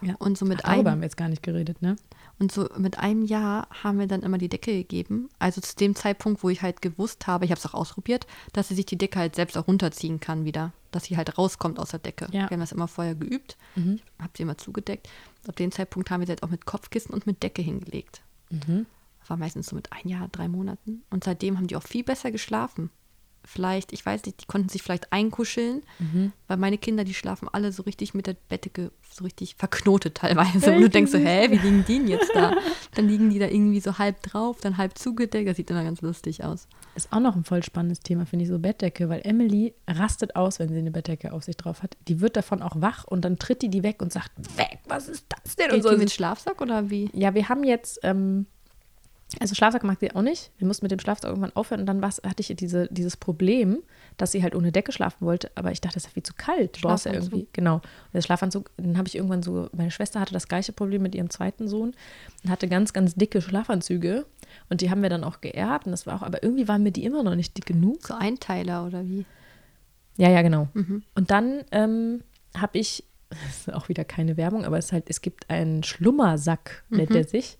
Ja. 0.00 0.16
Und 0.18 0.36
so 0.36 0.44
mit 0.44 0.64
Ach, 0.64 0.70
einem 0.70 0.88
haben 0.88 1.00
wir 1.00 1.04
jetzt 1.04 1.16
gar 1.16 1.28
nicht 1.28 1.44
geredet, 1.44 1.80
ne? 1.80 1.94
Und 2.40 2.50
so 2.50 2.68
mit 2.76 2.98
einem 2.98 3.22
Jahr 3.22 3.68
haben 3.84 4.00
wir 4.00 4.08
dann 4.08 4.22
immer 4.22 4.38
die 4.38 4.48
Decke 4.48 4.72
gegeben. 4.72 5.28
Also 5.38 5.60
zu 5.60 5.76
dem 5.76 5.94
Zeitpunkt, 5.94 6.42
wo 6.42 6.48
ich 6.48 6.60
halt 6.60 6.82
gewusst 6.82 7.28
habe, 7.28 7.44
ich 7.44 7.52
habe 7.52 7.60
es 7.60 7.66
auch 7.66 7.74
ausprobiert, 7.74 8.26
dass 8.52 8.66
sie 8.66 8.74
sich 8.74 8.84
die 8.84 8.98
Decke 8.98 9.20
halt 9.20 9.36
selbst 9.36 9.56
auch 9.56 9.68
runterziehen 9.68 10.18
kann 10.18 10.44
wieder. 10.44 10.72
Dass 10.90 11.04
sie 11.04 11.16
halt 11.16 11.38
rauskommt 11.38 11.78
aus 11.78 11.90
der 11.90 12.00
Decke. 12.00 12.26
Ja. 12.32 12.50
Wir 12.50 12.56
haben 12.56 12.60
das 12.60 12.72
immer 12.72 12.88
vorher 12.88 13.14
geübt. 13.14 13.56
Mhm. 13.76 14.00
Ich 14.18 14.22
habe 14.24 14.32
sie 14.36 14.42
immer 14.42 14.58
zugedeckt. 14.58 15.08
Ab 15.46 15.54
dem 15.54 15.70
Zeitpunkt 15.70 16.10
haben 16.10 16.20
wir 16.20 16.26
sie 16.26 16.32
halt 16.32 16.42
auch 16.42 16.50
mit 16.50 16.66
Kopfkissen 16.66 17.14
und 17.14 17.28
mit 17.28 17.44
Decke 17.44 17.62
hingelegt. 17.62 18.22
Mhm. 18.50 18.86
Das 19.20 19.30
war 19.30 19.36
meistens 19.36 19.68
so 19.68 19.76
mit 19.76 19.92
ein 19.92 20.08
Jahr, 20.08 20.26
drei 20.32 20.48
Monaten. 20.48 21.04
Und 21.10 21.22
seitdem 21.22 21.58
haben 21.58 21.68
die 21.68 21.76
auch 21.76 21.84
viel 21.84 22.02
besser 22.02 22.32
geschlafen. 22.32 22.90
Vielleicht, 23.44 23.92
ich 23.92 24.06
weiß 24.06 24.24
nicht, 24.24 24.40
die 24.40 24.46
konnten 24.46 24.68
sich 24.68 24.82
vielleicht 24.82 25.12
einkuscheln, 25.12 25.82
Mhm. 25.98 26.32
weil 26.46 26.56
meine 26.58 26.78
Kinder, 26.78 27.02
die 27.04 27.12
schlafen 27.14 27.48
alle 27.52 27.72
so 27.72 27.82
richtig 27.82 28.14
mit 28.14 28.26
der 28.28 28.36
Bettdecke 28.48 28.92
so 29.12 29.24
richtig 29.24 29.56
verknotet 29.56 30.14
teilweise. 30.16 30.72
Und 30.72 30.80
du 30.82 30.88
denkst 30.88 31.10
so, 31.12 31.18
hä, 31.18 31.50
wie 31.50 31.56
liegen 31.58 31.84
die 31.86 31.98
denn 31.98 32.08
jetzt 32.08 32.30
da? 32.34 32.54
Dann 32.94 33.08
liegen 33.08 33.30
die 33.30 33.38
da 33.38 33.46
irgendwie 33.46 33.80
so 33.80 33.98
halb 33.98 34.22
drauf, 34.22 34.58
dann 34.60 34.76
halb 34.78 34.96
zugedeckt. 34.96 35.48
Das 35.48 35.56
sieht 35.56 35.70
immer 35.70 35.82
ganz 35.84 36.00
lustig 36.02 36.44
aus. 36.44 36.68
Ist 36.94 37.12
auch 37.12 37.20
noch 37.20 37.34
ein 37.36 37.44
voll 37.44 37.62
spannendes 37.62 38.00
Thema, 38.00 38.26
finde 38.26 38.44
ich, 38.44 38.48
so 38.50 38.58
Bettdecke, 38.58 39.08
weil 39.08 39.20
Emily 39.24 39.74
rastet 39.88 40.36
aus, 40.36 40.58
wenn 40.58 40.68
sie 40.68 40.78
eine 40.78 40.90
Bettdecke 40.90 41.32
auf 41.32 41.42
sich 41.44 41.56
drauf 41.56 41.82
hat. 41.82 41.96
Die 42.08 42.20
wird 42.20 42.36
davon 42.36 42.62
auch 42.62 42.80
wach 42.80 43.04
und 43.04 43.24
dann 43.24 43.38
tritt 43.38 43.62
die 43.62 43.68
die 43.70 43.82
weg 43.82 44.00
und 44.02 44.12
sagt, 44.12 44.30
weg, 44.56 44.78
was 44.88 45.08
ist 45.08 45.26
das 45.28 45.56
denn? 45.56 45.66
Und 45.70 45.74
Geht 45.76 45.82
so. 45.82 45.90
die 45.90 45.96
mit 45.96 46.10
Schlafsack 46.12 46.60
oder 46.60 46.90
wie? 46.90 47.10
Ja, 47.12 47.34
wir 47.34 47.48
haben 47.48 47.64
jetzt, 47.64 47.98
ähm, 48.02 48.46
also 49.40 49.54
Schlafsack 49.54 49.82
mag 49.84 49.98
sie 50.00 50.14
auch 50.14 50.22
nicht. 50.22 50.50
Wir 50.58 50.66
mussten 50.66 50.84
mit 50.84 50.90
dem 50.92 50.98
Schlafsack 50.98 51.28
irgendwann 51.30 51.54
aufhören 51.56 51.80
und 51.80 51.86
dann 51.86 52.02
hatte 52.04 52.40
ich 52.40 52.54
diese, 52.56 52.88
dieses 52.90 53.16
Problem, 53.16 53.78
dass 54.18 54.32
sie 54.32 54.42
halt 54.42 54.54
ohne 54.54 54.72
Decke 54.72 54.92
schlafen 54.92 55.24
wollte, 55.26 55.50
aber 55.54 55.72
ich 55.72 55.80
dachte, 55.80 55.94
das 55.94 56.04
ist 56.04 56.10
ja 56.10 56.14
viel 56.14 56.22
zu 56.22 56.34
kalt. 56.34 56.76
Du 56.76 56.80
brauchst 56.82 57.06
ja 57.06 57.12
irgendwie, 57.14 57.46
genau. 57.52 57.76
Und 57.76 57.82
der 58.14 58.20
Schlafanzug, 58.20 58.70
dann 58.76 58.98
habe 58.98 59.08
ich 59.08 59.14
irgendwann 59.16 59.42
so, 59.42 59.68
meine 59.72 59.90
Schwester 59.90 60.20
hatte 60.20 60.34
das 60.34 60.48
gleiche 60.48 60.72
Problem 60.72 61.02
mit 61.02 61.14
ihrem 61.14 61.30
zweiten 61.30 61.66
Sohn 61.68 61.94
und 62.44 62.50
hatte 62.50 62.68
ganz, 62.68 62.92
ganz 62.92 63.14
dicke 63.14 63.40
Schlafanzüge 63.40 64.26
und 64.68 64.80
die 64.82 64.90
haben 64.90 65.02
wir 65.02 65.08
dann 65.08 65.24
auch 65.24 65.40
geerbt 65.40 65.86
und 65.86 65.92
das 65.92 66.06
war 66.06 66.16
auch, 66.16 66.22
aber 66.22 66.42
irgendwie 66.42 66.68
waren 66.68 66.82
mir 66.82 66.92
die 66.92 67.04
immer 67.04 67.22
noch 67.22 67.34
nicht 67.34 67.56
dick 67.56 67.66
genug. 67.66 68.06
So 68.06 68.14
Einteiler 68.14 68.86
oder 68.86 69.04
wie? 69.06 69.24
Ja, 70.18 70.28
ja, 70.28 70.42
genau. 70.42 70.68
Mhm. 70.74 71.02
Und 71.14 71.30
dann 71.30 71.62
ähm, 71.72 72.20
habe 72.56 72.78
ich, 72.78 73.04
das 73.30 73.66
ist 73.68 73.72
auch 73.72 73.88
wieder 73.88 74.04
keine 74.04 74.36
Werbung, 74.36 74.66
aber 74.66 74.76
es 74.76 74.86
ist 74.86 74.92
halt, 74.92 75.04
es 75.08 75.22
gibt 75.22 75.48
einen 75.48 75.82
Schlummersack, 75.84 76.84
nennt 76.90 77.10
Mhm. 77.10 77.16
er 77.16 77.24
sich. 77.24 77.56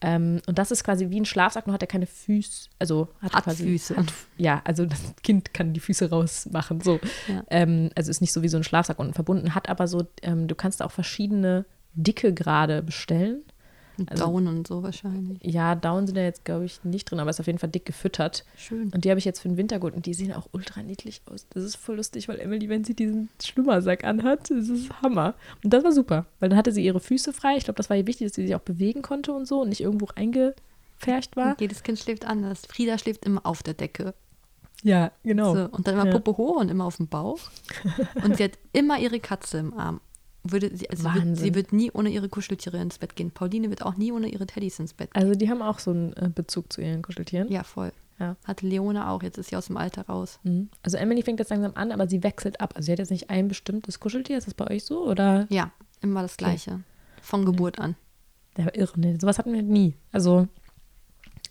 Ähm, 0.00 0.40
und 0.46 0.58
das 0.58 0.70
ist 0.70 0.84
quasi 0.84 1.10
wie 1.10 1.20
ein 1.20 1.24
Schlafsack, 1.24 1.66
nur 1.66 1.74
hat 1.74 1.82
er 1.82 1.88
keine 1.88 2.06
Füße, 2.06 2.68
also 2.78 3.08
hat, 3.20 3.32
Hat 3.32 3.44
quasi, 3.44 3.64
Füße. 3.64 3.96
Hat, 3.96 4.12
ja, 4.36 4.62
also 4.64 4.86
das 4.86 5.14
Kind 5.22 5.52
kann 5.52 5.72
die 5.72 5.80
Füße 5.80 6.10
rausmachen, 6.10 6.80
so. 6.80 7.00
Ja. 7.26 7.42
Ähm, 7.50 7.90
also 7.96 8.10
ist 8.10 8.20
nicht 8.20 8.32
so 8.32 8.42
wie 8.42 8.48
so 8.48 8.56
ein 8.56 8.64
Schlafsack 8.64 8.98
unten 8.98 9.14
verbunden, 9.14 9.54
hat 9.54 9.68
aber 9.68 9.88
so, 9.88 10.06
ähm, 10.22 10.46
du 10.46 10.54
kannst 10.54 10.80
da 10.80 10.84
auch 10.84 10.92
verschiedene 10.92 11.64
Dicke 11.94 12.32
gerade 12.32 12.82
bestellen. 12.82 13.42
Also- 14.06 14.24
Down 14.24 14.46
und 14.46 14.66
so 14.66 14.82
wahrscheinlich. 14.82 15.38
Ja, 15.42 15.74
Down 15.74 16.06
sind 16.06 16.16
da 16.16 16.22
jetzt, 16.22 16.44
glaube 16.44 16.64
ich, 16.64 16.82
nicht 16.84 17.10
drin, 17.10 17.18
aber 17.20 17.30
ist 17.30 17.40
auf 17.40 17.46
jeden 17.46 17.58
Fall 17.58 17.68
dick 17.70 17.84
gefüttert. 17.84 18.44
Schön. 18.56 18.90
Und 18.94 19.04
die 19.04 19.10
habe 19.10 19.18
ich 19.18 19.24
jetzt 19.24 19.40
für 19.40 19.48
den 19.48 19.56
Winter 19.56 19.78
gut 19.78 19.94
und 19.94 20.06
die 20.06 20.14
sehen 20.14 20.32
auch 20.32 20.48
ultra 20.52 20.82
niedlich 20.82 21.22
aus. 21.30 21.46
Das 21.50 21.64
ist 21.64 21.76
voll 21.76 21.96
lustig, 21.96 22.28
weil 22.28 22.38
Emily, 22.40 22.68
wenn 22.68 22.84
sie 22.84 22.94
diesen 22.94 23.28
Schlummersack 23.42 24.04
anhat, 24.04 24.50
das 24.50 24.68
ist 24.68 24.90
Hammer. 25.02 25.34
Und 25.64 25.72
das 25.72 25.82
war 25.84 25.92
super, 25.92 26.26
weil 26.40 26.48
dann 26.48 26.58
hatte 26.58 26.72
sie 26.72 26.84
ihre 26.84 27.00
Füße 27.00 27.32
frei. 27.32 27.56
Ich 27.56 27.64
glaube, 27.64 27.76
das 27.76 27.90
war 27.90 27.96
ihr 27.96 28.06
wichtig, 28.06 28.28
dass 28.28 28.34
sie 28.36 28.46
sich 28.46 28.54
auch 28.54 28.60
bewegen 28.60 29.02
konnte 29.02 29.32
und 29.32 29.46
so 29.46 29.62
und 29.62 29.68
nicht 29.70 29.80
irgendwo 29.80 30.06
reingepfercht 30.06 31.36
war. 31.36 31.50
Und 31.50 31.60
jedes 31.60 31.82
Kind 31.82 31.98
schläft 31.98 32.24
anders. 32.24 32.62
Frieda 32.66 32.98
schläft 32.98 33.24
immer 33.24 33.44
auf 33.44 33.62
der 33.62 33.74
Decke. 33.74 34.14
Ja, 34.84 35.10
genau. 35.24 35.54
So, 35.54 35.64
und 35.72 35.86
dann 35.88 35.94
immer 35.94 36.06
Ja. 36.06 36.12
Puppe 36.12 36.36
hoch 36.36 36.60
und 36.60 36.70
immer 36.70 36.84
auf 36.84 36.98
dem 36.98 37.08
Bauch. 37.08 37.40
und 38.22 38.36
sie 38.36 38.44
hat 38.44 38.52
immer 38.72 38.98
ihre 39.00 39.18
Katze 39.18 39.58
im 39.58 39.74
Arm. 39.76 40.00
Würde 40.50 40.76
sie, 40.76 40.88
also 40.90 41.02
sie, 41.02 41.14
wird, 41.14 41.24
Wahnsinn. 41.24 41.44
sie 41.44 41.54
wird 41.54 41.72
nie 41.72 41.90
ohne 41.90 42.10
ihre 42.10 42.28
Kuscheltiere 42.28 42.78
ins 42.78 42.98
Bett 42.98 43.16
gehen. 43.16 43.30
Pauline 43.30 43.70
wird 43.70 43.82
auch 43.82 43.96
nie 43.96 44.12
ohne 44.12 44.28
ihre 44.28 44.46
Teddys 44.46 44.78
ins 44.78 44.94
Bett 44.94 45.12
gehen. 45.12 45.22
Also 45.22 45.34
die 45.34 45.48
haben 45.48 45.62
auch 45.62 45.78
so 45.78 45.90
einen 45.90 46.12
äh, 46.14 46.30
Bezug 46.34 46.72
zu 46.72 46.80
ihren 46.80 47.02
Kuscheltieren. 47.02 47.50
Ja, 47.50 47.62
voll. 47.62 47.92
Ja. 48.18 48.36
Hatte 48.44 48.66
Leone 48.66 49.08
auch. 49.08 49.22
Jetzt 49.22 49.38
ist 49.38 49.50
sie 49.50 49.56
aus 49.56 49.66
dem 49.66 49.76
Alter 49.76 50.06
raus. 50.06 50.40
Mhm. 50.42 50.70
Also 50.82 50.96
Emily 50.96 51.22
fängt 51.22 51.38
jetzt 51.38 51.50
langsam 51.50 51.72
an, 51.74 51.92
aber 51.92 52.08
sie 52.08 52.22
wechselt 52.22 52.60
ab. 52.60 52.74
Also 52.74 52.86
sie 52.86 52.92
hat 52.92 52.98
jetzt 52.98 53.10
nicht 53.10 53.30
ein 53.30 53.48
bestimmtes 53.48 54.00
Kuscheltier. 54.00 54.38
Ist 54.38 54.46
das 54.46 54.54
bei 54.54 54.68
euch 54.68 54.84
so? 54.84 55.06
Oder? 55.06 55.46
Ja, 55.50 55.70
immer 56.00 56.22
das 56.22 56.36
Gleiche. 56.36 56.80
Von 57.22 57.44
Geburt 57.44 57.78
an. 57.78 57.96
Der 58.56 58.66
war 58.66 58.74
irre, 58.74 58.98
ne? 58.98 59.18
Sowas 59.20 59.38
hatten 59.38 59.52
wir 59.52 59.62
nie. 59.62 59.94
Also 60.10 60.48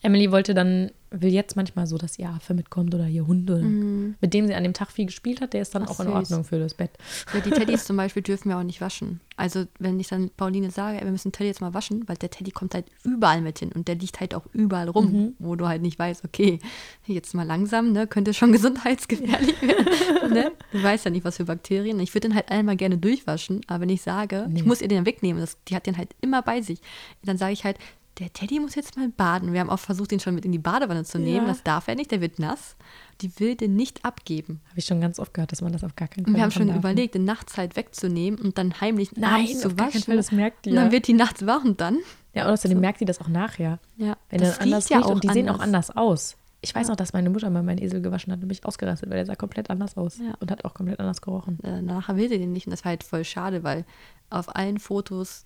Emily 0.01 0.31
wollte 0.31 0.53
dann 0.53 0.91
will 1.09 1.31
jetzt 1.31 1.55
manchmal 1.55 1.87
so, 1.87 1.97
dass 1.97 2.19
ihr 2.19 2.27
Affe 2.27 2.53
mitkommt 2.53 2.93
oder 2.93 3.07
ihr 3.07 3.25
Hund, 3.25 3.49
oder 3.49 3.61
mit 3.61 4.33
dem 4.33 4.45
sie 4.45 4.53
an 4.55 4.63
dem 4.63 4.73
Tag 4.73 4.91
viel 4.91 5.05
gespielt 5.05 5.39
hat, 5.39 5.53
der 5.53 5.61
ist 5.61 5.73
dann 5.73 5.83
Mhm. 5.83 5.87
Ach, 5.89 5.93
auch 5.95 5.99
in 6.01 6.07
süß. 6.07 6.15
Ordnung 6.15 6.43
für 6.43 6.59
das 6.59 6.73
Bett. 6.73 6.91
Ja, 7.33 7.39
die 7.39 7.49
Teddys 7.49 7.85
zum 7.85 7.95
Beispiel 7.95 8.21
dürfen 8.21 8.49
wir 8.49 8.57
auch 8.57 8.63
nicht 8.63 8.81
waschen. 8.81 9.21
Also 9.37 9.63
wenn 9.79 9.97
ich 10.01 10.09
dann 10.09 10.29
Pauline 10.35 10.69
sage, 10.69 10.99
wir 11.01 11.09
müssen 11.09 11.31
Teddy 11.31 11.47
jetzt 11.47 11.61
mal 11.61 11.73
waschen, 11.73 12.03
weil 12.07 12.17
der 12.17 12.29
Teddy 12.29 12.51
kommt 12.51 12.73
halt 12.73 12.87
überall 13.05 13.39
mit 13.41 13.59
hin 13.59 13.71
und 13.73 13.87
der 13.87 13.95
liegt 13.95 14.19
halt 14.19 14.35
auch 14.35 14.45
überall 14.51 14.89
rum, 14.89 15.11
Mhm. 15.11 15.33
wo 15.39 15.55
du 15.55 15.65
halt 15.67 15.81
nicht 15.81 15.97
weißt, 15.97 16.25
okay, 16.25 16.59
jetzt 17.05 17.33
mal 17.33 17.43
langsam, 17.47 17.93
ne, 17.93 18.05
könnte 18.05 18.33
schon 18.33 18.51
gesundheitsgefährlich 18.97 19.61
werden. 19.61 19.85
ne? 20.33 20.51
Du 20.73 20.83
weißt 20.83 21.05
ja 21.05 21.11
nicht, 21.11 21.23
was 21.23 21.37
für 21.37 21.45
Bakterien. 21.45 22.01
Ich 22.01 22.13
würde 22.13 22.27
den 22.27 22.35
halt 22.35 22.51
einmal 22.51 22.75
gerne 22.75 22.97
durchwaschen, 22.97 23.61
aber 23.67 23.81
wenn 23.83 23.89
ich 23.89 24.01
sage, 24.01 24.49
ich 24.53 24.65
muss 24.65 24.81
ihr 24.81 24.89
den 24.89 25.05
wegnehmen, 25.05 25.39
das, 25.39 25.57
die 25.69 25.75
hat 25.75 25.85
den 25.87 25.97
halt 25.97 26.09
immer 26.19 26.41
bei 26.41 26.61
sich, 26.61 26.81
dann 27.23 27.37
sage 27.37 27.53
ich 27.53 27.63
halt, 27.63 27.77
der 28.19 28.33
Teddy 28.33 28.59
muss 28.59 28.75
jetzt 28.75 28.97
mal 28.97 29.09
baden. 29.09 29.53
Wir 29.53 29.59
haben 29.59 29.69
auch 29.69 29.79
versucht, 29.79 30.11
ihn 30.11 30.19
schon 30.19 30.33
mit 30.35 30.43
in 30.45 30.51
die 30.51 30.57
Badewanne 30.59 31.03
zu 31.03 31.19
nehmen. 31.19 31.45
Ja. 31.45 31.51
Das 31.53 31.63
darf 31.63 31.87
er 31.87 31.95
nicht, 31.95 32.11
der 32.11 32.19
wird 32.21 32.39
nass. 32.39 32.75
Die 33.21 33.39
will 33.39 33.55
den 33.55 33.75
nicht 33.75 34.03
abgeben. 34.05 34.61
Habe 34.69 34.79
ich 34.79 34.85
schon 34.85 35.01
ganz 35.01 35.19
oft 35.19 35.33
gehört, 35.33 35.51
dass 35.51 35.61
man 35.61 35.71
das 35.71 35.83
auf 35.83 35.95
gar 35.95 36.07
keinen 36.07 36.25
Fall 36.25 36.31
Und 36.33 36.35
wir 36.37 36.43
haben 36.43 36.51
schon 36.51 36.67
darf. 36.67 36.77
überlegt, 36.77 37.15
den 37.15 37.25
nachts 37.25 37.57
halt 37.57 37.75
wegzunehmen 37.75 38.39
und 38.39 38.57
dann 38.57 38.79
heimlich 38.81 39.11
Nein, 39.15 39.45
abends 39.45 39.59
zu 39.59 39.77
waschen. 39.79 40.01
Fall, 40.01 40.17
das 40.17 40.31
merkt 40.31 40.65
die 40.65 40.69
Und 40.71 40.75
dann 40.77 40.85
ja. 40.87 40.91
wird 40.91 41.07
die 41.07 41.13
nachts 41.13 41.45
wach 41.45 41.63
und 41.63 41.79
dann. 41.81 41.97
Ja, 42.33 42.45
und 42.45 42.51
außerdem 42.53 42.79
merkt 42.79 43.01
die 43.01 43.05
das 43.05 43.19
auch 43.21 43.27
nachher. 43.27 43.79
Ja, 43.97 44.17
Wenn 44.29 44.39
das 44.41 44.57
er 44.57 44.61
anders 44.63 44.89
riecht 44.89 44.97
riecht 44.99 45.09
und 45.09 45.23
die 45.23 45.29
sehen 45.29 45.49
auch 45.49 45.59
anders. 45.59 45.89
anders 45.89 45.97
aus. 45.97 46.37
Ich 46.61 46.73
weiß 46.73 46.87
noch, 46.87 46.95
dass 46.95 47.13
meine 47.13 47.29
Mutter 47.29 47.49
mal 47.51 47.61
meinen 47.61 47.77
Esel 47.81 48.01
gewaschen 48.01 48.33
hat 48.33 48.41
und 48.41 48.47
mich 48.47 48.65
ausgerastet, 48.65 49.09
weil 49.09 49.17
der 49.17 49.25
sah 49.27 49.35
komplett 49.35 49.69
anders 49.69 49.95
aus 49.95 50.17
Ja. 50.17 50.33
und 50.39 50.49
hat 50.49 50.65
auch 50.65 50.73
komplett 50.73 50.99
anders 50.99 51.21
gerochen. 51.21 51.59
Äh, 51.63 51.81
Nachher 51.83 52.15
will 52.17 52.29
sie 52.29 52.39
den 52.39 52.51
nicht 52.51 52.65
und 52.65 52.71
das 52.71 52.83
war 52.83 52.89
halt 52.89 53.03
voll 53.03 53.23
schade, 53.23 53.63
weil 53.63 53.85
auf 54.31 54.55
allen 54.55 54.79
Fotos 54.79 55.45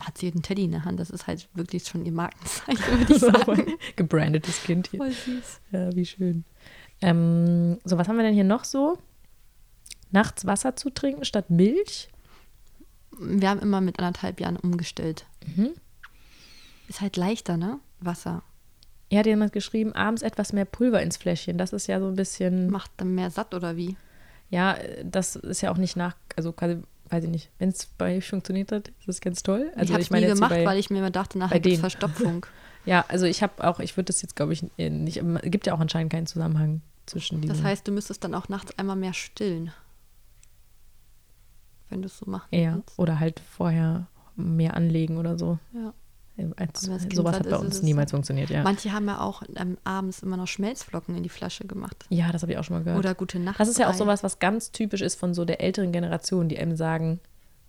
hat 0.00 0.18
sie 0.18 0.30
einen 0.30 0.42
Teddy 0.42 0.64
in 0.64 0.72
der 0.72 0.84
Hand. 0.84 1.00
Das 1.00 1.10
ist 1.10 1.26
halt 1.26 1.48
wirklich 1.54 1.86
schon 1.86 2.04
ihr 2.04 2.12
Markenzeichen, 2.12 2.98
würde 2.98 3.12
ich 3.12 3.20
sagen. 3.20 3.74
Gebrandetes 3.96 4.62
Kind 4.62 4.88
hier. 4.88 4.98
Voll 4.98 5.12
süß. 5.12 5.60
Ja, 5.72 5.94
wie 5.94 6.06
schön. 6.06 6.44
Ähm, 7.00 7.78
so, 7.84 7.98
was 7.98 8.08
haben 8.08 8.16
wir 8.16 8.24
denn 8.24 8.34
hier 8.34 8.44
noch 8.44 8.64
so? 8.64 8.98
Nachts 10.10 10.46
Wasser 10.46 10.76
zu 10.76 10.90
trinken 10.90 11.24
statt 11.24 11.50
Milch? 11.50 12.08
Wir 13.18 13.48
haben 13.48 13.60
immer 13.60 13.80
mit 13.80 13.98
anderthalb 13.98 14.40
Jahren 14.40 14.56
umgestellt. 14.56 15.26
Mhm. 15.46 15.70
Ist 16.88 17.00
halt 17.00 17.16
leichter, 17.16 17.56
ne? 17.56 17.78
Wasser. 18.00 18.42
Er 19.10 19.20
hat 19.20 19.26
jemand 19.26 19.52
geschrieben, 19.52 19.92
abends 19.92 20.22
etwas 20.22 20.52
mehr 20.52 20.64
Pulver 20.64 21.00
ins 21.02 21.16
Fläschchen. 21.16 21.58
Das 21.58 21.72
ist 21.72 21.86
ja 21.86 22.00
so 22.00 22.08
ein 22.08 22.16
bisschen, 22.16 22.70
Macht 22.70 22.90
dann 22.96 23.14
mehr 23.14 23.30
satt 23.30 23.54
oder 23.54 23.76
wie? 23.76 23.96
ja, 24.50 24.76
das 25.02 25.36
ist 25.36 25.62
ja 25.62 25.72
auch 25.72 25.76
nicht 25.76 25.96
nach, 25.96 26.14
also 26.36 26.52
quasi, 26.52 26.80
weiß 27.10 27.24
ich 27.24 27.30
nicht, 27.30 27.50
wenn 27.58 27.68
es 27.68 27.86
bei 27.86 28.16
euch 28.16 28.28
funktioniert 28.28 28.72
hat, 28.72 28.88
ist 28.88 29.08
das 29.08 29.20
ganz 29.20 29.42
toll. 29.42 29.72
Also 29.76 29.84
ich 29.84 29.92
habe 29.92 30.02
es 30.02 30.10
nie 30.10 30.26
gemacht, 30.26 30.50
bei, 30.50 30.64
weil 30.64 30.78
ich 30.78 30.90
mir 30.90 30.98
immer 30.98 31.10
dachte, 31.10 31.38
nachher 31.38 31.60
gibt 31.60 31.74
es. 31.74 31.80
Verstopfung. 31.80 32.46
ja, 32.84 33.04
also 33.08 33.26
ich 33.26 33.42
habe 33.42 33.64
auch, 33.64 33.80
ich 33.80 33.96
würde 33.96 34.06
das 34.06 34.22
jetzt 34.22 34.36
glaube 34.36 34.52
ich 34.52 34.64
nicht, 34.78 35.18
es 35.18 35.50
gibt 35.50 35.66
ja 35.66 35.74
auch 35.74 35.80
anscheinend 35.80 36.12
keinen 36.12 36.26
Zusammenhang 36.26 36.82
zwischen 37.06 37.40
diesen. 37.40 37.56
Das 37.56 37.64
heißt, 37.64 37.86
du 37.86 37.92
müsstest 37.92 38.24
dann 38.24 38.34
auch 38.34 38.48
nachts 38.48 38.78
einmal 38.78 38.96
mehr 38.96 39.12
stillen. 39.12 39.72
Wenn 41.90 42.02
du 42.02 42.06
es 42.06 42.18
so 42.18 42.28
machen 42.28 42.48
eher 42.50 42.76
willst. 42.76 42.98
oder 42.98 43.20
halt 43.20 43.40
vorher 43.40 44.06
mehr 44.36 44.74
anlegen 44.74 45.18
oder 45.18 45.38
so. 45.38 45.58
Ja. 45.72 45.92
Als, 46.56 46.80
Kind 46.88 47.14
sowas 47.14 47.38
hat 47.38 47.48
bei 47.48 47.54
es 47.56 47.62
uns 47.62 47.82
niemals 47.82 48.10
funktioniert, 48.10 48.50
ja. 48.50 48.64
Manche 48.64 48.92
haben 48.92 49.06
ja 49.06 49.20
auch 49.20 49.42
ähm, 49.54 49.78
abends 49.84 50.20
immer 50.20 50.36
noch 50.36 50.48
Schmelzflocken 50.48 51.16
in 51.16 51.22
die 51.22 51.28
Flasche 51.28 51.64
gemacht. 51.66 52.06
Ja, 52.08 52.32
das 52.32 52.42
habe 52.42 52.50
ich 52.52 52.58
auch 52.58 52.64
schon 52.64 52.76
mal 52.76 52.82
gehört. 52.82 52.98
Oder 52.98 53.14
gute 53.14 53.38
Nacht. 53.38 53.60
Das 53.60 53.68
ist 53.68 53.78
ja 53.78 53.88
auch 53.88 53.94
sowas, 53.94 54.24
was 54.24 54.40
ganz 54.40 54.72
typisch 54.72 55.00
ist 55.00 55.14
von 55.14 55.32
so 55.32 55.44
der 55.44 55.60
älteren 55.60 55.92
Generation, 55.92 56.48
die 56.48 56.58
einem 56.58 56.74
sagen, 56.74 57.20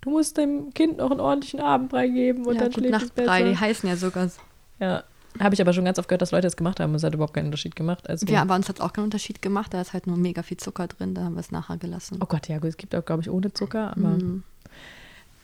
du 0.01 0.09
musst 0.09 0.37
dem 0.37 0.73
Kind 0.73 0.97
noch 0.97 1.11
einen 1.11 1.19
ordentlichen 1.19 1.59
Abendbrei 1.59 2.07
geben 2.07 2.45
und 2.47 2.55
ja, 2.55 2.61
dann 2.61 2.71
schläft 2.73 2.95
es 2.95 3.01
Nachtbrei, 3.15 3.43
die 3.43 3.49
besser. 3.51 3.59
heißen 3.61 3.89
ja 3.89 3.97
sogar 3.97 4.29
so. 4.29 4.41
Ja, 4.79 5.03
habe 5.39 5.53
ich 5.53 5.61
aber 5.61 5.73
schon 5.73 5.85
ganz 5.85 5.99
oft 5.99 6.07
gehört, 6.07 6.21
dass 6.23 6.31
Leute 6.31 6.47
das 6.47 6.55
gemacht 6.57 6.79
haben 6.79 6.89
und 6.89 6.95
es 6.95 7.03
hat 7.03 7.13
überhaupt 7.13 7.33
keinen 7.35 7.45
Unterschied 7.45 7.75
gemacht. 7.75 8.09
Also, 8.09 8.25
Ja, 8.25 8.41
aber 8.41 8.55
uns 8.55 8.67
hat 8.67 8.77
es 8.77 8.81
auch 8.81 8.93
keinen 8.93 9.03
Unterschied 9.05 9.41
gemacht. 9.43 9.73
Da 9.75 9.81
ist 9.81 9.93
halt 9.93 10.07
nur 10.07 10.17
mega 10.17 10.41
viel 10.41 10.57
Zucker 10.57 10.87
drin. 10.87 11.13
Da 11.13 11.23
haben 11.25 11.35
wir 11.35 11.39
es 11.41 11.51
nachher 11.51 11.77
gelassen. 11.77 12.17
oh 12.21 12.25
Gott, 12.25 12.47
ja 12.47 12.57
gut, 12.57 12.69
es 12.69 12.77
gibt 12.77 12.95
auch, 12.95 13.05
glaube 13.05 13.21
ich, 13.21 13.29
ohne 13.29 13.53
Zucker, 13.53 13.91
aber 13.91 14.07
Mhm. 14.09 14.43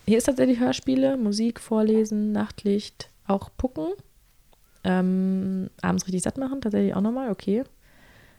hier 0.06 0.18
ist 0.18 0.24
tatsächlich 0.24 0.58
Hörspiele, 0.60 1.16
Musik, 1.16 1.60
Vorlesen, 1.60 2.32
Nachtlicht, 2.32 3.08
auch 3.32 3.50
Pucken. 3.56 3.88
Ähm, 4.84 5.70
abends 5.80 6.06
richtig 6.06 6.22
satt 6.22 6.38
machen, 6.38 6.60
tatsächlich 6.60 6.94
auch 6.94 7.00
nochmal, 7.00 7.30
okay. 7.30 7.64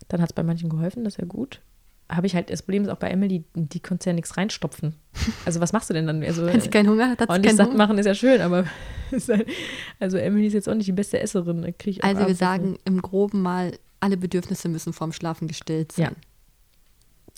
Dann 0.10 0.22
hat 0.22 0.30
es 0.30 0.34
bei 0.34 0.44
manchen 0.44 0.70
geholfen, 0.70 1.04
das 1.04 1.14
ist 1.14 1.22
ja 1.22 1.26
gut. 1.26 1.62
Habe 2.10 2.28
ich 2.28 2.36
halt, 2.36 2.50
das 2.50 2.62
Problem 2.64 2.84
ist 2.84 2.90
auch 2.90 2.98
bei 2.98 3.10
Emily, 3.10 3.46
die 3.56 3.80
konnte 3.80 4.10
ja 4.10 4.14
nichts 4.14 4.36
reinstopfen. 4.38 4.96
Also 5.46 5.62
was 5.62 5.72
machst 5.74 5.90
du 5.90 5.94
denn 5.94 6.08
dann? 6.08 6.22
Also, 6.24 6.46
Wenn 6.46 6.60
sie 6.60 6.70
keinen 6.70 6.90
Hunger 6.90 7.10
hat, 7.10 7.20
hat 7.20 7.32
sie 7.32 7.42
keinen 7.42 7.56
satt 7.56 7.68
Hunger. 7.68 7.78
machen 7.78 7.98
ist 7.98 8.06
ja 8.06 8.16
schön, 8.16 8.42
aber 8.42 8.66
halt, 9.12 9.48
also 10.00 10.18
Emily 10.18 10.48
ist 10.48 10.54
jetzt 10.54 10.68
auch 10.68 10.76
nicht 10.76 10.88
die 10.88 10.94
beste 10.94 11.20
Esserin. 11.20 11.64
Also 11.64 12.02
wir 12.02 12.24
abends 12.26 12.40
sagen 12.40 12.78
im 12.86 13.02
Groben 13.02 13.42
mal, 13.42 13.72
alle 14.00 14.18
Bedürfnisse 14.18 14.68
müssen 14.68 14.92
vorm 14.92 15.14
Schlafen 15.14 15.48
gestillt 15.48 15.94
sein. 15.94 16.06
Ja. 16.06 16.12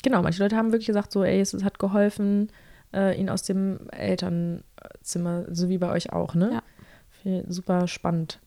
Genau, 0.03 0.21
manche 0.21 0.41
Leute 0.41 0.55
haben 0.55 0.71
wirklich 0.71 0.87
gesagt, 0.87 1.11
so, 1.11 1.23
ey, 1.23 1.39
es 1.39 1.53
hat 1.63 1.79
geholfen, 1.79 2.51
äh, 2.93 3.19
ihn 3.19 3.29
aus 3.29 3.43
dem 3.43 3.89
Elternzimmer, 3.91 5.45
so 5.51 5.69
wie 5.69 5.77
bei 5.77 5.91
euch 5.91 6.11
auch, 6.13 6.33
ne? 6.35 6.49
Ja. 6.53 6.63
Super 7.47 7.87
spannend. 7.87 8.39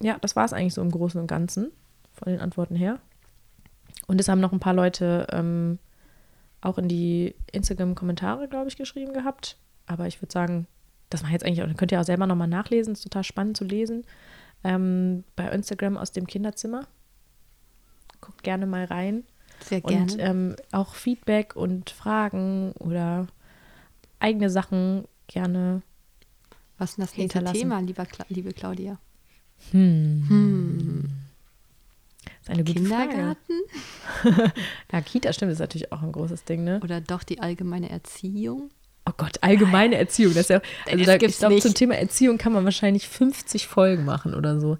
Ja, 0.00 0.18
das 0.20 0.36
war 0.36 0.44
es 0.44 0.52
eigentlich 0.52 0.74
so 0.74 0.82
im 0.82 0.90
Großen 0.90 1.20
und 1.20 1.26
Ganzen 1.26 1.70
von 2.12 2.30
den 2.30 2.40
Antworten 2.40 2.76
her. 2.76 2.98
Und 4.06 4.20
es 4.20 4.28
haben 4.28 4.40
noch 4.40 4.52
ein 4.52 4.60
paar 4.60 4.74
Leute 4.74 5.26
ähm, 5.30 5.78
auch 6.60 6.78
in 6.78 6.88
die 6.88 7.34
Instagram-Kommentare, 7.52 8.48
glaube 8.48 8.68
ich, 8.68 8.76
geschrieben 8.76 9.12
gehabt. 9.12 9.56
Aber 9.86 10.06
ich 10.06 10.20
würde 10.22 10.32
sagen, 10.32 10.66
das 11.10 11.22
war 11.22 11.30
jetzt 11.30 11.44
eigentlich 11.44 11.62
auch, 11.62 11.76
könnt 11.76 11.92
ihr 11.92 12.00
auch 12.00 12.04
selber 12.04 12.26
nochmal 12.26 12.48
nachlesen, 12.48 12.94
ist 12.94 13.02
total 13.02 13.24
spannend 13.24 13.56
zu 13.56 13.64
lesen. 13.64 14.04
Ähm, 14.64 15.24
bei 15.36 15.48
Instagram 15.48 15.96
aus 15.96 16.12
dem 16.12 16.26
Kinderzimmer. 16.26 16.86
Guckt 18.20 18.42
gerne 18.42 18.66
mal 18.66 18.84
rein. 18.84 19.24
Sehr 19.60 19.80
gerne. 19.80 20.02
Und 20.02 20.16
ähm, 20.18 20.56
auch 20.70 20.94
Feedback 20.94 21.56
und 21.56 21.90
Fragen 21.90 22.72
oder 22.78 23.26
eigene 24.20 24.50
Sachen 24.50 25.06
gerne. 25.26 25.82
Was 26.82 26.90
ist 26.90 26.98
denn 26.98 27.04
das 27.04 27.16
nächste. 27.16 27.44
Thema, 27.52 27.78
lieber 27.80 28.06
liebe 28.28 28.52
Claudia? 28.52 28.98
Hm. 29.70 30.24
Hm. 30.28 31.10
Das 32.24 32.32
ist 32.42 32.50
eine 32.50 32.64
gute 32.64 32.82
Frage. 32.84 33.08
Kindergarten 33.10 34.52
Ja, 34.92 35.00
Kita 35.00 35.32
stimmt, 35.32 35.52
ist 35.52 35.60
natürlich 35.60 35.92
auch 35.92 36.02
ein 36.02 36.10
großes 36.10 36.44
Ding, 36.44 36.64
ne? 36.64 36.80
oder 36.82 37.00
doch 37.00 37.22
die 37.22 37.40
allgemeine 37.40 37.88
Erziehung? 37.88 38.70
Oh 39.08 39.12
Gott, 39.16 39.38
allgemeine 39.42 39.96
Erziehung. 39.96 40.34
Das 40.34 40.42
ist 40.42 40.50
ja, 40.50 40.60
also 40.90 41.04
da, 41.04 41.14
ich 41.14 41.38
glaube, 41.38 41.58
zum 41.60 41.74
Thema 41.74 41.94
Erziehung 41.96 42.38
kann 42.38 42.52
man 42.52 42.64
wahrscheinlich 42.64 43.08
50 43.08 43.66
Folgen 43.68 44.04
machen 44.04 44.34
oder 44.34 44.60
so. 44.60 44.76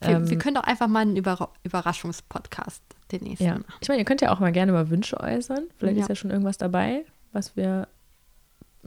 Wir, 0.00 0.10
Ähm, 0.10 0.28
wir 0.30 0.38
können 0.38 0.54
doch 0.54 0.62
einfach 0.64 0.86
mal 0.88 1.00
einen 1.00 1.16
Überra 1.16 1.50
Überraschungspodcast 1.64 2.82
den 3.12 3.22
nächsten 3.24 3.44
Ja, 3.44 3.54
machen. 3.54 3.64
ich 3.80 3.88
meine, 3.88 4.00
ihr 4.00 4.04
könnt 4.04 4.20
ja 4.20 4.30
auch 4.32 4.38
mal 4.40 4.52
gerne 4.52 4.72
mal 4.72 4.90
Wünsche 4.90 5.18
äußern. 5.18 5.64
Vielleicht 5.78 5.96
Ja. 5.96 6.02
ist 6.02 6.08
ja 6.10 6.14
schon 6.14 6.30
irgendwas 6.30 6.58
dabei, 6.58 7.04
was 7.32 7.56
wir, 7.56 7.88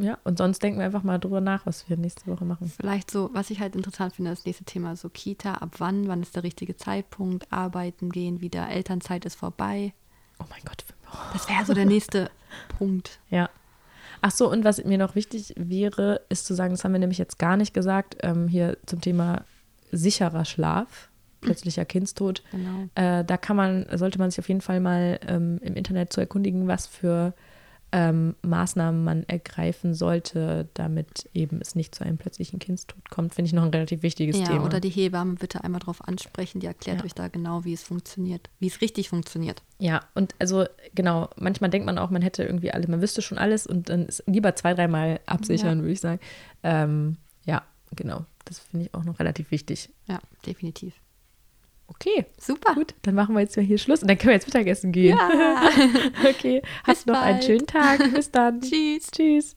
ja, 0.02 0.18
und 0.24 0.38
sonst 0.38 0.64
denken 0.64 0.80
wir 0.80 0.86
einfach 0.86 1.04
mal 1.04 1.20
drüber 1.20 1.41
nach, 1.41 1.66
was 1.66 1.88
wir 1.88 1.95
nächste 1.95 2.26
Woche 2.26 2.43
machen. 2.43 2.72
Vielleicht 2.76 3.12
so, 3.12 3.30
was 3.34 3.52
ich 3.52 3.60
halt 3.60 3.76
interessant 3.76 4.16
finde, 4.16 4.32
das 4.32 4.45
nächste 4.45 4.64
Thema 4.64 4.95
so 4.95 5.10
Kita, 5.10 5.56
ab 5.56 5.76
wann, 5.78 6.08
wann 6.08 6.24
ist 6.24 6.36
der 6.36 6.43
richtige 6.43 6.76
Zeitpunkt, 6.76 7.52
arbeiten 7.52 8.10
gehen 8.10 8.41
wieder, 8.41 8.68
Elternzeit 8.70 9.26
ist 9.26 9.36
vorbei. 9.36 9.93
Oh 10.39 10.45
mein 10.49 10.62
Gott. 10.66 10.84
Das 11.34 11.47
wäre 11.47 11.66
so 11.66 11.74
der 11.74 11.86
nächste 11.86 12.32
Punkt. 12.78 13.20
Ja. 13.30 13.49
Ach 14.22 14.32
so, 14.32 14.49
und 14.52 14.64
was 14.64 14.84
mir 14.84 14.97
noch 14.97 15.16
wichtig 15.16 15.54
wäre, 15.56 16.22
ist 16.30 16.45
zu 16.45 16.56
sagen, 16.56 16.74
das 16.74 16.84
haben 16.84 16.93
wir 16.93 16.99
nämlich 16.99 17.18
jetzt 17.18 17.38
gar 17.38 17.58
nicht 17.58 17.74
gesagt, 17.74 18.18
ähm, 18.22 18.47
hier 18.47 18.78
zum 18.86 19.02
Thema 19.02 19.45
sicherer 19.91 20.45
Schlaf, 20.45 21.10
plötzlicher 21.41 21.86
Kindstod. 21.86 22.43
Genau. 22.52 22.88
Äh, 22.95 23.24
da 23.24 23.38
kann 23.38 23.56
man, 23.56 23.86
sollte 23.93 24.20
man 24.20 24.32
sich 24.32 24.39
auf 24.39 24.47
jeden 24.47 24.62
Fall 24.62 24.80
mal 24.80 25.20
ähm, 25.28 25.60
im 25.62 25.76
Internet 25.76 26.12
zu 26.12 26.22
erkundigen, 26.22 26.68
was 26.68 26.88
für 26.88 27.34
ähm, 27.94 28.36
Maßnahmen 28.42 29.04
man 29.04 29.24
ergreifen 29.24 29.94
sollte, 29.94 30.70
damit 30.74 31.30
eben 31.34 31.60
es 31.62 31.76
nicht 31.76 31.94
zu 31.94 32.04
einem 32.06 32.18
plötzlichen 32.18 32.60
Kindstod 32.60 33.10
kommt, 33.10 33.34
finde 33.36 33.48
ich 33.48 33.54
noch 33.54 33.64
ein 33.64 33.70
relativ 33.70 34.02
wichtiges 34.02 34.39
Ja, 34.39 34.46
Thema. 34.48 34.66
oder 34.66 34.80
die 34.80 34.89
Hebamme 34.89 35.36
bitte 35.36 35.63
einmal 35.63 35.82
drauf 35.82 36.08
ansprechen, 36.08 36.59
die 36.62 36.68
erklärt 36.68 37.00
Ja. 37.00 37.04
euch 37.05 37.13
da 37.13 37.28
genau, 37.28 37.66
wie 37.66 37.74
es 37.74 37.84
funktioniert, 37.84 38.50
wie 38.59 38.68
es 38.68 38.80
richtig 38.82 39.09
funktioniert. 39.09 39.62
Ja, 39.80 40.01
und 40.13 40.36
also 40.39 40.66
genau, 40.96 41.30
manchmal 41.36 41.70
denkt 41.70 41.86
man 41.86 41.97
auch, 41.97 42.09
man 42.12 42.22
hätte 42.22 42.43
irgendwie 42.43 42.72
alles, 42.72 42.88
man 42.88 43.01
wüsste 43.01 43.22
schon 43.22 43.38
alles 43.38 43.68
und 43.68 43.89
dann 43.89 44.05
ist 44.05 44.24
lieber 44.26 44.55
zwei, 44.55 44.74
dreimal 44.74 45.20
absichern, 45.26 45.82
würde 45.82 45.92
ich 45.93 46.00
sagen. 46.00 46.20
Ähm, 46.63 47.18
ja, 47.46 47.63
genau. 47.96 48.26
Das 48.46 48.59
finde 48.59 48.86
ich 48.86 48.93
auch 48.93 49.04
noch 49.04 49.20
relativ 49.20 49.51
wichtig. 49.51 49.89
Ja, 50.08 50.20
definitiv. 50.46 50.93
Okay, 51.93 52.26
Super. 52.39 52.74
gut, 52.74 52.96
dann 53.01 53.16
machen 53.16 53.36
wir 53.36 53.42
jetzt 53.42 53.58
mal 53.58 53.66
hier 53.66 53.78
Schluss 53.78 54.01
und 54.01 54.08
dann 54.08 54.18
können 54.18 54.30
wir 54.30 54.36
jetzt 54.36 54.47
Mittagessen 54.47 54.92
gehen. 54.92 55.18
Ja. 55.18 55.70
Okay, 56.30 56.62
hast 56.86 57.05
Bis 57.05 57.13
noch 57.13 57.22
einen 57.22 57.42
schönen 57.42 57.68
Tag. 57.68 58.00
Bis 58.13 58.32
dann. 58.32 58.62
Tschüss. 58.62 59.12
Tschüss. 59.12 59.55